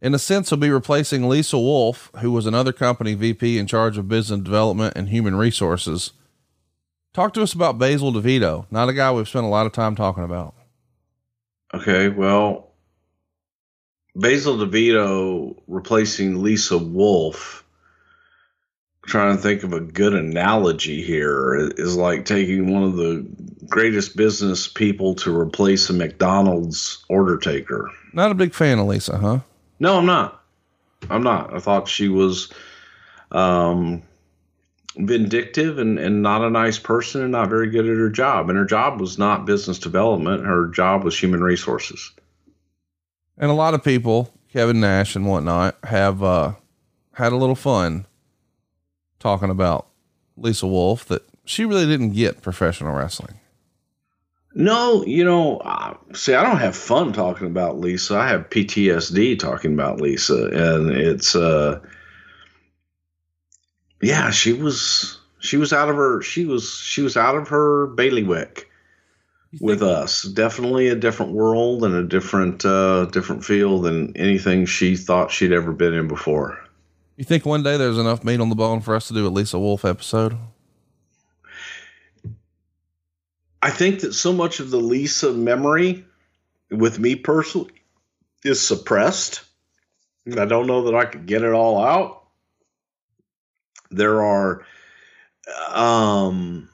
In 0.00 0.14
a 0.14 0.18
sense, 0.18 0.48
he'll 0.48 0.58
be 0.58 0.70
replacing 0.70 1.28
Lisa 1.28 1.58
Wolf, 1.58 2.10
who 2.20 2.32
was 2.32 2.46
another 2.46 2.72
company 2.72 3.12
VP 3.12 3.58
in 3.58 3.66
charge 3.66 3.98
of 3.98 4.08
business 4.08 4.40
development 4.40 4.94
and 4.96 5.10
human 5.10 5.36
resources. 5.36 6.12
Talk 7.12 7.34
to 7.34 7.42
us 7.42 7.52
about 7.52 7.78
Basil 7.78 8.14
DeVito, 8.14 8.64
not 8.70 8.88
a 8.88 8.94
guy 8.94 9.12
we've 9.12 9.28
spent 9.28 9.44
a 9.44 9.50
lot 9.50 9.66
of 9.66 9.72
time 9.72 9.94
talking 9.94 10.24
about. 10.24 10.54
Okay, 11.74 12.08
well, 12.08 12.69
Basil 14.14 14.56
DeVito 14.56 15.56
replacing 15.68 16.42
Lisa 16.42 16.78
Wolf. 16.78 17.64
Trying 19.06 19.36
to 19.36 19.42
think 19.42 19.62
of 19.62 19.72
a 19.72 19.80
good 19.80 20.14
analogy 20.14 21.02
here 21.02 21.72
is 21.76 21.96
like 21.96 22.26
taking 22.26 22.72
one 22.72 22.84
of 22.84 22.96
the 22.96 23.26
greatest 23.66 24.16
business 24.16 24.68
people 24.68 25.14
to 25.16 25.36
replace 25.36 25.88
a 25.90 25.94
McDonald's 25.94 27.04
order 27.08 27.38
taker. 27.38 27.90
Not 28.12 28.30
a 28.30 28.34
big 28.34 28.54
fan 28.54 28.78
of 28.78 28.86
Lisa, 28.86 29.16
huh? 29.16 29.40
No, 29.80 29.98
I'm 29.98 30.06
not. 30.06 30.42
I'm 31.08 31.22
not. 31.22 31.54
I 31.54 31.58
thought 31.60 31.88
she 31.88 32.08
was 32.08 32.52
um, 33.32 34.02
vindictive 34.96 35.78
and, 35.78 35.98
and 35.98 36.22
not 36.22 36.42
a 36.42 36.50
nice 36.50 36.78
person 36.78 37.22
and 37.22 37.32
not 37.32 37.48
very 37.48 37.70
good 37.70 37.88
at 37.88 37.96
her 37.96 38.10
job. 38.10 38.50
And 38.50 38.58
her 38.58 38.64
job 38.64 39.00
was 39.00 39.18
not 39.18 39.46
business 39.46 39.78
development, 39.78 40.44
her 40.44 40.68
job 40.68 41.04
was 41.04 41.18
human 41.18 41.42
resources. 41.42 42.12
And 43.40 43.50
a 43.50 43.54
lot 43.54 43.72
of 43.72 43.82
people, 43.82 44.34
Kevin 44.52 44.80
Nash 44.80 45.16
and 45.16 45.26
whatnot, 45.26 45.78
have 45.84 46.22
uh, 46.22 46.52
had 47.14 47.32
a 47.32 47.36
little 47.36 47.54
fun 47.54 48.06
talking 49.18 49.48
about 49.48 49.86
Lisa 50.36 50.66
Wolf 50.66 51.06
that 51.06 51.26
she 51.46 51.64
really 51.64 51.86
didn't 51.86 52.10
get 52.10 52.42
professional 52.42 52.92
wrestling. 52.92 53.40
No, 54.54 55.02
you 55.06 55.24
know, 55.24 55.58
see, 56.12 56.34
I 56.34 56.42
don't 56.42 56.58
have 56.58 56.76
fun 56.76 57.14
talking 57.14 57.46
about 57.46 57.78
Lisa. 57.78 58.18
I 58.18 58.28
have 58.28 58.50
PTSD 58.50 59.38
talking 59.38 59.72
about 59.72 60.02
Lisa, 60.02 60.46
and 60.46 60.90
it's 60.90 61.34
uh, 61.34 61.80
yeah, 64.02 64.30
she 64.30 64.52
was 64.52 65.18
she 65.38 65.56
was 65.56 65.72
out 65.72 65.88
of 65.88 65.96
her 65.96 66.20
she 66.20 66.44
was 66.44 66.74
she 66.74 67.00
was 67.00 67.16
out 67.16 67.36
of 67.36 67.48
her 67.48 67.86
bailiwick 67.86 68.69
with 69.58 69.82
us. 69.82 70.22
Definitely 70.22 70.88
a 70.88 70.94
different 70.94 71.32
world 71.32 71.84
and 71.84 71.94
a 71.94 72.04
different 72.04 72.64
uh, 72.64 73.06
different 73.06 73.44
feel 73.44 73.80
than 73.80 74.16
anything 74.16 74.66
she 74.66 74.96
thought 74.96 75.30
she'd 75.30 75.52
ever 75.52 75.72
been 75.72 75.94
in 75.94 76.06
before. 76.06 76.58
You 77.16 77.24
think 77.24 77.44
one 77.44 77.62
day 77.62 77.76
there's 77.76 77.98
enough 77.98 78.24
meat 78.24 78.40
on 78.40 78.48
the 78.48 78.54
bone 78.54 78.80
for 78.80 78.94
us 78.94 79.08
to 79.08 79.14
do 79.14 79.26
at 79.26 79.32
least 79.32 79.52
a 79.52 79.58
Lisa 79.58 79.60
Wolf 79.60 79.84
episode? 79.84 80.38
I 83.62 83.70
think 83.70 84.00
that 84.00 84.14
so 84.14 84.32
much 84.32 84.60
of 84.60 84.70
the 84.70 84.80
Lisa 84.80 85.32
memory 85.32 86.06
with 86.70 86.98
me 86.98 87.14
personally 87.16 87.82
is 88.42 88.66
suppressed. 88.66 89.42
I 90.26 90.46
don't 90.46 90.66
know 90.66 90.84
that 90.84 90.94
I 90.94 91.04
could 91.04 91.26
get 91.26 91.42
it 91.42 91.52
all 91.52 91.84
out. 91.84 92.22
There 93.90 94.22
are 94.22 94.64
um 95.68 96.69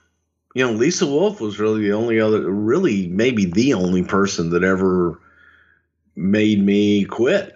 you 0.56 0.64
know, 0.64 0.72
Lisa 0.72 1.04
Wolf 1.06 1.38
was 1.38 1.58
really 1.58 1.82
the 1.82 1.92
only 1.92 2.18
other, 2.18 2.50
really 2.50 3.08
maybe 3.08 3.44
the 3.44 3.74
only 3.74 4.02
person 4.02 4.48
that 4.50 4.64
ever 4.64 5.20
made 6.14 6.64
me 6.64 7.04
quit. 7.04 7.54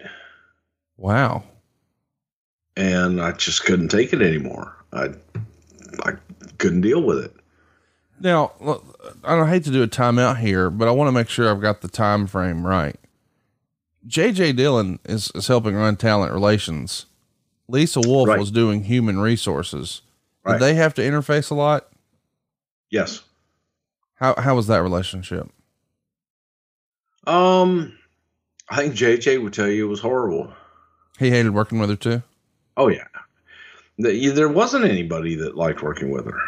Wow. 0.98 1.44
And 2.76 3.22
I 3.22 3.32
just 3.32 3.64
couldn't 3.64 3.88
take 3.88 4.12
it 4.12 4.20
anymore. 4.20 4.76
I, 4.92 5.14
I 6.04 6.12
couldn't 6.58 6.82
deal 6.82 7.02
with 7.02 7.24
it. 7.24 7.34
Now, 8.20 8.52
I 9.24 9.34
don't 9.34 9.48
hate 9.48 9.64
to 9.64 9.70
do 9.70 9.82
a 9.82 9.88
timeout 9.88 10.36
here, 10.36 10.68
but 10.68 10.86
I 10.86 10.90
want 10.90 11.08
to 11.08 11.12
make 11.12 11.30
sure 11.30 11.50
I've 11.50 11.62
got 11.62 11.80
the 11.80 11.88
time 11.88 12.26
frame 12.26 12.66
right. 12.66 12.96
JJ 14.06 14.56
Dillon 14.56 14.98
is, 15.06 15.32
is 15.34 15.46
helping 15.46 15.74
run 15.74 15.96
talent 15.96 16.34
relations. 16.34 17.06
Lisa 17.66 18.02
Wolf 18.04 18.28
right. 18.28 18.38
was 18.38 18.50
doing 18.50 18.84
human 18.84 19.20
resources. 19.20 20.02
Did 20.44 20.52
right. 20.52 20.60
they 20.60 20.74
have 20.74 20.92
to 20.94 21.02
interface 21.02 21.50
a 21.50 21.54
lot? 21.54 21.89
Yes. 22.90 23.22
How 24.14 24.34
how 24.36 24.54
was 24.54 24.66
that 24.66 24.82
relationship? 24.82 25.48
Um, 27.26 27.96
I 28.68 28.76
think 28.76 28.94
JJ 28.94 29.42
would 29.42 29.52
tell 29.52 29.68
you 29.68 29.86
it 29.86 29.90
was 29.90 30.00
horrible. 30.00 30.52
He 31.18 31.30
hated 31.30 31.52
working 31.52 31.78
with 31.78 31.90
her 31.90 31.96
too. 31.96 32.22
Oh 32.76 32.88
yeah, 32.88 33.06
there 33.98 34.48
wasn't 34.48 34.84
anybody 34.84 35.34
that 35.36 35.56
liked 35.56 35.82
working 35.82 36.10
with 36.10 36.26
her. 36.26 36.38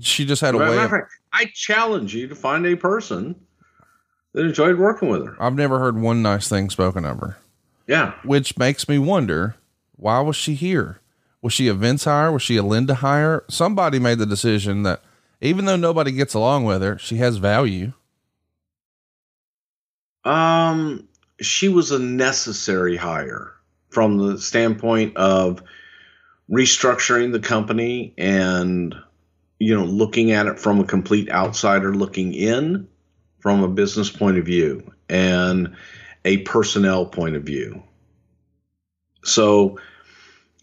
She 0.00 0.24
just 0.24 0.40
had 0.40 0.54
a 0.54 0.58
way. 0.58 0.76
Of, 0.78 0.92
I 1.32 1.46
challenge 1.54 2.14
you 2.14 2.26
to 2.28 2.34
find 2.34 2.66
a 2.66 2.76
person 2.76 3.36
that 4.32 4.44
enjoyed 4.44 4.78
working 4.78 5.08
with 5.08 5.26
her. 5.26 5.36
I've 5.40 5.54
never 5.54 5.78
heard 5.78 5.98
one 5.98 6.22
nice 6.22 6.48
thing 6.48 6.68
spoken 6.70 7.04
of 7.04 7.20
her. 7.20 7.38
Yeah, 7.86 8.14
which 8.24 8.58
makes 8.58 8.88
me 8.88 8.98
wonder 8.98 9.56
why 9.96 10.20
was 10.20 10.36
she 10.36 10.54
here? 10.54 11.00
Was 11.44 11.52
she 11.52 11.68
a 11.68 11.74
Vince 11.74 12.04
hire? 12.04 12.32
Was 12.32 12.40
she 12.40 12.56
a 12.56 12.62
Linda 12.62 12.94
hire? 12.94 13.44
Somebody 13.50 13.98
made 13.98 14.18
the 14.18 14.24
decision 14.24 14.82
that 14.84 15.02
even 15.42 15.66
though 15.66 15.76
nobody 15.76 16.10
gets 16.10 16.32
along 16.32 16.64
with 16.64 16.80
her, 16.80 16.96
she 16.96 17.18
has 17.18 17.36
value. 17.36 17.92
Um, 20.24 21.06
she 21.42 21.68
was 21.68 21.90
a 21.90 21.98
necessary 21.98 22.96
hire 22.96 23.52
from 23.90 24.16
the 24.16 24.38
standpoint 24.38 25.18
of 25.18 25.62
restructuring 26.50 27.32
the 27.32 27.40
company 27.40 28.14
and 28.16 28.94
you 29.58 29.74
know 29.74 29.84
looking 29.84 30.32
at 30.32 30.46
it 30.46 30.58
from 30.58 30.80
a 30.80 30.84
complete 30.84 31.30
outsider 31.30 31.94
looking 31.94 32.32
in 32.32 32.88
from 33.40 33.62
a 33.62 33.68
business 33.68 34.10
point 34.10 34.38
of 34.38 34.46
view 34.46 34.92
and 35.08 35.74
a 36.24 36.38
personnel 36.38 37.06
point 37.06 37.34
of 37.34 37.44
view 37.44 37.82
so 39.24 39.78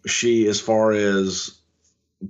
she 0.06 0.48
as 0.48 0.60
far 0.60 0.92
as 0.92 1.58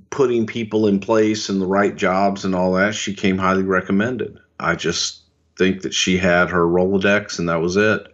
putting 0.09 0.45
people 0.45 0.87
in 0.87 0.99
place 0.99 1.49
in 1.49 1.59
the 1.59 1.67
right 1.67 1.95
jobs 1.95 2.45
and 2.45 2.55
all 2.55 2.73
that 2.73 2.95
she 2.95 3.13
came 3.13 3.37
highly 3.37 3.63
recommended 3.63 4.37
i 4.59 4.75
just 4.75 5.21
think 5.57 5.81
that 5.81 5.93
she 5.93 6.17
had 6.17 6.49
her 6.49 6.65
rolodex 6.65 7.39
and 7.39 7.49
that 7.49 7.59
was 7.61 7.75
it 7.75 8.07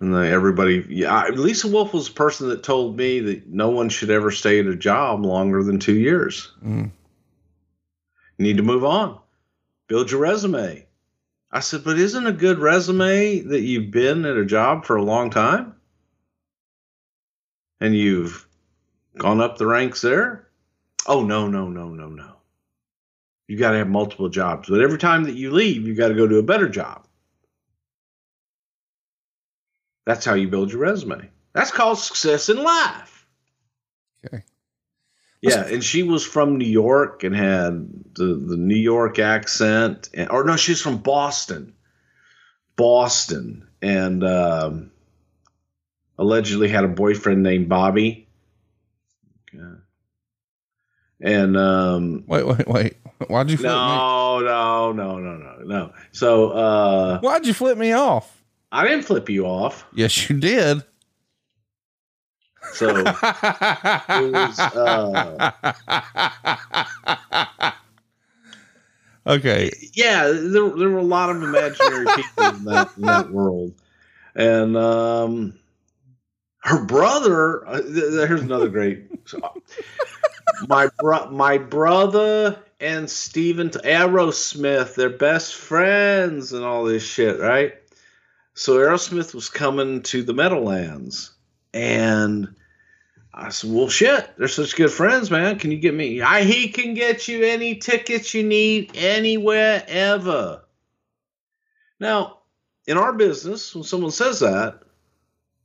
and 0.00 0.14
everybody, 0.14 0.84
yeah, 0.88 1.14
I- 1.14 1.28
Lisa 1.28 1.68
Wolf 1.68 1.92
was 1.92 2.08
the 2.08 2.14
person 2.14 2.48
that 2.48 2.62
told 2.62 2.96
me 2.96 3.20
that 3.20 3.46
no 3.48 3.68
one 3.68 3.90
should 3.90 4.10
ever 4.10 4.30
stay 4.30 4.58
at 4.58 4.66
a 4.66 4.74
job 4.74 5.24
longer 5.24 5.62
than 5.62 5.78
two 5.78 5.96
years. 5.96 6.50
Mm. 6.64 6.90
You 8.38 8.44
need 8.44 8.56
to 8.56 8.62
move 8.62 8.84
on, 8.84 9.18
build 9.88 10.10
your 10.10 10.20
resume. 10.20 10.86
I 11.52 11.60
said, 11.60 11.84
but 11.84 11.98
isn't 11.98 12.26
a 12.26 12.32
good 12.32 12.58
resume 12.58 13.40
that 13.40 13.60
you've 13.60 13.90
been 13.90 14.24
at 14.24 14.38
a 14.38 14.44
job 14.46 14.86
for 14.86 14.96
a 14.96 15.02
long 15.02 15.28
time 15.28 15.74
and 17.80 17.96
you've 17.96 18.46
gone 19.16 19.40
up 19.40 19.58
the 19.58 19.66
ranks 19.66 20.00
there? 20.00 20.48
Oh, 21.06 21.24
no, 21.24 21.48
no, 21.48 21.68
no, 21.68 21.88
no, 21.88 22.08
no. 22.08 22.36
You 23.48 23.58
got 23.58 23.72
to 23.72 23.78
have 23.78 23.88
multiple 23.88 24.28
jobs, 24.28 24.68
but 24.68 24.80
every 24.80 24.98
time 24.98 25.24
that 25.24 25.34
you 25.34 25.50
leave, 25.50 25.86
you 25.86 25.94
got 25.94 26.08
to 26.08 26.14
go 26.14 26.28
to 26.28 26.38
a 26.38 26.42
better 26.42 26.68
job. 26.68 27.06
That's 30.06 30.24
how 30.24 30.34
you 30.34 30.48
build 30.48 30.72
your 30.72 30.80
resume. 30.80 31.30
That's 31.52 31.70
called 31.70 31.98
success 31.98 32.48
in 32.48 32.62
life. 32.62 33.26
Okay. 34.24 34.44
Yeah, 35.42 35.66
and 35.66 35.82
she 35.82 36.02
was 36.02 36.24
from 36.24 36.58
New 36.58 36.68
York 36.68 37.24
and 37.24 37.34
had 37.34 37.88
the, 38.14 38.34
the 38.34 38.56
New 38.56 38.76
York 38.76 39.18
accent, 39.18 40.10
and, 40.12 40.30
or 40.30 40.44
no, 40.44 40.56
she's 40.56 40.82
from 40.82 40.98
Boston, 40.98 41.74
Boston, 42.76 43.66
and 43.80 44.22
um, 44.22 44.90
allegedly 46.20 46.68
had 46.68 46.84
a 46.84 46.88
boyfriend 46.88 47.42
named 47.42 47.68
Bobby. 47.68 48.28
Yeah. 49.52 49.74
And 51.22 51.56
um, 51.56 52.24
Wait, 52.26 52.46
wait, 52.46 52.68
wait. 52.68 52.96
Why'd 53.26 53.50
you 53.50 53.56
flip 53.56 53.70
me? 53.70 53.76
no, 53.76 54.40
no, 54.40 54.92
no, 54.92 55.18
no, 55.18 55.36
no, 55.36 55.56
no. 55.64 55.92
So 56.12 56.50
uh, 56.50 57.20
Why'd 57.20 57.46
you 57.46 57.54
flip 57.54 57.76
me 57.76 57.92
off? 57.92 58.42
I 58.72 58.86
didn't 58.86 59.02
flip 59.04 59.28
you 59.28 59.46
off. 59.46 59.84
Yes, 59.94 60.28
you 60.30 60.38
did. 60.38 60.82
So 62.74 62.88
it 62.98 63.04
was. 64.32 64.58
Uh, 64.60 65.50
okay. 69.26 69.70
yeah, 69.94 70.26
there, 70.26 70.68
there 70.68 70.90
were 70.90 70.98
a 70.98 71.02
lot 71.02 71.30
of 71.30 71.42
imaginary 71.42 72.06
people 72.14 72.44
in 72.44 72.64
that, 72.66 72.90
in 72.96 73.02
that 73.02 73.30
world. 73.30 73.74
And 74.34 74.76
um, 74.76 75.54
her 76.60 76.84
brother, 76.84 77.66
uh, 77.66 77.82
here's 77.82 78.42
another 78.42 78.68
great. 78.68 79.08
so, 79.26 79.40
my 80.68 80.88
bro- 80.98 81.30
my 81.30 81.58
brother 81.58 82.58
and 82.80 83.08
Steven 83.08 83.70
Aerosmith, 83.70 84.94
they're 84.94 85.10
best 85.10 85.54
friends 85.54 86.52
and 86.52 86.64
all 86.64 86.84
this 86.84 87.02
shit, 87.02 87.40
right? 87.40 87.74
So 88.54 88.76
Aerosmith 88.76 89.34
was 89.34 89.48
coming 89.48 90.02
to 90.02 90.22
the 90.22 90.34
Meadowlands, 90.34 91.32
and 91.72 92.54
I 93.32 93.50
said, 93.50 93.70
"Well, 93.70 93.88
shit, 93.88 94.28
they're 94.36 94.48
such 94.48 94.76
good 94.76 94.90
friends, 94.90 95.30
man. 95.30 95.58
Can 95.58 95.70
you 95.70 95.78
get 95.78 95.94
me? 95.94 96.20
I 96.20 96.42
he 96.42 96.68
can 96.68 96.94
get 96.94 97.26
you 97.28 97.44
any 97.44 97.76
tickets 97.76 98.34
you 98.34 98.42
need 98.42 98.90
anywhere 98.94 99.82
ever." 99.86 100.62
Now, 101.98 102.40
in 102.86 102.98
our 102.98 103.12
business, 103.12 103.74
when 103.74 103.84
someone 103.84 104.10
says 104.10 104.40
that, 104.40 104.82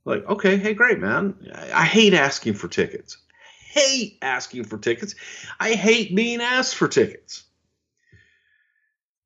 like, 0.06 0.24
okay, 0.26 0.56
hey, 0.56 0.72
great, 0.72 1.00
man. 1.00 1.34
I, 1.74 1.84
hate 1.84 2.14
asking 2.14 2.54
for 2.54 2.68
tickets. 2.68 3.18
Hate 3.58 4.18
asking 4.22 4.64
for 4.64 4.78
tickets. 4.78 5.16
I 5.58 5.72
hate 5.72 6.14
being 6.14 6.40
asked 6.40 6.76
for 6.76 6.86
tickets. 6.86 7.42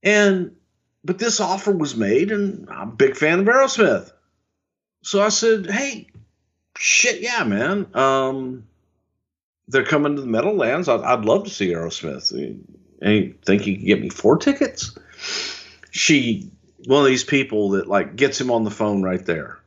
And 0.03 0.57
but 1.05 1.19
this 1.19 1.39
offer 1.39 1.71
was 1.71 1.95
made, 1.95 2.33
and 2.33 2.69
I'm 2.71 2.89
a 2.89 2.93
big 2.93 3.17
fan 3.17 3.41
of 3.41 3.47
Aerosmith. 3.47 4.11
So 5.03 5.23
I 5.23 5.29
said, 5.29 5.71
"Hey, 5.71 6.09
shit, 6.79 7.21
yeah, 7.21 7.45
man. 7.45 7.95
Um, 7.95 8.67
they're 9.69 9.85
coming 9.85 10.17
to 10.17 10.23
the 10.23 10.27
Meadowlands. 10.27 10.89
I'd, 10.89 11.01
I'd 11.01 11.27
love 11.27 11.45
to 11.45 11.51
see 11.51 11.73
Aerosmith. 11.73 12.33
And 13.03 13.45
think 13.45 13.67
you 13.67 13.77
can 13.77 13.85
get 13.85 14.01
me 14.01 14.09
four 14.09 14.39
tickets?" 14.39 14.99
She, 15.91 16.51
one 16.87 17.03
of 17.03 17.07
these 17.07 17.25
people 17.25 17.71
that 17.71 17.87
like 17.87 18.17
gets 18.17 18.41
him 18.41 18.51
on 18.51 18.65
the 18.65 18.71
phone 18.71 19.03
right 19.03 19.25
there. 19.25 19.60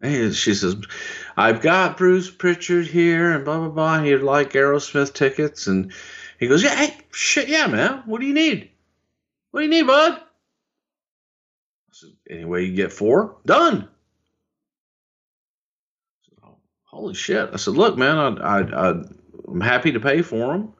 And 0.00 0.34
she 0.34 0.54
says, 0.54 0.76
"I've 1.36 1.60
got 1.60 1.96
Bruce 1.98 2.30
Prichard 2.30 2.86
here, 2.86 3.32
and 3.32 3.44
blah 3.44 3.58
blah 3.58 3.68
blah. 3.68 4.02
He'd 4.02 4.16
like 4.18 4.52
Aerosmith 4.52 5.12
tickets." 5.12 5.66
And 5.66 5.92
he 6.38 6.48
goes, 6.48 6.62
"Yeah, 6.62 6.74
hey, 6.74 6.96
shit, 7.12 7.48
yeah, 7.48 7.66
man. 7.66 8.02
What 8.06 8.20
do 8.20 8.26
you 8.26 8.34
need?" 8.34 8.70
What 9.50 9.60
do 9.60 9.64
you 9.64 9.70
need, 9.70 9.86
bud? 9.86 10.12
I 10.12 10.22
said, 11.90 12.10
anyway, 12.28 12.66
you 12.66 12.74
get 12.74 12.92
four, 12.92 13.38
done. 13.44 13.88
Said, 16.22 16.38
"Oh, 16.44 16.56
Holy 16.84 17.14
shit. 17.14 17.50
I 17.52 17.56
said, 17.56 17.74
look, 17.74 17.96
man, 17.96 18.16
I, 18.16 18.60
I, 18.60 18.90
I, 18.90 19.02
I'm 19.48 19.60
happy 19.60 19.92
to 19.92 20.00
pay 20.00 20.22
for 20.22 20.52
them. 20.52 20.72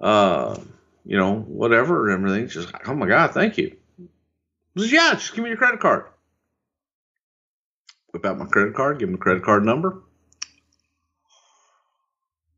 Uh, 0.00 0.58
you 1.04 1.16
know, 1.18 1.34
whatever 1.40 2.08
and 2.08 2.24
everything. 2.24 2.48
She's 2.48 2.72
like, 2.72 2.88
oh 2.88 2.94
my 2.94 3.06
God, 3.06 3.32
thank 3.32 3.58
you. 3.58 3.76
I 4.76 4.80
said, 4.80 4.90
yeah, 4.90 5.12
just 5.12 5.34
give 5.34 5.44
me 5.44 5.50
your 5.50 5.58
credit 5.58 5.80
card. 5.80 6.06
Whip 8.16 8.24
out 8.24 8.38
my 8.38 8.46
credit 8.46 8.74
card, 8.74 8.98
give 8.98 9.10
him 9.10 9.16
the 9.16 9.18
credit 9.18 9.42
card 9.42 9.62
number. 9.62 10.00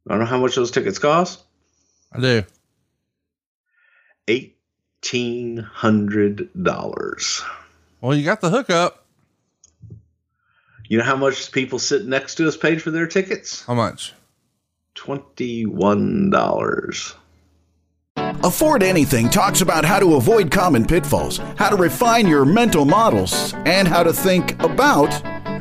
I 0.07 0.13
don't 0.13 0.21
know 0.21 0.25
how 0.25 0.39
much 0.39 0.55
those 0.55 0.71
tickets 0.71 1.01
cost. 1.01 1.43
I 2.13 2.21
do. 2.21 2.45
Eighteen 4.29 5.57
hundred 5.57 6.49
dollars. 6.63 7.43
Well, 8.01 8.17
you 8.17 8.25
got 8.25 8.41
the 8.41 8.51
hookup. 8.51 9.05
You 10.87 10.99
know 10.99 11.05
how 11.05 11.17
much 11.17 11.51
people 11.51 11.81
sitting 11.81 12.09
next 12.09 12.37
to 12.37 12.47
us 12.47 12.57
paid 12.57 12.81
for 12.81 12.93
their 12.93 13.09
tickets? 13.09 13.65
How 13.65 13.75
much? 13.75 14.15
Twenty-one 14.95 16.31
dollars. 16.31 17.17
Afford 18.45 18.85
Anything 18.85 19.29
talks 19.29 19.61
about 19.61 19.85
how 19.85 19.99
to 19.99 20.15
avoid 20.15 20.53
common 20.53 20.85
pitfalls, 20.85 21.39
how 21.57 21.69
to 21.69 21.77
refine 21.77 22.29
your 22.29 22.45
mental 22.45 22.85
models, 22.85 23.55
and 23.67 23.89
how 23.89 24.05
to 24.05 24.13
think 24.13 24.53
about 24.63 25.11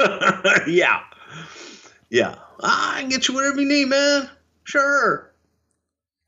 yeah. 0.66 1.00
Yeah. 2.08 2.36
Ah, 2.62 2.96
I 2.96 3.00
can 3.00 3.08
get 3.10 3.28
you 3.28 3.34
whatever 3.34 3.60
you 3.60 3.68
need, 3.68 3.88
man. 3.88 4.28
Sure. 4.64 5.32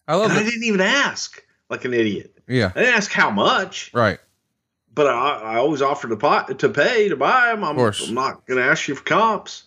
I 0.08 0.16
love 0.16 0.30
And 0.30 0.38
I 0.38 0.42
didn't 0.44 0.64
even 0.64 0.80
ask 0.80 1.42
like 1.68 1.84
an 1.84 1.92
idiot. 1.94 2.38
Yeah. 2.48 2.72
I 2.74 2.80
didn't 2.80 2.94
ask 2.94 3.10
how 3.10 3.30
much, 3.30 3.92
Right. 3.94 4.18
but 4.92 5.06
I, 5.06 5.54
I 5.54 5.56
always 5.58 5.80
offer 5.82 6.08
to, 6.08 6.16
buy, 6.16 6.44
to 6.58 6.68
pay 6.68 7.08
to 7.08 7.16
buy 7.16 7.48
them. 7.48 7.64
I'm, 7.64 7.70
Of 7.70 7.76
course. 7.76 8.08
I'm 8.08 8.14
not 8.14 8.46
going 8.46 8.58
to 8.58 8.64
ask 8.68 8.88
you 8.88 8.94
for 8.94 9.04
comps. 9.04 9.64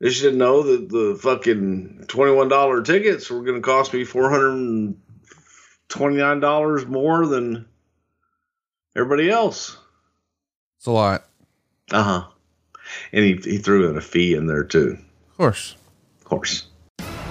They 0.00 0.10
should 0.10 0.36
know 0.36 0.62
that 0.62 0.88
the 0.88 1.18
fucking 1.20 2.04
$21 2.06 2.84
tickets 2.84 3.28
were 3.30 3.42
going 3.42 3.56
to 3.56 3.60
cost 3.66 3.92
me 3.92 4.04
$429 4.04 6.86
more 6.86 7.26
than 7.26 7.66
everybody 8.96 9.30
else. 9.30 9.76
It's 10.78 10.86
a 10.86 10.92
lot. 10.92 11.24
Uh 11.90 12.02
huh. 12.02 12.24
And 13.12 13.24
he, 13.24 13.34
he 13.36 13.58
threw 13.58 13.88
in 13.88 13.96
a 13.96 14.00
fee 14.00 14.34
in 14.34 14.46
there 14.46 14.64
too. 14.64 14.98
Of 15.30 15.36
course. 15.36 15.76
Of 16.18 16.24
course. 16.24 16.66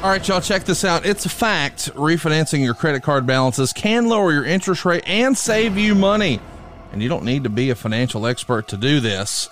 All 0.03 0.11
right, 0.11 0.26
y'all, 0.28 0.41
check 0.41 0.63
this 0.63 0.86
out. 0.86 1.07
It's 1.07 1.26
a 1.26 1.30
fact. 1.30 1.91
Refinancing 1.95 2.63
your 2.63 2.76
credit 2.76 3.01
card 3.01 3.26
balances 3.26 3.74
can 3.74 4.07
lower 4.07 4.32
your 4.32 4.45
interest 4.45 4.86
rate 4.86 5.03
and 5.07 5.36
save 5.36 5.76
you 5.76 5.95
money. 5.95 6.39
And 6.91 7.01
you 7.01 7.09
don't 7.09 7.26
need 7.26 7.43
to 7.45 7.49
be 7.49 7.72
a 7.72 7.76
financial 7.76 8.28
expert 8.28 8.68
to 8.70 8.78
do 8.78 8.99
this. 8.99 9.49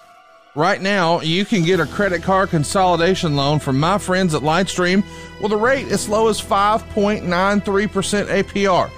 Right 0.56 0.80
now, 0.82 1.20
you 1.20 1.44
can 1.46 1.64
get 1.64 1.80
a 1.80 1.86
credit 1.86 2.24
card 2.24 2.50
consolidation 2.50 3.36
loan 3.36 3.60
from 3.60 3.80
my 3.80 3.98
friends 3.98 4.34
at 4.34 4.42
Lightstream 4.42 5.04
with 5.42 5.52
a 5.52 5.58
rate 5.58 5.88
as 5.88 6.08
low 6.08 6.30
as 6.30 6.40
5.93% 6.40 7.26
APR 8.28 8.90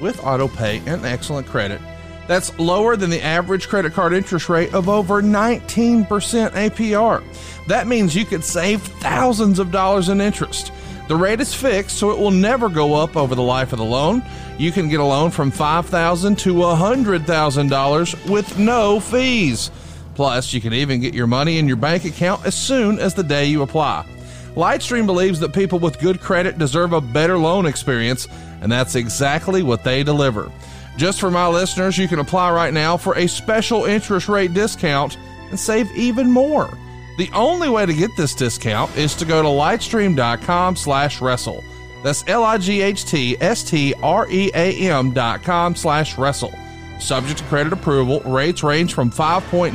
with 0.00 0.24
auto 0.24 0.48
pay 0.48 0.82
and 0.86 1.04
excellent 1.04 1.46
credit. 1.46 1.80
That's 2.26 2.58
lower 2.58 2.96
than 2.96 3.10
the 3.10 3.22
average 3.22 3.68
credit 3.68 3.92
card 3.92 4.14
interest 4.14 4.48
rate 4.48 4.72
of 4.72 4.88
over 4.88 5.22
19% 5.22 6.06
APR. 6.06 7.22
That 7.66 7.86
means 7.86 8.14
you 8.14 8.24
could 8.24 8.44
save 8.44 8.82
thousands 8.82 9.58
of 9.58 9.70
dollars 9.70 10.08
in 10.08 10.20
interest. 10.20 10.72
The 11.06 11.16
rate 11.16 11.40
is 11.40 11.54
fixed, 11.54 11.98
so 11.98 12.10
it 12.10 12.18
will 12.18 12.30
never 12.30 12.70
go 12.70 12.94
up 12.94 13.14
over 13.14 13.34
the 13.34 13.42
life 13.42 13.72
of 13.72 13.78
the 13.78 13.84
loan. 13.84 14.22
You 14.56 14.72
can 14.72 14.88
get 14.88 15.00
a 15.00 15.04
loan 15.04 15.30
from 15.30 15.52
$5,000 15.52 16.38
to 16.38 16.54
$100,000 16.54 18.30
with 18.30 18.58
no 18.58 19.00
fees. 19.00 19.70
Plus, 20.14 20.54
you 20.54 20.62
can 20.62 20.72
even 20.72 21.00
get 21.00 21.12
your 21.12 21.26
money 21.26 21.58
in 21.58 21.68
your 21.68 21.76
bank 21.76 22.06
account 22.06 22.46
as 22.46 22.54
soon 22.54 22.98
as 22.98 23.12
the 23.12 23.22
day 23.22 23.44
you 23.44 23.60
apply. 23.62 24.06
Lightstream 24.54 25.04
believes 25.04 25.40
that 25.40 25.52
people 25.52 25.80
with 25.80 25.98
good 25.98 26.20
credit 26.20 26.56
deserve 26.56 26.92
a 26.92 27.00
better 27.00 27.36
loan 27.36 27.66
experience, 27.66 28.28
and 28.62 28.70
that's 28.70 28.94
exactly 28.94 29.62
what 29.62 29.82
they 29.82 30.04
deliver. 30.04 30.50
Just 30.96 31.20
for 31.20 31.30
my 31.30 31.48
listeners, 31.48 31.98
you 31.98 32.08
can 32.08 32.20
apply 32.20 32.52
right 32.52 32.72
now 32.72 32.96
for 32.96 33.16
a 33.16 33.26
special 33.26 33.84
interest 33.84 34.28
rate 34.28 34.54
discount 34.54 35.16
and 35.50 35.58
save 35.58 35.90
even 35.96 36.30
more. 36.30 36.78
The 37.18 37.30
only 37.32 37.68
way 37.68 37.84
to 37.86 37.94
get 37.94 38.10
this 38.16 38.34
discount 38.34 38.96
is 38.96 39.14
to 39.16 39.24
go 39.24 39.42
to 39.42 39.48
lightstream.com 39.48 40.76
slash 40.76 41.20
wrestle. 41.20 41.64
That's 42.02 42.24
L-I-G-H-T-S-T-R-E-A-M 42.26 45.10
dot 45.12 45.42
com 45.42 45.74
slash 45.74 46.18
wrestle. 46.18 46.52
Subject 47.00 47.38
to 47.38 47.44
credit 47.46 47.72
approval, 47.72 48.20
rates 48.20 48.62
range 48.62 48.92
from 48.94 49.10
5.93% 49.10 49.72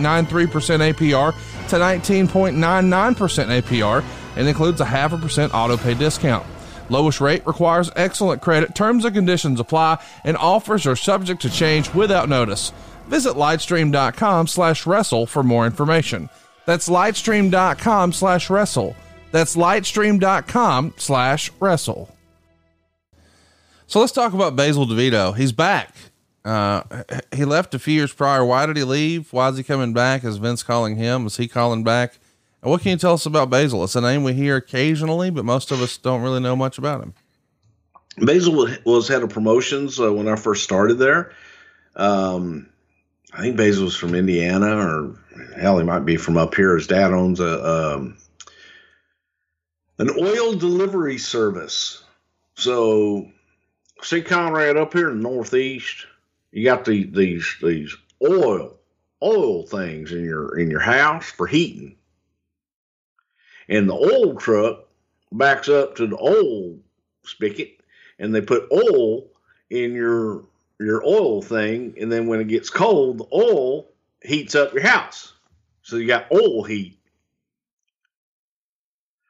APR 0.94 1.34
to 1.70 1.76
19.99% 1.76 3.62
APR 3.62 4.04
and 4.36 4.48
includes 4.48 4.80
a 4.80 4.86
half 4.86 5.12
a 5.14 5.18
percent 5.18 5.54
auto 5.54 5.76
pay 5.78 5.94
discount. 5.96 6.46
Lowest 6.90 7.22
rate 7.22 7.46
requires 7.46 7.92
excellent 7.96 8.42
credit. 8.42 8.76
Terms 8.76 9.06
and 9.06 9.16
conditions 9.16 9.60
apply, 9.60 10.04
and 10.24 10.36
offers 10.38 10.86
are 10.86 10.96
subject 10.96 11.42
to 11.44 11.50
change 11.50 11.94
without 11.94 12.30
notice. 12.30 12.72
Visit 13.08 13.34
lightstream.com 13.34 14.48
slash 14.48 14.86
wrestle 14.86 15.26
for 15.26 15.44
more 15.44 15.66
information. 15.66 16.30
That's 16.66 16.90
lightstream.com 16.90 18.14
slash 18.14 18.50
wrestle. 18.50 18.96
That's 19.32 19.56
lightstream.com 19.56 20.94
slash 20.98 21.52
wrestle. 21.60 22.16
So 23.88 24.00
let's 24.00 24.12
talk 24.12 24.34
about 24.34 24.56
Basil 24.56 24.86
DeVito. 24.86 25.36
He's 25.36 25.52
back. 25.52 25.96
Uh, 26.46 26.84
he 27.36 27.44
left 27.46 27.74
a 27.74 27.80
few 27.80 27.94
years 27.96 28.14
prior. 28.14 28.46
Why 28.46 28.66
did 28.66 28.78
he 28.78 28.84
leave? 28.84 29.34
Why 29.34 29.50
is 29.50 29.58
he 29.58 29.64
coming 29.64 29.94
back? 29.94 30.24
Is 30.24 30.38
Vince 30.38 30.64
calling 30.64 30.96
him? 30.96 31.26
Is 31.26 31.38
he 31.38 31.48
calling 31.48 31.84
back? 31.84 32.20
And 32.62 32.72
what 32.72 32.82
can 32.82 32.92
you 32.92 32.98
tell 32.98 33.14
us 33.14 33.26
about 33.26 33.50
Basil? 33.50 33.84
It's 33.84 33.96
a 33.96 34.02
name 34.02 34.24
we 34.24 34.34
hear 34.34 34.58
occasionally, 34.58 35.30
but 35.30 35.46
most 35.46 35.72
of 35.72 35.82
us 35.82 35.98
don't 35.98 36.22
really 36.22 36.42
know 36.42 36.56
much 36.56 36.78
about 36.78 37.02
him. 37.02 37.14
Basil 38.18 38.68
was, 38.86 39.08
head 39.08 39.24
of 39.24 39.30
promotions 39.30 40.00
uh, 40.00 40.12
when 40.12 40.28
I 40.28 40.36
first 40.36 40.64
started 40.64 40.96
there. 40.96 41.32
Um, 41.96 42.70
I 43.34 43.42
think 43.42 43.56
Basil 43.58 43.86
was 43.86 43.96
from 43.96 44.16
Indiana, 44.16 44.76
or 44.76 45.16
hell, 45.56 45.78
he 45.78 45.86
might 45.86 46.00
be 46.00 46.18
from 46.18 46.38
up 46.38 46.56
here. 46.56 46.76
His 46.76 46.88
dad 46.88 47.14
owns 47.14 47.40
a 47.40 47.96
um, 47.96 48.18
an 50.00 50.10
oil 50.10 50.56
delivery 50.56 51.18
service. 51.18 52.04
So, 52.56 53.30
see 54.02 54.22
Conrad 54.22 54.78
up 54.78 54.94
here 54.94 55.10
in 55.10 55.22
the 55.22 55.30
Northeast, 55.30 56.08
you 56.52 56.64
got 56.64 56.86
the, 56.86 57.04
these 57.04 57.56
these 57.62 57.96
oil 58.22 58.78
oil 59.22 59.66
things 59.68 60.12
in 60.12 60.24
your 60.24 60.58
in 60.58 60.70
your 60.72 60.80
house 60.80 61.30
for 61.30 61.46
heating, 61.46 61.96
and 63.70 63.88
the 63.88 63.94
oil 63.94 64.36
truck 64.36 64.88
backs 65.32 65.70
up 65.70 65.96
to 65.96 66.08
the 66.08 66.18
oil 66.20 66.78
spigot, 67.24 67.80
and 68.18 68.34
they 68.34 68.42
put 68.42 68.70
oil 68.72 69.28
in 69.70 69.94
your 69.94 70.44
your 70.80 71.06
oil 71.06 71.42
thing, 71.42 71.96
and 72.00 72.12
then 72.12 72.28
when 72.28 72.42
it 72.42 72.48
gets 72.48 72.70
cold, 72.70 73.20
the 73.20 73.28
oil 73.34 73.88
heats 74.22 74.56
up 74.56 74.74
your 74.74 74.84
house. 74.84 75.34
So 75.84 75.98
you 75.98 76.08
got 76.08 76.32
oil 76.32 76.64
heat. 76.64 77.00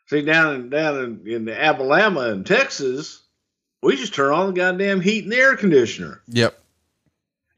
See 0.07 0.21
down 0.23 0.55
in 0.55 0.69
down 0.69 1.03
in, 1.03 1.27
in 1.27 1.45
the 1.45 1.61
Alabama 1.61 2.21
and 2.31 2.45
Texas, 2.45 3.21
we 3.83 3.95
just 3.95 4.13
turn 4.13 4.33
on 4.33 4.47
the 4.47 4.53
goddamn 4.53 5.01
heat 5.01 5.23
and 5.23 5.31
the 5.31 5.37
air 5.37 5.55
conditioner. 5.55 6.21
Yep. 6.27 6.57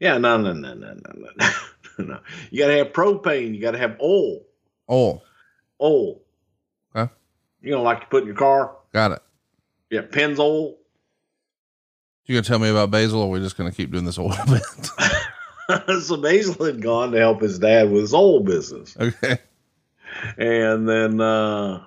Yeah, 0.00 0.18
no, 0.18 0.36
no, 0.36 0.52
no, 0.52 0.74
no, 0.74 0.94
no, 0.94 1.30
no. 1.36 1.50
no. 2.04 2.20
You 2.50 2.58
gotta 2.58 2.78
have 2.78 2.92
propane, 2.92 3.54
you 3.54 3.60
gotta 3.60 3.78
have 3.78 4.00
oil. 4.00 4.42
Oil. 4.90 5.22
Oil. 5.80 6.20
You 7.62 7.72
know, 7.72 7.82
like 7.82 8.00
you 8.00 8.06
put 8.10 8.22
in 8.22 8.26
your 8.26 8.36
car. 8.36 8.76
Got 8.92 9.12
it. 9.12 9.22
Yeah, 9.90 10.02
Pennzoil. 10.02 10.76
You 12.26 12.36
gonna 12.36 12.42
tell 12.42 12.58
me 12.58 12.68
about 12.68 12.90
Basil, 12.90 13.20
or 13.20 13.26
are 13.26 13.30
we 13.30 13.40
just 13.40 13.56
gonna 13.56 13.72
keep 13.72 13.90
doing 13.92 14.04
this 14.04 14.18
oil 14.18 14.34
bit? 14.48 14.62
so 16.02 16.16
Basil 16.16 16.64
had 16.64 16.82
gone 16.82 17.12
to 17.12 17.18
help 17.18 17.40
his 17.40 17.58
dad 17.58 17.90
with 17.90 18.02
his 18.02 18.14
oil 18.14 18.40
business. 18.40 18.96
Okay. 18.98 19.38
And 20.36 20.88
then 20.88 21.20
uh 21.20 21.84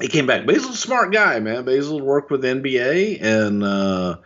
he 0.00 0.08
came 0.08 0.26
back. 0.26 0.46
Basil's 0.46 0.74
a 0.74 0.78
smart 0.78 1.12
guy, 1.12 1.38
man. 1.38 1.64
Basil 1.64 2.00
worked 2.00 2.30
with 2.30 2.42
NBA 2.42 3.22
and 3.22 3.62
uh 3.62 4.16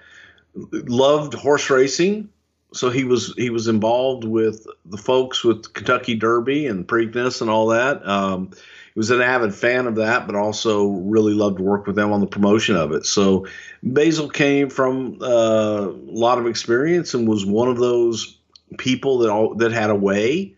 loved 0.55 1.35
horse 1.35 1.69
racing. 1.71 2.31
So 2.73 2.91
he 2.91 3.05
was 3.05 3.35
he 3.37 3.51
was 3.51 3.69
involved 3.69 4.25
with 4.25 4.67
the 4.85 4.99
folks 4.99 5.45
with 5.45 5.73
Kentucky 5.73 6.15
Derby 6.15 6.67
and 6.67 6.87
Preakness 6.87 7.41
and 7.41 7.51
all 7.51 7.69
that. 7.69 8.07
Um 8.07 8.51
was 8.97 9.11
an 9.11 9.21
avid 9.21 9.55
fan 9.55 9.87
of 9.87 9.97
that, 9.97 10.27
but 10.27 10.35
also 10.35 10.87
really 10.87 11.35
loved 11.35 11.59
to 11.59 11.63
work 11.63 11.87
with 11.87 11.97
them 11.97 12.13
on 12.13 12.21
the 12.21 12.27
promotion 12.27 12.77
of 12.77 12.93
it. 12.93 13.07
So 13.07 13.47
Basil 13.83 14.29
came 14.29 14.71
from 14.71 15.19
uh, 15.23 15.89
a 15.89 15.95
lot 16.07 16.39
of 16.39 16.47
experience 16.47 17.15
and 17.15 17.29
was 17.29 17.45
one 17.45 17.69
of 17.69 17.77
those 17.77 18.39
people 18.79 19.19
that 19.19 19.31
all, 19.31 19.55
that 19.57 19.73
had 19.73 19.91
a 19.91 19.95
way 19.95 20.55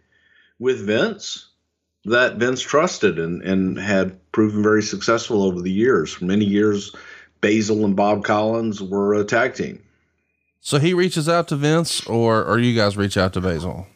with 0.58 0.86
Vince 0.86 1.48
that 2.04 2.36
Vince 2.36 2.60
trusted 2.60 3.18
and 3.18 3.42
and 3.42 3.78
had 3.78 4.18
proven 4.32 4.62
very 4.62 4.82
successful 4.82 5.42
over 5.42 5.60
the 5.60 5.70
years. 5.70 6.12
For 6.12 6.24
many 6.24 6.44
years, 6.44 6.94
Basil 7.40 7.84
and 7.84 7.96
Bob 7.96 8.24
Collins 8.24 8.82
were 8.82 9.14
a 9.14 9.24
tag 9.24 9.54
team. 9.54 9.82
So 10.60 10.78
he 10.78 10.92
reaches 10.94 11.28
out 11.28 11.48
to 11.48 11.56
Vince, 11.56 12.06
or 12.06 12.44
or 12.44 12.58
you 12.58 12.74
guys 12.74 12.96
reach 12.96 13.16
out 13.16 13.32
to 13.34 13.40
Basil? 13.40 13.86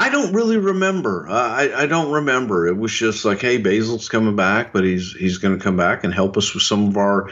I 0.00 0.08
don't 0.08 0.32
really 0.32 0.56
remember. 0.56 1.28
Uh, 1.28 1.34
I 1.34 1.82
I 1.82 1.86
don't 1.86 2.10
remember. 2.10 2.66
It 2.66 2.78
was 2.78 2.90
just 2.90 3.26
like, 3.26 3.42
hey, 3.42 3.58
Basil's 3.58 4.08
coming 4.08 4.34
back, 4.34 4.72
but 4.72 4.82
he's 4.82 5.12
he's 5.12 5.36
going 5.36 5.56
to 5.56 5.62
come 5.62 5.76
back 5.76 6.04
and 6.04 6.14
help 6.14 6.38
us 6.38 6.54
with 6.54 6.62
some 6.62 6.88
of 6.88 6.96
our, 6.96 7.30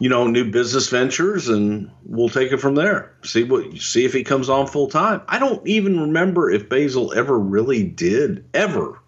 you 0.00 0.08
know, 0.08 0.26
new 0.26 0.50
business 0.50 0.88
ventures, 0.88 1.50
and 1.50 1.90
we'll 2.06 2.30
take 2.30 2.52
it 2.52 2.56
from 2.56 2.74
there. 2.74 3.14
See 3.22 3.44
what 3.44 3.76
see 3.76 4.06
if 4.06 4.14
he 4.14 4.24
comes 4.24 4.48
on 4.48 4.66
full 4.66 4.88
time. 4.88 5.20
I 5.28 5.38
don't 5.38 5.64
even 5.68 6.00
remember 6.00 6.50
if 6.50 6.70
Basil 6.70 7.12
ever 7.12 7.38
really 7.38 7.84
did 7.84 8.46
ever 8.54 8.98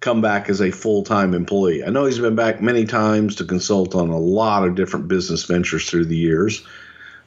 come 0.00 0.20
back 0.20 0.48
as 0.48 0.60
a 0.60 0.72
full 0.72 1.04
time 1.04 1.32
employee. 1.32 1.84
I 1.84 1.90
know 1.90 2.06
he's 2.06 2.18
been 2.18 2.34
back 2.34 2.60
many 2.60 2.86
times 2.86 3.36
to 3.36 3.44
consult 3.44 3.94
on 3.94 4.08
a 4.10 4.18
lot 4.18 4.66
of 4.66 4.74
different 4.74 5.06
business 5.06 5.44
ventures 5.44 5.88
through 5.88 6.06
the 6.06 6.16
years, 6.16 6.66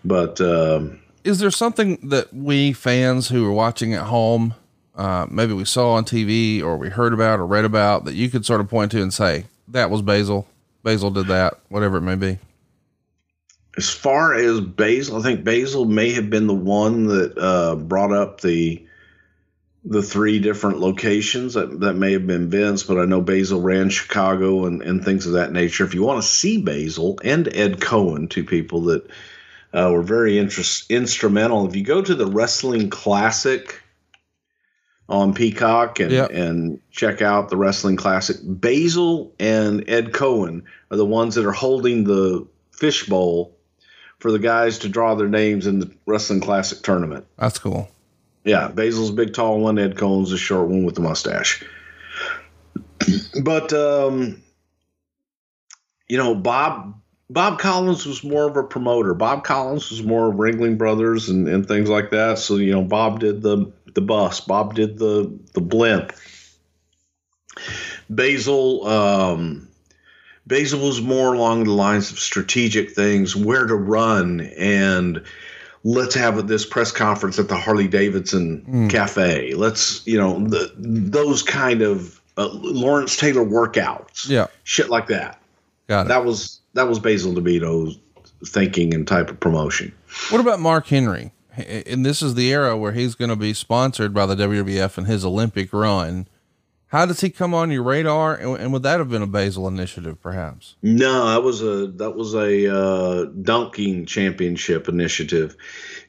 but. 0.04 0.42
Um, 0.42 1.00
is 1.24 1.40
there 1.40 1.52
something 1.52 2.00
that 2.10 2.34
we 2.34 2.72
fans 2.72 3.28
who 3.28 3.46
are 3.46 3.52
watching 3.52 3.94
at 3.94 4.06
home 4.06 4.56
uh, 5.00 5.26
maybe 5.32 5.54
we 5.54 5.64
saw 5.64 5.94
on 5.94 6.04
TV 6.04 6.62
or 6.62 6.76
we 6.76 6.90
heard 6.90 7.14
about 7.14 7.40
or 7.40 7.46
read 7.46 7.64
about 7.64 8.04
that 8.04 8.16
you 8.16 8.30
could 8.30 8.46
sort 8.46 8.60
of 8.60 8.68
point 8.68 8.92
to 8.92 9.02
and 9.02 9.14
say 9.14 9.46
that 9.70 9.90
was 9.90 10.02
Basil. 10.02 10.46
Basil 10.84 11.10
did 11.10 11.28
that, 11.28 11.58
whatever 11.70 11.98
it 11.98 12.02
may 12.02 12.16
be. 12.16 12.38
As 13.78 13.90
far 13.90 14.34
as 14.34 14.60
Basil, 14.60 15.18
I 15.18 15.22
think 15.22 15.46
Basil 15.46 15.86
may 15.86 16.12
have 16.12 16.30
been 16.30 16.48
the 16.48 16.54
one 16.54 17.06
that 17.08 17.38
uh, 17.38 17.76
brought 17.76 18.12
up 18.12 18.42
the 18.42 18.86
the 19.86 20.04
three 20.04 20.40
different 20.40 20.82
locations. 20.82 21.54
That 21.54 21.80
that 21.80 21.94
may 21.94 22.12
have 22.12 22.28
been 22.28 22.50
Vince, 22.50 22.84
but 22.84 23.00
I 23.00 23.06
know 23.06 23.22
Basil 23.22 23.62
ran 23.62 23.90
Chicago 23.90 24.66
and, 24.66 24.82
and 24.82 25.06
things 25.06 25.26
of 25.26 25.32
that 25.34 25.54
nature. 25.54 25.86
If 25.86 25.94
you 25.94 26.04
want 26.04 26.22
to 26.22 26.28
see 26.28 26.62
Basil 26.62 27.18
and 27.24 27.48
Ed 27.56 27.80
Cohen, 27.80 28.28
two 28.28 28.44
people 28.44 28.82
that 28.82 29.10
uh, 29.74 29.92
were 29.94 30.04
very 30.04 30.38
interest, 30.38 30.92
instrumental. 30.92 31.66
If 31.66 31.78
you 31.78 31.86
go 31.86 32.02
to 32.02 32.16
the 32.16 32.28
Wrestling 32.28 32.90
Classic 32.90 33.82
on 35.10 35.34
Peacock 35.34 36.00
and, 36.00 36.12
Yep. 36.12 36.32
and 36.32 36.80
check 36.92 37.22
out 37.22 37.50
the 37.50 37.58
Wrestling 37.58 37.98
Classic. 37.98 38.38
Basil 38.44 39.34
and 39.40 39.84
Ed 39.90 40.14
Cohen 40.14 40.64
are 40.92 40.98
the 40.98 41.06
ones 41.06 41.36
that 41.36 41.46
are 41.46 41.52
holding 41.52 42.04
the 42.04 42.48
fishbowl 42.72 43.52
for 44.20 44.32
the 44.32 44.40
guys 44.40 44.80
to 44.80 44.90
draw 44.90 45.16
their 45.16 45.28
names 45.28 45.66
in 45.66 45.80
the 45.80 45.92
Wrestling 46.06 46.42
Classic 46.42 46.82
tournament. 46.84 47.26
That's 47.38 47.58
cool. 47.58 47.90
Yeah, 48.44 48.68
Basil's 48.70 49.10
a 49.10 49.14
big 49.14 49.34
tall 49.34 49.60
one, 49.60 49.80
Ed 49.80 49.98
Cohen's 49.98 50.32
a 50.32 50.38
short 50.38 50.70
one 50.70 50.84
with 50.84 50.96
the 50.96 51.02
mustache. 51.02 51.64
but 53.44 53.74
um, 53.74 54.42
you 56.08 56.18
know, 56.18 56.36
Bob 56.36 56.96
Bob 57.30 57.60
Collins 57.60 58.06
was 58.06 58.24
more 58.24 58.48
of 58.48 58.58
a 58.58 58.64
promoter. 58.64 59.14
Bob 59.14 59.44
Collins 59.44 59.92
was 59.92 60.02
more 60.04 60.30
of 60.30 60.36
Ringling 60.36 60.78
Brothers 60.78 61.30
and, 61.30 61.48
and 61.48 61.68
things 61.68 61.90
like 61.90 62.12
that. 62.12 62.40
So 62.40 62.56
you 62.56 62.72
know, 62.72 62.84
Bob 62.84 63.20
did 63.20 63.42
the 63.42 63.72
the 64.00 64.06
bus. 64.06 64.40
Bob 64.42 64.76
did 64.76 64.98
the 64.98 65.32
the 65.54 65.62
blimp. 65.62 66.14
Basil, 68.10 68.88
um, 68.88 69.68
Basil 70.48 70.80
was 70.86 71.02
more 71.02 71.34
along 71.34 71.66
the 71.66 71.72
lines 71.74 72.12
of 72.12 72.20
strategic 72.20 72.92
things, 72.92 73.36
where 73.36 73.66
to 73.68 73.76
run, 73.76 74.42
and 74.58 75.24
let's 75.84 76.16
have 76.16 76.48
this 76.48 76.66
press 76.66 76.92
conference 76.92 77.38
at 77.40 77.48
the 77.50 77.56
Harley 77.58 77.88
Davidson 77.88 78.90
Cafe. 78.90 79.54
Let's, 79.54 80.06
you 80.08 80.18
know, 80.18 80.40
the, 80.48 80.72
those 80.78 81.44
kind 81.44 81.82
of 81.82 82.20
uh, 82.38 82.50
Lawrence 82.54 83.16
Taylor 83.18 83.46
workouts, 83.46 84.28
Yeah. 84.30 84.48
shit 84.64 84.90
like 84.90 85.08
that. 85.08 85.42
Got 85.88 86.06
it. 86.06 86.10
That 86.10 86.26
was 86.26 86.60
that 86.74 86.88
was 86.88 87.00
Basil 87.00 87.34
DeVito's 87.34 87.98
thinking 88.48 88.94
and 88.94 89.08
type 89.08 89.30
of 89.30 89.40
promotion. 89.40 89.94
What 90.30 90.40
about 90.40 90.60
Mark 90.60 90.88
Henry? 90.88 91.34
And 91.60 92.06
this 92.06 92.22
is 92.22 92.36
the 92.36 92.52
era 92.52 92.78
where 92.78 92.92
he's 92.92 93.16
going 93.16 93.30
to 93.30 93.36
be 93.36 93.54
sponsored 93.54 94.14
by 94.14 94.26
the 94.26 94.36
WWF 94.36 94.98
and 94.98 95.08
his 95.08 95.26
Olympic 95.26 95.74
run. 95.74 96.28
How 96.88 97.06
does 97.06 97.22
he 97.22 97.30
come 97.30 97.54
on 97.54 97.70
your 97.70 97.84
radar? 97.84 98.36
And, 98.36 98.58
and 98.58 98.74
would 98.74 98.84
that 98.84 99.00
have 99.00 99.10
been 99.10 99.22
a 99.22 99.28
Basil 99.28 99.68
initiative, 99.68 100.20
perhaps? 100.22 100.76
No, 100.82 101.28
that 101.30 101.44
was 101.44 101.62
a 101.62 101.88
that 101.98 102.16
was 102.16 102.34
a 102.34 102.76
uh, 102.76 103.26
dunking 103.26 104.08
championship 104.08 104.90
initiative. 104.90 105.56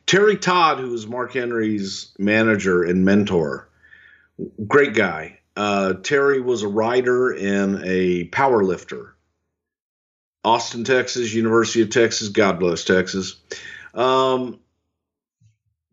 Terry 0.07 0.37
Todd, 0.37 0.79
who 0.79 0.91
was 0.91 1.07
Mark 1.07 1.35
Henry's 1.35 2.13
manager 2.19 2.83
and 2.83 3.05
mentor, 3.05 3.69
great 4.67 4.95
guy. 4.95 5.39
Uh, 5.55 5.95
Terry 5.95 6.41
was 6.41 6.63
a 6.63 6.69
writer 6.69 7.31
and 7.31 7.85
a 7.85 8.25
power 8.25 8.65
lifter. 8.65 9.15
Austin, 10.43 10.85
Texas, 10.85 11.35
University 11.35 11.83
of 11.83 11.91
Texas. 11.91 12.31
God 12.31 12.59
bless 12.59 12.85
Texas. 12.85 13.37
Um, 13.93 14.61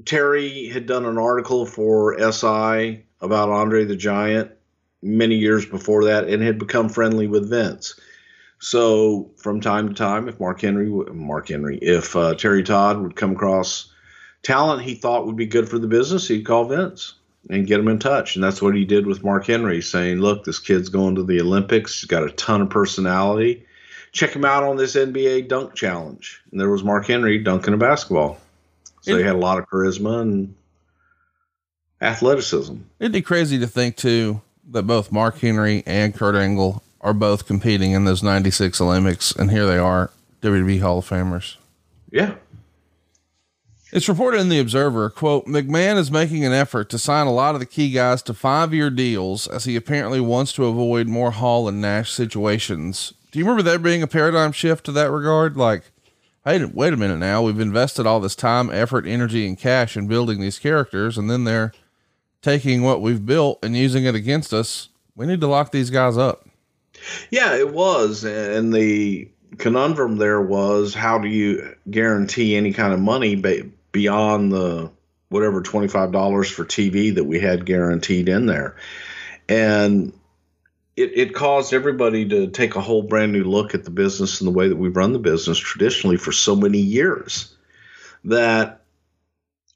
Terry 0.05 0.67
had 0.67 0.85
done 0.85 1.05
an 1.05 1.17
article 1.17 1.65
for 1.65 2.17
SI 2.31 3.03
about 3.21 3.49
Andre 3.49 3.85
the 3.85 3.95
Giant 3.95 4.51
many 5.01 5.35
years 5.35 5.65
before 5.65 6.05
that 6.05 6.27
and 6.27 6.41
had 6.41 6.59
become 6.59 6.89
friendly 6.89 7.27
with 7.27 7.49
Vince. 7.49 7.99
So 8.59 9.31
from 9.37 9.61
time 9.61 9.89
to 9.89 9.93
time, 9.93 10.27
if 10.27 10.39
Mark 10.39 10.61
Henry, 10.61 10.89
Mark 10.89 11.49
Henry, 11.49 11.77
if 11.77 12.15
uh, 12.15 12.35
Terry 12.35 12.63
Todd 12.63 12.99
would 12.99 13.15
come 13.15 13.31
across 13.31 13.91
talent 14.43 14.81
he 14.81 14.95
thought 14.95 15.25
would 15.25 15.35
be 15.35 15.45
good 15.45 15.69
for 15.69 15.79
the 15.79 15.87
business, 15.87 16.27
he'd 16.27 16.45
call 16.45 16.65
Vince 16.65 17.15
and 17.49 17.67
get 17.67 17.79
him 17.79 17.87
in 17.87 17.99
touch. 17.99 18.35
And 18.35 18.43
that's 18.43 18.61
what 18.61 18.75
he 18.75 18.85
did 18.85 19.05
with 19.05 19.23
Mark 19.23 19.45
Henry, 19.45 19.81
saying, 19.81 20.19
"Look, 20.19 20.43
this 20.43 20.59
kid's 20.59 20.89
going 20.89 21.15
to 21.15 21.23
the 21.23 21.41
Olympics. 21.41 21.99
He's 21.99 22.07
got 22.07 22.23
a 22.23 22.31
ton 22.31 22.61
of 22.61 22.69
personality. 22.69 23.65
Check 24.11 24.35
him 24.35 24.45
out 24.45 24.63
on 24.63 24.77
this 24.77 24.95
NBA 24.95 25.47
dunk 25.47 25.75
challenge." 25.75 26.41
And 26.51 26.59
there 26.59 26.69
was 26.69 26.83
Mark 26.83 27.07
Henry 27.07 27.37
dunking 27.39 27.73
a 27.73 27.77
basketball. 27.77 28.39
So 29.13 29.17
he 29.17 29.23
had 29.23 29.35
a 29.35 29.39
lot 29.39 29.57
of 29.57 29.67
charisma 29.69 30.21
and 30.21 30.55
athleticism. 32.01 32.75
It'd 32.99 33.11
be 33.11 33.21
crazy 33.21 33.57
to 33.59 33.67
think 33.67 33.95
too 33.95 34.41
that 34.69 34.83
both 34.83 35.11
Mark 35.11 35.39
Henry 35.39 35.83
and 35.85 36.13
Kurt 36.13 36.35
Angle 36.35 36.83
are 37.01 37.13
both 37.13 37.47
competing 37.47 37.91
in 37.91 38.05
those 38.05 38.21
96 38.21 38.81
Olympics. 38.81 39.31
And 39.31 39.51
here 39.51 39.65
they 39.65 39.77
are, 39.77 40.11
WWE 40.41 40.81
Hall 40.81 40.99
of 40.99 41.09
Famers. 41.09 41.55
Yeah. 42.11 42.35
It's 43.93 44.09
reported 44.09 44.41
in 44.41 44.49
the 44.49 44.59
Observer, 44.59 45.09
quote, 45.09 45.45
McMahon 45.45 45.97
is 45.97 46.11
making 46.11 46.43
an 46.43 46.51
effort 46.51 46.89
to 46.89 46.99
sign 46.99 47.25
a 47.25 47.31
lot 47.31 47.55
of 47.55 47.61
the 47.61 47.65
key 47.65 47.91
guys 47.91 48.21
to 48.23 48.33
five 48.33 48.73
year 48.73 48.89
deals 48.89 49.47
as 49.47 49.63
he 49.63 49.77
apparently 49.77 50.19
wants 50.19 50.51
to 50.53 50.65
avoid 50.65 51.07
more 51.07 51.31
Hall 51.31 51.69
and 51.69 51.79
Nash 51.79 52.11
situations. 52.11 53.13
Do 53.31 53.39
you 53.39 53.45
remember 53.45 53.63
there 53.63 53.79
being 53.79 54.03
a 54.03 54.07
paradigm 54.07 54.51
shift 54.51 54.85
to 54.85 54.91
that 54.91 55.09
regard? 55.09 55.55
Like, 55.55 55.83
hey, 56.47 56.63
wait 56.63 56.93
a 56.93 56.97
minute 56.97 57.17
now. 57.17 57.41
We've 57.41 57.59
invested 57.59 58.07
all 58.07 58.21
this 58.21 58.35
time, 58.35 58.69
effort, 58.69 59.05
energy, 59.05 59.45
and 59.45 59.57
cash 59.57 59.97
in 59.97 60.07
building 60.07 60.39
these 60.39 60.59
characters, 60.59 61.17
and 61.17 61.29
then 61.29 61.43
they're 61.43 61.73
taking 62.41 62.83
what 62.83 63.01
we've 63.01 63.25
built 63.25 63.59
and 63.61 63.75
using 63.75 64.05
it 64.05 64.15
against 64.15 64.53
us. 64.53 64.87
We 65.15 65.25
need 65.25 65.41
to 65.41 65.47
lock 65.47 65.71
these 65.71 65.89
guys 65.89 66.17
up. 66.17 66.47
Yeah, 67.31 67.55
it 67.55 67.73
was. 67.73 68.23
And 68.23 68.73
the 68.73 69.29
conundrum 69.57 70.17
there 70.17 70.41
was 70.41 70.93
how 70.93 71.19
do 71.19 71.27
you 71.27 71.75
guarantee 71.89 72.55
any 72.55 72.71
kind 72.71 72.93
of 72.93 72.99
money 72.99 73.35
beyond 73.91 74.51
the 74.51 74.89
whatever 75.29 75.61
$25 75.61 76.51
for 76.51 76.63
TV 76.63 77.13
that 77.13 77.25
we 77.25 77.39
had 77.39 77.65
guaranteed 77.65 78.29
in 78.29 78.45
there? 78.45 78.77
And 79.49 80.13
it, 80.97 81.11
it 81.15 81.35
caused 81.35 81.73
everybody 81.73 82.27
to 82.27 82.47
take 82.47 82.75
a 82.75 82.81
whole 82.81 83.03
brand 83.03 83.31
new 83.31 83.43
look 83.43 83.75
at 83.75 83.85
the 83.85 83.91
business 83.91 84.41
and 84.41 84.47
the 84.47 84.57
way 84.57 84.67
that 84.67 84.75
we've 84.75 84.97
run 84.97 85.13
the 85.13 85.19
business 85.19 85.59
traditionally 85.59 86.17
for 86.17 86.31
so 86.31 86.55
many 86.55 86.79
years 86.79 87.55
that 88.25 88.81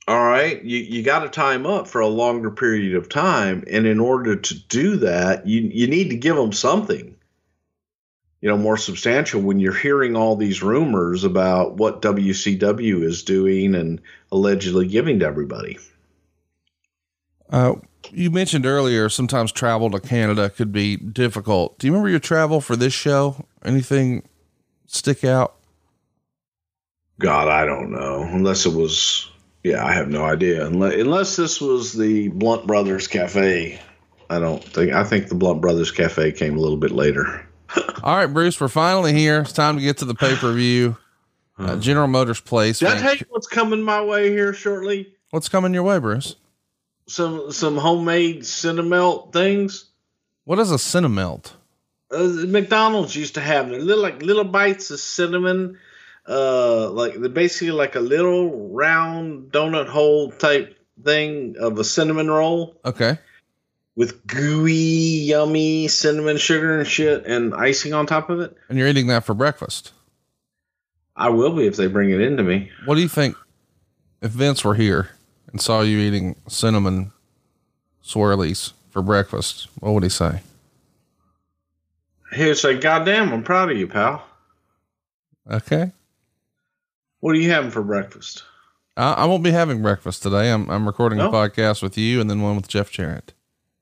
all 0.07 0.25
right 0.25 0.63
you, 0.63 0.79
you 0.79 1.03
got 1.03 1.19
to 1.19 1.29
time 1.29 1.67
up 1.67 1.87
for 1.87 2.01
a 2.01 2.07
longer 2.07 2.49
period 2.49 2.95
of 2.95 3.07
time. 3.07 3.63
And 3.69 3.85
in 3.85 3.99
order 3.99 4.35
to 4.35 4.59
do 4.67 4.97
that 4.97 5.47
you, 5.47 5.61
you 5.61 5.87
need 5.87 6.09
to 6.09 6.17
give 6.17 6.35
them 6.35 6.51
something 6.51 7.15
you 8.41 8.49
know 8.49 8.57
more 8.57 8.77
substantial 8.77 9.41
when 9.41 9.59
you're 9.59 9.73
hearing 9.73 10.15
all 10.15 10.35
these 10.35 10.63
rumors 10.63 11.23
about 11.23 11.75
what 11.75 12.01
WCW 12.01 13.03
is 13.03 13.21
doing 13.21 13.75
and 13.75 14.01
allegedly 14.31 14.87
giving 14.87 15.19
to 15.19 15.25
everybody. 15.25 15.77
Uh, 17.47 17.75
you 18.13 18.31
mentioned 18.31 18.65
earlier 18.65 19.09
sometimes 19.09 19.51
travel 19.51 19.89
to 19.91 19.99
Canada 19.99 20.49
could 20.49 20.71
be 20.71 20.97
difficult. 20.97 21.79
Do 21.79 21.87
you 21.87 21.93
remember 21.93 22.09
your 22.09 22.19
travel 22.19 22.61
for 22.61 22.75
this 22.75 22.93
show? 22.93 23.45
Anything 23.63 24.23
stick 24.87 25.23
out? 25.23 25.55
God, 27.19 27.47
I 27.47 27.65
don't 27.65 27.91
know. 27.91 28.23
Unless 28.23 28.65
it 28.65 28.73
was, 28.73 29.29
yeah, 29.63 29.85
I 29.85 29.93
have 29.93 30.09
no 30.09 30.23
idea. 30.23 30.65
Unless, 30.65 30.95
unless 30.95 31.35
this 31.35 31.61
was 31.61 31.93
the 31.93 32.29
Blunt 32.29 32.65
Brothers 32.65 33.07
Cafe, 33.07 33.79
I 34.29 34.39
don't 34.39 34.63
think. 34.63 34.91
I 34.91 35.03
think 35.03 35.27
the 35.27 35.35
Blunt 35.35 35.61
Brothers 35.61 35.91
Cafe 35.91 36.31
came 36.31 36.57
a 36.57 36.59
little 36.59 36.77
bit 36.77 36.91
later. 36.91 37.45
All 38.03 38.15
right, 38.15 38.27
Bruce, 38.27 38.59
we're 38.59 38.67
finally 38.67 39.13
here. 39.13 39.41
It's 39.41 39.53
time 39.53 39.77
to 39.77 39.81
get 39.81 39.97
to 39.99 40.05
the 40.05 40.15
pay 40.15 40.35
per 40.35 40.53
view. 40.53 40.97
Uh, 41.57 41.75
General 41.79 42.07
Motors 42.07 42.41
Place. 42.41 42.79
Did 42.79 42.89
I 42.89 42.97
tell 42.97 43.15
you 43.15 43.25
what's 43.29 43.47
coming 43.47 43.83
my 43.83 44.01
way 44.01 44.29
here 44.29 44.53
shortly? 44.53 45.13
What's 45.29 45.47
coming 45.47 45.73
your 45.73 45.83
way, 45.83 45.99
Bruce? 45.99 46.35
Some 47.11 47.51
some 47.51 47.77
homemade 47.77 48.43
cinnamelt 48.43 49.33
things. 49.33 49.85
What 50.45 50.59
is 50.59 50.71
a 50.71 50.75
cinnamelt? 50.75 51.51
Uh, 52.09 52.45
McDonald's 52.47 53.15
used 53.15 53.35
to 53.35 53.41
have 53.41 53.69
them. 53.69 53.81
little 53.81 54.01
like 54.01 54.21
little 54.21 54.45
bites 54.45 54.91
of 54.91 54.99
cinnamon. 54.99 55.77
Uh, 56.27 56.89
like 56.89 57.15
they're 57.15 57.29
basically 57.29 57.71
like 57.71 57.95
a 57.95 57.99
little 57.99 58.69
round 58.69 59.51
donut 59.51 59.87
hole 59.87 60.31
type 60.31 60.77
thing 61.03 61.55
of 61.59 61.77
a 61.79 61.83
cinnamon 61.83 62.29
roll. 62.31 62.77
Okay. 62.85 63.17
with 63.95 64.25
gooey, 64.25 64.71
yummy 64.71 65.89
cinnamon 65.89 66.37
sugar 66.37 66.79
and 66.79 66.87
shit 66.87 67.25
and 67.25 67.53
icing 67.53 67.93
on 67.93 68.05
top 68.05 68.29
of 68.29 68.39
it. 68.39 68.55
And 68.69 68.77
you're 68.77 68.87
eating 68.87 69.07
that 69.07 69.25
for 69.25 69.33
breakfast. 69.33 69.91
I 71.15 71.27
will 71.29 71.53
be 71.55 71.67
if 71.67 71.75
they 71.75 71.87
bring 71.87 72.11
it 72.11 72.21
into 72.21 72.41
me. 72.43 72.71
What 72.85 72.95
do 72.95 73.01
you 73.01 73.09
think 73.09 73.35
if 74.21 74.31
Vince 74.31 74.63
were 74.63 74.75
here 74.75 75.09
and 75.51 75.61
saw 75.61 75.81
you 75.81 75.99
eating 75.99 76.35
cinnamon 76.47 77.11
swirlies 78.03 78.73
for 78.89 79.01
breakfast? 79.01 79.67
What 79.79 79.93
would 79.93 80.03
he 80.03 80.09
say? 80.09 80.41
He 82.33 82.45
would 82.45 82.57
say, 82.57 82.77
God 82.77 83.05
damn, 83.05 83.33
I'm 83.33 83.43
proud 83.43 83.71
of 83.71 83.77
you, 83.77 83.87
pal. 83.87 84.25
Okay. 85.49 85.91
What 87.19 87.35
are 87.35 87.39
you 87.39 87.51
having 87.51 87.71
for 87.71 87.83
breakfast? 87.83 88.43
I, 88.95 89.13
I 89.13 89.25
won't 89.25 89.43
be 89.43 89.51
having 89.51 89.81
breakfast 89.81 90.23
today. 90.23 90.51
I'm, 90.51 90.69
I'm 90.69 90.85
recording 90.85 91.19
a 91.19 91.29
podcast 91.29 91.81
with 91.81 91.97
you 91.97 92.21
and 92.21 92.29
then 92.29 92.41
one 92.41 92.55
with 92.55 92.67
Jeff 92.67 92.91
Jarrett. 92.91 93.33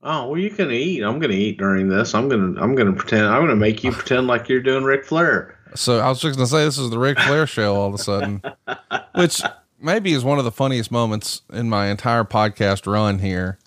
Oh, 0.02 0.30
well, 0.30 0.40
you 0.40 0.50
can 0.50 0.72
eat. 0.72 1.04
I'm 1.04 1.20
going 1.20 1.32
to 1.32 1.38
eat 1.38 1.58
during 1.58 1.90
this. 1.90 2.16
I'm 2.16 2.30
going 2.30 2.56
to, 2.56 2.62
I'm 2.62 2.74
going 2.74 2.88
to 2.88 2.94
pretend, 2.94 3.26
I'm 3.26 3.40
going 3.40 3.50
to 3.50 3.56
make 3.56 3.84
you 3.84 3.92
pretend 3.92 4.28
like 4.28 4.48
you're 4.48 4.62
doing 4.62 4.84
Ric 4.84 5.06
Flair. 5.06 5.58
So 5.76 6.00
I 6.00 6.08
was 6.10 6.20
just 6.22 6.36
going 6.36 6.48
to 6.48 6.52
say 6.52 6.64
this 6.64 6.78
is 6.78 6.90
the 6.90 6.98
Ric 6.98 7.20
Flair 7.20 7.46
show 7.46 7.76
all 7.76 7.90
of 7.90 7.94
a 7.94 7.98
sudden, 7.98 8.42
which 9.16 9.42
maybe 9.82 10.14
is 10.14 10.24
one 10.24 10.40
of 10.40 10.46
the 10.46 10.52
funniest 10.52 10.92
moments 10.92 11.42
in 11.52 11.70
my 11.70 11.88
entire 11.88 12.24
podcast 12.24 12.92
run 12.92 13.20
here, 13.20 13.58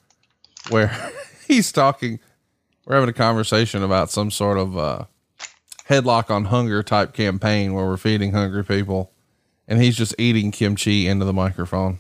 where 0.71 0.97
he's 1.47 1.73
talking. 1.73 2.21
We're 2.85 2.97
having 2.97 3.11
a 3.11 3.15
conversation 3.15 3.83
about 3.83 4.11
some 4.11 4.31
sort 4.31 4.59
of 4.59 4.77
uh, 4.77 5.05
headlock 5.89 6.31
on 6.31 6.47
hunger 6.47 6.83
type 6.83 7.13
campaign 7.13 7.75
where 7.75 7.87
we're 7.87 7.97
feeding 7.97 8.33
hungry 8.33 8.65
people, 8.65 9.13
and 9.69 9.81
he's 9.81 9.97
just 9.97 10.15
eating 10.19 10.51
kimchi 10.51 11.07
into 11.07 11.25
the 11.25 11.33
microphone. 11.33 11.99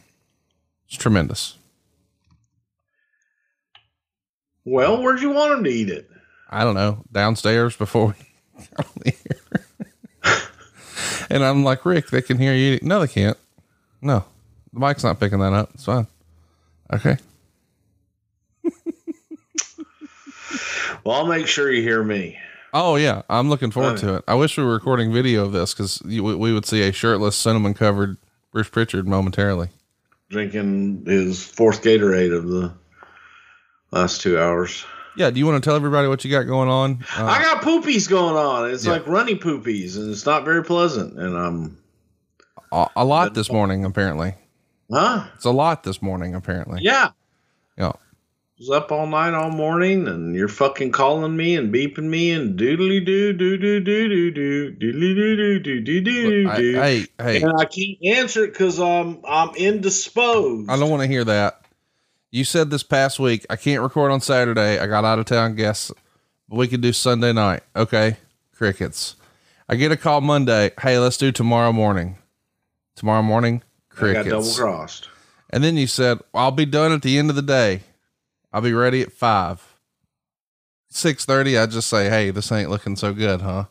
It's 0.88 0.96
tremendous. 0.96 1.56
Well, 4.64 5.02
where'd 5.02 5.20
you 5.20 5.30
want 5.30 5.52
him 5.52 5.64
to 5.64 5.70
eat 5.70 5.88
it? 5.88 6.08
I 6.50 6.64
don't 6.64 6.74
know, 6.74 7.04
downstairs 7.10 7.76
before 7.76 8.08
we 8.08 8.64
got 8.76 8.86
on 8.86 9.02
the 9.04 9.14
air. 9.30 10.42
and 11.30 11.44
I'm 11.44 11.64
like, 11.64 11.84
Ric, 11.84 12.08
they 12.08 12.22
can 12.22 12.38
hear 12.38 12.54
you. 12.54 12.78
No, 12.82 13.00
they 13.00 13.08
can't. 13.08 13.38
No, 14.02 14.24
the 14.72 14.80
mic's 14.80 15.04
not 15.04 15.18
picking 15.20 15.38
that 15.38 15.52
up. 15.52 15.70
It's 15.74 15.84
fine. 15.84 16.06
Okay. 16.92 17.16
Well, 21.04 21.16
I'll 21.16 21.26
make 21.26 21.46
sure 21.48 21.70
you 21.70 21.82
hear 21.82 22.02
me. 22.04 22.38
Oh 22.74 22.96
yeah, 22.96 23.22
I'm 23.28 23.48
looking 23.50 23.70
forward 23.70 23.94
Okay. 23.94 24.06
to 24.06 24.14
it. 24.16 24.24
I 24.28 24.34
wish 24.34 24.56
we 24.56 24.64
were 24.64 24.72
recording 24.72 25.12
video 25.12 25.44
of 25.44 25.52
this 25.52 25.74
because 25.74 26.00
we, 26.04 26.20
we 26.20 26.52
would 26.52 26.64
see 26.64 26.82
a 26.82 26.92
shirtless, 26.92 27.34
cinnamon 27.36 27.74
covered 27.74 28.18
Bruce 28.52 28.68
Prichard 28.68 29.08
momentarily. 29.08 29.68
Drinking 30.30 31.04
his 31.06 31.44
fourth 31.44 31.82
Gatorade 31.82 32.36
of 32.36 32.46
the 32.48 32.72
last 33.90 34.20
two 34.20 34.38
hours. 34.38 34.84
Yeah. 35.16 35.30
Do 35.30 35.38
you 35.40 35.46
want 35.46 35.62
to 35.62 35.66
tell 35.68 35.76
everybody 35.76 36.06
what 36.08 36.24
you 36.24 36.30
got 36.30 36.44
going 36.44 36.68
on? 36.68 37.04
Uh, 37.18 37.24
I 37.24 37.42
got 37.42 37.62
poopies 37.62 38.08
going 38.08 38.36
on. 38.36 38.70
It's 38.70 38.84
Yeah. 38.86 38.92
like 38.92 39.06
runny 39.08 39.34
poopies, 39.34 39.96
and 39.96 40.10
it's 40.10 40.24
not 40.24 40.44
very 40.44 40.62
pleasant. 40.62 41.18
And 41.18 41.36
I'm, 41.36 41.76
a, 42.72 42.88
a 42.96 43.04
lot 43.04 43.34
this 43.34 43.50
morning, 43.52 43.84
apparently. 43.84 44.34
huh? 44.90 45.26
It's 45.36 45.44
a 45.44 45.50
lot 45.50 45.82
this 45.84 46.00
morning, 46.02 46.34
apparently. 46.34 46.80
Yeah. 46.82 47.10
Yeah. 47.78 47.92
was 48.58 48.70
up 48.70 48.90
all 48.92 49.06
night, 49.06 49.34
all 49.34 49.50
morning, 49.50 50.06
and 50.08 50.34
you're 50.34 50.48
fucking 50.48 50.92
calling 50.92 51.36
me 51.36 51.56
and 51.56 51.72
beeping 51.72 52.04
me 52.08 52.30
and 52.32 52.58
doodly 52.58 53.04
doo 53.04 53.32
doo 53.32 53.56
doo 53.56 53.80
doo 53.80 54.08
doo 54.08 54.30
doo 54.30 54.76
doodly 54.78 55.14
doo 55.14 55.36
doo 55.60 55.80
doo 55.80 56.00
doo 56.00 56.00
doo 56.02 56.48
I- 56.50 56.56
doo. 56.56 56.72
hey, 56.74 57.06
hey. 57.18 57.42
And 57.42 57.52
I 57.58 57.64
can't 57.64 57.98
answer 58.18 58.44
it 58.44 58.52
because 58.52 58.78
I'm 58.80 59.20
I'm 59.28 59.54
indisposed. 59.56 60.70
I 60.70 60.78
don't 60.78 60.90
want 60.90 61.02
to 61.02 61.08
hear 61.08 61.24
that. 61.24 61.60
You 62.30 62.44
said 62.44 62.70
this 62.70 62.82
past 62.82 63.18
week, 63.18 63.44
I 63.50 63.56
can't 63.56 63.82
record 63.82 64.10
on 64.10 64.20
Saturday. 64.22 64.78
I 64.78 64.86
got 64.86 65.04
out 65.04 65.18
of 65.18 65.26
town 65.26 65.54
guests, 65.54 65.92
but 66.48 66.56
we 66.56 66.66
could 66.68 66.80
do 66.80 66.92
Sunday 66.92 67.32
night. 67.32 67.62
Okay. 67.76 68.16
Crickets. 68.54 69.16
I 69.68 69.74
get 69.76 69.92
a 69.92 69.96
call 69.96 70.20
Monday. 70.20 70.70
Hey, 70.80 70.98
let's 70.98 71.16
do 71.16 71.32
tomorrow 71.32 71.72
morning. 71.72 72.16
Tomorrow 72.96 73.22
morning, 73.22 73.62
I 73.90 73.94
got 73.94 73.98
crickets. 73.98 74.28
double 74.28 74.54
crossed. 74.54 75.08
And 75.50 75.62
then 75.62 75.76
you 75.76 75.86
said, 75.86 76.18
I'll 76.34 76.50
be 76.50 76.66
done 76.66 76.92
at 76.92 77.02
the 77.02 77.18
end 77.18 77.30
of 77.30 77.36
the 77.36 77.42
day. 77.42 77.82
I'll 78.52 78.60
be 78.62 78.72
ready 78.72 79.02
at 79.02 79.12
five. 79.12 79.76
Six 80.90 81.24
thirty, 81.24 81.56
I 81.56 81.66
just 81.66 81.88
say, 81.88 82.10
Hey, 82.10 82.30
this 82.30 82.52
ain't 82.52 82.68
looking 82.70 82.96
so 82.96 83.14
good, 83.14 83.40
huh? 83.40 83.64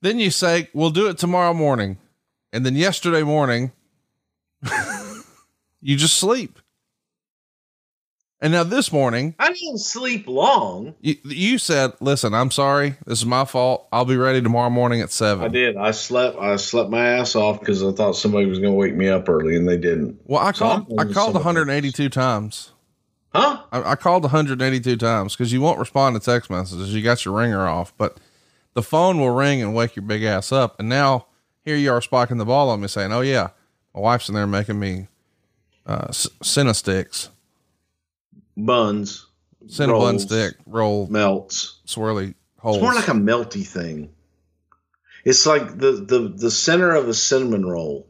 Then 0.00 0.18
you 0.18 0.30
say, 0.30 0.68
We'll 0.72 0.90
do 0.90 1.08
it 1.08 1.18
tomorrow 1.18 1.52
morning. 1.52 1.98
And 2.52 2.64
then 2.64 2.76
yesterday 2.76 3.22
morning, 3.22 3.72
you 5.82 5.96
just 5.96 6.16
sleep. 6.16 6.58
And 8.40 8.52
now 8.52 8.62
this 8.62 8.92
morning, 8.92 9.34
I 9.40 9.52
didn't 9.52 9.78
sleep 9.78 10.28
long. 10.28 10.94
you, 11.00 11.16
you 11.24 11.58
said, 11.58 11.92
Listen, 12.00 12.34
I'm 12.34 12.52
sorry. 12.52 12.94
This 13.04 13.18
is 13.18 13.26
my 13.26 13.44
fault. 13.44 13.88
I'll 13.90 14.04
be 14.04 14.16
ready 14.16 14.40
tomorrow 14.40 14.70
morning 14.70 15.00
at 15.00 15.10
seven. 15.10 15.44
I 15.44 15.48
did. 15.48 15.76
I 15.76 15.90
slept. 15.90 16.38
I 16.38 16.54
slept 16.56 16.88
my 16.88 17.04
ass 17.04 17.34
off 17.34 17.58
because 17.58 17.82
I 17.82 17.90
thought 17.90 18.12
somebody 18.12 18.46
was 18.46 18.60
going 18.60 18.72
to 18.72 18.76
wake 18.78 18.94
me 18.94 19.08
up 19.08 19.28
early, 19.28 19.56
and 19.56 19.68
they 19.68 19.76
didn't. 19.76 20.20
Well, 20.24 20.40
I 20.40 20.52
So 20.52 20.58
called, 20.66 20.92
I 21.00 21.04
called 21.04 21.14
some 21.14 21.28
of 21.30 21.44
182 21.44 22.08
times. 22.10 22.70
Huh? 23.34 23.60
I, 23.72 23.90
I 23.92 23.94
called 23.96 24.22
182 24.22 24.96
times 24.96 25.34
because 25.34 25.52
you 25.52 25.60
won't 25.60 25.78
respond 25.80 26.14
to 26.14 26.20
text 26.20 26.48
messages. 26.48 26.94
You 26.94 27.02
got 27.02 27.24
your 27.24 27.34
ringer 27.36 27.66
off, 27.66 27.92
but 27.98 28.18
the 28.74 28.82
phone 28.82 29.18
will 29.18 29.30
ring 29.30 29.60
and 29.60 29.74
wake 29.74 29.96
your 29.96 30.04
big 30.04 30.22
ass 30.22 30.52
up. 30.52 30.78
And 30.78 30.88
now 30.88 31.26
here 31.64 31.76
you 31.76 31.90
are 31.92 32.00
spiking 32.00 32.38
the 32.38 32.44
ball 32.44 32.70
on 32.70 32.80
me 32.80 32.86
saying, 32.88 33.12
Oh 33.12 33.20
yeah, 33.20 33.48
my 33.94 34.00
wife's 34.00 34.28
in 34.28 34.36
there 34.36 34.46
making 34.46 34.78
me, 34.78 35.08
uh, 35.86 36.12
cinna 36.12 36.72
sticks, 36.72 37.30
buns, 38.58 39.26
cinnamon 39.66 40.00
rolls, 40.02 40.22
stick, 40.22 40.54
roll, 40.66 41.06
melts, 41.08 41.80
swirly 41.86 42.34
holes. 42.58 42.76
It's 42.76 42.82
more 42.82 42.94
like 42.94 43.08
a 43.08 43.12
melty 43.12 43.66
thing. 43.66 44.10
It's 45.24 45.46
like 45.46 45.78
the 45.78 45.92
the 45.92 46.32
the 46.34 46.50
center 46.50 46.94
of 46.94 47.08
a 47.08 47.14
cinnamon 47.14 47.66
roll 47.66 48.06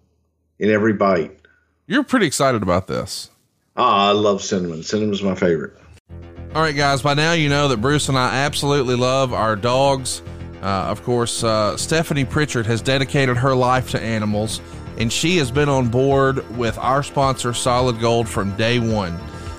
in 0.59 0.71
every 0.71 0.93
bite. 0.93 1.39
You're 1.87 2.05
pretty 2.05 2.27
excited 2.27 2.63
about 2.63 2.87
this. 2.87 3.31
Ah, 3.77 4.09
I 4.09 4.13
love 4.13 4.43
cinnamon. 4.43 4.83
Cinnamon's 4.83 5.23
my 5.23 5.35
favorite. 5.35 5.77
All 6.55 6.63
right, 6.63 6.75
guys, 6.75 7.03
by 7.03 7.15
now 7.15 7.33
you 7.33 7.49
know 7.49 7.69
that 7.69 7.77
Bruce 7.79 8.09
and 8.09 8.19
I 8.19 8.39
absolutely 8.39 8.97
love 8.97 9.33
our 9.33 9.55
dogs. 9.55 10.23
Uh, 10.63 10.67
of 10.67 11.03
course, 11.05 11.45
uh, 11.45 11.77
Stephanie 11.77 12.25
Prichard 12.25 12.67
has 12.67 12.83
dedicated 12.83 13.37
her 13.37 13.55
life 13.55 13.91
to 13.91 14.01
animals, 14.01 14.61
and 14.99 15.13
she 15.13 15.37
has 15.37 15.51
been 15.51 15.69
on 15.69 15.89
board 15.89 16.49
with 16.57 16.77
our 16.79 17.03
sponsor, 17.03 17.55
Solid 17.55 18.01
Gold, 18.01 18.29
from 18.29 18.57
day 18.57 18.81
one. 18.81 19.17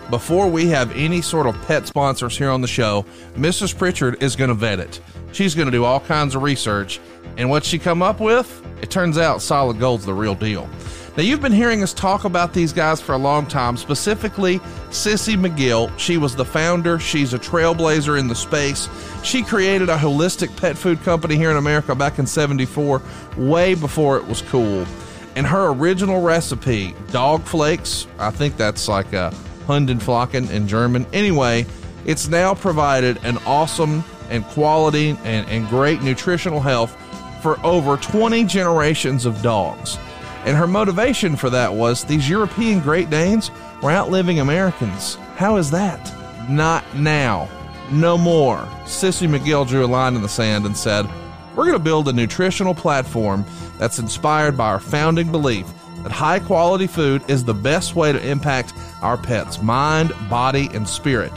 Before 0.10 0.48
we 0.48 0.66
have 0.70 0.92
any 0.96 1.22
sort 1.22 1.46
of 1.46 1.56
pet 1.68 1.86
sponsors 1.86 2.36
here 2.36 2.50
on 2.50 2.62
the 2.62 2.68
show, 2.68 3.06
Mrs. 3.36 3.78
Prichard 3.78 4.24
is 4.24 4.36
going 4.36 4.48
to 4.48 4.56
vet 4.56 4.80
it. 4.80 5.00
She's 5.34 5.54
going 5.54 5.68
to 5.68 5.72
do 5.72 5.86
all 5.86 6.00
kinds 6.00 6.34
of 6.34 6.42
research, 6.42 7.00
and 7.38 7.48
what 7.48 7.64
she 7.64 7.78
come 7.78 8.02
up 8.02 8.20
with, 8.20 8.66
it 8.82 8.90
turns 8.90 9.20
out 9.20 9.40
Solid 9.40 9.80
Gold's 9.80 10.08
the 10.08 10.14
real 10.16 10.34
deal. 10.34 10.68
Now, 11.16 11.22
you've 11.22 11.42
been 11.42 11.52
hearing 11.52 11.84
us 11.84 11.94
talk 11.94 12.24
about 12.24 12.54
these 12.54 12.74
guys 12.74 13.00
for 13.00 13.14
a 13.14 13.20
long 13.20 13.46
time, 13.46 13.78
specifically 13.78 14.58
Sissy 14.90 15.38
McGill. 15.38 15.96
She 16.00 16.18
was 16.18 16.36
the 16.36 16.46
founder, 16.46 16.98
she's 16.98 17.36
a 17.36 17.40
trailblazer 17.40 18.20
in 18.20 18.28
the 18.28 18.36
space. 18.36 18.90
She 19.24 19.44
created 19.44 19.90
a 19.90 19.98
holistic 19.98 20.56
pet 20.58 20.76
food 20.76 21.00
company 21.04 21.36
here 21.36 21.52
in 21.52 21.58
America 21.58 21.94
back 21.94 22.18
in 22.18 22.26
74, 22.26 23.00
way 23.38 23.76
before 23.76 24.18
it 24.18 24.26
was 24.26 24.42
cool. 24.42 24.88
And 25.36 25.46
her 25.46 25.68
original 25.68 26.24
recipe, 26.24 26.96
dog 27.12 27.44
flakes, 27.44 28.08
I 28.18 28.32
think 28.32 28.58
that's 28.58 28.88
like 28.88 29.14
a 29.14 29.32
Hundenflocken 29.70 30.50
in 30.50 30.68
German. 30.68 31.06
Anyway, 31.14 31.66
it's 32.06 32.28
now 32.28 32.56
provided 32.56 33.24
an 33.24 33.38
awesome 33.46 34.04
and 34.32 34.44
quality 34.46 35.12
and, 35.24 35.48
and 35.48 35.68
great 35.70 36.02
nutritional 36.02 36.60
health 36.60 36.98
for 37.44 37.64
over 37.64 37.96
20 37.98 38.46
generations 38.46 39.28
of 39.28 39.42
dogs. 39.44 39.98
And 40.44 40.58
her 40.58 40.66
motivation 40.66 41.36
for 41.36 41.52
that 41.52 41.72
was 41.72 42.04
these 42.04 42.28
European 42.28 42.80
Great 42.80 43.12
Danes 43.12 43.52
were 43.84 43.92
outliving 43.92 44.40
Americans. 44.40 45.16
How 45.36 45.58
is 45.58 45.70
that? 45.72 46.12
Not 46.50 46.84
now. 46.96 47.48
No 47.92 48.18
more. 48.18 48.60
Sissy 48.86 49.28
McGill 49.30 49.68
drew 49.68 49.86
a 49.86 49.88
line 49.88 50.16
in 50.16 50.24
the 50.24 50.30
sand 50.30 50.66
and 50.66 50.76
said, 50.76 51.08
We're 51.56 51.66
going 51.66 51.78
to 51.78 51.84
build 51.84 52.08
a 52.08 52.14
nutritional 52.14 52.74
platform 52.74 53.46
that's 53.78 54.00
inspired 54.00 54.58
by 54.58 54.70
our 54.70 54.80
founding 54.80 55.32
belief 55.32 55.68
that 56.04 56.12
high 56.12 56.40
quality 56.40 56.88
food 56.88 57.24
is 57.28 57.44
the 57.44 57.54
best 57.54 57.96
way 57.96 58.12
to 58.12 58.28
impact 58.28 58.74
our 59.02 59.18
pets' 59.18 59.62
mind, 59.62 60.14
body, 60.30 60.70
and 60.74 60.88
spirit. 60.88 61.32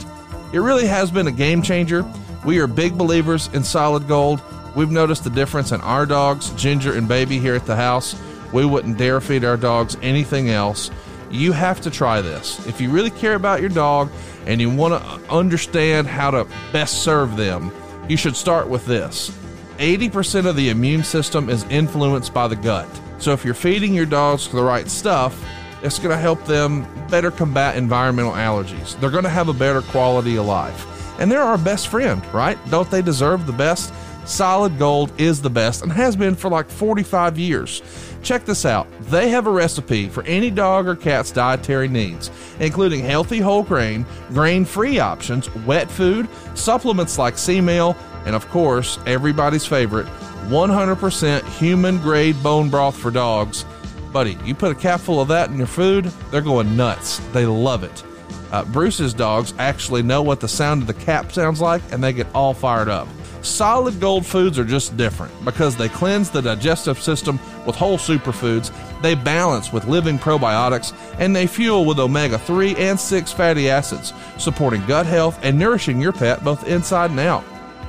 It 0.53 0.59
really 0.59 0.87
has 0.87 1.11
been 1.11 1.27
a 1.27 1.31
game 1.31 1.61
changer. 1.61 2.05
We 2.45 2.59
are 2.59 2.67
big 2.67 2.97
believers 2.97 3.49
in 3.53 3.63
solid 3.63 4.07
gold. 4.07 4.41
We've 4.75 4.91
noticed 4.91 5.23
the 5.23 5.29
difference 5.29 5.71
in 5.71 5.81
our 5.81 6.05
dogs, 6.05 6.49
Ginger 6.51 6.93
and 6.93 7.07
Baby, 7.07 7.39
here 7.39 7.55
at 7.55 7.65
the 7.65 7.75
house. 7.75 8.15
We 8.51 8.65
wouldn't 8.65 8.97
dare 8.97 9.21
feed 9.21 9.43
our 9.43 9.57
dogs 9.57 9.97
anything 10.01 10.49
else. 10.49 10.91
You 11.31 11.51
have 11.51 11.81
to 11.81 11.89
try 11.89 12.21
this. 12.21 12.65
If 12.67 12.79
you 12.79 12.91
really 12.91 13.09
care 13.09 13.33
about 13.33 13.61
your 13.61 13.69
dog 13.69 14.11
and 14.45 14.61
you 14.61 14.69
want 14.69 15.01
to 15.01 15.31
understand 15.31 16.07
how 16.07 16.31
to 16.31 16.47
best 16.71 17.03
serve 17.03 17.35
them, 17.37 17.71
you 18.07 18.17
should 18.17 18.35
start 18.35 18.67
with 18.67 18.85
this. 18.85 19.31
80% 19.77 20.45
of 20.45 20.55
the 20.55 20.69
immune 20.69 21.03
system 21.03 21.49
is 21.49 21.63
influenced 21.65 22.33
by 22.33 22.47
the 22.47 22.55
gut. 22.55 22.87
So 23.23 23.31
if 23.31 23.45
you're 23.45 23.53
feeding 23.53 23.93
your 23.93 24.05
dogs 24.05 24.49
the 24.49 24.61
right 24.61 24.89
stuff, 24.89 25.41
it's 25.81 25.97
going 25.97 26.09
to 26.09 26.17
help 26.17 26.43
them 26.43 26.85
better 27.07 27.31
combat 27.31 27.77
environmental 27.77 28.33
allergies. 28.33 28.99
They're 28.99 29.09
going 29.09 29.23
to 29.23 29.29
have 29.29 29.47
a 29.47 29.53
better 29.53 29.81
quality 29.81 30.35
of 30.35 30.45
life. 30.45 30.85
And 31.21 31.31
they're 31.31 31.41
our 31.41 31.57
best 31.57 31.87
friend, 31.87 32.21
right? 32.33 32.57
Don't 32.69 32.91
they 32.91 33.01
deserve 33.01 33.45
the 33.45 33.53
best? 33.53 33.93
Solid 34.25 34.77
Gold 34.77 35.13
is 35.17 35.41
the 35.41 35.49
best 35.49 35.83
and 35.83 35.91
has 35.93 36.17
been 36.17 36.35
for 36.35 36.49
like 36.49 36.69
45 36.69 37.39
years. 37.39 37.81
Check 38.23 38.43
this 38.43 38.65
out. 38.65 38.87
They 39.03 39.29
have 39.29 39.47
a 39.47 39.51
recipe 39.51 40.09
for 40.09 40.23
any 40.23 40.51
dog 40.51 40.85
or 40.85 40.95
cat's 40.97 41.31
dietary 41.31 41.87
needs, 41.87 42.29
including 42.59 43.05
healthy 43.05 43.39
whole 43.39 43.63
grain, 43.63 44.05
grain 44.33 44.65
free 44.65 44.99
options, 44.99 45.49
wet 45.65 45.89
food, 45.89 46.27
supplements 46.55 47.17
like 47.17 47.37
sea 47.37 47.61
meal, 47.61 47.95
and 48.25 48.35
of 48.35 48.49
course, 48.49 48.99
everybody's 49.05 49.65
favorite 49.65 50.07
100% 50.49 51.43
human 51.57 51.97
grade 51.99 52.41
bone 52.43 52.69
broth 52.69 52.97
for 52.97 53.11
dogs. 53.11 53.65
Buddy, 54.11 54.37
you 54.45 54.53
put 54.53 54.71
a 54.71 54.79
capful 54.79 55.19
of 55.19 55.27
that 55.29 55.49
in 55.49 55.57
your 55.57 55.67
food, 55.67 56.05
they're 56.31 56.41
going 56.41 56.77
nuts. 56.77 57.19
They 57.31 57.45
love 57.45 57.83
it. 57.83 58.03
Uh, 58.51 58.63
Bruce's 58.65 59.13
dogs 59.13 59.53
actually 59.57 60.03
know 60.03 60.21
what 60.21 60.39
the 60.39 60.47
sound 60.47 60.81
of 60.81 60.87
the 60.87 60.93
cap 60.93 61.31
sounds 61.31 61.59
like 61.59 61.81
and 61.91 62.03
they 62.03 62.13
get 62.13 62.27
all 62.35 62.53
fired 62.53 62.89
up. 62.89 63.07
Solid 63.41 63.99
gold 63.99 64.25
foods 64.25 64.57
are 64.57 64.63
just 64.63 64.95
different 64.95 65.33
because 65.43 65.75
they 65.75 65.89
cleanse 65.89 66.29
the 66.29 66.41
digestive 66.41 67.01
system 67.01 67.39
with 67.65 67.75
whole 67.75 67.97
superfoods, 67.97 68.71
they 69.01 69.15
balance 69.15 69.73
with 69.73 69.85
living 69.85 70.17
probiotics, 70.17 70.93
and 71.19 71.35
they 71.35 71.45
fuel 71.45 71.83
with 71.83 71.99
omega 71.99 72.37
3 72.37 72.75
and 72.75 72.97
6 72.97 73.31
fatty 73.33 73.69
acids, 73.69 74.13
supporting 74.37 74.85
gut 74.85 75.05
health 75.05 75.37
and 75.43 75.59
nourishing 75.59 75.99
your 75.99 76.13
pet 76.13 76.41
both 76.43 76.67
inside 76.67 77.09
and 77.09 77.19
out. 77.19 77.43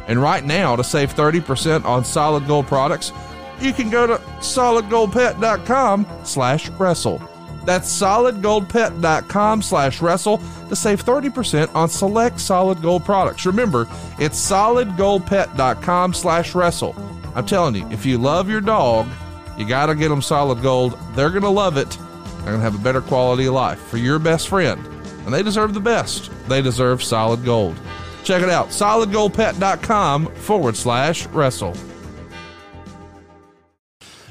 And 0.07 0.21
right 0.21 0.45
now, 0.45 0.77
to 0.77 0.85
save 0.85 1.15
30% 1.15 1.85
on 1.85 2.05
solid 2.05 2.47
gold 2.47 2.67
products, 2.67 3.13
you 3.61 3.73
can 3.73 3.91
go 3.91 4.07
to 4.07 4.17
solidgoldpet.com 4.41 6.07
slash 6.25 6.69
wrestle. 6.71 7.23
That's 7.65 7.89
solidgoldpet.com 8.01 9.63
slash 9.63 10.03
wrestle 10.03 10.39
to 10.69 10.77
save 10.77 11.05
30% 11.05 11.75
on 11.75 11.89
select 11.89 12.39
solid 12.41 12.83
gold 12.83 13.05
products. 13.05 13.47
Remember, 13.47 13.89
it's 14.19 14.51
solidgoldpet.com 14.51 16.13
slash 16.13 16.55
wrestle. 16.55 16.95
I'm 17.35 17.47
telling 17.47 17.75
you, 17.75 17.89
if 17.91 18.05
you 18.05 18.19
love 18.19 18.49
your 18.51 18.61
dog, 18.61 19.09
you 19.57 19.67
got 19.67 19.87
to 19.87 19.95
get 19.95 20.09
them 20.09 20.23
solid 20.23 20.63
gold. 20.63 20.99
They're 21.15 21.31
going 21.31 21.43
to 21.43 21.49
love 21.49 21.77
it. 21.77 21.91
They're 21.91 22.53
going 22.53 22.59
to 22.59 22.63
have 22.63 22.75
a 22.75 22.85
better 22.85 23.01
quality 23.01 23.47
of 23.47 23.55
life 23.55 23.81
for 23.81 23.97
your 23.97 24.19
best 24.19 24.49
friend. 24.49 24.85
And 25.25 25.33
they 25.33 25.43
deserve 25.43 25.73
the 25.73 25.81
best. 25.81 26.31
They 26.49 26.61
deserve 26.61 27.03
solid 27.03 27.45
gold. 27.45 27.81
Check 28.25 28.43
it 28.43 28.51
out, 28.51 28.68
solidgoldpet.com 28.68 30.35
forward 30.35 30.77
slash 30.77 31.27
wrestle. 31.27 31.75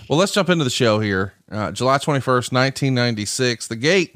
Well, 0.09 0.19
let's 0.19 0.33
jump 0.33 0.49
into 0.49 0.65
the 0.65 0.69
show 0.69 0.99
here. 0.99 1.33
Uh, 1.49 1.71
July 1.71 1.97
21st, 1.97 2.51
1996. 2.51 3.67
The 3.67 3.77
gate 3.77 4.15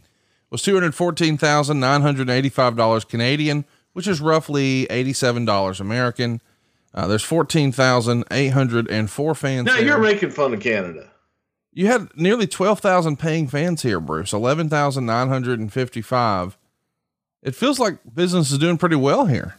was 0.50 0.62
$214,985 0.64 3.08
Canadian 3.08 3.64
which 3.98 4.08
is 4.08 4.22
roughly 4.22 4.86
$87 4.92 5.80
American. 5.80 6.40
Uh, 6.94 7.08
there's 7.08 7.24
14,804 7.24 9.36
fans. 9.36 9.66
Now 9.66 9.80
you're 9.80 9.98
making 9.98 10.30
fun 10.30 10.54
of 10.54 10.60
Canada. 10.60 11.10
You 11.74 11.88
had 11.88 12.16
nearly 12.16 12.46
12,000 12.46 13.18
paying 13.18 13.48
fans 13.48 13.82
here, 13.82 14.00
Bruce, 14.00 14.34
11,955. 14.34 16.58
It 17.42 17.56
feels 17.56 17.80
like 17.80 17.98
business 18.14 18.52
is 18.52 18.60
doing 18.60 18.78
pretty 18.78 18.98
well 18.98 19.26
here. 19.26 19.56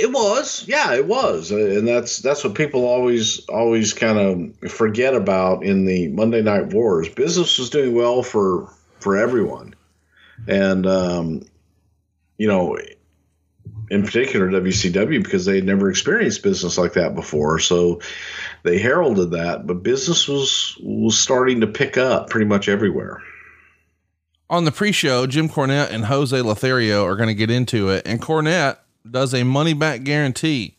It 0.00 0.10
was, 0.12 0.64
yeah, 0.66 0.94
it 0.94 1.06
was, 1.06 1.52
Uh, 1.52 1.56
and 1.56 1.86
that's 1.86 2.18
that's 2.18 2.42
what 2.42 2.54
people 2.54 2.86
always 2.86 3.44
always 3.46 3.92
kind 3.92 4.18
of 4.18 4.70
forget 4.70 5.14
about 5.14 5.62
in 5.62 5.84
the 5.84 6.08
Monday 6.08 6.40
Night 6.40 6.72
Wars. 6.72 7.08
Business 7.10 7.58
was 7.58 7.68
doing 7.68 7.94
well 7.94 8.22
for 8.22 8.72
for 9.00 9.18
everyone, 9.18 9.74
and 10.48 10.86
um, 10.86 11.42
you 12.38 12.48
know, 12.48 12.78
in 13.90 14.02
particular 14.02 14.48
WCW 14.48 15.22
because 15.22 15.44
they 15.44 15.56
had 15.56 15.66
never 15.66 15.90
experienced 15.90 16.42
business 16.42 16.78
like 16.78 16.94
that 16.94 17.14
before, 17.14 17.58
so 17.58 18.00
they 18.62 18.78
heralded 18.78 19.32
that. 19.32 19.66
But 19.66 19.82
business 19.82 20.26
was 20.26 20.78
was 20.82 21.20
starting 21.20 21.60
to 21.60 21.66
pick 21.66 21.98
up 21.98 22.30
pretty 22.30 22.46
much 22.46 22.70
everywhere. 22.70 23.22
On 24.48 24.64
the 24.64 24.72
pre-show, 24.72 25.26
Jim 25.26 25.48
Cornette 25.48 25.90
and 25.90 26.06
Jose 26.06 26.40
Lothario 26.40 27.04
are 27.04 27.16
going 27.16 27.28
to 27.28 27.34
get 27.34 27.50
into 27.50 27.90
it, 27.90 28.06
and 28.06 28.20
Cornette 28.20 28.78
does 29.08 29.34
a 29.34 29.44
money 29.44 29.74
back 29.74 30.02
guarantee 30.04 30.76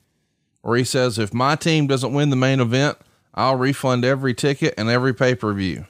where 0.61 0.77
he 0.77 0.83
says, 0.83 1.17
if 1.17 1.33
my 1.33 1.55
team 1.55 1.87
doesn't 1.87 2.13
win 2.13 2.29
the 2.29 2.35
main 2.35 2.59
event, 2.59 2.97
I'll 3.33 3.55
refund 3.55 4.03
every 4.03 4.33
ticket 4.33 4.73
and 4.77 4.89
every 4.89 5.13
pay-per-view. 5.13 5.85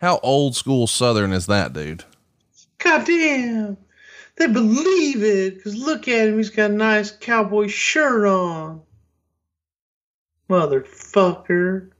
How 0.00 0.18
old 0.22 0.56
school 0.56 0.86
Southern 0.86 1.32
is 1.32 1.46
that, 1.46 1.72
dude? 1.72 2.04
God 2.78 3.06
damn. 3.06 3.76
They 4.36 4.46
believe 4.46 5.22
it 5.22 5.56
because 5.56 5.76
look 5.76 6.06
at 6.06 6.28
him. 6.28 6.36
He's 6.36 6.50
got 6.50 6.70
a 6.70 6.74
nice 6.74 7.10
cowboy 7.10 7.66
shirt 7.66 8.24
on. 8.26 8.82
Motherfucker. 10.48 11.90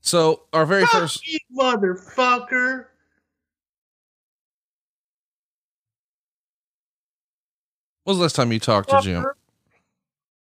So 0.00 0.44
our 0.52 0.64
very 0.64 0.82
Fuck 0.82 0.92
first, 0.92 1.26
you, 1.26 1.38
motherfucker. 1.58 2.86
Was 8.10 8.18
the 8.18 8.22
last 8.22 8.36
time 8.36 8.52
you 8.52 8.60
talked 8.60 8.90
to 8.90 9.00
Jim? 9.00 9.24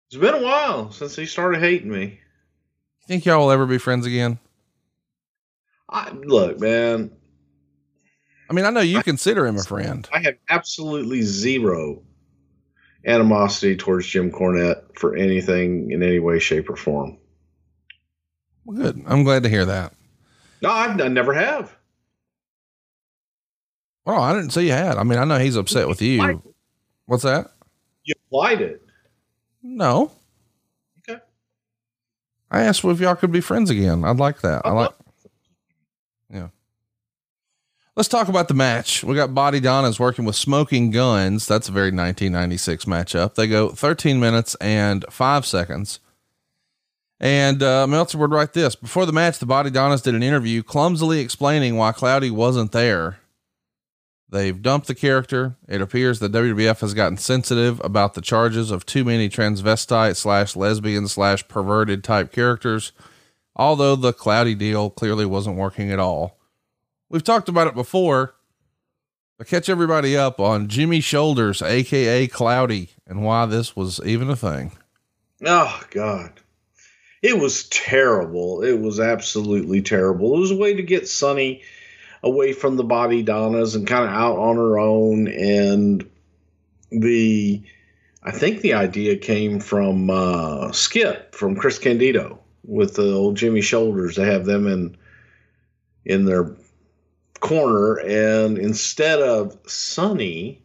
It's 0.08 0.20
been 0.20 0.34
a 0.34 0.42
while 0.42 0.90
since 0.90 1.14
he 1.14 1.26
started 1.26 1.60
hating 1.60 1.90
me. 1.90 2.04
You 2.04 3.06
think 3.06 3.24
y'all 3.24 3.40
will 3.40 3.50
ever 3.50 3.66
be 3.66 3.78
friends 3.78 4.06
again? 4.06 4.38
I, 5.88 6.10
look, 6.10 6.60
man, 6.60 7.10
I 8.50 8.52
mean, 8.52 8.64
I 8.64 8.70
know 8.70 8.80
you 8.80 9.00
consider 9.04 9.46
him 9.46 9.56
a 9.56 9.62
friend. 9.62 10.08
I 10.12 10.18
have 10.20 10.34
absolutely 10.48 11.22
zero 11.22 12.02
animosity 13.06 13.76
towards 13.76 14.08
Jim 14.08 14.32
Cornette 14.32 14.98
for 14.98 15.14
anything 15.14 15.92
in 15.92 16.02
any 16.02 16.18
way, 16.18 16.40
shape, 16.40 16.68
or 16.68 16.74
form. 16.74 17.16
Well, 18.64 18.76
good. 18.76 19.04
I'm 19.06 19.22
glad 19.22 19.44
to 19.44 19.48
hear 19.48 19.64
that. 19.66 19.94
No, 20.62 20.70
I've, 20.70 21.00
I 21.00 21.06
never 21.06 21.32
have. 21.32 21.76
Well, 24.04 24.20
I 24.20 24.34
didn't 24.34 24.50
say 24.50 24.64
you 24.64 24.72
had. 24.72 24.96
I 24.96 25.04
mean, 25.04 25.20
I 25.20 25.24
know 25.24 25.38
he's 25.38 25.56
upset 25.56 25.86
with 25.86 26.02
you. 26.02 26.42
What's 27.10 27.24
that? 27.24 27.50
You 28.04 28.14
applied 28.28 28.60
it. 28.60 28.80
No. 29.64 30.12
Okay. 31.00 31.20
I 32.52 32.60
asked 32.60 32.84
if 32.84 33.00
y'all 33.00 33.16
could 33.16 33.32
be 33.32 33.40
friends 33.40 33.68
again. 33.68 34.04
I'd 34.04 34.18
like 34.18 34.42
that. 34.42 34.62
I 34.64 34.70
like. 34.70 34.92
Yeah. 36.32 36.50
Let's 37.96 38.08
talk 38.08 38.28
about 38.28 38.46
the 38.46 38.54
match. 38.54 39.02
We 39.02 39.16
got 39.16 39.34
Body 39.34 39.58
Donnas 39.58 39.98
working 39.98 40.24
with 40.24 40.36
Smoking 40.36 40.92
Guns. 40.92 41.48
That's 41.48 41.68
a 41.68 41.72
very 41.72 41.88
1996 41.88 42.84
matchup. 42.84 43.34
They 43.34 43.48
go 43.48 43.70
13 43.70 44.20
minutes 44.20 44.54
and 44.60 45.04
five 45.10 45.44
seconds. 45.44 45.98
And 47.18 47.60
uh, 47.64 47.88
Meltzer 47.88 48.18
would 48.18 48.30
write 48.30 48.52
this 48.52 48.76
before 48.76 49.06
the 49.06 49.12
match. 49.12 49.40
The 49.40 49.46
Body 49.46 49.70
Donnas 49.70 50.02
did 50.02 50.14
an 50.14 50.22
interview, 50.22 50.62
clumsily 50.62 51.18
explaining 51.18 51.76
why 51.76 51.90
Cloudy 51.90 52.30
wasn't 52.30 52.70
there. 52.70 53.19
They've 54.30 54.62
dumped 54.62 54.86
the 54.86 54.94
character. 54.94 55.56
It 55.68 55.80
appears 55.80 56.20
the 56.20 56.28
WWF 56.28 56.80
has 56.80 56.94
gotten 56.94 57.16
sensitive 57.18 57.80
about 57.82 58.14
the 58.14 58.20
charges 58.20 58.70
of 58.70 58.86
too 58.86 59.04
many 59.04 59.28
transvestite 59.28 60.16
slash 60.16 60.54
lesbian 60.54 61.08
slash 61.08 61.48
perverted 61.48 62.04
type 62.04 62.30
characters, 62.30 62.92
although 63.56 63.96
the 63.96 64.12
Cloudy 64.12 64.54
deal 64.54 64.88
clearly 64.88 65.26
wasn't 65.26 65.56
working 65.56 65.90
at 65.90 65.98
all. 65.98 66.38
We've 67.08 67.24
talked 67.24 67.48
about 67.48 67.66
it 67.66 67.74
before, 67.74 68.36
but 69.36 69.48
catch 69.48 69.68
everybody 69.68 70.16
up 70.16 70.38
on 70.38 70.68
Jimmy 70.68 71.00
Shoulders, 71.00 71.60
aka 71.60 72.28
Cloudy, 72.28 72.90
and 73.08 73.24
why 73.24 73.46
this 73.46 73.74
was 73.74 74.00
even 74.04 74.30
a 74.30 74.36
thing. 74.36 74.72
Oh 75.44 75.82
God. 75.90 76.34
It 77.20 77.38
was 77.38 77.68
terrible. 77.68 78.62
It 78.62 78.78
was 78.78 79.00
absolutely 79.00 79.82
terrible. 79.82 80.36
It 80.36 80.40
was 80.40 80.52
a 80.52 80.56
way 80.56 80.74
to 80.74 80.82
get 80.82 81.08
Sunny 81.08 81.62
away 82.22 82.52
from 82.52 82.76
the 82.76 82.84
body 82.84 83.22
Donnas 83.22 83.74
and 83.74 83.86
kind 83.86 84.04
of 84.04 84.10
out 84.10 84.38
on 84.38 84.56
her 84.56 84.78
own. 84.78 85.28
And 85.28 86.08
the 86.90 87.62
I 88.22 88.32
think 88.32 88.60
the 88.60 88.74
idea 88.74 89.16
came 89.16 89.60
from 89.60 90.10
uh, 90.10 90.72
Skip 90.72 91.34
from 91.34 91.56
Chris 91.56 91.78
Candido 91.78 92.38
with 92.64 92.94
the 92.94 93.12
old 93.12 93.36
Jimmy 93.36 93.62
Shoulders. 93.62 94.16
They 94.16 94.26
have 94.26 94.44
them 94.44 94.66
in 94.66 94.96
in 96.04 96.24
their 96.24 96.54
corner, 97.40 97.96
and 98.00 98.58
instead 98.58 99.20
of 99.20 99.56
sunny, 99.66 100.62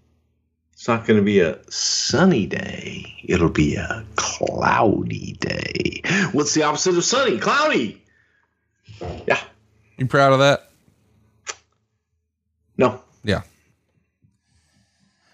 it's 0.74 0.88
not 0.88 1.06
going 1.06 1.18
to 1.20 1.26
be 1.26 1.40
a 1.40 1.60
sunny 1.70 2.46
day. 2.46 3.06
It'll 3.24 3.50
be 3.50 3.76
a 3.76 4.06
cloudy 4.16 5.38
day. 5.40 6.02
What's 6.32 6.54
the 6.54 6.64
opposite 6.64 6.98
of 6.98 7.04
sunny? 7.06 7.38
Cloudy. 7.38 8.04
Yeah. 9.28 9.40
You 9.98 10.08
proud 10.08 10.34
of 10.34 10.40
that? 10.40 10.65
No. 12.78 13.02
Yeah. 13.24 13.42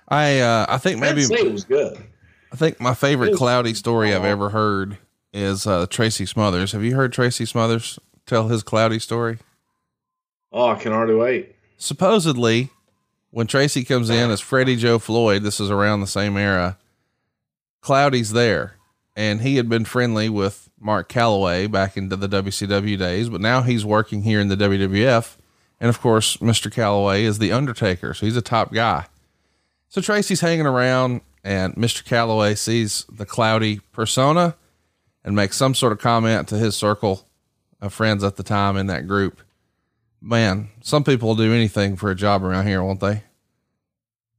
I 0.08 0.39
uh 0.39 0.66
I 0.70 0.78
think 0.78 1.00
maybe 1.00 1.22
it 1.22 1.52
was 1.52 1.64
good. 1.64 1.98
I 2.52 2.56
think 2.56 2.80
my 2.82 2.94
favorite 2.94 3.36
cloudy 3.36 3.74
story 3.74 4.14
I've 4.14 4.26
ever 4.26 4.50
heard 4.50 4.98
is 5.34 5.66
uh 5.66 5.88
Tracy 5.88 6.26
Smothers. 6.26 6.74
Have 6.74 6.84
you 6.84 6.96
heard 6.96 7.14
Tracy 7.14 7.46
Smothers 7.46 7.98
tell 8.26 8.48
his 8.50 8.64
cloudy 8.64 9.00
story? 9.00 9.39
Oh, 10.52 10.68
I 10.68 10.76
can 10.76 10.92
hardly 10.92 11.16
wait. 11.16 11.56
Supposedly, 11.78 12.70
when 13.30 13.48
Tracy 13.48 13.86
comes 13.86 14.10
in 14.10 14.30
as 14.30 14.42
Freddie 14.42 14.76
Joe 14.76 15.00
Floyd, 15.00 15.44
this 15.44 15.60
is 15.62 15.72
around 15.72 16.02
the 16.02 16.08
same 16.08 16.36
era. 16.36 16.78
Cloudy's 17.80 18.34
there, 18.34 18.76
and 19.16 19.42
he 19.42 19.56
had 19.56 19.70
been 19.70 19.86
friendly 19.86 20.28
with 20.30 20.70
Mark 20.80 21.08
Calaway 21.10 21.72
back 21.72 21.96
into 21.96 22.16
the 22.18 22.28
WCW 22.28 22.98
days, 23.00 23.30
but 23.30 23.39
now 23.42 23.62
he's 23.62 23.86
working 23.86 24.24
here 24.24 24.39
in 24.42 24.50
the 24.50 24.58
WWF. 24.58 25.38
And 25.82 25.90
of 25.90 26.00
course, 26.00 26.38
Mr. 26.38 26.72
Calaway 26.72 27.24
is 27.24 27.40
the 27.40 27.52
Undertaker, 27.52 28.14
so 28.14 28.28
he's 28.28 28.38
a 28.38 28.42
top 28.42 28.72
guy. 28.72 29.08
So 29.90 30.00
Tracy's 30.00 30.40
hanging 30.40 30.68
around, 30.68 31.22
and 31.44 31.74
Mr. 31.74 32.04
Calaway 32.04 32.56
sees 32.56 33.04
the 33.12 33.26
cloudy 33.26 33.82
persona 33.92 34.56
and 35.24 35.36
makes 35.36 35.58
some 35.58 35.74
sort 35.74 35.92
of 35.92 35.98
comment 35.98 36.48
to 36.50 36.58
his 36.58 36.76
circle 36.76 37.28
of 37.82 37.94
friends 37.94 38.24
at 38.24 38.36
the 38.36 38.44
time 38.44 38.78
in 38.78 38.86
that 38.88 39.08
group. 39.08 39.42
Man, 40.22 40.70
some 40.82 41.04
people 41.04 41.30
will 41.30 41.36
do 41.36 41.52
anything 41.52 41.96
for 41.96 42.12
a 42.12 42.16
job 42.16 42.44
around 42.44 42.68
here, 42.68 42.84
won't 42.84 43.00
they? 43.00 43.24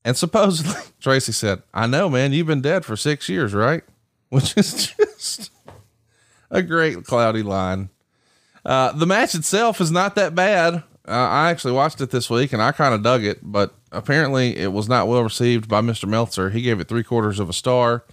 And 0.04 0.16
supposedly, 0.16 0.80
Tracy 1.00 1.32
said, 1.32 1.64
I 1.74 1.88
know, 1.88 2.08
man, 2.08 2.32
you've 2.32 2.46
been 2.46 2.62
dead 2.62 2.84
for 2.84 2.96
six 2.96 3.28
years, 3.28 3.52
right? 3.52 3.82
Which 4.28 4.56
is 4.56 4.92
just 4.96 5.50
a 6.52 6.62
great 6.62 7.02
cloudy 7.04 7.42
line. 7.42 7.90
Uh, 8.64 8.92
the 8.92 9.06
match 9.06 9.34
itself 9.34 9.80
is 9.80 9.90
not 9.90 10.14
that 10.14 10.36
bad. 10.36 10.84
Uh, 11.12 11.28
I 11.28 11.50
actually 11.50 11.74
watched 11.74 12.00
it 12.00 12.10
this 12.10 12.30
week 12.30 12.54
and 12.54 12.62
I 12.62 12.72
kind 12.72 12.94
of 12.94 13.02
dug 13.02 13.22
it, 13.22 13.40
but 13.42 13.74
apparently 13.90 14.56
it 14.56 14.72
was 14.72 14.88
not 14.88 15.06
well 15.06 15.22
received 15.22 15.68
by 15.68 15.82
Mr. 15.82 16.08
Meltzer. 16.08 16.48
He 16.48 16.62
gave 16.62 16.80
it 16.80 16.88
three 16.88 17.04
quarters 17.04 17.38
of 17.38 17.50
a 17.50 17.52
star. 17.52 18.04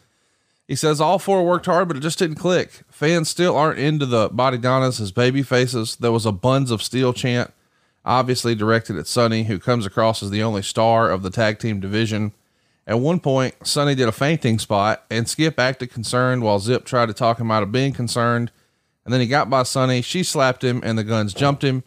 He 0.68 0.76
says 0.76 1.00
all 1.00 1.18
four 1.18 1.46
worked 1.46 1.66
hard, 1.66 1.88
but 1.88 1.96
it 1.96 2.02
just 2.02 2.20
didn't 2.20 2.36
click. 2.36 2.82
Fans 2.92 3.30
still 3.30 3.56
aren't 3.56 3.80
into 3.80 4.06
the 4.06 4.28
body 4.28 4.58
Donnas 4.58 5.00
as 5.00 5.14
baby 5.14 5.44
faces. 5.44 5.96
There 5.96 6.12
was 6.12 6.26
a 6.26 6.34
buns 6.34 6.72
of 6.72 6.84
steel 6.84 7.14
chant, 7.14 7.54
obviously 8.04 8.54
directed 8.54 8.98
at 8.98 9.08
Sunny, 9.08 9.46
who 9.46 9.60
comes 9.60 9.86
across 9.86 10.22
as 10.22 10.30
the 10.30 10.44
only 10.44 10.62
star 10.62 11.10
of 11.10 11.24
the 11.24 11.30
tag 11.32 11.58
team 11.58 11.80
division. 11.80 12.34
At 12.86 13.00
one 13.00 13.22
point, 13.22 13.56
Sunny 13.66 13.96
did 13.96 14.10
a 14.10 14.12
fainting 14.12 14.60
spot, 14.60 15.06
and 15.10 15.28
Skip 15.30 15.58
acted 15.58 15.90
concerned 15.90 16.44
while 16.44 16.60
Zip 16.60 16.84
tried 16.84 17.06
to 17.06 17.14
talk 17.14 17.40
him 17.40 17.50
out 17.50 17.64
of 17.64 17.72
being 17.72 17.94
concerned. 17.94 18.52
And 19.06 19.14
then 19.14 19.22
he 19.22 19.28
got 19.28 19.50
by 19.50 19.64
Sunny, 19.64 20.02
she 20.02 20.22
slapped 20.22 20.64
him, 20.64 20.82
and 20.84 20.98
the 20.98 21.04
guns 21.06 21.34
jumped 21.34 21.64
him. 21.64 21.84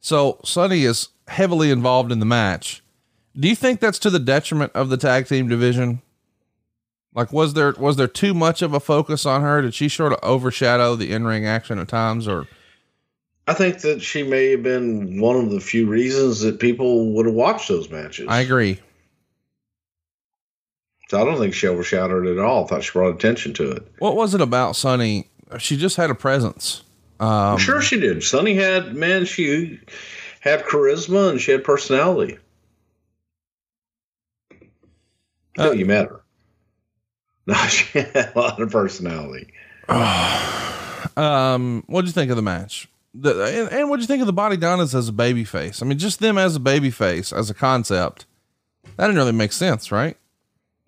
So 0.00 0.40
Sunny 0.44 0.84
is 0.84 1.08
heavily 1.26 1.70
involved 1.70 2.12
in 2.12 2.20
the 2.20 2.26
match. 2.26 2.82
Do 3.38 3.48
you 3.48 3.54
think 3.54 3.80
that's 3.80 3.98
to 4.00 4.10
the 4.10 4.18
detriment 4.18 4.72
of 4.74 4.88
the 4.88 4.96
tag 4.96 5.26
team 5.26 5.48
division? 5.48 6.02
Like, 7.14 7.32
was 7.32 7.54
there 7.54 7.72
was 7.78 7.96
there 7.96 8.08
too 8.08 8.34
much 8.34 8.62
of 8.62 8.74
a 8.74 8.80
focus 8.80 9.26
on 9.26 9.42
her? 9.42 9.62
Did 9.62 9.74
she 9.74 9.88
sort 9.88 10.12
of 10.12 10.18
overshadow 10.22 10.94
the 10.94 11.12
in 11.12 11.24
ring 11.24 11.46
action 11.46 11.78
at 11.78 11.88
times, 11.88 12.28
or 12.28 12.46
I 13.48 13.54
think 13.54 13.80
that 13.80 14.02
she 14.02 14.22
may 14.22 14.50
have 14.50 14.62
been 14.62 15.20
one 15.20 15.36
of 15.36 15.50
the 15.50 15.60
few 15.60 15.86
reasons 15.86 16.40
that 16.40 16.60
people 16.60 17.12
would 17.14 17.24
have 17.24 17.34
watched 17.34 17.68
those 17.68 17.88
matches. 17.88 18.26
I 18.28 18.40
agree. 18.40 18.78
So 21.08 21.20
I 21.20 21.24
don't 21.24 21.38
think 21.38 21.54
she 21.54 21.66
overshadowed 21.66 22.26
it 22.26 22.32
at 22.32 22.44
all. 22.44 22.64
I 22.64 22.66
thought 22.66 22.84
she 22.84 22.92
brought 22.92 23.14
attention 23.14 23.54
to 23.54 23.70
it. 23.70 23.90
What 24.00 24.16
was 24.16 24.34
it 24.34 24.42
about 24.42 24.76
Sunny? 24.76 25.28
She 25.58 25.78
just 25.78 25.96
had 25.96 26.10
a 26.10 26.14
presence. 26.14 26.82
Um, 27.20 27.58
sure 27.58 27.82
she 27.82 27.98
did. 27.98 28.22
Sunny 28.22 28.54
had 28.54 28.94
man, 28.94 29.24
she 29.24 29.80
had 30.40 30.64
charisma 30.64 31.30
and 31.30 31.40
she 31.40 31.52
had 31.52 31.64
personality. 31.64 32.38
Until 35.56 35.74
you 35.74 35.86
met 35.86 36.06
her. 36.08 36.20
No, 37.46 37.54
she 37.66 37.98
had 37.98 38.32
a 38.34 38.38
lot 38.38 38.60
of 38.60 38.70
personality. 38.70 39.52
Um, 41.16 41.84
what'd 41.86 42.08
you 42.08 42.12
think 42.12 42.30
of 42.30 42.36
the 42.36 42.42
match? 42.42 42.88
The, 43.14 43.44
and, 43.44 43.72
and 43.72 43.90
what'd 43.90 44.02
you 44.02 44.06
think 44.06 44.20
of 44.20 44.26
the 44.26 44.32
Body 44.32 44.56
Donnas 44.56 44.94
as 44.94 45.08
a 45.08 45.12
baby 45.12 45.44
face? 45.44 45.80
I 45.82 45.86
mean, 45.86 45.98
just 45.98 46.20
them 46.20 46.38
as 46.38 46.56
a 46.56 46.60
baby 46.60 46.90
face, 46.90 47.32
as 47.32 47.50
a 47.50 47.54
concept, 47.54 48.26
that 48.84 49.06
didn't 49.06 49.16
really 49.16 49.32
make 49.32 49.52
sense, 49.52 49.90
right? 49.90 50.16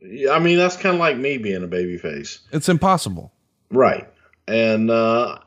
Yeah, 0.00 0.32
I 0.32 0.38
mean, 0.38 0.56
that's 0.56 0.76
kind 0.76 0.94
of 0.94 1.00
like 1.00 1.16
me 1.16 1.38
being 1.38 1.62
a 1.62 1.66
baby 1.66 1.96
face. 1.98 2.40
It's 2.52 2.68
impossible. 2.68 3.32
Right. 3.70 4.08
And 4.48 4.90
uh 4.90 5.38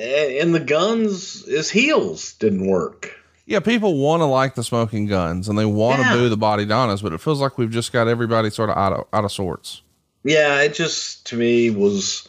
and 0.00 0.54
the 0.54 0.60
guns 0.60 1.46
as 1.48 1.70
heels 1.70 2.32
didn't 2.34 2.66
work. 2.66 3.16
Yeah, 3.46 3.60
people 3.60 3.96
want 3.98 4.20
to 4.20 4.26
like 4.26 4.54
the 4.54 4.62
smoking 4.64 5.06
guns 5.06 5.48
and 5.48 5.58
they 5.58 5.64
want 5.66 6.00
to 6.00 6.06
Yeah. 6.06 6.14
boo 6.14 6.28
the 6.28 6.36
Body 6.36 6.64
Donnas, 6.64 7.02
but 7.02 7.12
it 7.12 7.20
feels 7.20 7.40
like 7.40 7.58
we've 7.58 7.70
just 7.70 7.92
got 7.92 8.06
everybody 8.08 8.50
sort 8.50 8.70
of 8.70 8.76
out 8.76 8.92
of 8.92 9.06
out 9.12 9.24
of 9.24 9.32
sorts. 9.32 9.82
Yeah, 10.22 10.60
it 10.62 10.74
just 10.74 11.26
to 11.28 11.36
me 11.36 11.70
was 11.70 12.26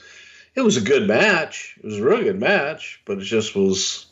it 0.56 0.62
was 0.62 0.78
a 0.78 0.82
good 0.82 1.08
match. 1.08 1.76
It 1.78 1.86
was 1.86 1.98
a 2.00 2.04
really 2.04 2.24
good 2.24 2.40
match, 2.40 3.02
but 3.06 3.20
it 3.20 3.24
just 3.24 3.56
was 3.56 4.06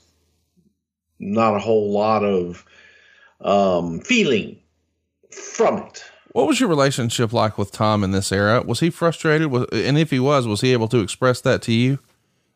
not 1.19 1.55
a 1.55 1.59
whole 1.59 1.91
lot 1.91 2.23
of 2.23 2.63
um 3.41 3.99
feeling 4.01 4.59
from 5.31 5.77
it. 5.79 6.03
What 6.33 6.47
was 6.47 6.59
your 6.59 6.69
relationship 6.69 7.33
like 7.33 7.57
with 7.57 7.71
Tom 7.71 8.03
in 8.03 8.11
this 8.11 8.31
era? 8.31 8.61
Was 8.61 8.81
he 8.81 8.91
frustrated? 8.91 9.47
Was, 9.49 9.65
and 9.73 9.97
if 9.97 10.11
he 10.11 10.19
was, 10.19 10.45
was 10.47 10.61
he 10.61 10.73
able 10.73 10.87
to 10.89 10.99
express 10.99 11.41
that 11.41 11.61
to 11.63 11.71
you? 11.73 11.97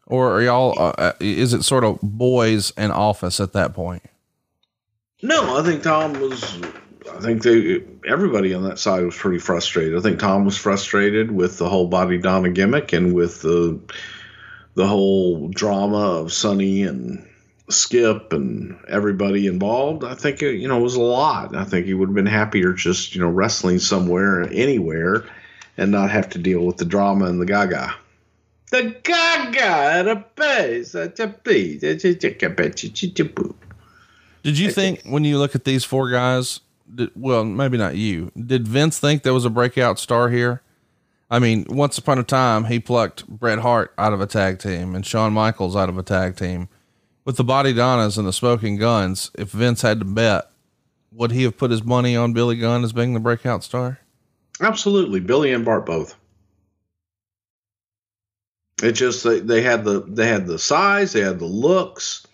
Or 0.06 0.32
are 0.34 0.42
y'all, 0.42 0.78
uh, 0.78 0.94
uh, 0.98 1.12
is 1.20 1.54
it 1.54 1.64
sort 1.64 1.84
of 1.84 2.00
boys 2.02 2.74
and 2.76 2.92
office 2.92 3.40
at 3.40 3.54
that 3.54 3.74
point? 3.74 4.04
No, 5.22 5.58
I 5.58 5.64
think 5.64 5.84
Tom 5.84 6.20
was. 6.20 6.44
I 7.14 7.20
think 7.20 7.44
they 7.44 7.82
everybody 8.06 8.54
on 8.54 8.64
that 8.64 8.80
side 8.80 9.06
was 9.06 9.16
pretty 9.16 9.40
frustrated. 9.40 9.98
I 9.98 10.02
think 10.02 10.20
Tom 10.20 10.44
was 10.44 10.58
frustrated 10.58 11.32
with 11.32 11.58
the 11.58 11.70
whole 11.70 11.88
Body 11.88 12.18
Donna 12.18 12.50
gimmick 12.50 12.92
and 12.92 13.14
with 13.14 13.42
the 13.42 13.80
the 14.76 14.88
whole 14.88 15.48
drama 15.50 16.20
of 16.20 16.34
Sunny 16.34 16.84
and 16.84 17.26
Skip 17.70 18.34
and 18.34 18.78
everybody 18.90 19.48
involved. 19.48 20.04
I 20.04 20.16
think 20.16 20.42
it, 20.42 20.56
you 20.56 20.68
know 20.68 20.80
it 20.80 20.84
was 20.84 20.96
a 20.96 21.02
lot. 21.02 21.56
I 21.56 21.64
think 21.64 21.86
he 21.86 21.94
would 21.94 22.10
have 22.10 22.16
been 22.16 22.26
happier 22.26 22.74
just 22.74 23.16
you 23.16 23.22
know 23.22 23.30
wrestling 23.30 23.80
somewhere, 23.80 24.42
anywhere, 24.52 25.24
and 25.78 25.92
not 25.92 26.12
have 26.12 26.30
to 26.32 26.40
deal 26.40 26.66
with 26.66 26.78
the 26.78 26.86
drama 26.86 27.26
and 27.26 27.40
the 27.40 27.46
Gaga. 27.46 27.96
The 28.74 28.96
Gaga 29.04 29.62
at 29.62 30.08
a 30.08 30.26
base, 30.36 30.96
at 30.96 31.20
a 31.20 31.28
beat, 31.28 31.82
Did 34.42 34.58
you 34.58 34.72
think 34.72 35.04
when 35.04 35.24
you 35.24 35.38
look 35.38 35.54
at 35.54 35.64
these 35.64 35.84
four 35.84 36.10
guys, 36.10 36.60
did, 36.96 37.12
well, 37.16 37.46
maybe 37.46 37.78
not 37.78 37.98
you, 37.98 38.32
did 38.36 38.68
Vince 38.68 38.98
think 38.98 39.22
there 39.22 39.34
was 39.36 39.46
a 39.46 39.52
breakout 39.52 40.00
star 40.00 40.30
here? 40.30 40.64
I 41.30 41.38
mean, 41.38 41.68
once 41.70 42.00
upon 42.00 42.18
a 42.18 42.24
time, 42.24 42.66
he 42.66 42.80
plucked 42.80 43.28
Bret 43.28 43.60
Hart 43.60 43.94
out 44.00 44.12
of 44.12 44.22
a 44.22 44.26
tag 44.26 44.58
team 44.58 44.96
and 44.96 45.06
Shawn 45.06 45.34
Michaels 45.34 45.76
out 45.76 45.90
of 45.90 46.00
a 46.00 46.04
tag 46.04 46.36
team. 46.36 46.68
With 47.26 47.38
the 47.38 47.44
Body 47.44 47.74
Donnas 47.74 48.18
and 48.18 48.28
the 48.28 48.34
Smoking 48.34 48.78
Guns, 48.78 49.30
if 49.36 49.52
Vince 49.52 49.84
had 49.84 50.00
to 50.00 50.06
bet, 50.06 50.50
would 51.12 51.30
he 51.30 51.44
have 51.44 51.58
put 51.58 51.70
his 51.70 51.84
money 51.84 52.16
on 52.16 52.34
Billy 52.34 52.56
Gunn 52.56 52.84
as 52.84 52.92
being 52.92 53.14
the 53.14 53.20
breakout 53.20 53.64
star? 53.64 54.00
Absolutely, 54.60 55.20
Billy 55.20 55.54
and 55.54 55.64
Bart 55.64 55.86
both. 55.86 56.18
It 58.82 58.94
just 58.94 59.24
they, 59.24 59.40
they 59.40 59.62
had 59.62 59.84
the 59.84 60.02
they 60.02 60.28
had 60.28 60.48
the 60.48 60.58
size, 60.58 61.14
they 61.14 61.22
had 61.22 61.40
the 61.40 61.46
looks, 61.46 62.26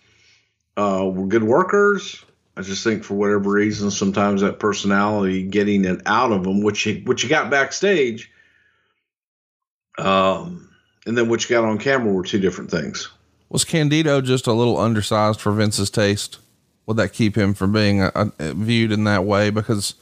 uh, 0.76 1.08
were 1.12 1.26
good 1.26 1.44
workers. 1.44 2.24
I 2.56 2.62
just 2.62 2.82
think 2.84 3.04
for 3.04 3.14
whatever 3.14 3.50
reason, 3.50 3.90
sometimes 3.90 4.40
that 4.40 4.58
personality 4.58 5.44
getting 5.44 5.84
it 5.84 6.02
out 6.06 6.32
of 6.32 6.44
them, 6.44 6.62
which 6.62 6.84
you, 6.86 7.02
which 7.04 7.22
you 7.22 7.28
got 7.28 7.50
backstage, 7.50 8.30
um, 9.98 10.68
and 11.06 11.16
then 11.16 11.28
what 11.28 11.42
you 11.42 11.54
got 11.54 11.64
on 11.64 11.78
camera 11.78 12.12
were 12.12 12.24
two 12.24 12.40
different 12.40 12.70
things. 12.70 13.08
Was 13.48 13.64
Candido 13.64 14.20
just 14.20 14.46
a 14.46 14.52
little 14.52 14.78
undersized 14.78 15.40
for 15.40 15.52
Vince's 15.52 15.90
taste? 15.90 16.38
Would 16.86 16.96
that 16.96 17.12
keep 17.12 17.36
him 17.36 17.54
from 17.54 17.72
being 17.72 18.02
uh 18.02 18.30
uh 18.38 18.52
viewed 18.54 18.92
in 18.92 19.04
that 19.04 19.24
way? 19.24 19.50
Because 19.50 19.94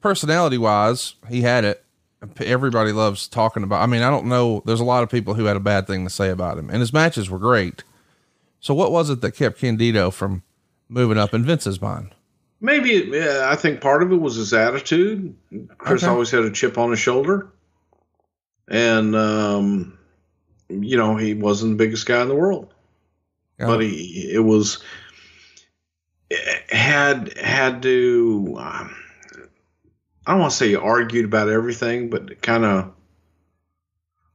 personality 0.00 0.58
wise, 0.58 1.14
he 1.28 1.42
had 1.42 1.64
it. 1.64 1.84
Everybody 2.40 2.92
loves 2.92 3.28
talking 3.28 3.62
about. 3.62 3.82
I 3.82 3.86
mean, 3.86 4.02
I 4.02 4.10
don't 4.10 4.26
know. 4.26 4.62
There's 4.64 4.80
a 4.80 4.84
lot 4.84 5.02
of 5.02 5.10
people 5.10 5.34
who 5.34 5.44
had 5.44 5.56
a 5.56 5.60
bad 5.60 5.86
thing 5.86 6.04
to 6.04 6.10
say 6.10 6.30
about 6.30 6.58
him, 6.58 6.70
and 6.70 6.80
his 6.80 6.92
matches 6.92 7.28
were 7.30 7.38
great. 7.38 7.84
So, 8.60 8.72
what 8.74 8.92
was 8.92 9.10
it 9.10 9.20
that 9.20 9.32
kept 9.32 9.58
Candido 9.58 10.10
from 10.10 10.42
moving 10.88 11.18
up 11.18 11.34
in 11.34 11.44
Vince's 11.44 11.80
mind? 11.80 12.14
Maybe 12.60 12.90
yeah, 13.12 13.48
I 13.50 13.56
think 13.56 13.80
part 13.80 14.02
of 14.02 14.10
it 14.12 14.16
was 14.20 14.36
his 14.36 14.52
attitude. 14.54 15.34
Chris 15.76 16.02
Okay. 16.02 16.10
always 16.10 16.30
had 16.30 16.44
a 16.44 16.50
chip 16.50 16.78
on 16.78 16.90
his 16.90 16.98
shoulder, 17.00 17.52
and 18.68 19.14
um, 19.14 19.98
you 20.70 20.96
know 20.96 21.16
he 21.16 21.34
wasn't 21.34 21.72
the 21.72 21.84
biggest 21.84 22.06
guy 22.06 22.22
in 22.22 22.28
the 22.28 22.34
world, 22.34 22.72
but 23.58 23.80
he 23.80 24.30
it 24.32 24.38
was 24.38 24.82
had 26.70 27.36
had 27.38 27.82
to. 27.82 28.56
Um, 28.58 28.96
I 30.26 30.32
don't 30.32 30.40
want 30.40 30.52
to 30.52 30.56
say 30.56 30.68
he 30.68 30.76
argued 30.76 31.26
about 31.26 31.48
everything, 31.48 32.10
but 32.10 32.40
kind 32.40 32.64
of 32.64 32.92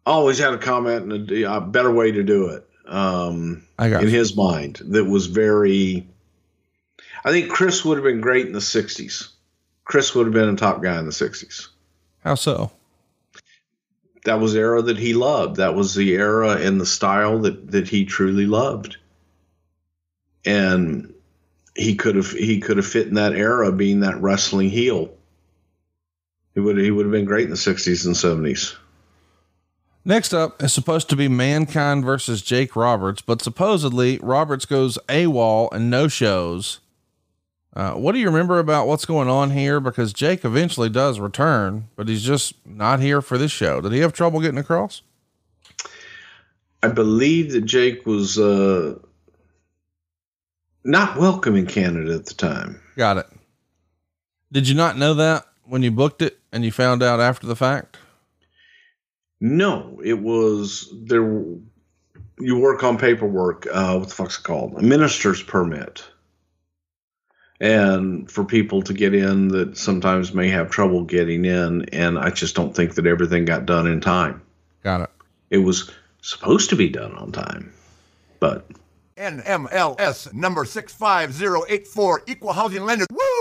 always 0.06 0.40
had 0.40 0.54
a 0.54 0.58
comment 0.58 1.12
and 1.12 1.32
a, 1.32 1.56
a 1.56 1.62
better 1.62 1.92
way 1.92 2.12
to 2.12 2.24
do 2.24 2.50
it. 2.50 2.68
Um, 2.86 3.64
I 3.78 3.90
got 3.90 4.04
in 4.04 4.10
you. 4.10 4.16
his 4.16 4.36
mind 4.36 4.82
that 4.86 5.06
was 5.06 5.28
very. 5.28 6.08
I 7.24 7.32
think 7.32 7.50
Chris 7.50 7.84
would 7.84 7.98
have 7.98 8.04
been 8.04 8.22
great 8.22 8.48
in 8.48 8.54
the 8.54 8.60
'60s. 8.60 9.30
Chris 9.84 10.14
would 10.14 10.26
have 10.26 10.34
been 10.34 10.50
a 10.50 10.56
top 10.56 10.82
guy 10.82 10.98
in 10.98 11.06
the 11.06 11.12
'60s. 11.12 11.68
How 12.24 12.36
so? 12.36 12.72
That 14.26 14.40
was 14.40 14.54
the 14.54 14.60
era 14.60 14.82
that 14.82 14.98
he 14.98 15.14
loved. 15.14 15.58
That 15.58 15.76
was 15.76 15.96
the 15.96 16.14
era 16.16 16.58
and 16.58 16.80
the 16.80 16.86
style 16.86 17.40
that 17.40 17.72
that 17.72 17.88
he 17.88 18.06
truly 18.06 18.46
loved. 18.46 18.98
And 20.46 21.14
he 21.76 21.96
could 21.96 22.16
have 22.16 22.32
he 22.32 22.60
could 22.60 22.78
have 22.78 22.88
fit 22.88 23.08
in 23.08 23.16
that 23.16 23.34
era, 23.34 23.72
being 23.72 24.02
that 24.02 24.22
wrestling 24.22 24.70
heel. 24.70 25.14
He 26.60 26.66
would 26.66 26.78
he 26.78 26.92
would 26.92 27.06
have 27.06 27.12
been 27.14 27.24
great 27.24 27.46
in 27.46 27.52
the 27.52 27.56
'60s 27.56 28.06
and 28.06 28.14
'70s. 28.14 28.76
Next 30.04 30.34
up 30.34 30.62
is 30.62 30.74
supposed 30.74 31.10
to 31.10 31.16
be 31.16 31.30
Mankind 31.30 32.04
versus 32.04 32.42
Jake 32.42 32.76
Roberts, 32.76 33.22
but 33.22 33.42
supposedly 33.42 34.20
Roberts 34.22 34.66
goes 34.66 34.98
AWOL 35.08 35.72
and 35.72 35.90
no 35.90 36.10
shows. 36.10 36.82
Uh, 37.74 37.94
what 37.94 38.12
do 38.12 38.20
you 38.20 38.26
remember 38.26 38.60
about 38.60 38.88
what's 38.88 39.06
going 39.06 39.30
on 39.30 39.52
here? 39.52 39.80
Because 39.80 40.12
Jake 40.12 40.44
eventually 40.44 40.90
does 40.90 41.18
return, 41.18 41.88
but 41.96 42.10
he's 42.10 42.24
just 42.24 42.54
not 42.66 43.00
here 43.00 43.22
for 43.22 43.38
this 43.38 43.52
show. 43.54 43.80
Did 43.80 43.94
he 43.94 44.00
have 44.00 44.12
trouble 44.12 44.42
getting 44.42 44.58
across? 44.58 45.02
I 46.84 46.90
believe 46.90 47.54
that 47.54 47.62
Jake 47.64 48.06
was 48.06 48.38
uh, 48.38 49.00
not 50.84 51.18
welcome 51.18 51.56
in 51.56 51.68
Canada 51.68 52.16
at 52.16 52.26
the 52.26 52.34
time. 52.34 52.82
Got 52.98 53.16
it. 53.16 53.28
Did 54.52 54.68
you 54.68 54.76
not 54.76 54.98
know 54.98 55.14
that 55.14 55.46
when 55.70 55.84
you 55.84 55.92
booked 55.92 56.22
it 56.22 56.40
and 56.52 56.66
you 56.66 56.72
found 56.72 57.04
out 57.04 57.20
after 57.20 57.48
the 57.48 57.56
fact? 57.56 57.98
No, 59.40 60.02
it 60.04 60.20
was 60.20 60.92
there. 61.04 61.24
You 62.40 62.58
work 62.58 62.84
on 62.84 62.98
paperwork. 62.98 63.68
Uh, 63.72 63.98
what 63.98 64.10
the 64.10 64.16
fuck's 64.16 64.38
it 64.38 64.44
called? 64.44 64.76
A 64.78 64.82
minister's 64.82 65.42
permit. 65.42 66.04
And 67.62 68.30
for 68.32 68.46
people 68.46 68.82
to 68.84 68.94
get 68.94 69.14
in 69.14 69.50
that 69.50 69.78
sometimes 69.78 70.34
may 70.34 70.50
have 70.50 70.70
trouble 70.70 71.04
getting 71.04 71.46
in, 71.46 71.84
and 71.90 72.18
I 72.18 72.30
just 72.30 72.56
don't 72.56 72.74
think 72.74 72.96
that 72.96 73.06
everything 73.06 73.46
got 73.46 73.66
done 73.66 73.86
in 73.86 74.00
time. 74.00 74.42
Got 74.84 75.02
it. 75.02 75.10
It 75.50 75.58
was 75.58 75.92
supposed 76.22 76.70
to 76.70 76.78
be 76.78 76.88
done 76.88 77.14
on 77.16 77.34
time, 77.34 77.74
but 78.40 78.66
NMLS 79.18 80.34
number 80.34 80.64
65084, 80.64 82.24
equal 82.28 82.54
housing 82.54 82.86
lender. 82.86 83.06
Woo! 83.12 83.39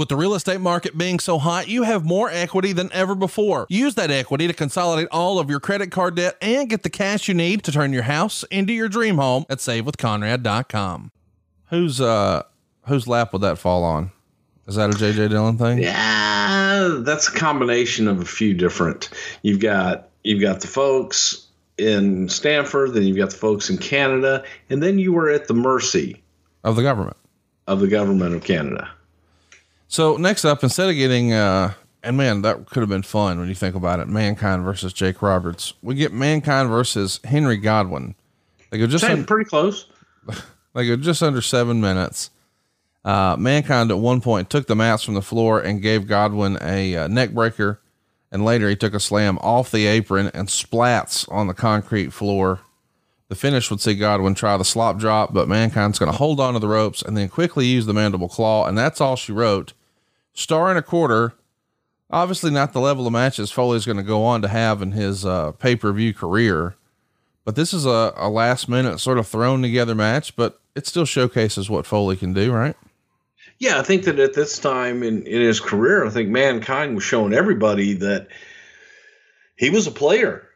With 0.00 0.08
the 0.08 0.16
real 0.16 0.32
estate 0.32 0.62
market 0.62 0.96
being 0.96 1.18
so 1.18 1.38
hot, 1.38 1.68
you 1.68 1.82
have 1.82 2.06
more 2.06 2.30
equity 2.30 2.72
than 2.72 2.90
ever 2.90 3.14
before. 3.14 3.66
Use 3.68 3.96
that 3.96 4.10
equity 4.10 4.46
to 4.46 4.54
consolidate 4.54 5.08
all 5.12 5.38
of 5.38 5.50
your 5.50 5.60
credit 5.60 5.90
card 5.90 6.14
debt 6.14 6.38
and 6.40 6.70
get 6.70 6.84
the 6.84 6.88
cash 6.88 7.28
you 7.28 7.34
need 7.34 7.62
to 7.64 7.70
turn 7.70 7.92
your 7.92 8.04
house 8.04 8.42
into 8.44 8.72
your 8.72 8.88
dream 8.88 9.18
home 9.18 9.44
at 9.50 9.58
savewithconrad.com. 9.58 11.12
Who's 11.68 12.00
uh 12.00 12.44
whose 12.86 13.06
lap 13.06 13.34
would 13.34 13.42
that 13.42 13.58
fall 13.58 13.84
on? 13.84 14.10
Is 14.66 14.76
that 14.76 14.88
a 14.88 14.94
JJ 14.94 15.28
Dillon 15.28 15.58
thing? 15.58 15.80
Yeah, 15.80 17.00
that's 17.00 17.28
a 17.28 17.32
combination 17.32 18.08
of 18.08 18.22
a 18.22 18.24
few 18.24 18.54
different. 18.54 19.10
You've 19.42 19.60
got 19.60 20.08
you've 20.24 20.40
got 20.40 20.62
the 20.62 20.66
folks 20.66 21.46
in 21.76 22.30
Stamford, 22.30 22.94
then 22.94 23.02
you've 23.02 23.18
got 23.18 23.32
the 23.32 23.36
folks 23.36 23.68
in 23.68 23.76
Canada, 23.76 24.44
and 24.70 24.82
then 24.82 24.98
you 24.98 25.12
were 25.12 25.28
at 25.28 25.46
the 25.46 25.52
mercy 25.52 26.22
of 26.64 26.76
the 26.76 26.82
government 26.82 27.18
of 27.66 27.80
the 27.80 27.88
government 27.88 28.34
of 28.34 28.42
Canada. 28.42 28.90
So 29.90 30.16
next 30.16 30.44
up, 30.44 30.62
instead 30.62 30.88
of 30.88 30.94
getting 30.94 31.32
uh 31.32 31.74
and 32.02 32.16
man, 32.16 32.42
that 32.42 32.70
could 32.70 32.80
have 32.80 32.88
been 32.88 33.02
fun 33.02 33.38
when 33.40 33.48
you 33.48 33.54
think 33.54 33.74
about 33.74 34.00
it. 34.00 34.08
Mankind 34.08 34.64
versus 34.64 34.92
Jake 34.92 35.20
Roberts. 35.20 35.74
We 35.82 35.96
get 35.96 36.12
Mankind 36.12 36.70
versus 36.70 37.20
Henry 37.24 37.56
Godwinn. 37.56 38.14
They 38.70 38.78
go 38.78 38.86
just 38.86 39.04
un- 39.04 39.24
pretty 39.24 39.48
close. 39.48 39.86
they 40.74 40.86
go 40.86 40.96
just 40.96 41.22
under 41.22 41.42
seven 41.42 41.80
minutes. 41.80 42.30
Uh, 43.04 43.34
Mankind 43.36 43.90
at 43.90 43.98
one 43.98 44.20
point 44.20 44.48
took 44.48 44.68
the 44.68 44.76
mats 44.76 45.02
from 45.02 45.14
the 45.14 45.22
floor 45.22 45.60
and 45.60 45.82
gave 45.82 46.06
Godwinn 46.06 46.56
a 46.62 46.94
uh, 46.94 47.08
neck 47.08 47.32
breaker, 47.32 47.80
and 48.30 48.44
later 48.44 48.68
he 48.68 48.76
took 48.76 48.94
a 48.94 49.00
slam 49.00 49.38
off 49.38 49.72
the 49.72 49.86
apron 49.86 50.30
and 50.32 50.48
splats 50.48 51.30
on 51.32 51.48
the 51.48 51.54
concrete 51.54 52.12
floor. 52.12 52.60
The 53.28 53.34
finish 53.34 53.70
would 53.70 53.80
see 53.80 53.94
Godwinn 53.94 54.34
try 54.34 54.56
the 54.56 54.64
slop 54.64 54.98
drop, 54.98 55.34
but 55.34 55.48
Mankind's 55.48 55.98
going 55.98 56.10
to 56.12 56.18
hold 56.18 56.40
on 56.40 56.54
to 56.54 56.60
the 56.60 56.68
ropes 56.68 57.02
and 57.02 57.16
then 57.16 57.28
quickly 57.28 57.66
use 57.66 57.86
the 57.86 57.94
mandible 57.94 58.28
claw, 58.28 58.66
and 58.66 58.78
that's 58.78 59.00
all 59.00 59.16
she 59.16 59.32
wrote. 59.32 59.72
Star 60.32 60.70
and 60.70 60.78
a 60.78 60.82
quarter. 60.82 61.34
Obviously, 62.10 62.50
not 62.50 62.72
the 62.72 62.80
level 62.80 63.06
of 63.06 63.12
matches 63.12 63.52
Foley's 63.52 63.86
going 63.86 63.96
to 63.96 64.02
go 64.02 64.24
on 64.24 64.42
to 64.42 64.48
have 64.48 64.82
in 64.82 64.92
his 64.92 65.24
uh, 65.24 65.52
pay 65.52 65.76
per 65.76 65.92
view 65.92 66.12
career, 66.12 66.74
but 67.44 67.54
this 67.54 67.72
is 67.72 67.86
a, 67.86 68.12
a 68.16 68.28
last 68.28 68.68
minute 68.68 68.98
sort 68.98 69.18
of 69.18 69.28
thrown 69.28 69.62
together 69.62 69.94
match, 69.94 70.34
but 70.34 70.60
it 70.74 70.86
still 70.86 71.04
showcases 71.04 71.70
what 71.70 71.86
Foley 71.86 72.16
can 72.16 72.32
do, 72.32 72.52
right? 72.52 72.76
Yeah, 73.58 73.78
I 73.78 73.82
think 73.82 74.04
that 74.04 74.18
at 74.18 74.32
this 74.34 74.58
time 74.58 75.02
in, 75.02 75.22
in 75.24 75.42
his 75.42 75.60
career, 75.60 76.06
I 76.06 76.10
think 76.10 76.30
Mankind 76.30 76.94
was 76.94 77.04
showing 77.04 77.34
everybody 77.34 77.92
that 77.94 78.28
he 79.56 79.68
was 79.68 79.86
a 79.86 79.92
player. 79.92 80.48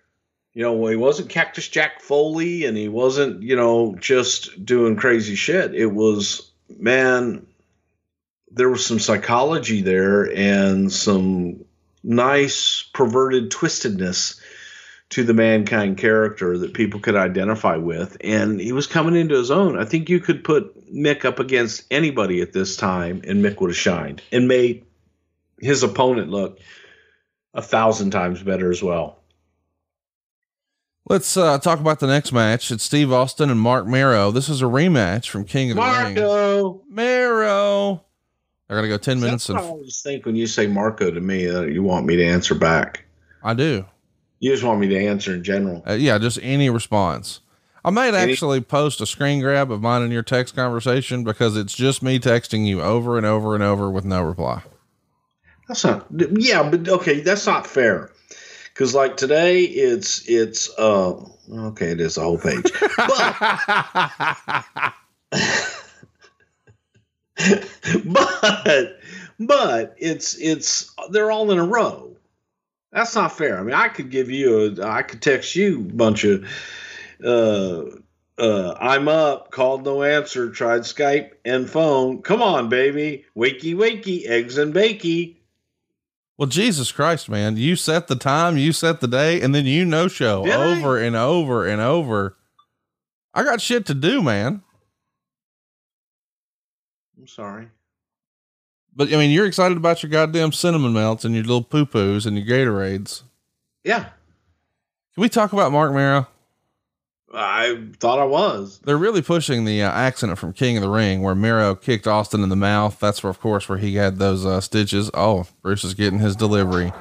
You 0.55 0.63
know, 0.63 0.87
he 0.87 0.97
wasn't 0.97 1.29
Cactus 1.29 1.69
Jack 1.69 2.01
Foley 2.01 2.65
and 2.65 2.77
he 2.77 2.89
wasn't, 2.89 3.43
you 3.43 3.57
know, 3.57 3.95
just 3.97 4.65
doing 4.65 4.97
crazy 4.97 5.35
shit. 5.35 5.75
It 5.75 5.93
was, 5.93 6.51
man, 6.79 7.47
there 8.55 8.71
was 8.71 8.87
some 8.87 8.99
psychology 8.99 9.83
there 9.83 10.33
and 10.33 10.93
some 10.93 11.65
nice 12.03 12.85
perverted 12.95 13.51
twistedness 13.51 14.41
to 15.11 15.25
the 15.25 15.35
mankind 15.35 15.99
character 15.99 16.59
that 16.59 16.75
people 16.75 17.01
could 17.01 17.17
identify 17.17 17.77
with. 17.77 18.17
And 18.21 18.61
he 18.61 18.73
was 18.73 18.87
coming 18.87 19.17
into 19.17 19.37
his 19.37 19.51
own. 19.51 19.79
I 19.79 19.85
think 19.85 20.09
you 20.09 20.21
could 20.21 20.45
put 20.45 20.93
Mick 20.93 21.25
up 21.25 21.41
against 21.41 21.85
anybody 21.91 22.41
at 22.41 22.53
this 22.53 22.77
time, 22.77 23.23
and 23.27 23.45
Mick 23.45 23.61
would 23.61 23.71
have 23.71 23.77
shined 23.77 24.23
and 24.33 24.49
made 24.49 24.85
his 25.61 25.83
opponent 25.83 26.31
look 26.31 26.59
a 27.53 27.63
thousand 27.63 28.11
times 28.11 28.43
better 28.43 28.71
as 28.71 28.83
well. 28.83 29.19
Let's 31.07 31.37
uh, 31.37 31.59
talk 31.59 31.81
about 31.81 32.01
the 32.01 32.07
next 32.07 32.33
match. 32.33 32.71
It's 32.71 32.83
Steve 32.83 33.13
Austin 33.13 33.51
and 33.51 33.61
Marc 33.61 33.87
Mero. 33.87 34.31
This 34.31 34.49
is 34.49 34.63
a 34.63 34.67
rematch 34.67 35.29
from 35.29 35.45
King 35.45 35.73
of 35.73 35.77
the 35.77 35.83
Ring. 35.83 36.15
Marco. 36.15 36.83
Marrow. 36.89 38.05
They're 38.69 38.77
going 38.77 38.89
to 38.89 38.95
go 38.95 38.99
10 38.99 39.21
minutes. 39.21 39.47
That's 39.47 39.59
And 39.59 39.59
I 39.59 39.71
always 39.71 40.01
think 40.03 40.25
when 40.25 40.37
you 40.37 40.47
say 40.47 40.67
Marco 40.67 41.11
to 41.11 41.21
me, 41.21 41.49
uh, 41.49 41.63
you 41.63 41.83
want 41.83 42.07
me 42.07 42.17
to 42.17 42.25
answer 42.25 42.55
back. 42.55 43.05
I 43.43 43.55
do. 43.55 43.85
You 44.41 44.51
just 44.51 44.65
want 44.65 44.81
me 44.81 44.89
to 44.89 45.07
answer 45.07 45.35
in 45.35 45.45
general. 45.45 45.83
Uh, 45.87 45.93
yeah, 45.95 46.19
just 46.19 46.39
any 46.43 46.71
response. 46.71 47.41
I 47.85 47.91
might 47.91 48.15
Any- 48.15 48.33
actually 48.33 48.63
post 48.63 49.01
a 49.01 49.07
screen 49.07 49.41
grab 49.41 49.71
of 49.71 49.83
mine 49.83 50.03
in 50.03 50.11
your 50.11 50.23
text 50.23 50.57
conversation 50.57 51.23
because 51.25 51.57
it's 51.57 51.75
just 51.75 52.03
me 52.03 52.19
texting 52.19 52.67
you 52.67 52.81
over 52.81 53.19
and 53.19 53.27
over 53.27 53.55
and 53.55 53.63
over 53.63 53.91
with 53.91 54.07
no 54.07 54.23
reply. 54.23 54.63
That's 55.69 55.85
not. 55.85 56.07
Yeah, 56.39 56.69
but 56.69 56.89
okay, 56.89 57.21
that's 57.21 57.47
not 57.47 57.67
fair. 57.67 58.11
Because 58.73 58.95
like 58.95 59.17
today, 59.17 59.63
it's 59.63 60.29
it's 60.29 60.71
uh 60.79 61.13
okay, 61.53 61.93
it 61.93 62.01
is 62.01 62.17
a 62.17 62.23
whole 62.23 62.39
page. 62.39 62.71
but 62.97 64.95
but 68.05 69.01
but 69.41 69.95
it's 69.99 70.35
it's 70.39 70.95
they're 71.11 71.31
all 71.31 71.51
in 71.51 71.59
a 71.59 71.65
row. 71.65 72.17
That's 72.93 73.15
not 73.15 73.37
fair. 73.37 73.59
I 73.59 73.63
mean, 73.63 73.75
I 73.75 73.89
could 73.89 74.11
give 74.11 74.31
you 74.31 74.77
a 74.81 74.87
I 74.87 75.03
could 75.03 75.21
text 75.23 75.57
you 75.57 75.81
a 75.81 75.93
bunch 75.95 76.25
of 76.25 76.45
uh 77.25 77.85
uh 78.39 78.75
I'm 78.81 79.09
up, 79.09 79.51
called 79.51 79.85
no 79.85 80.03
answer, 80.03 80.51
tried 80.51 80.83
Skype 80.83 81.33
and 81.45 81.69
phone. 81.69 82.23
Come 82.23 82.43
on, 82.43 82.69
baby. 82.69 83.25
Wakey 83.37 83.75
wakey, 83.75 84.27
eggs 84.29 84.59
and 84.59 84.73
bakey. 84.75 85.37
Well, 86.37 86.49
Jesus 86.49 86.91
Christ, 86.91 87.29
man, 87.29 87.57
you 87.57 87.77
set 87.77 88.09
the 88.09 88.17
time, 88.17 88.57
you 88.59 88.73
set 88.73 89.01
the 89.01 89.07
day, 89.07 89.41
and 89.41 89.55
then 89.55 89.67
you 89.67 89.85
no 89.85 90.09
show 90.09 90.45
Did 90.45 90.55
I? 90.55 90.79
over 90.79 90.99
and 90.99 91.15
over 91.15 91.65
and 91.65 91.81
over. 91.81 92.37
I 93.33 93.45
got 93.45 93.61
shit 93.61 93.87
to 93.87 93.95
do, 93.95 94.21
man. 94.21 94.63
I'm 97.25 97.29
sorry. 97.29 97.69
But 98.95 99.09
I 99.11 99.17
mean, 99.17 99.31
you're 99.31 99.47
excited 99.47 99.79
about 99.79 100.03
your 100.03 100.11
goddamn 100.11 100.53
cinnamon 100.53 100.93
melts 100.93 101.25
and 101.25 101.35
your 101.35 101.43
little 101.43 101.63
poo 101.63 101.87
poos 101.87 102.27
and 102.27 102.37
your 102.37 102.45
Gatorades. 102.47 103.23
Yeah. 103.83 104.01
Can 104.03 105.23
we 105.23 105.31
talk 105.31 105.55
about 105.55 105.73
Marc 105.73 105.95
Mero? 105.95 106.27
I 107.33 107.83
thought 107.99 108.19
I 108.19 108.25
was. 108.25 108.79
They're 108.85 108.99
really 108.99 109.23
pushing 109.23 109.65
the 109.65 109.83
uh, 109.83 109.91
accident 109.91 110.39
from 110.39 110.53
King 110.53 110.77
of 110.77 110.83
the 110.83 110.91
Ring 110.91 111.23
where 111.23 111.35
Mero 111.35 111.75
kicked 111.75 112.07
Austin 112.07 112.43
in 112.43 112.51
the 112.51 112.57
mouth. 112.57 113.01
That's 113.01 113.23
where, 113.23 113.31
of 113.31 113.41
course, 113.41 113.71
where 113.71 113.79
he 113.79 113.95
had 113.95 114.19
those 114.19 114.45
uh, 114.45 114.61
stitches. 114.61 115.11
Oh, 115.15 115.47
Bruce 115.63 115.83
is 115.83 115.95
getting 115.95 116.19
his 116.19 116.37
delivery. 116.37 116.93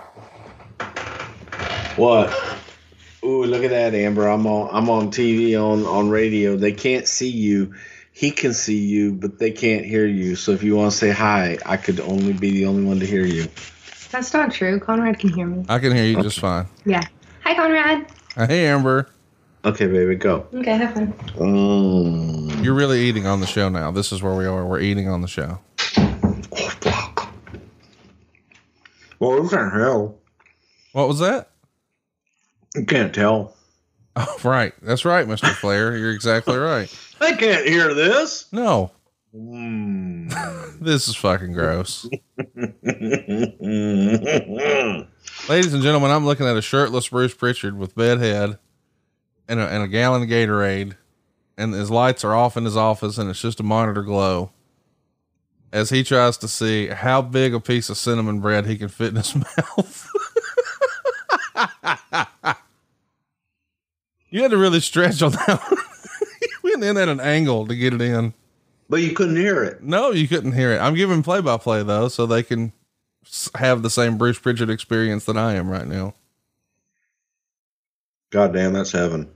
What? 1.97 2.33
Ooh, 3.25 3.43
look 3.43 3.65
at 3.65 3.71
that, 3.71 3.93
Amber. 3.93 4.25
I'm 4.27 4.47
on 4.47 4.69
I'm 4.71 4.89
on 4.89 5.11
TV 5.11 5.61
on 5.61 5.85
on 5.85 6.09
radio. 6.09 6.55
They 6.55 6.71
can't 6.71 7.09
see 7.09 7.29
you. 7.29 7.73
He 8.15 8.29
can 8.29 8.53
see 8.53 8.77
you, 8.77 9.11
but 9.13 9.39
they 9.39 9.51
can't 9.51 9.83
hear 9.85 10.05
you. 10.05 10.35
So 10.35 10.51
if 10.51 10.61
you 10.61 10.75
want 10.75 10.91
to 10.91 10.97
say 10.97 11.09
hi, 11.09 11.57
I 11.65 11.77
could 11.77 11.99
only 11.99 12.33
be 12.33 12.51
the 12.51 12.67
only 12.67 12.83
one 12.83 12.99
to 12.99 13.07
hear 13.07 13.25
you. 13.25 13.47
That's 14.11 14.31
not 14.31 14.53
true. 14.53 14.79
Conrad 14.79 15.17
can 15.17 15.33
hear 15.33 15.47
me. 15.47 15.65
I 15.67 15.79
can 15.79 15.95
hear 15.95 16.05
you 16.05 16.21
just 16.21 16.39
fine. 16.39 16.67
Yeah. 16.85 17.01
Hi, 17.43 17.55
Conrad. 17.55 18.05
Hey, 18.35 18.67
Amber. 18.67 19.09
Okay, 19.65 19.87
baby, 19.87 20.15
go. 20.15 20.45
Okay, 20.53 20.77
have 20.77 20.93
fun. 20.93 21.13
Um, 21.39 22.63
You're 22.63 22.75
really 22.75 23.01
eating 23.01 23.25
on 23.25 23.39
the 23.39 23.47
show 23.47 23.67
now. 23.69 23.89
This 23.89 24.11
is 24.11 24.21
where 24.21 24.35
we 24.35 24.45
are. 24.45 24.63
We're 24.65 24.81
eating 24.81 25.09
on 25.09 25.21
the 25.21 25.27
show. 25.27 25.59
well, 29.19 29.41
what 29.41 29.49
the 29.49 29.69
hell? 29.73 30.19
What 30.91 31.07
was 31.07 31.17
that? 31.19 31.49
You 32.75 32.85
can't 32.85 33.13
tell. 33.13 33.55
Oh, 34.15 34.37
right. 34.43 34.73
That's 34.81 35.05
right, 35.05 35.27
Mr. 35.27 35.53
Flair. 35.55 35.95
You're 35.97 36.11
exactly 36.11 36.57
right. 36.57 36.93
They 37.19 37.37
can't 37.37 37.65
hear 37.65 37.93
this. 37.93 38.51
No, 38.51 38.91
Mm. 39.33 40.29
this 40.81 41.07
is 41.07 41.15
fucking 41.15 41.53
gross. 41.53 42.05
Ladies 45.49 45.73
and 45.73 45.81
gentlemen, 45.81 46.11
I'm 46.11 46.25
looking 46.25 46.45
at 46.45 46.55
a 46.57 46.61
shirtless 46.61 47.07
Bruce 47.07 47.33
Prichard 47.33 47.77
with 47.77 47.95
bed 47.95 48.19
head 48.19 48.59
and 49.47 49.59
a, 49.59 49.67
and 49.67 49.83
a 49.83 49.87
gallon 49.87 50.21
of 50.23 50.29
Gatorade, 50.29 50.95
and 51.57 51.73
his 51.73 51.89
lights 51.89 52.23
are 52.23 52.35
off 52.35 52.57
in 52.57 52.65
his 52.65 52.77
office, 52.77 53.17
and 53.17 53.29
it's 53.29 53.41
just 53.41 53.59
a 53.59 53.63
monitor 53.63 54.03
glow 54.03 54.51
as 55.71 55.89
he 55.89 56.03
tries 56.03 56.37
to 56.37 56.47
see 56.47 56.87
how 56.87 57.21
big 57.21 57.53
a 57.55 57.59
piece 57.59 57.89
of 57.89 57.97
cinnamon 57.97 58.39
bread 58.41 58.65
he 58.67 58.77
can 58.77 58.89
fit 58.89 59.09
in 59.09 59.15
his 59.15 59.33
mouth. 59.35 60.09
You 64.33 64.41
had 64.41 64.49
to 64.49 64.57
really 64.57 64.79
stretch 64.79 65.21
on 65.21 65.33
that 65.33 65.61
one. 65.69 65.79
we 66.63 66.71
went 66.71 66.83
in 66.83 66.97
at 66.97 67.07
an 67.07 67.19
angle 67.19 67.67
to 67.67 67.75
get 67.75 67.93
it 67.93 68.01
in. 68.01 68.33
But 68.89 69.03
you 69.03 69.11
couldn't 69.11 69.35
hear 69.35 69.63
it. 69.63 69.83
No, 69.83 70.09
you 70.09 70.27
couldn't 70.27 70.53
hear 70.53 70.71
it. 70.71 70.79
I'm 70.79 70.95
giving 70.95 71.21
play 71.21 71.39
by 71.39 71.57
play 71.57 71.83
though, 71.83 72.07
so 72.07 72.25
they 72.25 72.41
can 72.41 72.73
have 73.53 73.83
the 73.83 73.91
same 73.91 74.17
Bruce 74.17 74.39
Prichard 74.39 74.71
experience 74.71 75.25
that 75.25 75.37
I 75.37 75.53
am 75.53 75.69
right 75.69 75.85
now. 75.85 76.15
God 78.31 78.53
damn, 78.53 78.73
that's 78.73 78.91
heaven. 78.91 79.29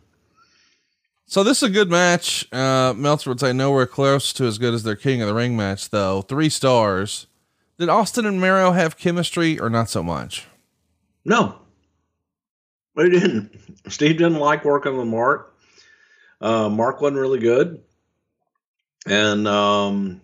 So 1.28 1.44
this 1.44 1.62
is 1.62 1.70
a 1.70 1.72
good 1.72 1.92
match. 1.92 2.52
Uh, 2.52 2.96
Meltzer 2.98 3.30
would 3.30 3.40
say 3.40 3.54
nowhere 3.54 3.86
close 3.86 4.34
to 4.34 4.46
as 4.46 4.58
good 4.58 4.74
as 4.74 4.82
their 4.82 4.96
King 4.96 5.22
of 5.22 5.28
the 5.28 5.36
Ring 5.36 5.56
match, 5.56 5.92
though. 5.92 6.24
Three 6.24 6.50
stars. 6.50 7.28
Did 7.78 7.90
Austin 7.90 8.26
and 8.26 8.42
Mero 8.42 8.72
have 8.72 8.98
chemistry 8.98 9.60
or 9.60 9.70
not 9.70 9.92
so 9.92 10.02
much? 10.02 10.48
No, 11.24 11.60
they 12.98 13.10
didn't. 13.10 13.52
Steve 13.88 14.18
didn't 14.18 14.40
like 14.40 14.66
working 14.66 14.98
with 14.98 15.08
Mark. 15.08 15.56
Uh, 16.42 16.68
Mark 16.68 17.00
wasn't 17.00 17.20
really 17.20 17.40
good, 17.40 17.82
and 19.06 19.48
um, 19.48 20.22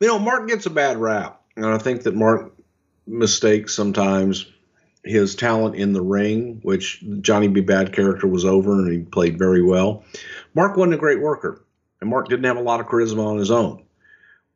you 0.00 0.06
know, 0.06 0.18
Mark 0.18 0.48
gets 0.48 0.66
a 0.66 0.70
bad 0.70 0.98
rap, 0.98 1.42
and 1.56 1.66
I 1.66 1.78
think 1.78 2.04
that 2.04 2.14
Mark 2.14 2.52
mistakes 3.06 3.74
sometimes 3.74 4.46
his 5.04 5.34
talent 5.34 5.74
in 5.76 5.92
the 5.92 6.02
ring, 6.02 6.60
which 6.62 7.02
Johnny 7.20 7.48
B. 7.48 7.62
Badd 7.62 7.92
character 7.92 8.26
was 8.26 8.44
over, 8.44 8.72
and 8.72 8.92
he 8.92 8.98
played 9.00 9.38
very 9.38 9.62
well. 9.62 10.04
Mark 10.54 10.76
wasn't 10.76 10.94
a 10.94 10.98
great 10.98 11.20
worker, 11.20 11.64
and 12.00 12.08
Mark 12.10 12.28
didn't 12.28 12.44
have 12.44 12.56
a 12.56 12.62
lot 12.62 12.80
of 12.80 12.86
charisma 12.86 13.26
on 13.26 13.38
his 13.38 13.50
own. 13.50 13.82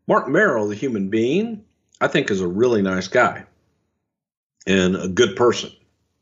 Marc 0.07 0.28
Mero, 0.28 0.66
the 0.69 0.74
human 0.74 1.09
being, 1.09 1.65
I 2.01 2.09
think 2.09 2.31
is 2.31 2.40
a 2.40 2.49
really 2.49 2.82
nice 2.82 3.09
guy 3.09 3.47
and 4.66 4.97
a 4.97 5.09
good 5.09 5.36
person. 5.36 5.70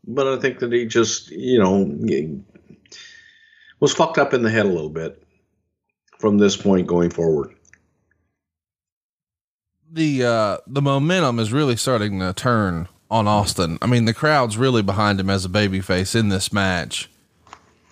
But 0.06 0.26
I 0.26 0.38
think 0.40 0.58
that 0.60 0.72
he 0.72 0.86
just, 0.86 1.30
you 1.30 1.58
know, 1.58 2.42
was 3.80 3.92
fucked 3.92 4.18
up 4.18 4.32
in 4.34 4.42
the 4.42 4.50
head 4.50 4.66
a 4.66 4.70
little 4.70 4.88
bit 4.90 5.22
from 6.18 6.38
this 6.38 6.56
point 6.56 6.86
going 6.86 7.10
forward. 7.10 7.54
the 9.92 10.24
uh, 10.24 10.56
the 10.66 10.80
momentum 10.82 11.38
is 11.38 11.52
really 11.52 11.76
starting 11.76 12.20
to 12.20 12.32
turn 12.32 12.88
on 13.10 13.26
Austin. 13.26 13.76
I 13.82 13.86
mean, 13.86 14.04
the 14.04 14.14
crowd's 14.14 14.56
really 14.56 14.82
behind 14.82 15.18
him 15.18 15.28
as 15.28 15.44
a 15.44 15.48
babyface 15.48 16.14
in 16.18 16.28
this 16.28 16.52
match. 16.52 17.10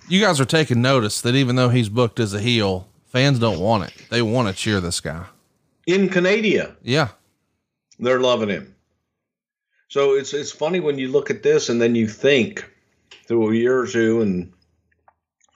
You 0.09 0.21
guys 0.21 0.41
are 0.41 0.45
taking 0.45 0.81
notice 0.81 1.21
that 1.21 1.35
even 1.35 1.57
though 1.57 1.69
he's 1.71 1.89
booked 1.89 2.21
as 2.21 2.33
a 2.33 2.41
heel, 2.41 2.87
fans 3.07 3.39
don't 3.41 3.59
want 3.61 3.85
it. 3.91 3.95
They 4.11 4.23
want 4.23 4.49
to 4.49 4.55
cheer 4.55 4.81
this 4.81 5.01
guy. 5.01 5.25
In 5.87 6.09
Canada, 6.09 6.77
Yeah. 6.83 7.09
they're 7.99 8.21
loving 8.21 8.49
him. 8.49 8.75
So 9.89 10.15
it's 10.15 10.35
it's 10.35 10.53
funny 10.53 10.81
when 10.81 10.99
you 10.99 11.09
look 11.09 11.31
at 11.31 11.43
this 11.43 11.69
and 11.69 11.81
then 11.81 11.95
you 11.95 12.07
think 12.07 12.71
through 13.27 13.51
a 13.51 13.55
year 13.55 13.79
or 13.79 13.87
two, 13.87 14.21
and 14.21 14.53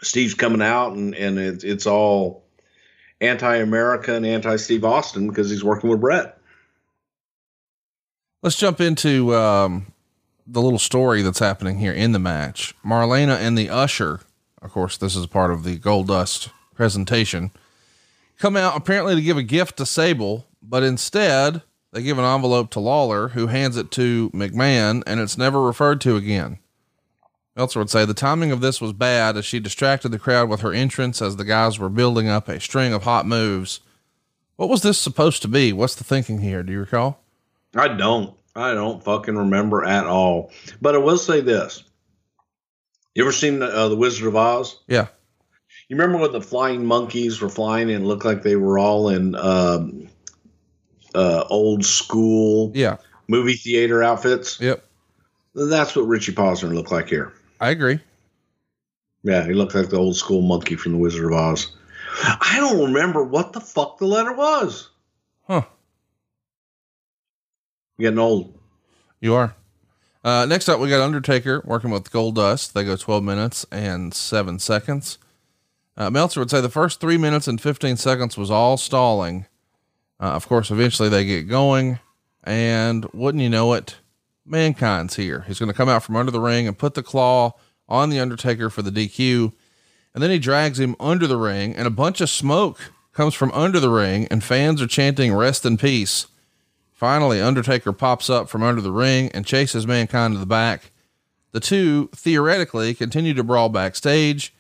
Steve's 0.03 0.35
coming 0.35 0.63
out, 0.63 0.95
and 0.95 1.15
and 1.15 1.39
it's 1.39 1.65
it's 1.65 1.87
all 1.87 2.45
anti-America 3.21 4.15
and 4.15 4.27
anti-Steve 4.27 4.85
Austin 4.85 5.29
because 5.29 5.49
he's 5.49 5.63
working 5.63 5.91
with 5.91 6.01
Bret. 6.01 6.39
Let's 8.43 8.57
jump 8.57 8.81
into 8.81 9.35
um, 9.37 9.93
the 10.47 10.61
little 10.61 10.79
story 10.79 11.23
that's 11.23 11.39
happening 11.39 11.79
here 11.79 11.93
in 11.93 12.11
the 12.13 12.19
match. 12.19 12.75
Marlena 12.85 13.37
and 13.37 13.57
the 13.57 13.71
usher, 13.71 14.21
of 14.61 14.73
course, 14.73 14.97
this 14.97 15.15
is 15.15 15.27
part 15.27 15.53
of 15.53 15.63
the 15.63 15.79
Goldust 15.79 16.51
presentation, 16.75 17.53
come 18.39 18.57
out 18.57 18.77
apparently 18.77 19.15
to 19.15 19.23
give 19.23 19.37
a 19.37 19.45
gift 19.45 19.77
to 19.77 19.87
Sable, 19.87 20.49
but 20.61 20.83
instead 20.83 21.63
they 21.93 22.03
give 22.03 22.19
an 22.19 22.25
envelope 22.25 22.71
to 22.71 22.81
Lawler, 22.81 23.29
who 23.29 23.49
hands 23.49 23.77
it 23.77 23.91
to 23.93 24.31
McMahon, 24.31 25.03
and 25.07 25.21
it's 25.21 25.37
never 25.37 25.63
referred 25.63 26.01
to 26.03 26.17
again. 26.17 26.59
Meltzer 27.55 27.81
would 27.81 27.91
say 27.91 28.07
the 28.07 28.15
timing 28.15 28.51
of 28.51 28.63
this 28.63 28.81
was 28.81 28.95
bad 28.95 29.37
as 29.37 29.45
she 29.45 29.61
distracted 29.61 30.09
the 30.09 30.19
crowd 30.19 30.49
with 30.49 30.61
her 30.61 30.73
entrance 30.73 31.21
as 31.21 31.37
the 31.37 31.45
guys 31.45 31.79
were 31.79 31.91
building 31.91 32.29
up 32.29 32.49
a 32.49 32.59
string 32.61 32.95
of 32.95 33.03
hot 33.03 33.27
moves. 33.27 33.81
What 34.57 34.71
was 34.71 34.83
this 34.83 34.99
supposed 34.99 35.43
to 35.43 35.49
be? 35.49 35.73
What's 35.73 35.95
the 35.95 36.05
thinking 36.05 36.41
here? 36.41 36.63
Do 36.63 36.73
you 36.73 36.81
recall? 36.81 37.21
I 37.77 37.89
don't. 37.89 38.35
I 38.55 38.73
don't 38.75 39.03
fucking 39.03 39.37
remember 39.37 39.85
at 39.85 40.07
all. 40.07 40.51
But 40.81 40.95
I 40.95 40.99
will 40.99 41.19
say 41.19 41.41
this: 41.41 41.85
You 43.15 43.25
ever 43.25 43.33
seen 43.33 43.63
uh, 43.63 43.89
the 43.89 43.97
Wizard 43.97 44.29
of 44.29 44.37
Oz? 44.37 44.79
Yeah. 44.87 45.09
You 45.89 45.97
remember 45.97 46.19
when 46.19 46.33
the 46.33 46.41
flying 46.41 46.87
monkeys 46.87 47.41
were 47.41 47.49
flying 47.51 47.91
and 47.91 48.07
looked 48.07 48.25
like 48.25 48.43
they 48.43 48.57
were 48.57 48.79
all 48.79 49.09
in 49.09 49.35
um, 49.35 50.09
uh, 51.15 51.45
old 51.51 51.85
school 51.85 52.73
Yeah. 52.75 52.97
movie 53.29 53.55
theater 53.55 54.03
outfits? 54.03 54.61
Yep. 54.61 54.85
That's 55.55 55.95
what 55.95 56.03
Richie 56.07 56.33
Posner 56.33 56.75
looked 56.75 56.91
like 56.93 57.09
here. 57.09 57.33
I 57.61 57.71
agree. 57.71 58.01
Yeah, 59.23 59.45
he 59.45 59.53
looked 59.53 59.75
like 59.75 59.89
the 59.91 59.99
old 59.99 60.17
school 60.17 60.43
monkey 60.43 60.75
from 60.77 60.93
the 60.93 60.99
Wizard 60.99 61.25
of 61.27 61.33
Oz. 61.33 61.73
I 62.25 62.57
don't 62.59 62.85
remember 62.87 63.23
what 63.23 63.53
the 63.53 63.61
fuck 63.61 63.99
the 63.99 64.07
letter 64.07 64.33
was. 64.33 64.89
Huh. 65.47 65.63
Getting 67.99 68.19
old. 68.19 68.59
You 69.21 69.35
are. 69.35 69.55
Uh, 70.25 70.47
next 70.49 70.69
up, 70.69 70.81
we 70.81 70.89
got 70.89 71.01
Undertaker 71.01 71.63
working 71.65 71.91
with 71.91 72.11
Goldust. 72.11 72.73
They 72.73 72.85
go 72.85 72.97
12 72.97 73.23
minutes 73.23 73.67
and 73.71 74.15
seven 74.15 74.59
seconds. 74.59 75.19
Uh, 75.97 76.11
Meltzer 76.11 76.41
would 76.41 76.51
say 76.51 76.61
the 76.61 76.69
first 76.69 77.01
three 77.01 77.19
minutes 77.19 77.47
and 77.47 77.61
15 77.61 77.97
seconds 77.97 78.37
was 78.37 78.51
all 78.51 78.77
stalling. 78.77 79.47
Uh, 80.23 80.27
of 80.27 80.47
course, 80.47 80.71
eventually 80.71 81.09
they 81.09 81.25
get 81.25 81.49
going, 81.49 81.99
and 82.45 83.07
wouldn't 83.13 83.43
you 83.43 83.51
know 83.51 83.73
it, 83.73 83.97
Mankind's 84.47 85.17
here. 85.17 85.45
He's 85.49 85.59
going 85.59 85.71
to 85.71 85.77
come 85.77 85.89
out 85.89 86.05
from 86.05 86.15
under 86.15 86.31
the 86.31 86.41
ring 86.41 86.69
and 86.69 86.79
put 86.79 86.95
the 86.95 87.03
claw 87.03 87.55
on 87.89 88.09
the 88.09 88.21
Undertaker 88.21 88.71
for 88.71 88.83
the 88.83 88.93
DQ. 88.93 89.53
And 90.15 90.23
then 90.23 90.31
he 90.31 90.39
drags 90.39 90.79
him 90.79 90.95
under 91.01 91.27
the 91.27 91.37
ring, 91.37 91.75
and 91.75 91.89
a 91.89 91.91
bunch 91.91 92.21
of 92.21 92.31
smoke 92.31 92.93
comes 93.13 93.35
from 93.35 93.51
under 93.51 93.81
the 93.81 93.91
ring, 93.91 94.29
and 94.31 94.45
fans 94.45 94.81
are 94.81 94.87
chanting, 94.87 95.35
Rest 95.35 95.67
in 95.67 95.77
peace. 95.77 96.29
Finally, 96.93 97.41
Undertaker 97.41 97.93
pops 97.93 98.31
up 98.31 98.49
from 98.49 98.63
under 98.63 98.81
the 98.81 98.93
ring 98.93 99.29
and 99.35 99.45
chases 99.45 99.89
Mankind 99.89 100.35
to 100.35 100.39
the 100.39 100.47
back. 100.47 100.93
The 101.51 101.59
two 101.59 102.11
theoretically 102.15 102.95
continue 102.95 103.35
to 103.35 103.43
brawl 103.43 103.71
backstage, 103.71 104.55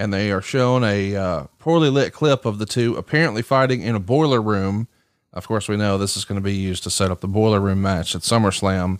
and 0.00 0.14
they 0.14 0.32
are 0.32 0.40
shown 0.40 0.82
a 0.82 1.14
uh, 1.14 1.44
poorly 1.58 1.90
lit 1.90 2.14
clip 2.14 2.46
of 2.46 2.58
the 2.58 2.64
two 2.64 2.96
apparently 2.96 3.42
fighting 3.42 3.82
in 3.82 3.94
a 3.94 4.00
boiler 4.00 4.40
room. 4.40 4.88
Of 5.30 5.46
course, 5.46 5.68
we 5.68 5.76
know 5.76 5.98
this 5.98 6.16
is 6.16 6.24
going 6.24 6.40
to 6.40 6.44
be 6.44 6.54
used 6.54 6.82
to 6.84 6.90
set 6.90 7.10
up 7.10 7.20
the 7.20 7.28
boiler 7.28 7.60
room 7.60 7.82
match 7.82 8.14
at 8.14 8.22
SummerSlam. 8.22 8.98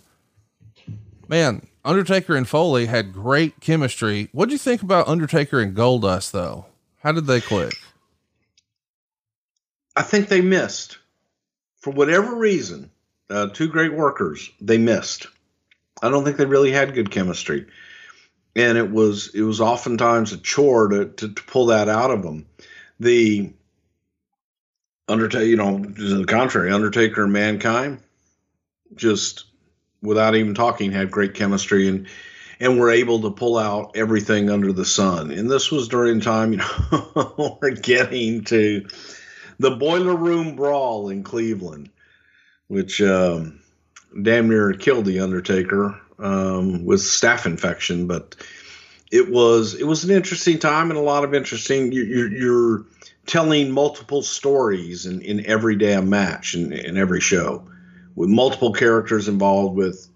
Man, 1.26 1.66
Undertaker 1.86 2.36
and 2.36 2.46
Foley 2.46 2.84
had 2.84 3.14
great 3.14 3.60
chemistry. 3.60 4.28
What 4.32 4.50
do 4.50 4.52
you 4.52 4.58
think 4.58 4.82
about 4.82 5.08
Undertaker 5.08 5.58
and 5.60 5.74
Goldust, 5.74 6.32
though? 6.32 6.66
How 7.02 7.12
did 7.12 7.26
they 7.26 7.40
click? 7.40 7.72
I 9.96 10.02
think 10.02 10.28
they 10.28 10.42
missed. 10.42 10.98
For 11.78 11.92
whatever 11.92 12.34
reason, 12.34 12.90
uh, 13.30 13.48
two 13.48 13.68
great 13.68 13.94
workers, 13.94 14.50
they 14.60 14.76
missed. 14.76 15.28
I 16.02 16.10
don't 16.10 16.24
think 16.24 16.36
they 16.36 16.44
really 16.44 16.72
had 16.72 16.92
good 16.92 17.10
chemistry. 17.10 17.66
And 18.60 18.76
it 18.76 18.90
was 18.90 19.34
it 19.34 19.40
was 19.40 19.60
oftentimes 19.60 20.32
a 20.32 20.36
chore 20.36 20.88
to, 20.88 21.06
to, 21.06 21.32
to 21.32 21.42
pull 21.44 21.66
that 21.66 21.88
out 21.88 22.10
of 22.10 22.22
them. 22.22 22.44
The 22.98 23.54
Undertaker, 25.08 25.44
you 25.44 25.56
know, 25.56 25.82
to 25.82 26.18
the 26.18 26.26
contrary, 26.26 26.70
Undertaker 26.70 27.24
and 27.24 27.32
Mankind, 27.32 28.00
just 28.94 29.46
without 30.02 30.34
even 30.34 30.54
talking, 30.54 30.92
had 30.92 31.10
great 31.10 31.32
chemistry 31.32 31.88
and 31.88 32.06
and 32.60 32.78
were 32.78 32.90
able 32.90 33.22
to 33.22 33.30
pull 33.30 33.56
out 33.56 33.92
everything 33.94 34.50
under 34.50 34.74
the 34.74 34.84
sun. 34.84 35.30
And 35.30 35.50
this 35.50 35.72
was 35.72 35.88
during 35.88 36.20
time, 36.20 36.52
you 36.52 36.58
know, 36.58 37.58
we're 37.62 37.70
getting 37.70 38.44
to 38.44 38.86
the 39.58 39.70
boiler 39.70 40.14
room 40.14 40.54
brawl 40.54 41.08
in 41.08 41.22
Cleveland, 41.22 41.88
which 42.68 43.00
um, 43.00 43.62
damn 44.22 44.50
near 44.50 44.74
killed 44.74 45.06
the 45.06 45.20
Undertaker 45.20 45.98
um, 46.20 46.84
with 46.84 47.00
staph 47.00 47.46
infection. 47.46 48.06
But 48.06 48.36
it 49.10 49.30
was 49.30 49.74
it 49.74 49.86
was 49.86 50.04
an 50.04 50.10
interesting 50.10 50.58
time 50.58 50.90
and 50.90 50.98
a 50.98 51.02
lot 51.02 51.24
of 51.24 51.34
interesting. 51.34 51.92
You, 51.92 52.04
you're, 52.04 52.32
you're 52.32 52.86
telling 53.26 53.70
multiple 53.70 54.22
stories 54.22 55.06
in, 55.06 55.20
in 55.22 55.44
every 55.46 55.76
damn 55.76 56.08
match 56.08 56.54
and 56.54 56.72
in, 56.72 56.84
in 56.84 56.96
every 56.96 57.20
show, 57.20 57.66
with 58.14 58.28
multiple 58.28 58.72
characters 58.72 59.28
involved 59.28 59.76
with 59.76 60.08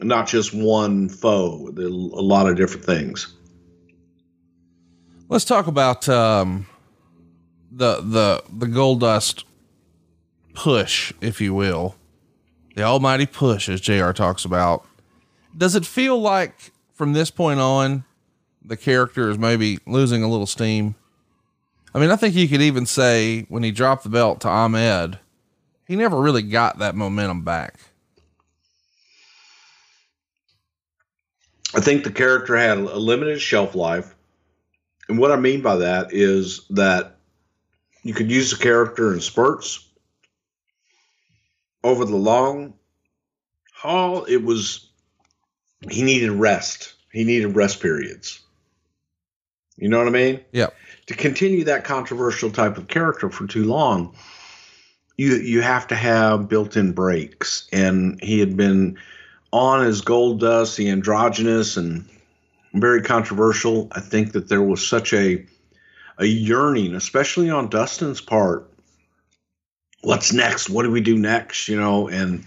not 0.00 0.26
just 0.26 0.54
one 0.54 1.08
foe. 1.08 1.68
A 1.76 1.80
lot 1.80 2.48
of 2.48 2.56
different 2.56 2.84
things. 2.84 3.34
Let's 5.28 5.44
talk 5.44 5.68
about 5.68 6.08
um, 6.08 6.66
the 7.70 8.00
the 8.00 8.42
the 8.52 8.66
Goldust 8.66 9.44
push, 10.54 11.12
if 11.20 11.40
you 11.40 11.54
will, 11.54 11.94
the 12.74 12.82
almighty 12.82 13.26
push, 13.26 13.68
as 13.68 13.80
Jr. 13.80 14.10
talks 14.10 14.44
about. 14.44 14.84
Does 15.56 15.74
it 15.74 15.84
feel 15.84 16.18
like 16.20 16.72
from 16.94 17.12
this 17.12 17.30
point 17.30 17.60
on, 17.60 18.04
the 18.64 18.76
character 18.76 19.30
is 19.30 19.38
maybe 19.38 19.78
losing 19.86 20.22
a 20.22 20.28
little 20.28 20.46
steam? 20.46 20.94
I 21.94 21.98
mean, 21.98 22.10
I 22.10 22.16
think 22.16 22.34
you 22.34 22.48
could 22.48 22.62
even 22.62 22.86
say 22.86 23.46
when 23.48 23.62
he 23.62 23.72
dropped 23.72 24.04
the 24.04 24.10
belt 24.10 24.40
to 24.42 24.48
Ahmed, 24.48 25.18
he 25.86 25.96
never 25.96 26.20
really 26.20 26.42
got 26.42 26.78
that 26.78 26.94
momentum 26.94 27.42
back. 27.42 27.80
I 31.74 31.80
think 31.80 32.04
the 32.04 32.12
character 32.12 32.56
had 32.56 32.78
a 32.78 32.98
limited 32.98 33.40
shelf 33.40 33.74
life. 33.74 34.14
And 35.08 35.18
what 35.18 35.32
I 35.32 35.36
mean 35.36 35.62
by 35.62 35.76
that 35.76 36.12
is 36.12 36.66
that 36.70 37.16
you 38.02 38.14
could 38.14 38.30
use 38.30 38.50
the 38.50 38.62
character 38.62 39.12
in 39.12 39.20
spurts. 39.20 39.86
Over 41.82 42.04
the 42.04 42.16
long 42.16 42.74
haul, 43.72 44.24
it 44.24 44.44
was 44.44 44.89
he 45.88 46.02
needed 46.02 46.32
rest. 46.32 46.94
He 47.12 47.24
needed 47.24 47.56
rest 47.56 47.80
periods. 47.80 48.40
You 49.76 49.88
know 49.88 49.98
what 49.98 50.08
I 50.08 50.10
mean? 50.10 50.40
Yeah. 50.52 50.68
To 51.06 51.14
continue 51.14 51.64
that 51.64 51.84
controversial 51.84 52.50
type 52.50 52.76
of 52.76 52.88
character 52.88 53.30
for 53.30 53.46
too 53.46 53.64
long, 53.64 54.14
you 55.16 55.36
you 55.36 55.62
have 55.62 55.88
to 55.88 55.94
have 55.94 56.48
built-in 56.48 56.92
breaks. 56.92 57.68
And 57.72 58.22
he 58.22 58.38
had 58.40 58.56
been 58.56 58.98
on 59.52 59.84
as 59.84 60.02
Goldust, 60.02 60.76
the 60.76 60.90
androgynous 60.90 61.76
and 61.76 62.08
very 62.74 63.02
controversial. 63.02 63.88
I 63.92 64.00
think 64.00 64.32
that 64.32 64.48
there 64.48 64.62
was 64.62 64.86
such 64.86 65.12
a 65.12 65.44
a 66.18 66.26
yearning, 66.26 66.94
especially 66.94 67.48
on 67.50 67.70
Dustin's 67.70 68.20
part. 68.20 68.70
What's 70.02 70.32
next? 70.32 70.68
What 70.68 70.82
do 70.82 70.90
we 70.90 71.00
do 71.00 71.16
next? 71.16 71.68
You 71.68 71.80
know, 71.80 72.08
and 72.08 72.44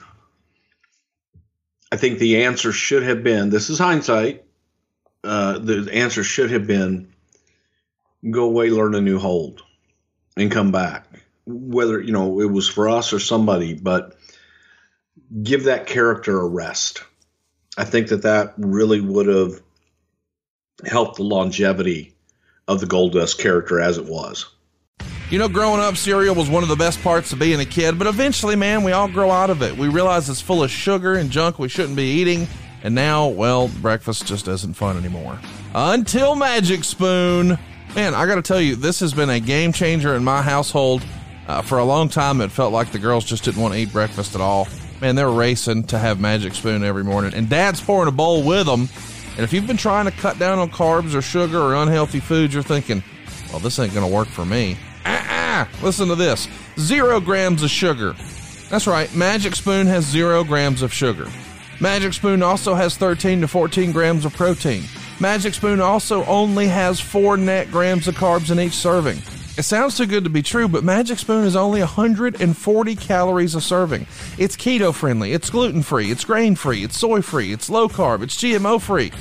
I 1.94 1.96
think 1.96 2.18
the 2.18 2.46
answer 2.46 2.72
should 2.72 3.04
have 3.04 3.24
been 3.24 3.52
this 3.52 3.70
is 3.70 3.78
hindsight. 3.78 4.44
Uh, 5.24 5.60
the 5.60 5.88
answer 5.94 6.24
should 6.24 6.50
have 6.50 6.66
been 6.66 7.14
go 8.32 8.46
away, 8.46 8.72
learn 8.72 8.96
a 8.96 9.02
new 9.02 9.20
hold, 9.20 9.62
and 10.36 10.52
come 10.52 10.72
back. 10.72 11.06
Whether, 11.46 12.02
you 12.02 12.12
know, 12.12 12.42
it 12.42 12.52
was 12.52 12.68
for 12.68 12.90
us 12.90 13.14
or 13.14 13.20
somebody, 13.20 13.76
but 13.76 14.16
give 15.44 15.66
that 15.66 15.86
character 15.86 16.40
a 16.40 16.48
rest. 16.48 17.04
I 17.78 17.84
think 17.84 18.08
that 18.08 18.24
that 18.24 18.56
really 18.58 19.00
would 19.00 19.28
have 19.28 19.62
helped 20.88 21.18
the 21.18 21.24
longevity 21.24 22.16
of 22.68 22.80
the 22.80 22.88
Goldust 22.88 23.38
character 23.38 23.80
as 23.80 24.00
it 24.00 24.06
was. 24.06 24.48
You 25.34 25.40
know, 25.40 25.50
growing 25.50 25.80
up, 25.80 25.98
cereal 25.98 26.36
was 26.36 26.48
one 26.48 26.62
of 26.62 26.70
the 26.70 26.76
best 26.76 27.02
parts 27.02 27.34
of 27.34 27.40
being 27.40 27.60
a 27.60 27.66
kid, 27.66 27.98
but 27.98 28.06
eventually, 28.06 28.56
man, 28.56 28.84
we 28.84 28.92
all 28.92 29.08
grow 29.08 29.32
out 29.32 29.50
of 29.50 29.64
it. 29.64 29.76
We 29.76 29.88
realize 29.88 30.30
it's 30.30 30.42
full 30.42 30.62
of 30.62 30.70
sugar 30.70 31.16
and 31.16 31.32
junk 31.32 31.58
we 31.58 31.70
shouldn't 31.70 31.96
be 31.96 32.04
eating, 32.04 32.48
and 32.84 32.94
now, 32.94 33.30
well, 33.30 33.68
breakfast 33.82 34.28
just 34.28 34.48
isn't 34.48 34.76
fun 34.76 34.96
anymore. 34.96 35.40
Until 35.74 36.36
Magic 36.36 36.84
Spoon. 36.84 37.58
Man, 37.96 38.14
I 38.14 38.28
gotta 38.28 38.44
tell 38.44 38.62
you, 38.62 38.76
this 38.76 39.00
has 39.00 39.12
been 39.12 39.32
a 39.32 39.40
game 39.40 39.74
changer 39.74 40.14
in 40.14 40.24
my 40.24 40.44
household. 40.44 41.04
Uh, 41.48 41.64
for 41.64 41.80
a 41.80 41.84
long 41.84 42.10
time, 42.10 42.40
it 42.40 42.52
felt 42.52 42.72
like 42.72 42.92
the 42.92 43.00
girls 43.00 43.26
just 43.26 43.44
didn't 43.44 43.60
want 43.60 43.74
to 43.74 43.80
eat 43.80 43.92
breakfast 43.92 44.36
at 44.36 44.42
all. 44.42 44.68
Man, 45.02 45.16
they're 45.16 45.32
racing 45.32 45.86
to 45.86 45.98
have 45.98 46.20
Magic 46.20 46.54
Spoon 46.54 46.84
every 46.84 47.04
morning, 47.04 47.34
and 47.34 47.50
Dad's 47.50 47.82
pouring 47.82 48.08
a 48.08 48.12
bowl 48.12 48.44
with 48.44 48.68
them. 48.68 48.82
And 49.36 49.40
if 49.40 49.52
you've 49.52 49.66
been 49.66 49.78
trying 49.78 50.06
to 50.06 50.12
cut 50.12 50.38
down 50.38 50.60
on 50.60 50.70
carbs 50.70 51.16
or 51.16 51.24
sugar 51.24 51.58
or 51.60 51.74
unhealthy 51.74 52.20
foods, 52.20 52.54
you're 52.54 52.62
thinking, 52.62 53.04
well, 53.50 53.58
this 53.58 53.80
ain't 53.80 53.96
gonna 53.96 54.08
work 54.08 54.28
for 54.28 54.46
me. 54.46 54.78
Ah, 55.56 55.70
listen 55.84 56.08
to 56.08 56.16
this 56.16 56.48
zero 56.80 57.22
grams 57.22 57.62
of 57.62 57.70
sugar. 57.70 58.16
That's 58.72 58.88
right, 58.88 59.14
Magic 59.14 59.54
Spoon 59.54 59.86
has 59.86 60.04
zero 60.04 60.44
grams 60.44 60.82
of 60.82 60.92
sugar. 60.92 61.28
Magic 61.80 62.14
Spoon 62.14 62.42
also 62.42 62.74
has 62.74 62.98
13 62.98 63.42
to 63.42 63.48
14 63.48 63.92
grams 63.92 64.26
of 64.26 64.34
protein. 64.34 64.82
Magic 65.20 65.54
Spoon 65.54 65.80
also 65.80 66.26
only 66.26 66.68
has 66.68 67.00
4 67.00 67.38
net 67.38 67.70
grams 67.70 68.08
of 68.08 68.16
carbs 68.16 68.50
in 68.50 68.60
each 68.60 68.74
serving. 68.74 69.20
It 69.56 69.62
sounds 69.62 69.96
too 69.96 70.08
good 70.08 70.24
to 70.24 70.30
be 70.32 70.42
true, 70.42 70.68
but 70.68 70.84
Magic 70.84 71.20
Spoon 71.20 71.46
is 71.46 71.56
only 71.56 71.82
140 71.82 72.96
calories 72.96 73.54
a 73.54 73.62
serving. 73.62 74.08
It's 74.40 74.58
keto 74.58 74.92
friendly, 74.92 75.34
it's 75.34 75.52
gluten 75.52 75.84
free, 75.84 76.10
it's 76.10 76.26
grain 76.26 76.56
free, 76.56 76.84
it's 76.84 76.98
soy 76.98 77.22
free, 77.22 77.54
it's 77.54 77.70
low 77.70 77.88
carb, 77.88 78.24
it's 78.24 78.42
GMO 78.42 78.82
free. 78.82 79.12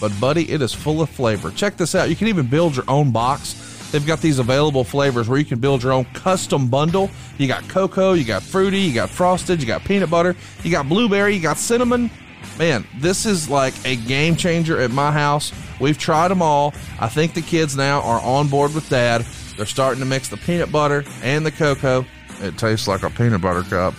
But, 0.00 0.18
buddy, 0.20 0.48
it 0.52 0.62
is 0.62 0.72
full 0.72 1.02
of 1.02 1.10
flavor. 1.10 1.50
Check 1.50 1.76
this 1.76 1.96
out. 1.96 2.08
You 2.08 2.14
can 2.14 2.28
even 2.28 2.46
build 2.46 2.76
your 2.76 2.84
own 2.86 3.10
box. 3.10 3.66
They've 3.90 4.06
got 4.06 4.20
these 4.20 4.38
available 4.38 4.84
flavors 4.84 5.28
where 5.28 5.38
you 5.38 5.44
can 5.44 5.58
build 5.58 5.82
your 5.82 5.92
own 5.92 6.04
custom 6.06 6.68
bundle. 6.68 7.10
You 7.38 7.48
got 7.48 7.68
cocoa, 7.68 8.12
you 8.12 8.24
got 8.24 8.42
fruity, 8.42 8.80
you 8.80 8.94
got 8.94 9.10
frosted, 9.10 9.60
you 9.60 9.66
got 9.66 9.84
peanut 9.84 10.10
butter, 10.10 10.36
you 10.62 10.70
got 10.70 10.88
blueberry, 10.88 11.34
you 11.34 11.40
got 11.40 11.58
cinnamon. 11.58 12.10
Man, 12.58 12.86
this 12.98 13.26
is 13.26 13.48
like 13.48 13.74
a 13.84 13.96
game 13.96 14.36
changer 14.36 14.80
at 14.80 14.90
my 14.90 15.10
house. 15.10 15.52
We've 15.80 15.98
tried 15.98 16.28
them 16.28 16.42
all. 16.42 16.74
I 17.00 17.08
think 17.08 17.34
the 17.34 17.42
kids 17.42 17.76
now 17.76 18.00
are 18.02 18.20
on 18.20 18.48
board 18.48 18.74
with 18.74 18.88
dad. 18.88 19.26
They're 19.56 19.66
starting 19.66 20.00
to 20.00 20.06
mix 20.06 20.28
the 20.28 20.36
peanut 20.36 20.70
butter 20.70 21.04
and 21.22 21.44
the 21.44 21.50
cocoa. 21.50 22.06
It 22.40 22.56
tastes 22.58 22.86
like 22.86 23.02
a 23.02 23.10
peanut 23.10 23.40
butter 23.40 23.62
cup. 23.62 23.94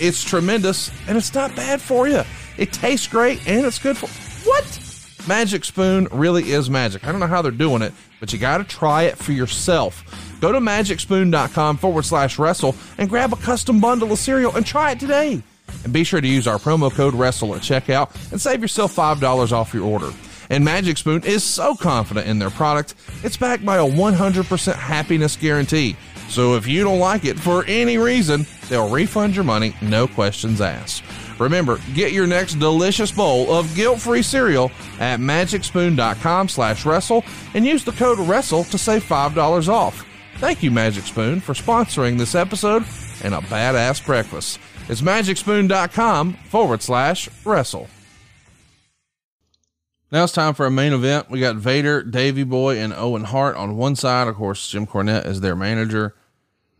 It's 0.00 0.22
tremendous 0.22 0.90
and 1.08 1.16
it's 1.16 1.34
not 1.34 1.54
bad 1.56 1.80
for 1.80 2.08
you. 2.08 2.22
It 2.56 2.72
tastes 2.72 3.06
great 3.06 3.46
and 3.46 3.64
it's 3.64 3.78
good 3.78 3.96
for? 3.96 4.08
Magic 5.30 5.64
Spoon 5.64 6.08
really 6.10 6.50
is 6.50 6.68
magic. 6.68 7.06
I 7.06 7.12
don't 7.12 7.20
know 7.20 7.28
how 7.28 7.40
they're 7.40 7.52
doing 7.52 7.82
it, 7.82 7.92
but 8.18 8.32
you 8.32 8.38
got 8.40 8.58
to 8.58 8.64
try 8.64 9.04
it 9.04 9.16
for 9.16 9.30
yourself. 9.30 10.02
Go 10.40 10.50
to 10.50 10.58
magicspoon.com 10.58 11.76
forward 11.76 12.04
slash 12.04 12.36
wrestle 12.36 12.74
and 12.98 13.08
grab 13.08 13.32
a 13.32 13.36
custom 13.36 13.78
bundle 13.78 14.10
of 14.10 14.18
cereal 14.18 14.56
and 14.56 14.66
try 14.66 14.90
it 14.90 14.98
today. 14.98 15.40
And 15.84 15.92
be 15.92 16.02
sure 16.02 16.20
to 16.20 16.26
use 16.26 16.48
our 16.48 16.58
promo 16.58 16.90
code 16.90 17.14
WRESTLE 17.14 17.54
at 17.54 17.62
checkout 17.62 18.32
and 18.32 18.40
save 18.40 18.60
yourself 18.60 18.96
$5 18.96 19.52
off 19.52 19.72
your 19.72 19.84
order. 19.84 20.10
And 20.50 20.64
Magic 20.64 20.96
Spoon 20.96 21.22
is 21.22 21.44
so 21.44 21.76
confident 21.76 22.26
in 22.26 22.40
their 22.40 22.50
product, 22.50 22.96
it's 23.22 23.36
backed 23.36 23.64
by 23.64 23.76
a 23.76 23.88
100% 23.88 24.74
happiness 24.74 25.36
guarantee. 25.36 25.94
So 26.28 26.56
if 26.56 26.66
you 26.66 26.82
don't 26.82 26.98
like 26.98 27.24
it 27.24 27.38
for 27.38 27.64
any 27.66 27.98
reason, 27.98 28.46
they'll 28.68 28.90
refund 28.90 29.36
your 29.36 29.44
money, 29.44 29.76
no 29.80 30.08
questions 30.08 30.60
asked. 30.60 31.04
Remember, 31.40 31.80
get 31.94 32.12
your 32.12 32.26
next 32.26 32.56
delicious 32.56 33.10
bowl 33.10 33.52
of 33.52 33.74
guilt-free 33.74 34.22
cereal 34.22 34.70
at 35.00 35.18
magicspoon.com 35.18 36.48
slash 36.48 36.84
wrestle 36.84 37.24
and 37.54 37.66
use 37.66 37.82
the 37.82 37.92
code 37.92 38.18
WRESTLE 38.18 38.64
to 38.64 38.78
save 38.78 39.02
$5 39.02 39.68
off. 39.68 40.06
Thank 40.36 40.62
you, 40.62 40.70
Magic 40.70 41.04
Spoon, 41.04 41.40
for 41.40 41.54
sponsoring 41.54 42.18
this 42.18 42.34
episode 42.34 42.84
and 43.24 43.34
a 43.34 43.38
badass 43.38 44.04
breakfast. 44.04 44.58
It's 44.88 45.00
magicspoon.com 45.02 46.34
forward 46.34 46.82
slash 46.82 47.28
wrestle. 47.44 47.88
Now 50.12 50.24
it's 50.24 50.32
time 50.32 50.54
for 50.54 50.66
a 50.66 50.70
main 50.70 50.92
event. 50.92 51.30
We 51.30 51.38
got 51.38 51.56
Vader, 51.56 52.02
Davey 52.02 52.42
Boy, 52.42 52.78
and 52.78 52.92
Owen 52.92 53.24
Hart 53.24 53.56
on 53.56 53.76
one 53.76 53.94
side. 53.94 54.26
Of 54.26 54.34
course, 54.34 54.68
Jim 54.68 54.86
Cornette 54.86 55.26
is 55.26 55.40
their 55.40 55.54
manager. 55.54 56.16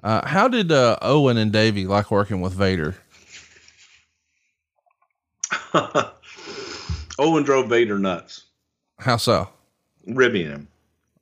Uh, 0.03 0.27
how 0.27 0.49
did 0.49 0.73
uh, 0.73 0.97
Owen 1.01 1.37
and 1.37 1.53
Davey 1.53 1.87
like 1.87 2.11
working 2.11 2.41
with 2.41 2.55
Vader? 2.55 2.97
Owen 7.19 7.43
drove 7.43 7.69
Vader 7.69 7.99
nuts, 7.99 8.45
How 8.99 9.17
so? 9.17 9.49
ribbing 10.07 10.47
him. 10.47 10.69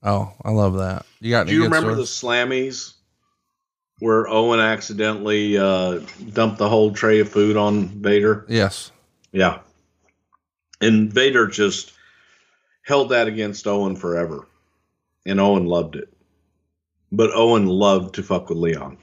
Oh, 0.02 0.32
I 0.44 0.50
love 0.50 0.76
that. 0.76 1.04
You 1.20 1.30
got 1.30 1.46
Do 1.48 1.54
you 1.54 1.64
remember 1.64 1.90
stories? 1.92 2.20
the 2.20 2.26
slammies 2.26 2.92
where 3.98 4.28
Owen 4.28 4.60
accidentally 4.60 5.58
uh, 5.58 6.00
dumped 6.32 6.58
the 6.58 6.68
whole 6.68 6.92
tray 6.92 7.18
of 7.20 7.28
food 7.28 7.56
on 7.56 7.88
Vader? 7.88 8.46
Yes. 8.48 8.92
Yeah. 9.32 9.58
And 10.80 11.12
Vader 11.12 11.48
just 11.48 11.92
held 12.84 13.08
that 13.08 13.26
against 13.26 13.66
Owen 13.66 13.96
forever. 13.96 14.46
And 15.26 15.40
Owen 15.40 15.66
loved 15.66 15.96
it. 15.96 16.12
But 17.10 17.30
Owen 17.34 17.66
loved 17.66 18.14
to 18.14 18.22
fuck 18.22 18.48
with 18.48 18.58
Leon. 18.58 18.98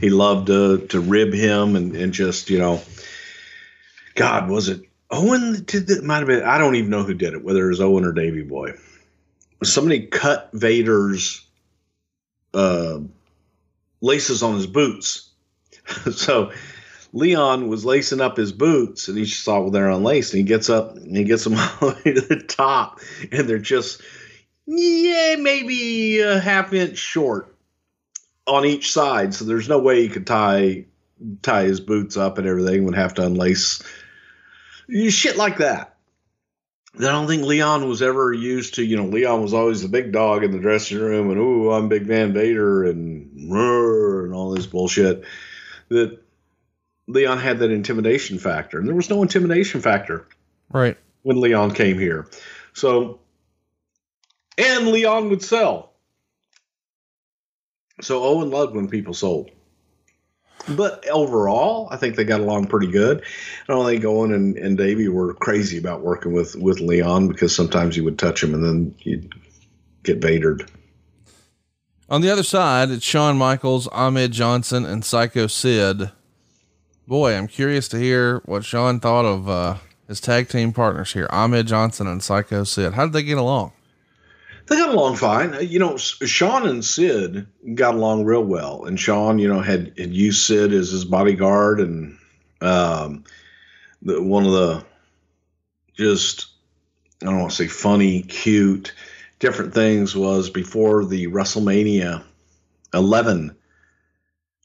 He 0.00 0.10
loved 0.10 0.48
to, 0.48 0.78
to 0.88 1.00
rib 1.00 1.32
him 1.32 1.76
and, 1.76 1.94
and 1.94 2.12
just, 2.12 2.50
you 2.50 2.58
know, 2.58 2.80
God, 4.18 4.50
was 4.50 4.68
it 4.68 4.82
Owen 5.10 5.64
did 5.64 5.86
that? 5.86 6.02
Might 6.04 6.18
have 6.18 6.26
been, 6.26 6.42
I 6.42 6.58
don't 6.58 6.74
even 6.74 6.90
know 6.90 7.04
who 7.04 7.14
did 7.14 7.34
it, 7.34 7.44
whether 7.44 7.64
it 7.64 7.68
was 7.68 7.80
Owen 7.80 8.04
or 8.04 8.12
Davey 8.12 8.42
Boy. 8.42 8.72
Somebody 9.62 10.06
cut 10.06 10.50
Vader's 10.52 11.46
uh, 12.52 12.98
laces 14.00 14.42
on 14.42 14.56
his 14.56 14.66
boots. 14.66 15.30
so 16.12 16.52
Leon 17.12 17.68
was 17.68 17.84
lacing 17.84 18.20
up 18.20 18.36
his 18.36 18.52
boots, 18.52 19.06
and 19.06 19.16
he 19.16 19.24
just 19.24 19.44
saw 19.44 19.60
well 19.60 19.70
they're 19.70 19.88
unlaced, 19.88 20.34
and 20.34 20.40
he 20.40 20.44
gets 20.44 20.68
up 20.68 20.96
and 20.96 21.16
he 21.16 21.22
gets 21.22 21.44
them 21.44 21.54
all 21.58 21.90
the 21.90 22.02
way 22.04 22.14
to 22.14 22.20
the 22.20 22.42
top, 22.42 23.00
and 23.30 23.48
they're 23.48 23.58
just 23.58 24.02
yeah 24.66 25.36
maybe 25.36 26.20
a 26.20 26.40
half 26.40 26.72
inch 26.72 26.98
short 26.98 27.56
on 28.48 28.64
each 28.64 28.92
side. 28.92 29.32
So 29.32 29.44
there's 29.44 29.68
no 29.68 29.78
way 29.78 30.02
he 30.02 30.08
could 30.08 30.26
tie 30.26 30.86
tie 31.42 31.64
his 31.64 31.80
boots 31.80 32.16
up 32.16 32.38
and 32.38 32.46
everything. 32.46 32.84
Would 32.84 32.96
have 32.96 33.14
to 33.14 33.22
unlace 33.22 33.82
shit 35.10 35.36
like 35.36 35.58
that. 35.58 35.94
I 36.96 37.02
don't 37.02 37.28
think 37.28 37.44
Leon 37.44 37.88
was 37.88 38.02
ever 38.02 38.32
used 38.32 38.74
to, 38.74 38.82
you 38.84 38.96
know, 38.96 39.04
Leon 39.06 39.42
was 39.42 39.54
always 39.54 39.82
the 39.82 39.88
big 39.88 40.10
dog 40.10 40.42
in 40.42 40.50
the 40.50 40.58
dressing 40.58 40.98
room 40.98 41.30
and, 41.30 41.38
ooh, 41.38 41.70
I'm 41.70 41.88
Big 41.88 42.04
Van 42.06 42.32
Vader 42.32 42.84
and, 42.84 43.30
and 43.34 44.34
all 44.34 44.50
this 44.50 44.66
bullshit. 44.66 45.24
That 45.90 46.18
Leon 47.06 47.38
had 47.38 47.60
that 47.60 47.70
intimidation 47.70 48.38
factor. 48.38 48.78
And 48.78 48.88
there 48.88 48.94
was 48.94 49.10
no 49.10 49.22
intimidation 49.22 49.80
factor 49.80 50.26
Right. 50.70 50.96
when 51.22 51.40
Leon 51.40 51.72
came 51.72 51.98
here. 51.98 52.26
So, 52.72 53.20
and 54.56 54.88
Leon 54.88 55.30
would 55.30 55.42
sell. 55.42 55.92
So 58.00 58.22
oh, 58.22 58.38
Owen 58.38 58.50
loved 58.50 58.74
when 58.74 58.88
people 58.88 59.14
sold. 59.14 59.50
But 60.76 61.06
overall, 61.08 61.88
I 61.90 61.96
think 61.96 62.16
they 62.16 62.24
got 62.24 62.40
along 62.40 62.66
pretty 62.66 62.88
good. 62.88 63.22
I 63.68 63.72
don't 63.72 63.86
think 63.86 64.04
Owen 64.04 64.32
and, 64.32 64.56
and 64.56 64.76
Davey 64.76 65.08
were 65.08 65.34
crazy 65.34 65.78
about 65.78 66.02
working 66.02 66.32
with, 66.32 66.56
with 66.56 66.80
Leon 66.80 67.28
because 67.28 67.54
sometimes 67.54 67.96
you 67.96 68.04
would 68.04 68.18
touch 68.18 68.42
him 68.42 68.54
and 68.54 68.64
then 68.64 68.94
you'd 69.00 69.34
get 70.02 70.20
Vadered. 70.20 70.68
On 72.10 72.20
the 72.22 72.30
other 72.30 72.42
side, 72.42 72.90
it's 72.90 73.04
Shawn 73.04 73.36
Michaels, 73.36 73.86
Ahmed 73.88 74.32
Johnson, 74.32 74.86
and 74.86 75.04
Psycho 75.04 75.46
Sid. 75.46 76.10
Boy, 77.06 77.34
I'm 77.34 77.48
curious 77.48 77.88
to 77.88 77.98
hear 77.98 78.40
what 78.46 78.64
Shawn 78.64 78.98
thought 79.00 79.26
of 79.26 79.48
uh, 79.48 79.76
his 80.06 80.20
tag 80.20 80.48
team 80.48 80.72
partners 80.72 81.12
here, 81.12 81.26
Ahmed 81.30 81.66
Johnson 81.66 82.06
and 82.06 82.22
Psycho 82.22 82.64
Sid. 82.64 82.94
How 82.94 83.04
did 83.04 83.12
they 83.12 83.22
get 83.22 83.36
along? 83.38 83.72
They 84.68 84.76
got 84.76 84.90
along 84.90 85.16
fine. 85.16 85.54
Uh, 85.54 85.60
You 85.60 85.78
know, 85.78 85.96
Shawn 85.96 86.66
and 86.66 86.84
Sid 86.84 87.46
got 87.74 87.94
along 87.94 88.24
real 88.24 88.44
well. 88.44 88.84
And 88.84 89.00
Shawn, 89.00 89.38
you 89.38 89.48
know, 89.48 89.60
had, 89.60 89.94
had 89.98 90.12
used 90.12 90.42
Sid 90.42 90.72
as 90.72 90.90
his 90.90 91.04
bodyguard. 91.04 91.80
And 91.80 92.18
um, 92.60 93.24
the, 94.02 94.22
one 94.22 94.44
of 94.44 94.52
the 94.52 94.84
just, 95.94 96.48
I 97.22 97.26
don't 97.26 97.40
want 97.40 97.50
to 97.50 97.56
say 97.56 97.66
funny, 97.66 98.22
cute, 98.22 98.92
different 99.38 99.72
things 99.72 100.14
was 100.14 100.50
before 100.50 101.04
the 101.04 101.28
WrestleMania 101.28 102.22
11 102.92 103.56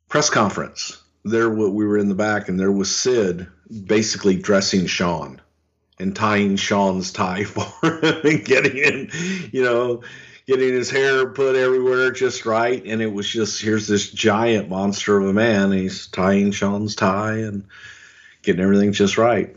press 0.09 0.29
conference. 0.29 1.01
There, 1.25 1.49
we 1.49 1.85
were 1.85 1.97
in 1.97 2.09
the 2.09 2.15
back, 2.15 2.49
and 2.49 2.59
there 2.59 2.71
was 2.71 2.93
Sid 2.93 3.47
basically 3.85 4.35
dressing 4.35 4.85
Shawn 4.85 5.39
and 5.99 6.15
tying 6.15 6.55
Shawn's 6.55 7.11
tie 7.11 7.43
for 7.45 7.63
him 7.87 8.21
and 8.23 8.45
getting 8.45 8.75
him, 8.75 9.09
you 9.51 9.63
know, 9.63 10.03
getting 10.47 10.73
his 10.73 10.89
hair 10.89 11.29
put 11.29 11.55
everywhere 11.55 12.11
just 12.11 12.45
right. 12.45 12.83
And 12.85 13.01
it 13.01 13.13
was 13.13 13.27
just 13.27 13.61
here's 13.61 13.87
this 13.87 14.09
giant 14.09 14.69
monster 14.69 15.17
of 15.17 15.27
a 15.27 15.33
man. 15.33 15.71
And 15.71 15.73
he's 15.73 16.07
tying 16.07 16.51
Shawn's 16.51 16.95
tie 16.95 17.37
and 17.37 17.65
getting 18.41 18.61
everything 18.61 18.93
just 18.93 19.17
right. 19.17 19.55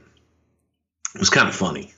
It 1.14 1.18
was 1.18 1.30
kind 1.30 1.48
of 1.48 1.54
funny, 1.54 1.94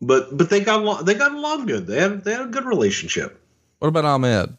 but 0.00 0.36
but 0.36 0.48
they 0.48 0.60
got 0.60 0.80
along, 0.80 1.04
they 1.04 1.14
got 1.14 1.32
along 1.32 1.66
good. 1.66 1.88
They 1.88 2.00
had 2.00 2.22
they 2.22 2.32
had 2.32 2.42
a 2.42 2.46
good 2.46 2.64
relationship. 2.64 3.40
What 3.80 3.88
about 3.88 4.04
Ahmed? 4.04 4.56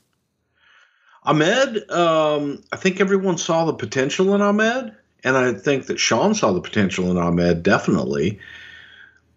Ahmed, 1.24 1.90
um, 1.90 2.62
I 2.72 2.76
think 2.76 3.00
everyone 3.00 3.38
saw 3.38 3.66
the 3.66 3.74
potential 3.74 4.34
in 4.34 4.42
Ahmed, 4.42 4.96
and 5.24 5.38
I 5.38 5.54
think 5.54 5.86
that 5.86 6.00
Shawn 6.00 6.34
saw 6.34 6.52
the 6.52 6.62
potential 6.62 7.10
in 7.10 7.18
Ahmed 7.18 7.64
definitely. 7.64 8.40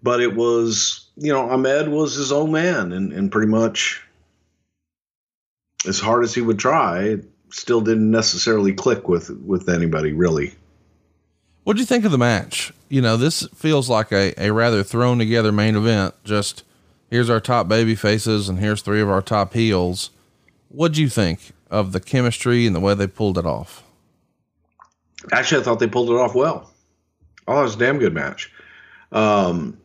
But 0.05 0.21
it 0.21 0.37
was, 0.37 1.09
you 1.17 1.33
know, 1.33 1.51
Ahmed 1.51 1.89
was 1.89 2.15
his 2.15 2.31
own 2.31 2.53
man, 2.53 2.93
and, 2.93 3.13
and 3.13 3.33
pretty 3.33 3.51
much 3.51 4.03
as 5.87 5.99
hard 5.99 6.25
as 6.25 6.35
he 6.35 6.43
would 6.43 6.59
try, 6.59 7.01
it 7.01 7.25
still 7.51 7.81
didn't 7.81 8.11
necessarily 8.11 8.73
click 8.73 9.09
with 9.09 9.31
with 9.31 9.69
anybody 9.69 10.13
really. 10.13 10.55
What 11.63 11.77
do 11.77 11.81
you 11.81 11.87
think 11.87 12.05
of 12.05 12.13
the 12.13 12.19
match? 12.19 12.73
You 12.91 13.01
know, 13.01 13.17
this 13.17 13.49
feels 13.55 13.89
like 13.89 14.13
a, 14.13 14.35
a 14.37 14.53
rather 14.53 14.83
thrown 14.83 15.19
together 15.19 15.51
main 15.51 15.75
event. 15.75 16.15
Just 16.23 16.65
here's 17.11 17.31
our 17.31 17.41
top 17.41 17.67
baby 17.67 17.95
faces 17.95 18.49
and 18.51 18.59
here's 18.59 18.83
three 18.83 19.01
of 19.01 19.09
our 19.09 19.23
top 19.23 19.55
heels. 19.55 20.11
What 20.69 20.93
do 20.93 21.01
you 21.01 21.09
think 21.09 21.53
of 21.71 21.93
the 21.93 22.01
chemistry 22.01 22.67
and 22.67 22.77
the 22.77 22.81
way 22.81 22.93
they 22.93 23.07
pulled 23.07 23.39
it 23.39 23.47
off? 23.47 23.83
Actually, 25.33 25.63
I 25.63 25.65
thought 25.65 25.79
they 25.79 25.87
pulled 25.87 26.11
it 26.11 26.17
off 26.17 26.35
well. 26.35 26.71
Oh, 27.49 27.61
it 27.61 27.63
was 27.63 27.77
a 27.77 27.79
damn 27.79 27.99
good 27.99 28.13
match. 28.13 28.53
Um, 29.13 29.79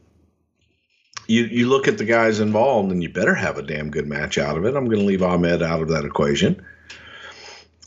you 1.29 1.43
you 1.45 1.69
look 1.69 1.87
at 1.87 1.97
the 1.97 2.05
guys 2.05 2.39
involved, 2.39 2.91
and 2.91 3.03
you 3.03 3.09
better 3.09 3.35
have 3.35 3.57
a 3.57 3.61
damn 3.61 3.91
good 3.91 4.07
match 4.07 4.37
out 4.37 4.57
of 4.57 4.65
it. 4.65 4.75
I'm 4.75 4.85
going 4.85 4.99
to 4.99 5.05
leave 5.05 5.21
Ahmed 5.21 5.61
out 5.61 5.81
of 5.81 5.89
that 5.89 6.03
equation, 6.03 6.61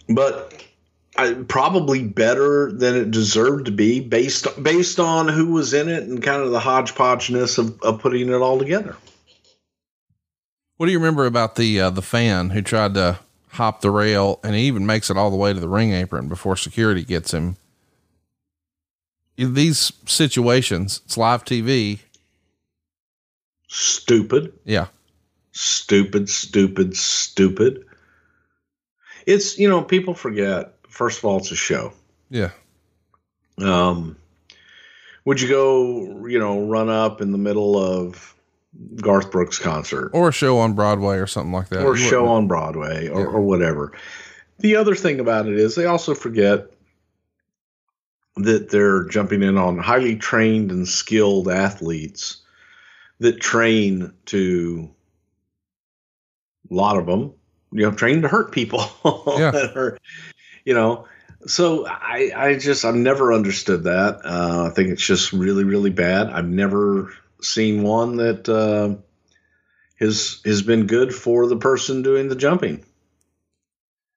but 0.09 0.65
I, 1.17 1.35
probably 1.49 2.05
better 2.05 2.71
than 2.71 2.97
it 2.97 3.11
deserved 3.11 3.67
to 3.67 3.73
be 3.73 4.01
based 4.01 4.47
based 4.63 5.01
on 5.01 5.29
who 5.29 5.53
was 5.53 5.75
in 5.75 5.89
it 5.89 6.05
and 6.05 6.23
kind 6.23 6.41
of 6.41 6.53
the 6.53 6.61
hodgepodgeness 6.61 7.59
of, 7.59 7.81
of 7.83 8.01
putting 8.01 8.29
it 8.29 8.35
all 8.35 8.59
together. 8.59 8.97
What 10.77 10.87
do 10.87 10.93
you 10.93 10.99
remember 10.99 11.27
about 11.27 11.57
the 11.57 11.81
uh, 11.81 11.91
the 11.91 12.03
fan 12.03 12.51
who 12.51 12.63
tried 12.63 12.95
to 12.95 13.19
hop 13.49 13.81
the 13.81 13.91
rail 13.91 14.39
and 14.45 14.55
he 14.55 14.63
even 14.63 14.87
makes 14.87 15.11
it 15.11 15.17
all 15.17 15.31
the 15.31 15.37
way 15.37 15.53
to 15.53 15.61
the 15.61 15.69
ring 15.69 15.93
apron 15.93 16.29
before 16.29 16.57
security 16.57 17.03
gets 17.03 17.35
him? 17.35 17.57
In 19.37 19.55
these 19.55 19.93
situations, 20.07 21.01
it's 21.05 21.19
live 21.19 21.45
TV. 21.45 22.01
Stupid. 23.75 24.53
Yeah. 24.67 24.89
Stupid, 25.53 26.29
stupid, 26.29 26.95
stupid. 26.95 27.87
It's, 29.25 29.59
you 29.59 29.67
know, 29.67 29.83
people 29.83 30.13
forget, 30.13 30.75
first 30.89 31.19
of 31.19 31.25
all, 31.25 31.39
it's 31.39 31.53
a 31.53 31.57
show. 31.57 31.95
Yeah. 32.29 32.51
Um, 33.57 34.17
would 35.25 35.41
you 35.41 35.49
go, 35.49 36.27
you 36.27 36.39
know, 36.39 36.67
run 36.67 36.91
up 36.91 37.23
in 37.23 37.33
the 37.33 37.39
middle 37.39 37.79
of 37.79 38.35
Garth 38.97 39.31
Brooks 39.31 39.59
concert 39.59 40.11
Or 40.13 40.29
a 40.29 40.33
show 40.33 40.59
on 40.59 40.75
Broadway 40.75 41.17
or 41.17 41.27
something 41.27 41.53
like 41.53 41.71
that. 41.71 41.83
or 41.83 41.95
a 41.95 41.99
show 41.99 42.29
on 42.29 42.47
Broadway 42.47 43.09
or, 43.09 43.27
or 43.27 43.41
whatever? 43.41 43.93
The 44.59 44.77
other 44.77 44.95
thing 44.95 45.19
about 45.19 45.47
it 45.47 45.59
is 45.59 45.77
they 45.77 45.87
also 45.87 46.15
forget 46.15 46.67
that 48.37 48.69
they're 48.69 49.05
jumping 49.05 49.43
in 49.43 49.57
on 49.57 49.79
highly 49.79 50.17
trained 50.17 50.71
and 50.71 50.87
skilled 50.87 51.49
athletes 51.49 52.42
that 53.23 53.41
train 53.41 54.13
to 54.27 54.91
a 56.71 56.75
lot 56.75 56.97
of 56.97 57.07
them, 57.07 57.33
you 57.73 57.83
know, 57.83 57.93
train 57.93 58.23
to 58.23 58.29
hurt 58.29 58.53
people. 58.53 58.85
Yeah. 59.39 59.51
are, 59.75 59.99
you 60.65 60.75
know, 60.75 61.07
so 61.47 61.87
I, 61.87 62.31
I 62.37 62.59
just, 62.59 62.85
I've 62.85 62.95
never 62.95 63.33
understood 63.33 63.85
that. 63.85 64.21
Uh, 64.25 64.69
I 64.71 64.75
think 64.75 64.91
it's 64.91 65.05
just 65.05 65.33
really, 65.33 65.65
really 65.65 65.91
bad. 65.91 66.29
I've 66.29 66.49
never 66.49 67.13
seen 67.41 67.83
one 67.83 68.17
that, 68.17 68.49
uh, 68.49 68.97
has, 69.99 70.41
has 70.45 70.63
been 70.63 70.87
good 70.87 71.15
for 71.15 71.47
the 71.47 71.57
person 71.57 72.03
doing 72.03 72.29
the 72.29 72.37
jumping. 72.37 72.85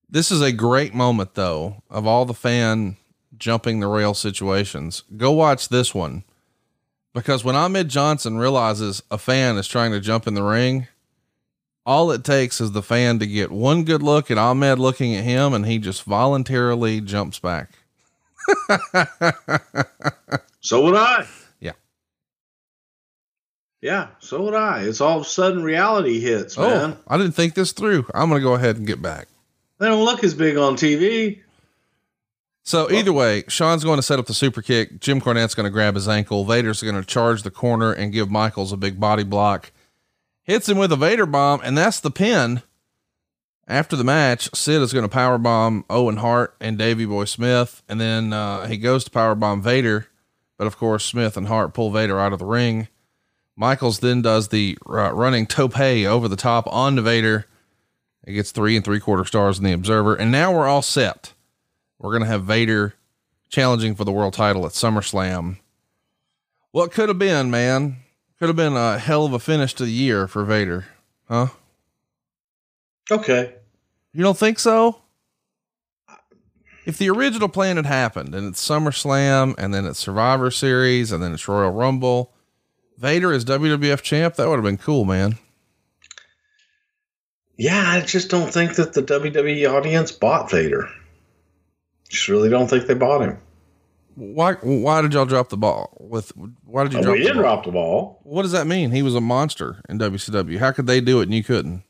This 0.10 0.32
is 0.32 0.42
a 0.42 0.52
great 0.52 0.94
moment 0.94 1.34
though 1.34 1.84
of 1.90 2.06
all 2.06 2.26
the 2.26 2.34
fan 2.34 2.98
jumping 3.38 3.80
the 3.80 3.88
rail 3.88 4.14
situations. 4.14 5.04
Go 5.18 5.32
watch 5.32 5.70
this 5.70 5.94
one 5.94 6.24
because 7.16 7.44
when 7.44 7.56
Ahmed 7.56 7.90
Johnson 7.90 8.38
realizes 8.38 9.02
a 9.10 9.18
fan 9.18 9.58
is 9.58 9.68
trying 9.68 9.92
to 9.92 10.00
jump 10.00 10.28
in 10.28 10.36
the 10.36 10.44
ring, 10.44 10.88
all 11.86 12.12
it 12.12 12.24
takes 12.24 12.62
is 12.62 12.74
the 12.74 12.84
fan 12.84 13.18
to 13.20 13.26
get 13.26 13.52
one 13.52 13.84
good 13.86 14.04
look 14.04 14.30
at 14.30 14.38
Ahmed 14.38 14.78
looking 14.78 15.16
at 15.16 15.24
him 15.24 15.54
and 15.54 15.66
he 15.66 15.80
just 15.80 16.04
voluntarily 16.04 17.02
jumps 17.02 17.40
back. 17.40 17.72
So 20.66 20.82
would 20.82 20.96
I. 20.96 21.28
Yeah. 21.60 21.74
Yeah, 23.82 24.08
so 24.18 24.42
would 24.42 24.56
I. 24.56 24.82
It's 24.82 25.00
all 25.00 25.18
of 25.20 25.22
a 25.28 25.30
sudden 25.30 25.64
reality 25.64 26.20
hits, 26.20 26.58
man. 26.58 26.66
Oh, 26.66 26.88
man. 26.88 26.98
I 27.08 27.18
didn't 27.18 27.34
think 27.34 27.54
this 27.54 27.72
through. 27.72 28.08
I'm 28.16 28.30
going 28.30 28.42
to 28.42 28.44
go 28.44 28.56
ahead 28.56 28.78
and 28.78 28.88
get 28.88 29.00
back. 29.00 29.28
They 29.78 29.86
don't 29.86 30.04
look 30.04 30.24
as 30.24 30.34
big 30.34 30.58
on 30.58 30.76
TV. 30.76 31.42
So 32.66 32.92
either 32.92 33.14
way, 33.14 33.44
Shawn's 33.48 33.84
going 33.84 34.00
to 34.00 34.04
set 34.04 34.18
up 34.18 34.26
the 34.26 34.34
super 34.34 34.64
kick. 34.64 35.00
Jim 35.00 35.22
Cornette's 35.22 35.54
going 35.54 35.66
to 35.66 35.72
grab 35.72 35.94
his 35.94 36.08
ankle. 36.08 36.44
Vader's 36.46 36.82
going 36.82 36.96
to 36.96 37.06
charge 37.06 37.44
the 37.44 37.52
corner 37.52 37.94
and 37.94 38.12
give 38.12 38.32
Michaels 38.32 38.72
a 38.72 38.78
big 38.78 39.00
body 39.00 39.24
block. 39.24 39.72
Hits 40.42 40.68
him 40.68 40.80
with 40.80 40.92
a 40.92 40.96
Vader 40.96 41.28
bomb, 41.28 41.62
and 41.64 41.78
that's 41.78 42.00
the 42.00 42.10
pin. 42.10 42.64
After 43.68 43.96
the 43.96 44.04
match, 44.04 44.50
Sid 44.56 44.82
is 44.82 44.94
going 44.94 45.06
to 45.06 45.10
power 45.10 45.38
bomb 45.38 45.86
Owen 45.92 46.18
Hart 46.18 46.56
and 46.60 46.76
Davey 46.76 47.06
Boy 47.06 47.26
Smith, 47.26 47.84
and 47.88 48.02
then 48.02 48.34
uh, 48.34 48.66
he 48.66 48.78
goes 48.78 49.04
to 49.04 49.12
power 49.12 49.36
bomb 49.36 49.62
Vader, 49.62 50.08
but 50.58 50.66
of 50.66 50.76
course 50.76 51.06
Smith 51.06 51.38
and 51.38 51.48
Hart 51.48 51.76
pull 51.76 51.92
Vader 51.92 52.20
out 52.20 52.34
of 52.34 52.40
the 52.40 52.46
ring. 52.46 52.88
Michaels 53.56 54.00
then 54.00 54.24
does 54.24 54.48
the 54.48 54.76
uh, 54.90 55.14
running 55.14 55.46
tope 55.46 55.80
over 55.80 56.28
the 56.28 56.36
top 56.36 56.68
on 56.74 57.02
Vader. 57.04 57.46
It 58.24 58.34
gets 58.34 58.52
three 58.52 58.76
and 58.76 58.84
three 58.84 59.00
quarter 59.00 59.24
stars 59.24 59.60
in 59.60 59.64
the 59.64 59.72
Observer, 59.72 60.16
and 60.16 60.32
now 60.32 60.52
we're 60.52 60.68
all 60.68 60.82
set. 60.82 61.34
We're 62.00 62.12
going 62.12 62.24
to 62.24 62.28
have 62.28 62.44
Vader 62.44 62.96
challenging 63.50 63.96
for 63.96 64.04
the 64.04 64.12
world 64.12 64.34
title 64.34 64.66
at 64.66 64.74
SummerSlam. 64.74 65.58
What 66.72 66.92
could 66.92 67.10
have 67.10 67.20
been, 67.20 67.50
man? 67.50 67.98
Could 68.38 68.50
have 68.50 68.56
been 68.56 68.76
a 68.76 69.00
hell 69.00 69.26
of 69.26 69.34
a 69.34 69.40
finish 69.40 69.74
to 69.76 69.86
the 69.86 69.92
year 69.92 70.28
for 70.28 70.44
Vader, 70.44 70.86
huh? 71.30 71.48
Okay. 73.10 73.54
You 74.12 74.24
don't 74.24 74.38
think 74.38 74.60
so? 74.60 75.02
If 76.86 76.98
the 76.98 77.10
original 77.10 77.50
plan 77.50 77.78
had 77.78 77.86
happened 77.86 78.36
and 78.36 78.48
it's 78.50 78.68
SummerSlam 78.68 79.56
and 79.58 79.74
then 79.74 79.86
it's 79.86 80.00
Survivor 80.00 80.52
Series 80.52 81.12
and 81.12 81.24
then 81.24 81.34
it's 81.34 81.48
Royal 81.48 81.72
Rumble, 81.72 82.34
Vader 82.98 83.34
is 83.34 83.44
WWF 83.46 84.02
champ, 84.02 84.36
that 84.36 84.48
would 84.48 84.58
have 84.58 84.64
been 84.64 84.78
cool, 84.78 85.06
man. 85.06 85.38
Yeah, 87.58 87.84
I 87.88 88.02
just 88.02 88.30
don't 88.30 88.54
think 88.54 88.76
that 88.76 88.94
the 88.94 89.02
WWE 89.02 89.72
audience 89.72 90.12
bought 90.12 90.52
Vader. 90.52 90.90
Just 92.16 92.28
really 92.30 92.50
don't 92.50 92.70
think 92.70 92.88
they 92.88 92.94
bought 92.94 93.22
him. 93.22 93.38
Why 94.16 94.54
why 94.54 95.02
did 95.02 95.14
y'all 95.14 95.26
drop 95.26 95.50
the 95.50 95.58
ball 95.58 95.96
with 96.00 96.32
why 96.64 96.84
did 96.84 96.94
you 96.94 97.00
Oh, 97.00 97.02
drop 97.02 97.14
we 97.14 97.20
the 97.20 97.26
didn't 97.26 97.42
ball? 97.42 97.56
drop 97.56 97.66
the 97.66 97.72
ball. 97.72 98.20
What 98.24 98.44
does 98.44 98.54
that 98.54 98.66
mean? 98.68 98.92
He 98.92 99.02
was 99.02 99.16
a 99.16 99.22
monster 99.22 99.82
in 99.90 100.00
WCW. 100.00 100.58
How 100.58 100.72
could 100.72 100.88
they 100.88 101.02
do 101.02 101.20
it 101.20 101.24
and 101.24 101.34
you 101.34 101.44
couldn't? 101.44 101.84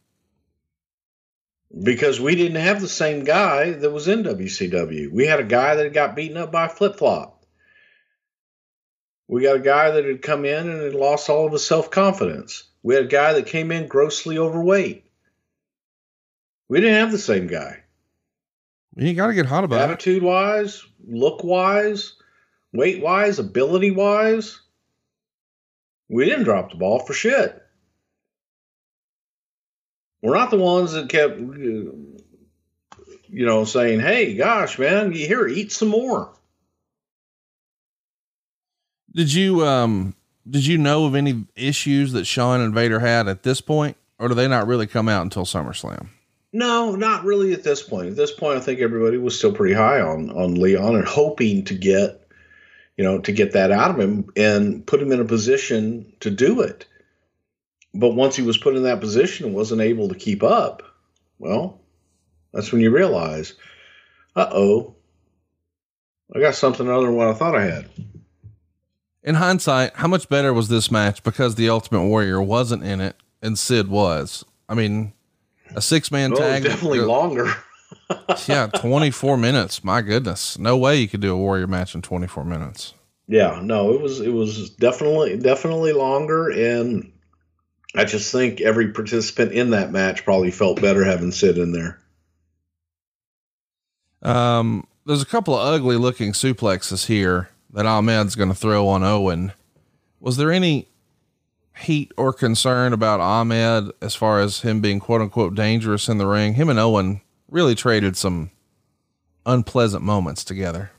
because 1.83 2.21
we 2.21 2.35
didn't 2.35 2.61
have 2.61 2.79
the 2.79 2.87
same 2.87 3.25
guy 3.25 3.71
that 3.71 3.89
was 3.91 4.07
in 4.07 4.23
WCW. 4.23 5.11
We 5.11 5.25
had 5.25 5.41
a 5.41 5.43
guy 5.45 5.75
that 5.75 5.91
got 5.93 6.15
beaten 6.15 6.37
up 6.37 6.49
by 6.51 6.69
flip 6.69 6.95
flop. 6.95 7.43
We 9.27 9.41
got 9.41 9.57
a 9.57 9.59
guy 9.59 9.91
that 9.91 10.05
had 10.05 10.21
come 10.21 10.45
in 10.45 10.69
and 10.69 10.81
had 10.81 10.95
lost 10.95 11.29
all 11.29 11.45
of 11.47 11.51
his 11.51 11.67
self 11.67 11.91
confidence. 11.91 12.63
We 12.81 12.95
had 12.95 13.05
a 13.05 13.09
guy 13.09 13.33
that 13.33 13.47
came 13.47 13.71
in 13.71 13.87
grossly 13.87 14.37
overweight. 14.37 15.03
We 16.69 16.79
didn't 16.79 16.95
have 16.99 17.11
the 17.11 17.17
same 17.17 17.47
guy. 17.47 17.83
You 18.95 19.13
got 19.13 19.27
to 19.27 19.33
get 19.33 19.45
hot 19.45 19.63
about 19.63 19.81
it. 19.81 19.93
Attitude 19.93 20.23
wise, 20.23 20.83
look 21.05 21.43
wise, 21.43 22.13
weight 22.71 23.01
wise, 23.01 23.39
ability 23.39 23.91
wise. 23.91 24.61
We 26.09 26.25
didn't 26.25 26.45
drop 26.45 26.71
the 26.71 26.77
ball 26.77 26.99
for 26.99 27.13
shit. 27.13 27.61
We're 30.21 30.35
not 30.35 30.49
the 30.49 30.57
ones 30.57 30.93
that 30.93 31.09
kept, 31.09 31.39
you 31.39 32.15
know, 33.29 33.65
saying, 33.65 33.99
"Hey, 33.99 34.35
gosh, 34.35 34.79
man, 34.79 35.11
you 35.13 35.27
here, 35.27 35.47
eat 35.47 35.71
some 35.71 35.89
more." 35.89 36.33
Did 39.13 39.33
you 39.33 39.65
um 39.65 40.15
did 40.49 40.65
you 40.65 40.77
know 40.77 41.05
of 41.05 41.15
any 41.15 41.45
issues 41.55 42.11
that 42.13 42.25
Shawn 42.25 42.61
and 42.61 42.73
Vader 42.73 42.99
had 42.99 43.27
at 43.27 43.43
this 43.43 43.61
point, 43.61 43.97
or 44.19 44.27
do 44.27 44.35
they 44.35 44.47
not 44.47 44.67
really 44.67 44.87
come 44.87 45.09
out 45.09 45.23
until 45.23 45.43
SummerSlam? 45.43 46.09
No, 46.55 46.95
not 46.95 47.25
really 47.25 47.51
at 47.51 47.63
this 47.63 47.83
point. 47.83 48.07
At 48.07 48.15
this 48.15 48.31
point, 48.31 48.57
I 48.57 48.61
think 48.61 48.79
everybody 48.79 49.17
was 49.17 49.37
still 49.37 49.51
pretty 49.51 49.73
high 49.73 49.99
on 49.99 50.29
on 50.29 50.55
Leon 50.55 50.95
and 50.95 51.05
hoping 51.05 51.65
to 51.65 51.73
get, 51.73 52.25
you 52.95 53.03
know, 53.03 53.19
to 53.19 53.33
get 53.33 53.51
that 53.51 53.71
out 53.71 53.91
of 53.91 53.99
him 53.99 54.29
and 54.37 54.87
put 54.87 55.01
him 55.01 55.11
in 55.11 55.19
a 55.19 55.25
position 55.25 56.13
to 56.21 56.31
do 56.31 56.61
it. 56.61 56.85
But 57.93 58.15
once 58.15 58.37
he 58.37 58.41
was 58.41 58.57
put 58.57 58.77
in 58.77 58.83
that 58.83 59.01
position 59.01 59.47
and 59.47 59.53
wasn't 59.53 59.81
able 59.81 60.07
to 60.07 60.15
keep 60.15 60.43
up, 60.43 60.81
well, 61.39 61.81
that's 62.53 62.71
when 62.71 62.79
you 62.79 62.89
realize, 62.89 63.55
uh 64.37 64.47
oh, 64.49 64.95
I 66.33 66.39
got 66.39 66.55
something 66.55 66.89
other 66.89 67.07
than 67.07 67.17
what 67.17 67.27
I 67.27 67.33
thought 67.33 67.57
I 67.57 67.65
had. 67.65 67.89
In 69.23 69.35
hindsight, 69.35 69.97
how 69.97 70.07
much 70.07 70.29
better 70.29 70.53
was 70.53 70.69
this 70.69 70.89
match 70.89 71.21
because 71.21 71.55
the 71.55 71.67
Ultimate 71.67 72.05
Warrior 72.05 72.41
wasn't 72.41 72.85
in 72.85 73.01
it 73.01 73.17
and 73.41 73.59
Sid 73.59 73.89
was? 73.89 74.45
I 74.69 74.73
mean, 74.73 75.11
a 75.75 75.81
six 75.81 76.11
man 76.11 76.31
Well, 76.31 76.39
tag. 76.39 76.63
definitely 76.63 76.99
longer. 76.99 77.53
yeah, 78.47 78.67
24 78.67 79.37
minutes. 79.37 79.83
My 79.83 80.01
goodness. 80.01 80.57
No 80.57 80.77
way 80.77 80.97
you 80.97 81.07
could 81.07 81.21
do 81.21 81.33
a 81.33 81.37
Warrior 81.37 81.67
match 81.67 81.95
in 81.95 82.01
24 82.01 82.43
minutes. 82.45 82.93
Yeah, 83.27 83.59
no, 83.63 83.91
it 83.93 84.01
was 84.01 84.19
it 84.21 84.29
was 84.33 84.69
definitely 84.71 85.37
definitely 85.37 85.93
longer, 85.93 86.49
and 86.49 87.11
I 87.95 88.05
just 88.05 88.31
think 88.31 88.61
every 88.61 88.91
participant 88.91 89.51
in 89.51 89.71
that 89.71 89.91
match 89.91 90.23
probably 90.23 90.51
felt 90.51 90.79
better 90.79 91.03
having 91.03 91.31
Sid 91.31 91.57
in 91.57 91.71
there. 91.71 91.99
Um, 94.21 94.85
there's 95.05 95.21
a 95.21 95.25
couple 95.27 95.55
of 95.55 95.73
ugly 95.73 95.97
looking 95.97 96.33
suplexes 96.33 97.07
here 97.07 97.49
that 97.73 97.85
Ahmed's 97.85 98.35
going 98.35 98.49
to 98.49 98.55
throw 98.55 98.87
on 98.87 99.03
Owen. 99.03 99.51
Was 100.19 100.37
there 100.37 100.51
any 100.51 100.87
heat 101.77 102.11
or 102.17 102.33
concern 102.33 102.93
about 102.93 103.19
Ahmed 103.19 103.91
as 104.01 104.15
far 104.15 104.39
as 104.39 104.61
him 104.61 104.81
being 104.81 104.99
quote 104.99 105.21
unquote 105.21 105.55
dangerous 105.55 106.07
in 106.07 106.17
the 106.17 106.27
ring? 106.27 106.53
Him 106.53 106.69
and 106.69 106.79
Owen 106.79 107.21
really 107.49 107.75
traded 107.75 108.17
some 108.17 108.51
unpleasant 109.45 110.03
moments 110.03 110.43
together. 110.43 110.91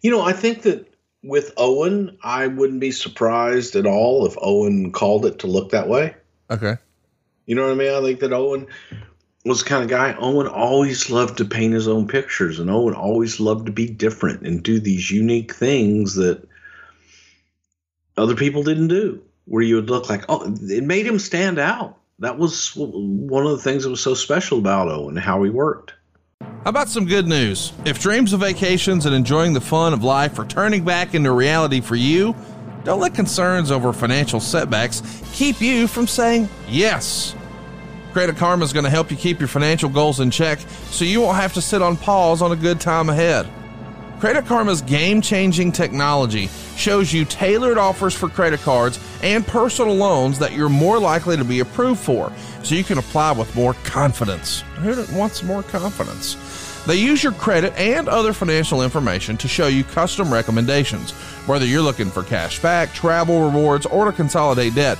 You 0.00 0.10
know, 0.10 0.22
I 0.22 0.32
think 0.32 0.62
that 0.62 0.92
with 1.22 1.52
Owen, 1.56 2.16
I 2.22 2.46
wouldn't 2.46 2.80
be 2.80 2.92
surprised 2.92 3.76
at 3.76 3.86
all 3.86 4.26
if 4.26 4.34
Owen 4.40 4.92
called 4.92 5.26
it 5.26 5.40
to 5.40 5.46
look 5.46 5.70
that 5.70 5.88
way. 5.88 6.14
Okay. 6.50 6.76
You 7.46 7.54
know 7.54 7.64
what 7.64 7.72
I 7.72 7.76
mean? 7.76 7.92
I 7.92 8.00
think 8.00 8.20
that 8.20 8.32
Owen 8.32 8.66
was 9.44 9.62
the 9.62 9.68
kind 9.68 9.82
of 9.82 9.88
guy. 9.88 10.14
Owen 10.18 10.46
always 10.46 11.10
loved 11.10 11.38
to 11.38 11.44
paint 11.44 11.74
his 11.74 11.88
own 11.88 12.06
pictures, 12.06 12.58
and 12.58 12.70
Owen 12.70 12.94
always 12.94 13.40
loved 13.40 13.66
to 13.66 13.72
be 13.72 13.86
different 13.88 14.46
and 14.46 14.62
do 14.62 14.78
these 14.78 15.10
unique 15.10 15.54
things 15.54 16.14
that 16.16 16.46
other 18.16 18.34
people 18.34 18.62
didn't 18.62 18.88
do. 18.88 19.22
Where 19.48 19.62
you 19.62 19.76
would 19.76 19.90
look 19.90 20.08
like, 20.08 20.24
oh, 20.28 20.54
it 20.62 20.84
made 20.84 21.06
him 21.06 21.18
stand 21.18 21.58
out. 21.58 21.98
That 22.20 22.38
was 22.38 22.72
one 22.74 23.46
of 23.46 23.52
the 23.52 23.62
things 23.62 23.84
that 23.84 23.90
was 23.90 24.00
so 24.00 24.14
special 24.14 24.58
about 24.58 24.88
Owen, 24.88 25.16
and 25.16 25.24
how 25.24 25.42
he 25.42 25.50
worked. 25.50 25.94
How 26.40 26.70
about 26.70 26.88
some 26.88 27.06
good 27.06 27.26
news? 27.26 27.72
If 27.84 28.00
dreams 28.00 28.32
of 28.32 28.40
vacations 28.40 29.06
and 29.06 29.14
enjoying 29.14 29.52
the 29.52 29.60
fun 29.60 29.92
of 29.92 30.04
life 30.04 30.38
are 30.38 30.44
turning 30.44 30.84
back 30.84 31.14
into 31.14 31.32
reality 31.32 31.80
for 31.80 31.94
you, 31.96 32.34
don't 32.84 33.00
let 33.00 33.14
concerns 33.14 33.70
over 33.70 33.92
financial 33.92 34.40
setbacks 34.40 35.02
keep 35.32 35.60
you 35.60 35.86
from 35.86 36.06
saying 36.06 36.48
yes. 36.68 37.34
Credit 38.12 38.36
Karma 38.36 38.64
is 38.64 38.72
going 38.72 38.84
to 38.84 38.90
help 38.90 39.10
you 39.10 39.16
keep 39.16 39.38
your 39.38 39.48
financial 39.48 39.88
goals 39.88 40.20
in 40.20 40.30
check 40.30 40.58
so 40.90 41.04
you 41.04 41.20
won't 41.20 41.36
have 41.36 41.54
to 41.54 41.62
sit 41.62 41.82
on 41.82 41.96
pause 41.96 42.42
on 42.42 42.52
a 42.52 42.56
good 42.56 42.80
time 42.80 43.08
ahead. 43.08 43.48
Credit 44.20 44.44
Karma's 44.46 44.82
game 44.82 45.22
changing 45.22 45.70
technology 45.70 46.48
shows 46.74 47.12
you 47.12 47.24
tailored 47.24 47.78
offers 47.78 48.14
for 48.14 48.28
credit 48.28 48.58
cards 48.60 48.98
and 49.22 49.46
personal 49.46 49.94
loans 49.94 50.40
that 50.40 50.52
you're 50.52 50.68
more 50.68 50.98
likely 50.98 51.36
to 51.36 51.44
be 51.44 51.60
approved 51.60 52.00
for, 52.00 52.32
so 52.64 52.74
you 52.74 52.82
can 52.82 52.98
apply 52.98 53.30
with 53.30 53.54
more 53.54 53.74
confidence. 53.84 54.62
Who 54.80 55.04
wants 55.16 55.44
more 55.44 55.62
confidence? 55.62 56.34
They 56.84 56.96
use 56.96 57.22
your 57.22 57.32
credit 57.32 57.72
and 57.78 58.08
other 58.08 58.32
financial 58.32 58.82
information 58.82 59.36
to 59.36 59.46
show 59.46 59.68
you 59.68 59.84
custom 59.84 60.32
recommendations, 60.32 61.12
whether 61.46 61.64
you're 61.64 61.82
looking 61.82 62.10
for 62.10 62.24
cash 62.24 62.60
back, 62.60 62.92
travel 62.94 63.48
rewards, 63.48 63.86
or 63.86 64.06
to 64.06 64.12
consolidate 64.12 64.74
debt. 64.74 64.98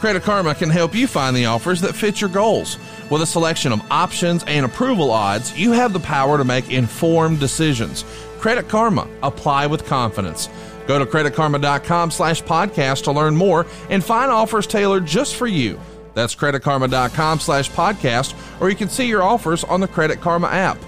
Credit 0.00 0.22
Karma 0.22 0.54
can 0.54 0.70
help 0.70 0.94
you 0.94 1.06
find 1.08 1.36
the 1.36 1.46
offers 1.46 1.80
that 1.80 1.94
fit 1.94 2.20
your 2.20 2.30
goals. 2.30 2.78
With 3.10 3.22
a 3.22 3.26
selection 3.26 3.72
of 3.72 3.82
options 3.90 4.44
and 4.44 4.64
approval 4.64 5.10
odds, 5.10 5.58
you 5.58 5.72
have 5.72 5.92
the 5.92 6.00
power 6.00 6.38
to 6.38 6.44
make 6.44 6.70
informed 6.70 7.40
decisions. 7.40 8.04
Credit 8.38 8.68
Karma. 8.68 9.08
Apply 9.22 9.66
with 9.66 9.86
confidence. 9.86 10.48
Go 10.86 10.98
to 10.98 11.04
creditkarma.com 11.04 12.12
slash 12.12 12.42
podcast 12.42 13.04
to 13.04 13.12
learn 13.12 13.36
more 13.36 13.66
and 13.90 14.04
find 14.04 14.30
offers 14.30 14.66
tailored 14.66 15.04
just 15.04 15.34
for 15.34 15.48
you. 15.48 15.80
That's 16.14 16.34
creditkarma.com 16.34 17.40
slash 17.40 17.70
podcast, 17.70 18.34
or 18.60 18.70
you 18.70 18.76
can 18.76 18.88
see 18.88 19.06
your 19.06 19.22
offers 19.22 19.64
on 19.64 19.80
the 19.80 19.88
Credit 19.88 20.20
Karma 20.20 20.46
app. 20.48 20.78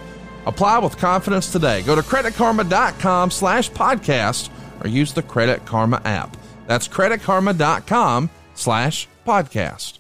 Apply 0.47 0.79
with 0.79 0.97
confidence 0.97 1.51
today. 1.53 1.83
Go 1.83 1.95
to 1.97 2.03
creditkarma.com 2.03 3.31
slash 3.31 3.71
podcast 3.73 4.51
or 4.83 4.89
use 4.89 5.13
the 5.13 5.23
Credit 5.23 5.67
Karma 5.67 6.01
app. 6.05 6.37
That's 6.67 6.89
creditkarma.com 6.89 8.31
slash 8.61 9.09
podcast. 9.27 9.99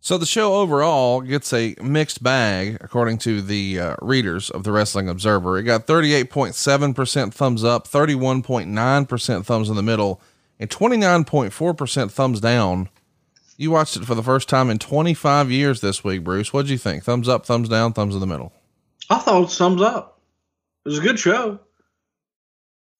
So 0.00 0.18
the 0.18 0.26
show 0.26 0.56
overall 0.56 1.22
gets 1.22 1.50
a 1.54 1.74
mixed 1.82 2.22
bag, 2.22 2.76
according 2.82 3.18
to 3.20 3.40
the 3.40 3.80
uh, 3.80 3.96
readers 4.02 4.50
of 4.50 4.62
the 4.62 4.70
Wrestling 4.70 5.08
Observer. 5.08 5.56
It 5.56 5.62
got 5.62 5.86
38.7% 5.86 7.32
thumbs 7.32 7.64
up, 7.64 7.88
31.9% 7.88 9.46
thumbs 9.46 9.70
in 9.70 9.76
the 9.76 9.82
middle, 9.82 10.20
and 10.60 10.68
29.4% 10.68 12.10
thumbs 12.10 12.40
down. 12.40 12.90
You 13.56 13.70
watched 13.70 13.96
it 13.96 14.04
for 14.04 14.14
the 14.14 14.22
first 14.22 14.46
time 14.46 14.68
in 14.68 14.78
25 14.78 15.50
years 15.50 15.80
this 15.80 16.04
week, 16.04 16.22
Bruce. 16.22 16.52
What'd 16.52 16.70
you 16.70 16.76
think? 16.76 17.02
Thumbs 17.02 17.26
up, 17.26 17.46
thumbs 17.46 17.70
down, 17.70 17.94
thumbs 17.94 18.14
in 18.14 18.20
the 18.20 18.26
middle? 18.26 18.52
I 19.08 19.18
thought 19.18 19.52
thumbs 19.52 19.80
up. 19.80 20.20
It 20.84 20.90
was 20.90 20.98
a 20.98 21.02
good 21.02 21.18
show. 21.18 21.60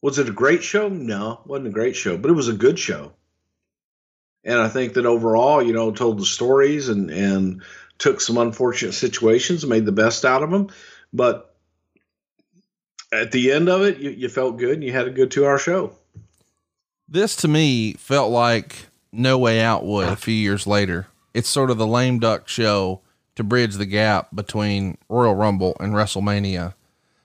Was 0.01 0.19
it 0.19 0.29
a 0.29 0.33
great 0.33 0.63
show? 0.63 0.89
No, 0.89 1.41
wasn't 1.45 1.69
a 1.69 1.71
great 1.71 1.97
show, 1.97 2.17
but 2.17 2.31
it 2.31 2.35
was 2.35 2.49
a 2.49 2.55
good 2.55 2.79
show. 2.79 3.13
And 4.45 4.59
I 4.59 4.69
think 4.69 4.95
that 4.95 5.07
overall, 5.07 5.63
you 5.63 5.73
know, 5.73 5.91
told 5.91 6.19
the 6.19 6.27
stories 6.27 6.89
and 6.89 7.11
and 7.11 7.63
took 7.99 8.21
some 8.21 8.39
unfortunate 8.39 8.93
situations 8.93 9.63
and 9.63 9.71
made 9.71 9.87
the 9.87 9.93
best 9.93 10.25
out 10.25 10.43
of 10.43 10.51
them. 10.51 10.69
But 11.13 11.55
at 13.13 13.33
the 13.33 13.53
end 13.53 13.69
of 13.69 13.83
it, 13.83 13.99
you, 13.99 14.11
you 14.11 14.29
felt 14.29 14.59
good 14.59 14.75
and 14.75 14.85
you 14.85 14.93
had 14.93 15.07
a 15.07 15.11
good 15.11 15.31
two 15.31 15.47
hour 15.47 15.59
show. 15.59 15.95
This 17.09 17.37
to 17.37 17.49
me 17.49 17.95
felt 17.95 18.31
like 18.31 18.87
No 19.13 19.39
Way 19.39 19.61
Out 19.61 19.85
would 19.85 20.09
a 20.09 20.17
few 20.17 20.35
years 20.35 20.67
later. 20.67 21.07
It's 21.33 21.49
sort 21.49 21.71
of 21.71 21.79
the 21.79 21.87
lame 21.87 22.19
duck 22.19 22.49
show 22.49 23.01
to 23.37 23.45
bridge 23.45 23.75
the 23.75 23.87
gap 23.87 24.29
between 24.35 24.99
Royal 25.09 25.35
Rumble 25.35 25.77
and 25.81 25.93
WrestleMania 25.93 26.75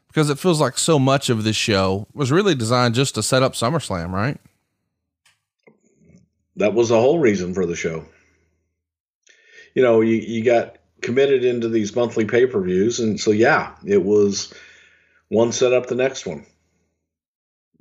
because 0.07 0.29
it 0.29 0.39
feels 0.39 0.59
like 0.59 0.77
so 0.77 0.99
much 0.99 1.29
of 1.29 1.43
this 1.43 1.55
show 1.55 2.07
was 2.13 2.31
really 2.31 2.55
designed 2.55 2.95
just 2.95 3.15
to 3.15 3.23
set 3.23 3.43
up 3.43 3.53
SummerSlam, 3.53 4.11
right? 4.11 4.37
That 6.59 6.73
was 6.73 6.89
the 6.89 6.99
whole 6.99 7.19
reason 7.19 7.53
for 7.53 7.65
the 7.65 7.75
show. 7.75 8.05
You 9.73 9.81
know, 9.81 10.01
you, 10.01 10.15
you 10.15 10.43
got 10.43 10.77
committed 11.01 11.45
into 11.45 11.69
these 11.69 11.95
monthly 11.95 12.25
pay 12.25 12.45
per 12.45 12.61
views. 12.61 12.99
And 12.99 13.19
so, 13.19 13.31
yeah, 13.31 13.75
it 13.85 14.03
was 14.03 14.53
one 15.29 15.53
set 15.53 15.73
up 15.73 15.87
the 15.87 15.95
next 15.95 16.25
one. 16.25 16.45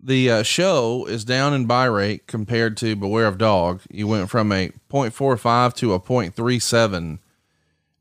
The 0.01 0.31
uh, 0.31 0.43
show 0.45 1.07
is 1.07 1.25
down 1.25 1.55
in 1.55 1.67
buy 1.67 1.87
rate 1.87 2.29
compared 2.29 2.77
to 2.79 2.95
Beware 2.95 3.27
of 3.27 3.37
Dog. 3.37 3.83
You 3.91 4.07
went 4.07 4.31
from 4.31 4.53
a 4.53 4.69
0.45 4.91 5.75
to 5.75 5.95
a 5.95 6.01
0.37. 6.01 7.19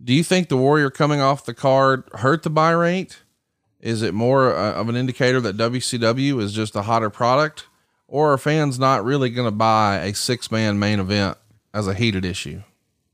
Do 0.03 0.13
you 0.13 0.23
think 0.23 0.47
the 0.47 0.57
Warrior 0.57 0.91
coming 0.91 1.21
off 1.21 1.43
the 1.43 1.55
card 1.55 2.03
hurt 2.13 2.43
the 2.43 2.51
buy 2.51 2.69
rate? 2.69 3.23
Is 3.81 4.03
it 4.03 4.13
more 4.13 4.55
uh, 4.55 4.73
of 4.73 4.89
an 4.89 4.95
indicator 4.95 5.41
that 5.41 5.57
WCW 5.57 6.39
is 6.39 6.53
just 6.53 6.75
a 6.75 6.83
hotter 6.83 7.09
product? 7.09 7.65
Or 8.07 8.33
are 8.33 8.37
fans 8.37 8.79
not 8.79 9.03
really 9.03 9.29
going 9.29 9.47
to 9.47 9.51
buy 9.51 9.97
a 9.97 10.13
six 10.13 10.49
man 10.51 10.79
main 10.79 10.99
event 10.99 11.37
as 11.73 11.87
a 11.87 11.93
heated 11.93 12.25
issue? 12.25 12.61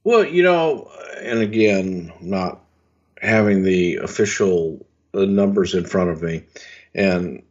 Well, 0.03 0.23
you 0.23 0.43
know, 0.43 0.91
and 1.21 1.39
again, 1.39 2.11
not 2.21 2.59
having 3.21 3.63
the 3.63 3.95
official 3.97 4.85
uh, 5.13 5.25
numbers 5.25 5.73
in 5.73 5.85
front 5.85 6.09
of 6.09 6.21
me 6.21 6.43
and 6.93 7.41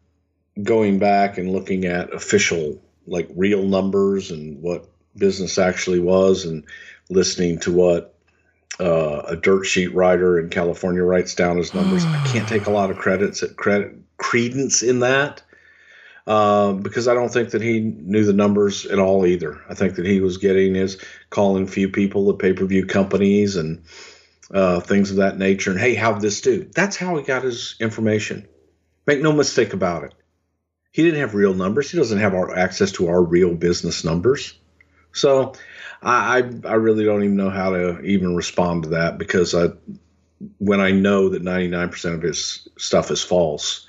going 0.63 0.99
back 0.99 1.39
and 1.39 1.51
looking 1.51 1.87
at 1.87 2.13
official, 2.13 2.81
like 3.07 3.29
real 3.35 3.63
numbers 3.63 4.31
and 4.31 4.61
what 4.63 4.89
business 5.17 5.59
actually 5.59 6.01
was 6.01 6.45
and 6.45 6.65
listening 7.11 7.59
to 7.61 7.73
what 7.73 8.15
uh, 8.81 9.23
a 9.27 9.37
dirt 9.37 9.65
sheet 9.65 9.95
writer 9.95 10.39
in 10.39 10.49
California 10.49 11.03
writes 11.03 11.35
down 11.35 11.59
as 11.59 11.75
numbers. 11.75 12.05
I 12.05 12.27
can't 12.33 12.49
take 12.49 12.67
a 12.67 12.71
lot 12.71 12.91
of 12.91 12.99
credits 12.99 13.43
at 13.43 13.57
credit 13.57 13.95
credence 14.19 14.83
in 14.83 15.01
that 15.01 15.43
uh, 16.27 16.73
because 16.73 17.09
I 17.09 17.15
don't 17.15 17.33
think 17.33 17.51
that 17.51 17.63
he 17.63 17.81
knew 17.81 18.25
the 18.25 18.33
numbers 18.33 18.87
at 18.87 18.99
all 18.99 19.27
either. 19.27 19.61
I 19.69 19.75
think 19.75 19.97
that 19.97 20.07
he 20.07 20.21
was 20.21 20.39
getting 20.39 20.75
his 20.75 20.99
calling 21.31 21.67
few 21.67 21.89
people 21.89 22.31
at 22.31 22.39
pay 22.39 22.53
per 22.53 22.65
view 22.65 22.87
companies 22.87 23.57
and 23.57 23.83
uh, 24.53 24.81
things 24.81 25.11
of 25.11 25.17
that 25.17 25.39
nature. 25.39 25.71
And 25.71 25.81
hey, 25.81 25.95
how'd 25.95 26.21
this 26.21 26.41
do? 26.41 26.69
That's 26.75 26.97
how 26.97 27.17
he 27.17 27.25
got 27.25 27.43
his 27.43 27.75
information. 27.81 28.47
Make 29.07 29.21
no 29.21 29.33
mistake 29.33 29.73
about 29.73 30.05
it. 30.05 30.15
He 30.93 31.03
didn't 31.03 31.21
have 31.21 31.35
real 31.35 31.55
numbers. 31.55 31.91
He 31.91 31.99
doesn't 31.99 32.19
have 32.19 32.35
our 32.35 32.55
access 32.57 32.93
to 32.93 33.09
our 33.09 33.23
real 33.23 33.55
business 33.55 34.05
numbers. 34.05 34.55
So 35.13 35.55
I, 36.03 36.39
I, 36.39 36.69
I 36.69 36.75
really 36.75 37.05
don't 37.05 37.25
even 37.25 37.37
know 37.37 37.51
how 37.51 37.71
to 37.71 38.01
even 38.03 38.37
respond 38.37 38.85
to 38.85 38.89
that 38.91 39.19
because 39.19 39.55
I, 39.55 39.71
when 40.59 40.81
I 40.81 40.91
know 40.91 41.31
that 41.31 41.43
99% 41.43 42.15
of 42.15 42.23
his 42.23 42.69
stuff 42.77 43.11
is 43.11 43.23
false, 43.23 43.89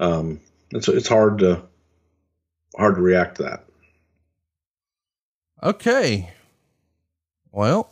um, 0.00 0.40
it's 0.70 0.88
it's 0.88 1.08
hard 1.08 1.38
to 1.38 1.62
hard 2.76 2.96
to 2.96 3.00
react 3.00 3.36
to 3.36 3.44
that. 3.44 3.64
Okay. 5.62 6.30
Well, 7.52 7.90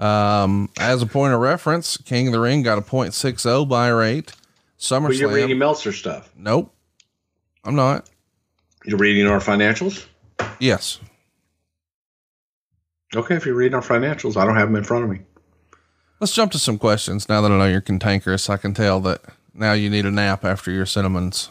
um, 0.00 0.70
as 0.78 1.02
a 1.02 1.06
point 1.06 1.34
of 1.34 1.40
reference, 1.40 1.96
King 1.96 2.28
of 2.28 2.32
the 2.32 2.40
Ring 2.40 2.62
got 2.62 2.78
a 2.78 2.80
0.60 2.80 3.68
buy 3.68 3.88
rate. 3.88 4.32
SummerSlam. 4.78 5.06
But 5.06 5.16
you're 5.16 5.32
reading 5.32 5.58
Meltzer 5.58 5.92
stuff. 5.92 6.32
Nope. 6.36 6.74
I'm 7.64 7.76
not. 7.76 8.08
You're 8.84 8.98
reading 8.98 9.26
our 9.26 9.38
financials? 9.38 10.06
Yes. 10.58 10.98
Okay, 13.14 13.34
if 13.34 13.44
you're 13.44 13.54
reading 13.54 13.74
our 13.74 13.82
financials, 13.82 14.36
I 14.36 14.46
don't 14.46 14.56
have 14.56 14.68
them 14.68 14.76
in 14.76 14.84
front 14.84 15.04
of 15.04 15.10
me. 15.10 15.20
Let's 16.18 16.32
jump 16.32 16.52
to 16.52 16.58
some 16.58 16.78
questions. 16.78 17.28
Now 17.28 17.42
that 17.42 17.50
I 17.50 17.58
know 17.58 17.66
you're 17.66 17.80
cantankerous, 17.80 18.48
I 18.48 18.56
can 18.56 18.72
tell 18.72 19.00
that 19.00 19.22
now 19.54 19.72
you 19.72 19.90
need 19.90 20.06
a 20.06 20.10
nap 20.10 20.44
after 20.44 20.70
your 20.70 20.86
cinnamons, 20.86 21.50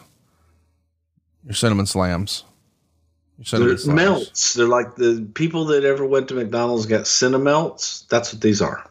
your 1.44 1.54
cinnamon 1.54 1.86
slams. 1.86 2.44
Your 3.38 3.44
cinnamon 3.46 3.68
They're 3.68 3.78
slams. 3.78 3.96
melts. 3.96 4.54
They're 4.54 4.66
like 4.66 4.96
the 4.96 5.26
people 5.34 5.64
that 5.66 5.84
ever 5.84 6.04
went 6.04 6.28
to 6.28 6.34
McDonald's 6.34 6.86
got 6.86 7.02
Cinnamelts. 7.02 8.06
That's 8.08 8.32
what 8.32 8.42
these 8.42 8.60
are. 8.60 8.84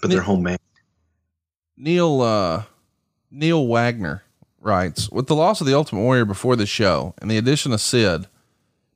But 0.00 0.10
they're 0.10 0.20
homemade. 0.22 0.58
Neil 1.76 2.20
uh, 2.20 2.64
Neil 3.30 3.66
Wagner 3.66 4.22
writes, 4.60 5.10
with 5.10 5.26
the 5.26 5.34
loss 5.34 5.60
of 5.60 5.66
the 5.66 5.74
Ultimate 5.74 6.02
Warrior 6.02 6.24
before 6.24 6.56
the 6.56 6.66
show 6.66 7.14
and 7.18 7.30
the 7.30 7.38
addition 7.38 7.72
of 7.72 7.80
Sid, 7.80 8.26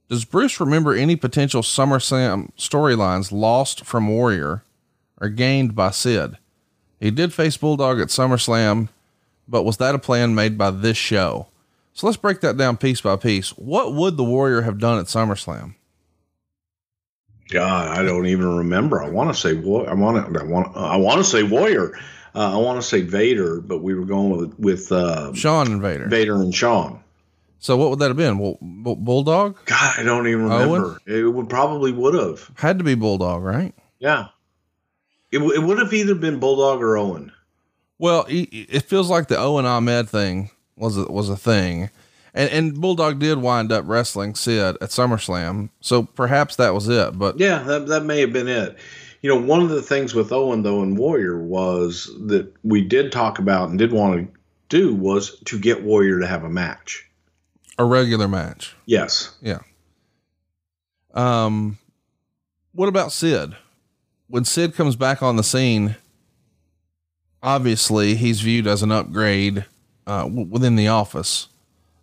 does 0.09 0.25
Bruce 0.25 0.59
remember 0.59 0.95
any 0.95 1.15
potential 1.15 1.63
SummerSlam 1.63 2.51
storylines 2.57 3.31
lost 3.31 3.85
from 3.85 4.09
Warrior 4.09 4.65
or 5.21 5.29
gained 5.29 5.75
by 5.75 5.91
Sid? 5.91 6.37
He 6.99 7.11
did 7.11 7.33
face 7.33 7.57
Bulldog 7.57 8.01
at 8.01 8.09
SummerSlam, 8.09 8.89
but 9.51 9.65
was 9.65 9.77
that 9.79 9.95
a 9.95 9.99
plan 9.99 10.35
made 10.35 10.57
by 10.57 10.71
this 10.71 10.97
show? 10.97 11.49
So 11.93 12.07
let's 12.07 12.17
break 12.17 12.41
that 12.41 12.57
down 12.57 12.77
piece 12.77 13.01
by 13.01 13.17
piece. 13.17 13.51
What 13.51 13.93
would 13.95 14.17
the 14.17 14.25
Warrior 14.25 14.63
have 14.63 14.79
done 14.79 14.99
at 14.99 15.07
SummerSlam? 15.07 15.75
God, 17.51 17.99
I 17.99 18.03
don't 18.05 18.27
even 18.27 18.59
remember. 18.59 19.03
I 19.03 19.09
want 19.09 19.35
to 19.35 19.39
say 19.39 19.55
war. 19.55 19.89
I 19.91 19.95
want 19.95 20.33
to. 20.33 20.41
I 20.41 20.45
want. 20.45 20.77
I 20.77 20.97
want 20.97 21.19
to 21.19 21.25
say 21.25 21.43
warrior. 21.43 21.99
Uh, 22.33 22.55
I 22.55 22.63
want 22.63 22.81
to 22.81 22.87
say 22.87 23.01
Vader, 23.03 23.61
but 23.61 23.79
we 23.83 23.93
were 23.95 24.05
going 24.05 24.31
with 24.37 24.59
with 24.59 24.93
uh, 24.93 25.35
Shawn 25.35 25.67
and 25.67 25.83
Vader. 25.83 26.07
Vader 26.07 26.37
and 26.37 26.55
Shawn. 26.55 27.03
So 27.59 27.77
what 27.77 27.91
would 27.91 27.99
that 27.99 28.09
have 28.09 28.17
been? 28.17 28.39
Bull, 28.39 28.57
Bull- 28.63 28.97
Bulldog? 28.97 29.59
God, 29.67 29.95
I 29.99 30.03
don't 30.05 30.29
even 30.29 30.45
remember. 30.45 30.99
It 31.07 31.25
would 31.25 31.49
probably 31.49 31.93
would 31.93 32.15
have. 32.15 32.51
Had 32.57 32.79
to 32.79 32.85
be 32.85 32.95
Bulldog, 32.95 33.43
right? 33.43 33.75
Yeah. 33.99 34.29
It, 35.33 35.39
w- 35.39 35.53
it 35.61 35.63
would 35.67 35.79
have 35.79 35.93
either 35.93 36.15
been 36.15 36.39
Bulldog 36.39 36.81
or 36.81 36.97
Owen. 36.97 37.33
Well, 38.01 38.25
it, 38.29 38.49
it 38.53 38.83
feels 38.85 39.11
like 39.11 39.29
the 39.29 39.37
Owen 39.39 39.67
Ahmed 39.67 40.09
thing 40.09 40.51
was 40.77 40.97
a, 40.97 41.05
was 41.05 41.29
a 41.29 41.37
thing, 41.37 41.91
and 42.35 42.51
and 42.51 42.81
Bulldog 42.81 43.19
did 43.19 43.39
wind 43.39 43.71
up 43.71 43.85
wrestling 43.87 44.35
Sid 44.35 44.79
at 44.81 44.89
SummerSlam, 44.89 45.69
so 45.83 46.03
perhaps 46.05 46.57
that 46.57 46.73
was 46.75 46.89
it. 46.89 47.19
But 47.19 47.39
Yeah, 47.39 47.59
that 47.65 47.87
that 47.89 48.05
may 48.07 48.21
have 48.21 48.33
been 48.33 48.49
it. 48.49 48.77
You 49.23 49.29
know, 49.29 49.39
one 49.39 49.61
of 49.61 49.69
the 49.69 49.83
things 49.83 50.15
with 50.15 50.33
Owen 50.33 50.63
though 50.63 50.83
and 50.83 50.97
Warrior 50.97 51.39
was 51.39 52.11
that 52.29 52.51
we 52.65 52.81
did 52.83 53.13
talk 53.13 53.39
about 53.39 53.69
and 53.69 53.79
did 53.79 53.93
want 53.93 54.19
to 54.33 54.41
do 54.71 54.95
was 54.95 55.39
to 55.45 55.59
get 55.59 55.83
Warrior 55.85 56.21
to 56.21 56.27
have 56.27 56.43
a 56.45 56.49
match. 56.49 57.07
a 57.79 57.85
regular 57.85 58.29
match, 58.29 58.75
Yes. 58.87 59.35
yeah. 59.43 59.59
Um, 61.13 61.79
what 62.73 62.89
about 62.89 63.13
Sid? 63.13 63.55
When 64.29 64.45
Sid 64.45 64.75
comes 64.75 64.97
back 64.97 65.23
on 65.23 65.37
the 65.37 65.43
scene, 65.43 65.97
obviously 67.43 68.15
he's 68.15 68.41
viewed 68.41 68.67
as 68.67 68.83
an 68.83 68.93
upgrade 68.93 69.65
uh, 70.07 70.25
w- 70.25 70.47
within 70.47 70.77
the 70.77 70.89
office, 70.89 71.49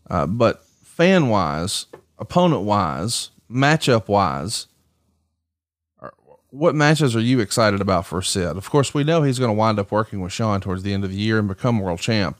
uh, 0.09 0.25
but 0.25 0.63
fan 0.83 1.29
wise, 1.29 1.87
opponent 2.17 2.63
wise, 2.63 3.31
matchup 3.49 4.07
wise, 4.07 4.67
what 6.49 6.75
matches 6.75 7.15
are 7.15 7.21
you 7.21 7.39
excited 7.39 7.81
about 7.81 8.05
for 8.05 8.21
Sid? 8.21 8.57
Of 8.57 8.69
course, 8.69 8.93
we 8.93 9.03
know 9.03 9.21
he's 9.21 9.39
going 9.39 9.49
to 9.49 9.57
wind 9.57 9.79
up 9.79 9.91
working 9.91 10.21
with 10.21 10.31
Shawn 10.31 10.61
towards 10.61 10.83
the 10.83 10.93
end 10.93 11.03
of 11.03 11.11
the 11.11 11.17
year 11.17 11.39
and 11.39 11.47
become 11.47 11.79
world 11.79 11.99
champ. 11.99 12.37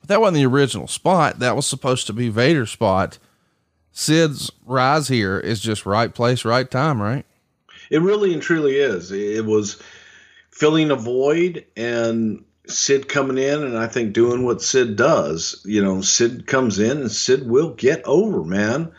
But 0.00 0.08
that 0.08 0.20
wasn't 0.20 0.36
the 0.36 0.46
original 0.46 0.86
spot. 0.86 1.38
That 1.38 1.56
was 1.56 1.66
supposed 1.66 2.06
to 2.08 2.12
be 2.12 2.28
Vader's 2.28 2.70
spot. 2.70 3.18
Sid's 3.92 4.50
rise 4.66 5.08
here 5.08 5.38
is 5.38 5.60
just 5.60 5.86
right 5.86 6.12
place, 6.12 6.44
right 6.44 6.68
time, 6.68 7.00
right? 7.00 7.24
It 7.90 8.02
really 8.02 8.32
and 8.32 8.42
truly 8.42 8.76
is. 8.76 9.12
It 9.12 9.44
was 9.44 9.80
filling 10.54 10.92
a 10.92 10.96
void 10.96 11.66
and 11.76 12.44
Sid 12.68 13.08
coming 13.08 13.38
in 13.38 13.64
and 13.64 13.76
I 13.76 13.88
think 13.88 14.12
doing 14.12 14.44
what 14.44 14.62
Sid 14.62 14.96
does. 14.96 15.60
You 15.64 15.82
know, 15.82 16.00
Sid 16.00 16.46
comes 16.46 16.78
in 16.78 16.98
and 16.98 17.10
Sid 17.10 17.48
will 17.48 17.74
get 17.74 18.02
over, 18.04 18.44
man. 18.44 18.92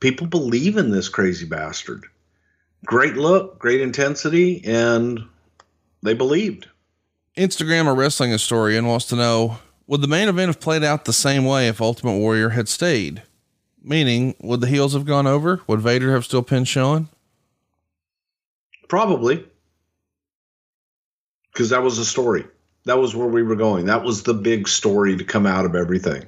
People 0.00 0.26
believe 0.26 0.78
in 0.78 0.90
this 0.90 1.10
crazy 1.10 1.44
bastard. 1.44 2.06
Great 2.84 3.14
look, 3.14 3.58
great 3.58 3.80
intensity, 3.80 4.62
and 4.64 5.20
they 6.02 6.14
believed. 6.14 6.68
Instagram 7.36 7.88
a 7.88 7.92
wrestling 7.92 8.30
historian 8.30 8.86
wants 8.86 9.06
to 9.06 9.16
know 9.16 9.58
would 9.86 10.00
the 10.00 10.08
main 10.08 10.28
event 10.28 10.48
have 10.48 10.60
played 10.60 10.82
out 10.82 11.04
the 11.04 11.12
same 11.12 11.44
way 11.44 11.68
if 11.68 11.80
Ultimate 11.80 12.18
Warrior 12.18 12.50
had 12.50 12.68
stayed? 12.68 13.22
Meaning, 13.82 14.34
would 14.40 14.60
the 14.60 14.66
heels 14.66 14.94
have 14.94 15.04
gone 15.04 15.26
over? 15.26 15.60
Would 15.66 15.80
Vader 15.80 16.12
have 16.12 16.24
still 16.24 16.42
pinned 16.42 16.66
Shawn? 16.68 17.08
Probably. 18.88 19.44
Because 21.56 21.70
that 21.70 21.82
was 21.82 21.96
the 21.96 22.04
story. 22.04 22.44
That 22.84 22.98
was 22.98 23.16
where 23.16 23.26
we 23.26 23.42
were 23.42 23.56
going. 23.56 23.86
That 23.86 24.04
was 24.04 24.24
the 24.24 24.34
big 24.34 24.68
story 24.68 25.16
to 25.16 25.24
come 25.24 25.46
out 25.46 25.64
of 25.64 25.74
everything. 25.74 26.26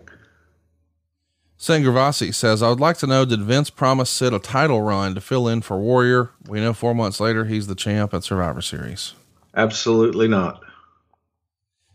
Sangravasi 1.59 2.35
says, 2.35 2.63
I 2.63 2.71
would 2.71 2.81
like 2.81 2.97
to 2.99 3.07
know 3.07 3.27
did 3.27 3.43
Vince 3.43 3.69
promise 3.69 4.09
Sid 4.09 4.33
a 4.33 4.39
title 4.39 4.81
run 4.81 5.15
to 5.15 5.21
fill 5.21 5.47
in 5.47 5.61
for 5.61 5.79
Warrior? 5.79 6.31
We 6.49 6.61
know 6.61 6.73
four 6.73 6.95
months 6.95 7.21
later 7.21 7.45
he's 7.45 7.67
the 7.67 7.75
champ 7.75 8.15
at 8.15 8.25
Survivor 8.25 8.63
Series. 8.63 9.13
Absolutely 9.55 10.29
not. 10.29 10.63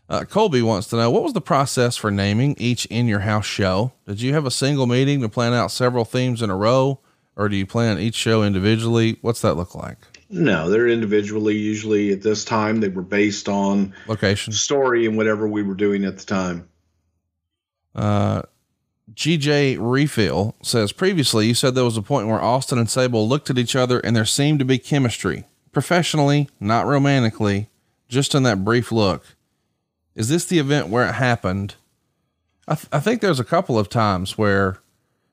Uh, 0.08 0.22
Colby 0.22 0.62
wants 0.62 0.86
to 0.88 0.96
know 0.96 1.10
what 1.10 1.24
was 1.24 1.32
the 1.32 1.40
process 1.40 1.96
for 1.96 2.12
naming 2.12 2.54
each 2.56 2.86
in 2.86 3.08
your 3.08 3.20
house 3.20 3.46
show? 3.46 3.94
Did 4.06 4.20
you 4.20 4.32
have 4.32 4.46
a 4.46 4.50
single 4.52 4.86
meeting 4.86 5.22
to 5.22 5.28
plan 5.28 5.54
out 5.54 5.72
several 5.72 6.04
themes 6.04 6.40
in 6.40 6.50
a 6.50 6.56
row, 6.56 7.00
or 7.34 7.48
do 7.48 7.56
you 7.56 7.66
plan 7.66 7.98
each 7.98 8.14
show 8.14 8.44
individually? 8.44 9.18
What's 9.22 9.40
that 9.40 9.54
look 9.54 9.74
like? 9.74 9.98
No, 10.36 10.68
they're 10.68 10.88
individually. 10.88 11.56
Usually 11.56 12.12
at 12.12 12.22
this 12.22 12.44
time, 12.44 12.80
they 12.80 12.88
were 12.88 13.02
based 13.02 13.48
on 13.48 13.94
Location. 14.08 14.52
story 14.52 15.06
and 15.06 15.16
whatever 15.16 15.46
we 15.46 15.62
were 15.62 15.74
doing 15.74 16.04
at 16.04 16.18
the 16.18 16.24
time. 16.24 16.68
Uh, 17.94 18.42
GJ 19.12 19.76
Refill 19.78 20.56
says 20.62 20.90
previously 20.90 21.46
you 21.46 21.54
said 21.54 21.74
there 21.74 21.84
was 21.84 21.96
a 21.96 22.02
point 22.02 22.26
where 22.26 22.42
Austin 22.42 22.78
and 22.78 22.90
Sable 22.90 23.28
looked 23.28 23.48
at 23.48 23.58
each 23.58 23.76
other 23.76 24.00
and 24.00 24.16
there 24.16 24.24
seemed 24.24 24.58
to 24.58 24.64
be 24.64 24.78
chemistry, 24.78 25.44
professionally, 25.72 26.48
not 26.58 26.86
romantically, 26.86 27.68
just 28.08 28.34
in 28.34 28.42
that 28.42 28.64
brief 28.64 28.90
look. 28.90 29.24
Is 30.16 30.28
this 30.28 30.44
the 30.46 30.58
event 30.58 30.88
where 30.88 31.08
it 31.08 31.12
happened? 31.14 31.76
I, 32.66 32.74
th- 32.74 32.88
I 32.92 32.98
think 32.98 33.20
there's 33.20 33.40
a 33.40 33.44
couple 33.44 33.78
of 33.78 33.88
times 33.88 34.36
where 34.36 34.78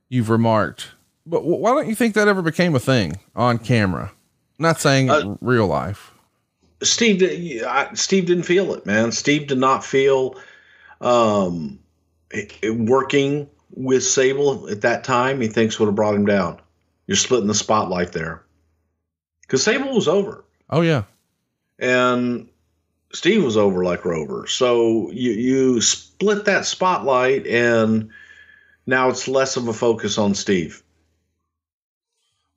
you've 0.10 0.30
remarked, 0.30 0.90
but 1.26 1.40
wh- 1.41 1.60
why 1.60 1.72
don't 1.72 1.88
you 1.88 1.95
think 1.95 2.14
that 2.14 2.28
ever 2.28 2.41
became 2.44 2.76
a 2.76 2.80
thing 2.80 3.19
on 3.36 3.57
camera? 3.57 4.11
Not 4.61 4.79
saying 4.79 5.09
Uh, 5.09 5.35
real 5.41 5.67
life. 5.67 6.11
Steve, 6.83 7.21
I- 7.67 7.89
Steve 7.93 8.25
didn't 8.25 8.43
feel 8.43 8.73
it, 8.73 8.85
man. 8.85 9.11
Steve 9.11 9.47
did 9.47 9.57
not 9.59 9.83
feel 9.85 10.35
um, 11.01 11.79
it- 12.31 12.53
it- 12.61 12.77
working 12.77 13.49
with 13.73 14.03
Sable 14.03 14.69
at 14.69 14.81
that 14.81 15.03
time. 15.03 15.41
He 15.41 15.47
thinks 15.47 15.79
would 15.79 15.88
have 15.88 15.95
brought 15.95 16.15
him 16.15 16.25
down. 16.25 16.59
You're 17.07 17.17
splitting 17.17 17.47
the 17.47 17.53
spotlight 17.55 18.11
there 18.11 18.43
because 19.41 19.63
Sable 19.63 19.93
was 19.93 20.07
over. 20.07 20.45
Oh 20.69 20.81
yeah. 20.81 21.03
and 21.79 22.47
Steve 23.13 23.43
was 23.43 23.57
over 23.57 23.83
like 23.83 24.05
Rover. 24.05 24.45
So 24.47 25.09
you 25.11 25.31
you 25.31 25.81
split 25.81 26.45
that 26.45 26.65
spotlight, 26.65 27.45
and 27.47 28.09
now 28.85 29.09
it's 29.09 29.27
less 29.27 29.57
of 29.57 29.67
a 29.67 29.73
focus 29.73 30.17
on 30.19 30.33
Steve. 30.35 30.81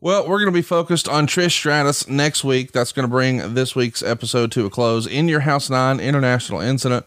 Well, 0.04 0.28
we're 0.28 0.38
going 0.38 0.52
to 0.52 0.58
be 0.58 0.60
focused 0.60 1.08
on 1.08 1.26
Trish 1.26 1.52
Stratus 1.52 2.06
next 2.06 2.44
week. 2.44 2.72
That's 2.72 2.92
going 2.92 3.04
to 3.04 3.10
bring 3.10 3.54
this 3.54 3.74
week's 3.74 4.02
episode 4.02 4.52
to 4.52 4.66
a 4.66 4.70
close. 4.70 5.06
In 5.06 5.28
Your 5.28 5.40
House 5.40 5.70
9 5.70 5.98
International 5.98 6.60
Incident. 6.60 7.06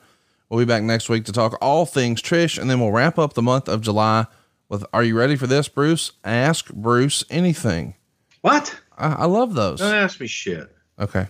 We'll 0.49 0.57
be 0.57 0.65
back 0.65 0.81
next 0.81 1.07
week 1.07 1.23
to 1.25 1.31
talk 1.31 1.55
all 1.61 1.85
things 1.85 2.23
Trish, 2.23 2.59
and 2.59 2.67
then 2.67 2.79
we'll 2.79 2.91
wrap 2.91 3.19
up 3.19 3.33
the 3.33 3.43
month 3.43 3.69
of 3.69 3.81
July 3.81 4.25
with 4.67 4.83
Are 4.93 5.03
you 5.03 5.15
ready 5.15 5.35
for 5.35 5.45
this, 5.45 5.67
Bruce? 5.67 6.13
Ask 6.23 6.73
Bruce 6.73 7.23
anything. 7.29 7.93
What? 8.41 8.75
I, 8.97 9.09
I 9.09 9.25
love 9.25 9.53
those. 9.53 9.77
Don't 9.77 9.93
ask 9.93 10.19
me 10.19 10.25
shit. 10.25 10.75
Okay. 10.97 11.27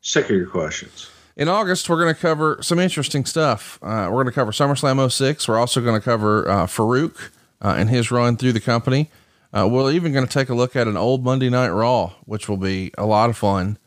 Sick 0.00 0.24
of 0.24 0.30
your 0.30 0.46
questions. 0.46 1.10
In 1.36 1.48
August, 1.48 1.86
we're 1.90 2.00
going 2.00 2.14
to 2.14 2.18
cover 2.18 2.60
some 2.62 2.78
interesting 2.78 3.26
stuff. 3.26 3.78
Uh, 3.82 4.08
we're 4.10 4.22
going 4.22 4.24
to 4.24 4.32
cover 4.32 4.52
SummerSlam 4.52 5.12
06. 5.12 5.46
We're 5.48 5.58
also 5.58 5.82
going 5.82 6.00
to 6.00 6.02
cover 6.02 6.48
uh, 6.48 6.64
Faarooq 6.64 7.14
uh, 7.60 7.74
and 7.76 7.90
his 7.90 8.10
run 8.10 8.38
through 8.38 8.52
the 8.52 8.60
company. 8.60 9.10
Uh, 9.52 9.68
we're 9.68 9.90
even 9.92 10.12
going 10.12 10.26
to 10.26 10.32
take 10.32 10.48
a 10.48 10.54
look 10.54 10.76
at 10.76 10.86
an 10.86 10.96
old 10.96 11.24
Monday 11.24 11.50
Night 11.50 11.70
Raw, 11.70 12.12
which 12.24 12.48
will 12.48 12.56
be 12.56 12.92
a 12.96 13.06
lot 13.06 13.30
of 13.30 13.36
fun. 13.36 13.78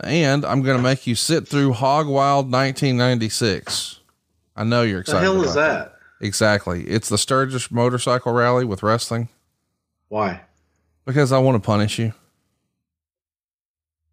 And 0.00 0.44
I'm 0.44 0.62
going 0.62 0.76
to 0.76 0.82
make 0.82 1.06
you 1.06 1.14
sit 1.14 1.46
through 1.46 1.74
Hog 1.74 2.06
Wild 2.06 2.50
1996. 2.50 4.00
I 4.56 4.64
know 4.64 4.82
you're 4.82 5.00
excited. 5.00 5.20
The 5.20 5.24
hell 5.24 5.42
is 5.42 5.52
about 5.52 5.54
that? 5.54 5.96
Exactly. 6.20 6.84
It's 6.84 7.08
the 7.08 7.18
Sturgis 7.18 7.70
Motorcycle 7.70 8.32
Rally 8.32 8.64
with 8.64 8.82
wrestling 8.82 9.28
Why? 10.08 10.40
because 11.04 11.32
I 11.32 11.38
want 11.38 11.56
to 11.56 11.66
punish 11.66 11.98
you. 11.98 12.14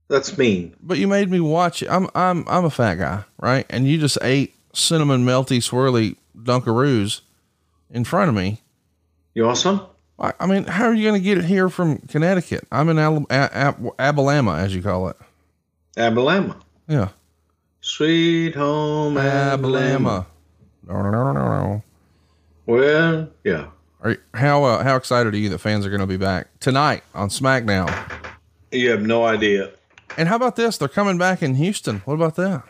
That's 0.10 0.36
mean. 0.38 0.76
But 0.82 0.98
you 0.98 1.08
made 1.08 1.30
me 1.30 1.40
watch 1.40 1.84
it. 1.84 1.90
I'm 1.90 2.10
I'm 2.16 2.44
I'm 2.48 2.66
a 2.66 2.72
fat 2.72 2.96
guy, 2.96 3.24
right? 3.40 3.66
And 3.70 3.88
you 3.88 4.00
just 4.00 4.18
ate 4.24 4.56
cinnamon 4.74 5.24
melty 5.24 5.60
swirly 5.60 6.16
Dunkaroos 6.36 7.22
in 7.92 8.04
front 8.06 8.30
of 8.30 8.36
me. 8.36 8.62
You 9.36 9.46
want 9.46 9.60
some? 9.60 9.86
I, 10.20 10.34
I 10.40 10.46
mean, 10.48 10.66
how 10.66 10.86
are 10.86 10.94
you 10.94 11.08
going 11.08 11.20
to 11.22 11.24
get 11.24 11.38
it 11.38 11.46
here 11.46 11.70
from 11.70 12.00
Connecticut? 12.00 12.68
I'm 12.72 12.90
in 12.90 13.00
Al- 13.00 13.26
A- 13.30 13.50
A- 14.00 14.12
Abilama, 14.14 14.60
as 14.60 14.76
you 14.76 14.82
call 14.82 15.08
it. 15.10 15.16
Abilama. 15.98 16.56
Yeah. 16.88 17.10
Sweet 17.82 18.56
home 18.56 19.16
Abilama. 19.16 19.52
Alabama. 19.54 20.26
Alabama. 20.90 21.84
Well, 22.66 23.30
yeah. 23.44 23.68
Are 24.02 24.12
you, 24.12 24.18
how 24.34 24.64
uh, 24.64 24.84
how 24.84 24.96
excited 24.96 25.34
are 25.34 25.38
you 25.38 25.50
that 25.50 25.58
fans 25.60 25.86
are 25.86 25.90
going 25.90 26.00
to 26.02 26.08
be 26.08 26.18
back 26.18 26.48
tonight 26.60 27.04
on 27.14 27.30
SmackDown? 27.30 27.90
You 28.72 28.92
have 28.92 29.02
no 29.02 29.26
idea. 29.26 29.72
And 30.18 30.28
how 30.30 30.36
about 30.36 30.56
this? 30.56 30.78
They're 30.78 30.88
coming 30.88 31.18
back 31.18 31.42
in 31.42 31.56
Houston. 31.56 32.00
What 32.06 32.14
about 32.16 32.36
that? 32.36 32.64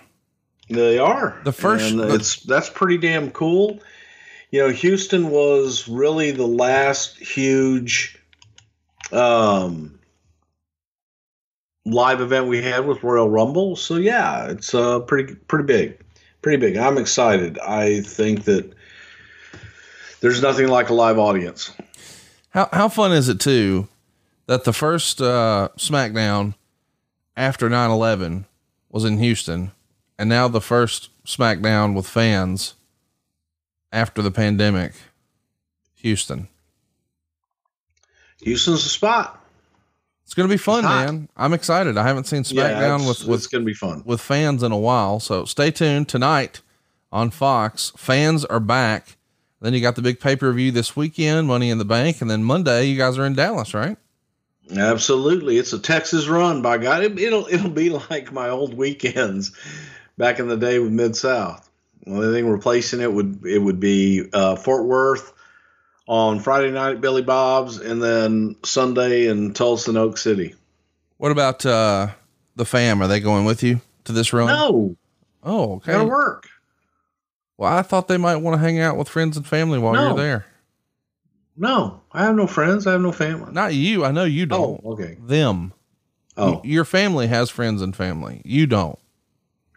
They 0.69 0.97
are 0.99 1.39
The 1.43 1.51
first- 1.51 1.95
the- 1.97 2.13
it's 2.15 2.41
that's 2.43 2.69
pretty 2.69 2.97
damn 2.97 3.31
cool. 3.31 3.80
You 4.51 4.61
know, 4.61 4.69
Houston 4.69 5.30
was 5.30 5.88
really 5.88 6.31
the 6.31 6.47
last 6.47 7.17
huge 7.17 8.17
um, 9.11 9.99
live 11.85 12.21
event 12.21 12.47
we 12.47 12.61
had 12.61 12.88
with 12.88 13.03
Royal 13.03 13.30
Rumble. 13.30 13.76
So 13.76 13.95
yeah, 13.95 14.47
it's 14.47 14.73
uh, 14.73 15.01
pretty 15.01 15.35
pretty 15.35 15.65
big, 15.65 15.99
pretty 16.41 16.57
big. 16.57 16.77
I'm 16.77 16.97
excited. 16.97 17.59
I 17.59 18.01
think 18.01 18.45
that 18.45 18.73
there's 20.21 20.41
nothing 20.41 20.67
like 20.67 20.89
a 20.89 20.93
live 20.93 21.19
audience. 21.19 21.71
How 22.49 22.69
how 22.73 22.89
fun 22.89 23.11
is 23.11 23.30
it 23.30 23.39
too 23.39 23.88
that 24.47 24.63
the 24.63 24.73
first 24.73 25.21
uh, 25.21 25.69
SmackDown 25.77 26.55
after 27.38 27.69
9/11 27.69 28.45
was 28.89 29.05
in 29.05 29.19
Houston, 29.19 29.71
and 30.17 30.27
now 30.27 30.47
the 30.47 30.61
first 30.61 31.09
SmackDown 31.26 31.93
with 31.93 32.07
fans 32.07 32.73
after 33.91 34.22
the 34.22 34.32
pandemic, 34.32 34.94
Houston. 35.95 36.48
Houston's 38.41 38.84
the 38.84 38.90
spot. 38.90 39.36
It's 40.24 40.34
going 40.34 40.48
to 40.48 40.53
be 40.53 40.57
fun, 40.60 40.84
man. 40.84 41.28
I'm 41.36 41.53
excited. 41.53 41.98
I 41.98 42.03
haven't 42.07 42.26
seen 42.26 42.44
Yeah, 42.49 42.70
SmackDown 42.70 42.95
it's- 43.02 43.07
with 43.07 43.28
with 43.28 43.40
it's 43.40 43.48
gonna 43.48 43.66
be 43.66 43.74
fun 43.74 44.03
with 44.06 44.22
fans 44.22 44.61
in 44.64 44.72
a 44.72 44.78
while. 44.78 45.20
So 45.20 45.44
stay 45.45 45.72
tuned 45.72 46.07
tonight 46.07 46.61
on 47.11 47.32
Fox. 47.32 47.91
Fans 47.98 48.45
are 48.45 48.60
back. 48.60 49.18
Then 49.60 49.74
you 49.74 49.82
got 49.82 49.95
the 49.95 50.02
big 50.03 50.20
pay 50.20 50.36
per 50.36 50.52
view 50.53 50.72
this 50.72 50.95
weekend, 50.95 51.48
Money 51.48 51.70
in 51.72 51.80
the 51.80 51.86
Bank, 51.86 52.22
and 52.22 52.30
then 52.30 52.44
Monday 52.44 52.86
you 52.86 52.95
guys 52.98 53.18
are 53.18 53.26
in 53.26 53.34
Dallas, 53.34 53.74
right? 53.74 53.98
Absolutely, 54.78 55.57
it's 55.57 55.74
a 55.74 55.80
Texas 55.80 56.28
run. 56.28 56.61
By 56.61 56.78
God, 56.78 57.03
it, 57.03 57.18
it'll 57.20 57.48
it'll 57.48 57.72
be 57.72 57.90
like 58.10 58.32
my 58.32 58.49
old 58.49 58.76
weekends 58.76 59.52
back 60.18 60.40
in 60.40 60.48
the 60.48 60.56
day 60.57 60.78
with 60.80 60.91
Mid 60.91 61.16
South. 61.16 61.68
The 62.05 62.11
only 62.13 62.34
thing 62.34 62.49
replacing 62.49 63.01
it 63.01 63.11
would 63.11 63.45
it 63.45 63.59
would 63.59 63.80
be 63.80 64.27
uh, 64.34 64.55
Fort 64.55 64.85
Worth 64.85 65.34
on 66.07 66.39
Friday 66.39 66.71
night 66.71 66.93
at 66.95 67.01
Billy 67.01 67.21
Bob's, 67.21 67.77
and 67.77 68.01
then 68.01 68.55
Sunday 68.63 69.27
in 69.27 69.53
Tulsa 69.53 69.91
and 69.91 69.97
Oak 69.97 70.17
City. 70.17 70.55
What 71.17 71.31
about 71.31 71.65
uh, 71.65 72.07
the 72.55 72.65
fam? 72.65 73.01
Are 73.01 73.07
they 73.07 73.19
going 73.19 73.45
with 73.45 73.61
you 73.63 73.81
to 74.05 74.11
this 74.11 74.34
run? 74.34 74.47
No. 74.47 74.95
Oh, 75.43 75.76
okay. 75.76 75.91
Gotta 75.93 76.05
work. 76.05 76.47
Well, 77.57 77.71
I 77.71 77.81
thought 77.81 78.07
they 78.07 78.17
might 78.17 78.38
want 78.38 78.55
to 78.55 78.59
hang 78.59 78.80
out 78.80 78.95
with 78.97 79.09
friends 79.09 79.35
and 79.38 79.45
family 79.45 79.77
while 79.80 79.93
No. 79.93 80.07
you're 80.07 80.17
there. 80.17 80.45
No, 81.57 82.01
I 82.13 82.23
have 82.23 82.35
no 82.35 82.47
friends. 82.47 82.88
I 82.88 82.93
have 82.93 83.01
no 83.01 83.11
family. 83.11 83.51
Not 83.51 83.73
you. 83.73 84.05
I 84.05 84.11
know 84.11 84.23
you 84.23 84.45
don't. 84.45 84.80
Oh, 84.84 84.93
okay. 84.93 85.17
Them. 85.21 85.73
Oh. 86.38 86.53
Y- 86.53 86.61
your 86.63 86.85
family 86.85 87.27
has 87.27 87.49
friends 87.49 87.81
and 87.81 87.93
family. 87.93 88.41
You 88.45 88.65
don't. 88.65 88.97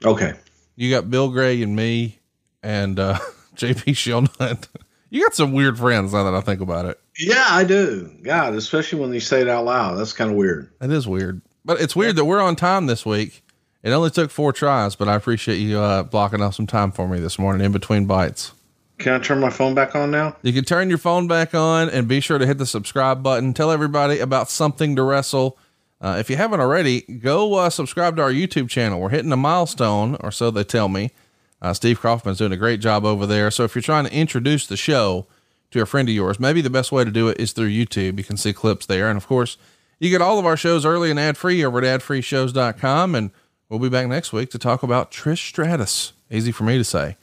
Okay. 0.04 0.34
You 0.82 0.90
got 0.90 1.08
Bill 1.08 1.28
Gray 1.28 1.62
and 1.62 1.76
me 1.76 2.18
and 2.60 2.98
uh, 2.98 3.14
JP 3.54 3.92
Shellnut. 3.94 4.66
you 5.10 5.22
got 5.22 5.32
some 5.32 5.52
weird 5.52 5.78
friends 5.78 6.12
now 6.12 6.24
that 6.24 6.34
I 6.34 6.40
think 6.40 6.60
about 6.60 6.86
it. 6.86 6.98
Yeah, 7.16 7.46
I 7.48 7.62
do. 7.62 8.10
God, 8.24 8.54
especially 8.54 8.98
when 8.98 9.14
you 9.14 9.20
say 9.20 9.42
it 9.42 9.48
out 9.48 9.64
loud. 9.64 9.96
That's 9.96 10.12
kind 10.12 10.28
of 10.28 10.36
weird. 10.36 10.72
It 10.80 10.90
is 10.90 11.06
weird. 11.06 11.40
But 11.64 11.80
it's 11.80 11.94
weird 11.94 12.16
that 12.16 12.24
we're 12.24 12.40
on 12.40 12.56
time 12.56 12.86
this 12.86 13.06
week. 13.06 13.44
It 13.84 13.92
only 13.92 14.10
took 14.10 14.32
four 14.32 14.52
tries, 14.52 14.96
but 14.96 15.06
I 15.06 15.14
appreciate 15.14 15.58
you 15.58 15.78
uh, 15.78 16.02
blocking 16.02 16.42
off 16.42 16.56
some 16.56 16.66
time 16.66 16.90
for 16.90 17.06
me 17.06 17.20
this 17.20 17.38
morning 17.38 17.64
in 17.64 17.70
between 17.70 18.06
bites. 18.06 18.50
Can 18.98 19.12
I 19.12 19.20
turn 19.20 19.38
my 19.38 19.50
phone 19.50 19.76
back 19.76 19.94
on 19.94 20.10
now? 20.10 20.36
You 20.42 20.52
can 20.52 20.64
turn 20.64 20.88
your 20.88 20.98
phone 20.98 21.28
back 21.28 21.54
on 21.54 21.90
and 21.90 22.08
be 22.08 22.18
sure 22.18 22.38
to 22.38 22.46
hit 22.46 22.58
the 22.58 22.66
subscribe 22.66 23.22
button. 23.22 23.54
Tell 23.54 23.70
everybody 23.70 24.18
about 24.18 24.50
something 24.50 24.96
to 24.96 25.04
wrestle. 25.04 25.56
Uh, 26.02 26.16
if 26.18 26.28
you 26.28 26.36
haven't 26.36 26.60
already, 26.60 27.02
go 27.02 27.54
uh, 27.54 27.70
subscribe 27.70 28.16
to 28.16 28.22
our 28.22 28.32
YouTube 28.32 28.68
channel. 28.68 29.00
We're 29.00 29.10
hitting 29.10 29.30
a 29.32 29.36
milestone, 29.36 30.16
or 30.20 30.32
so 30.32 30.50
they 30.50 30.64
tell 30.64 30.88
me. 30.88 31.12
Uh, 31.62 31.72
Steve 31.72 32.00
Kaufman's 32.00 32.38
doing 32.38 32.52
a 32.52 32.56
great 32.56 32.80
job 32.80 33.04
over 33.04 33.24
there. 33.24 33.50
So 33.52 33.62
if 33.62 33.76
you're 33.76 33.82
trying 33.82 34.04
to 34.04 34.12
introduce 34.12 34.66
the 34.66 34.76
show 34.76 35.28
to 35.70 35.80
a 35.80 35.86
friend 35.86 36.08
of 36.08 36.14
yours, 36.14 36.40
maybe 36.40 36.60
the 36.60 36.70
best 36.70 36.90
way 36.90 37.04
to 37.04 37.10
do 37.10 37.28
it 37.28 37.38
is 37.38 37.52
through 37.52 37.70
YouTube. 37.70 38.18
You 38.18 38.24
can 38.24 38.36
see 38.36 38.52
clips 38.52 38.84
there. 38.86 39.08
And 39.08 39.16
of 39.16 39.28
course, 39.28 39.56
you 40.00 40.10
get 40.10 40.20
all 40.20 40.40
of 40.40 40.44
our 40.44 40.56
shows 40.56 40.84
early 40.84 41.08
and 41.08 41.20
ad 41.20 41.36
free 41.36 41.64
over 41.64 41.78
at 41.78 42.00
adfreeshows.com. 42.00 43.14
And 43.14 43.30
we'll 43.68 43.78
be 43.78 43.88
back 43.88 44.08
next 44.08 44.32
week 44.32 44.50
to 44.50 44.58
talk 44.58 44.82
about 44.82 45.12
Trish 45.12 45.38
Stratus. 45.38 46.14
Easy 46.32 46.50
for 46.50 46.64
me 46.64 46.78
to 46.78 46.84
say. 46.84 47.16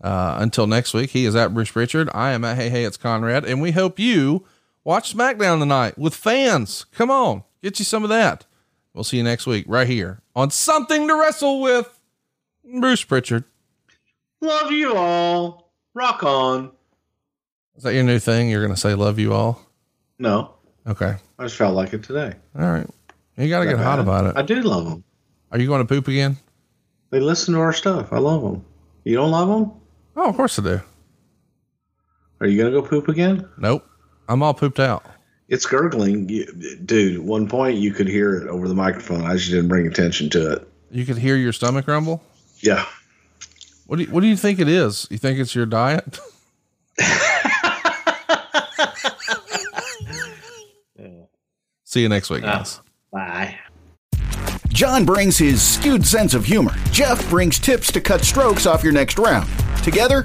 Uh, 0.00 0.36
until 0.38 0.68
next 0.68 0.94
week, 0.94 1.10
he 1.10 1.26
is 1.26 1.34
at 1.34 1.52
Bruce 1.52 1.72
Prichard. 1.72 2.08
I 2.14 2.30
am 2.30 2.44
at 2.44 2.56
Hey 2.56 2.70
Hey 2.70 2.84
It's 2.84 2.96
Conrad, 2.96 3.44
and 3.44 3.60
we 3.60 3.72
hope 3.72 3.98
you 3.98 4.46
watch 4.84 5.14
SmackDown 5.14 5.58
tonight 5.58 5.98
with 5.98 6.14
fans. 6.14 6.84
Come 6.92 7.10
on, 7.10 7.42
get 7.62 7.78
you 7.78 7.84
some 7.84 8.02
of 8.02 8.08
that. 8.10 8.46
We'll 8.94 9.04
see 9.04 9.16
you 9.18 9.22
next 9.22 9.46
week 9.46 9.64
right 9.68 9.86
here 9.86 10.20
on 10.34 10.50
Something 10.50 11.06
to 11.08 11.14
Wrestle 11.14 11.60
with 11.60 11.98
Bruce 12.80 13.04
Prichard. 13.04 13.44
Love 14.40 14.72
you 14.72 14.94
all. 14.96 15.72
Rock 15.94 16.22
on. 16.24 16.72
Is 17.76 17.84
that 17.84 17.94
your 17.94 18.04
new 18.04 18.18
thing? 18.18 18.50
You're 18.50 18.62
going 18.62 18.74
to 18.74 18.80
say 18.80 18.94
love 18.94 19.18
you 19.18 19.32
all? 19.32 19.60
No, 20.18 20.54
Okay. 20.86 21.16
I 21.38 21.44
just 21.44 21.56
felt 21.56 21.74
like 21.74 21.92
it 21.94 22.02
today. 22.02 22.34
All 22.58 22.70
right. 22.70 22.86
You 23.36 23.48
got 23.48 23.60
to 23.60 23.66
get 23.66 23.76
Not 23.76 23.84
hot 23.84 23.98
about 24.00 24.26
it. 24.26 24.36
I 24.36 24.42
do 24.42 24.60
love 24.62 24.84
them. 24.88 25.04
Are 25.52 25.58
you 25.58 25.66
going 25.66 25.80
to 25.80 25.86
poop 25.86 26.08
again? 26.08 26.36
They 27.10 27.20
listen 27.20 27.54
to 27.54 27.60
our 27.60 27.72
stuff. 27.72 28.12
I 28.12 28.18
love 28.18 28.42
them. 28.42 28.64
You 29.04 29.16
don't 29.16 29.30
love 29.30 29.48
them? 29.48 29.72
Oh, 30.16 30.28
of 30.28 30.36
course 30.36 30.58
I 30.58 30.62
do. 30.62 30.80
Are 32.40 32.46
you 32.46 32.58
gonna 32.58 32.70
go 32.70 32.82
poop 32.82 33.08
again? 33.08 33.48
Nope. 33.58 33.86
I'm 34.28 34.42
all 34.42 34.54
pooped 34.54 34.78
out. 34.80 35.04
It's 35.50 35.66
gurgling, 35.66 36.26
dude. 36.84 37.16
At 37.16 37.22
one 37.22 37.48
point, 37.48 37.78
you 37.78 37.92
could 37.92 38.06
hear 38.06 38.36
it 38.36 38.46
over 38.46 38.68
the 38.68 38.74
microphone. 38.74 39.26
I 39.26 39.34
just 39.34 39.50
didn't 39.50 39.66
bring 39.66 39.86
attention 39.86 40.30
to 40.30 40.52
it. 40.52 40.68
You 40.92 41.04
could 41.04 41.18
hear 41.18 41.36
your 41.36 41.52
stomach 41.52 41.88
rumble. 41.88 42.22
Yeah. 42.60 42.86
What 43.86 43.96
do 43.96 44.04
you, 44.04 44.10
what 44.10 44.20
do 44.20 44.28
you 44.28 44.36
think 44.36 44.60
it 44.60 44.68
is? 44.68 45.08
You 45.10 45.18
think 45.18 45.40
it's 45.40 45.52
your 45.52 45.66
diet? 45.66 46.20
See 51.84 52.02
you 52.02 52.08
next 52.08 52.30
week, 52.30 52.44
oh, 52.44 52.46
guys. 52.46 52.80
Bye. 53.12 53.58
John 54.68 55.04
brings 55.04 55.36
his 55.36 55.60
skewed 55.60 56.06
sense 56.06 56.32
of 56.34 56.44
humor. 56.44 56.72
Jeff 56.92 57.28
brings 57.28 57.58
tips 57.58 57.90
to 57.90 58.00
cut 58.00 58.20
strokes 58.20 58.64
off 58.66 58.84
your 58.84 58.92
next 58.92 59.18
round. 59.18 59.50
Together, 59.82 60.24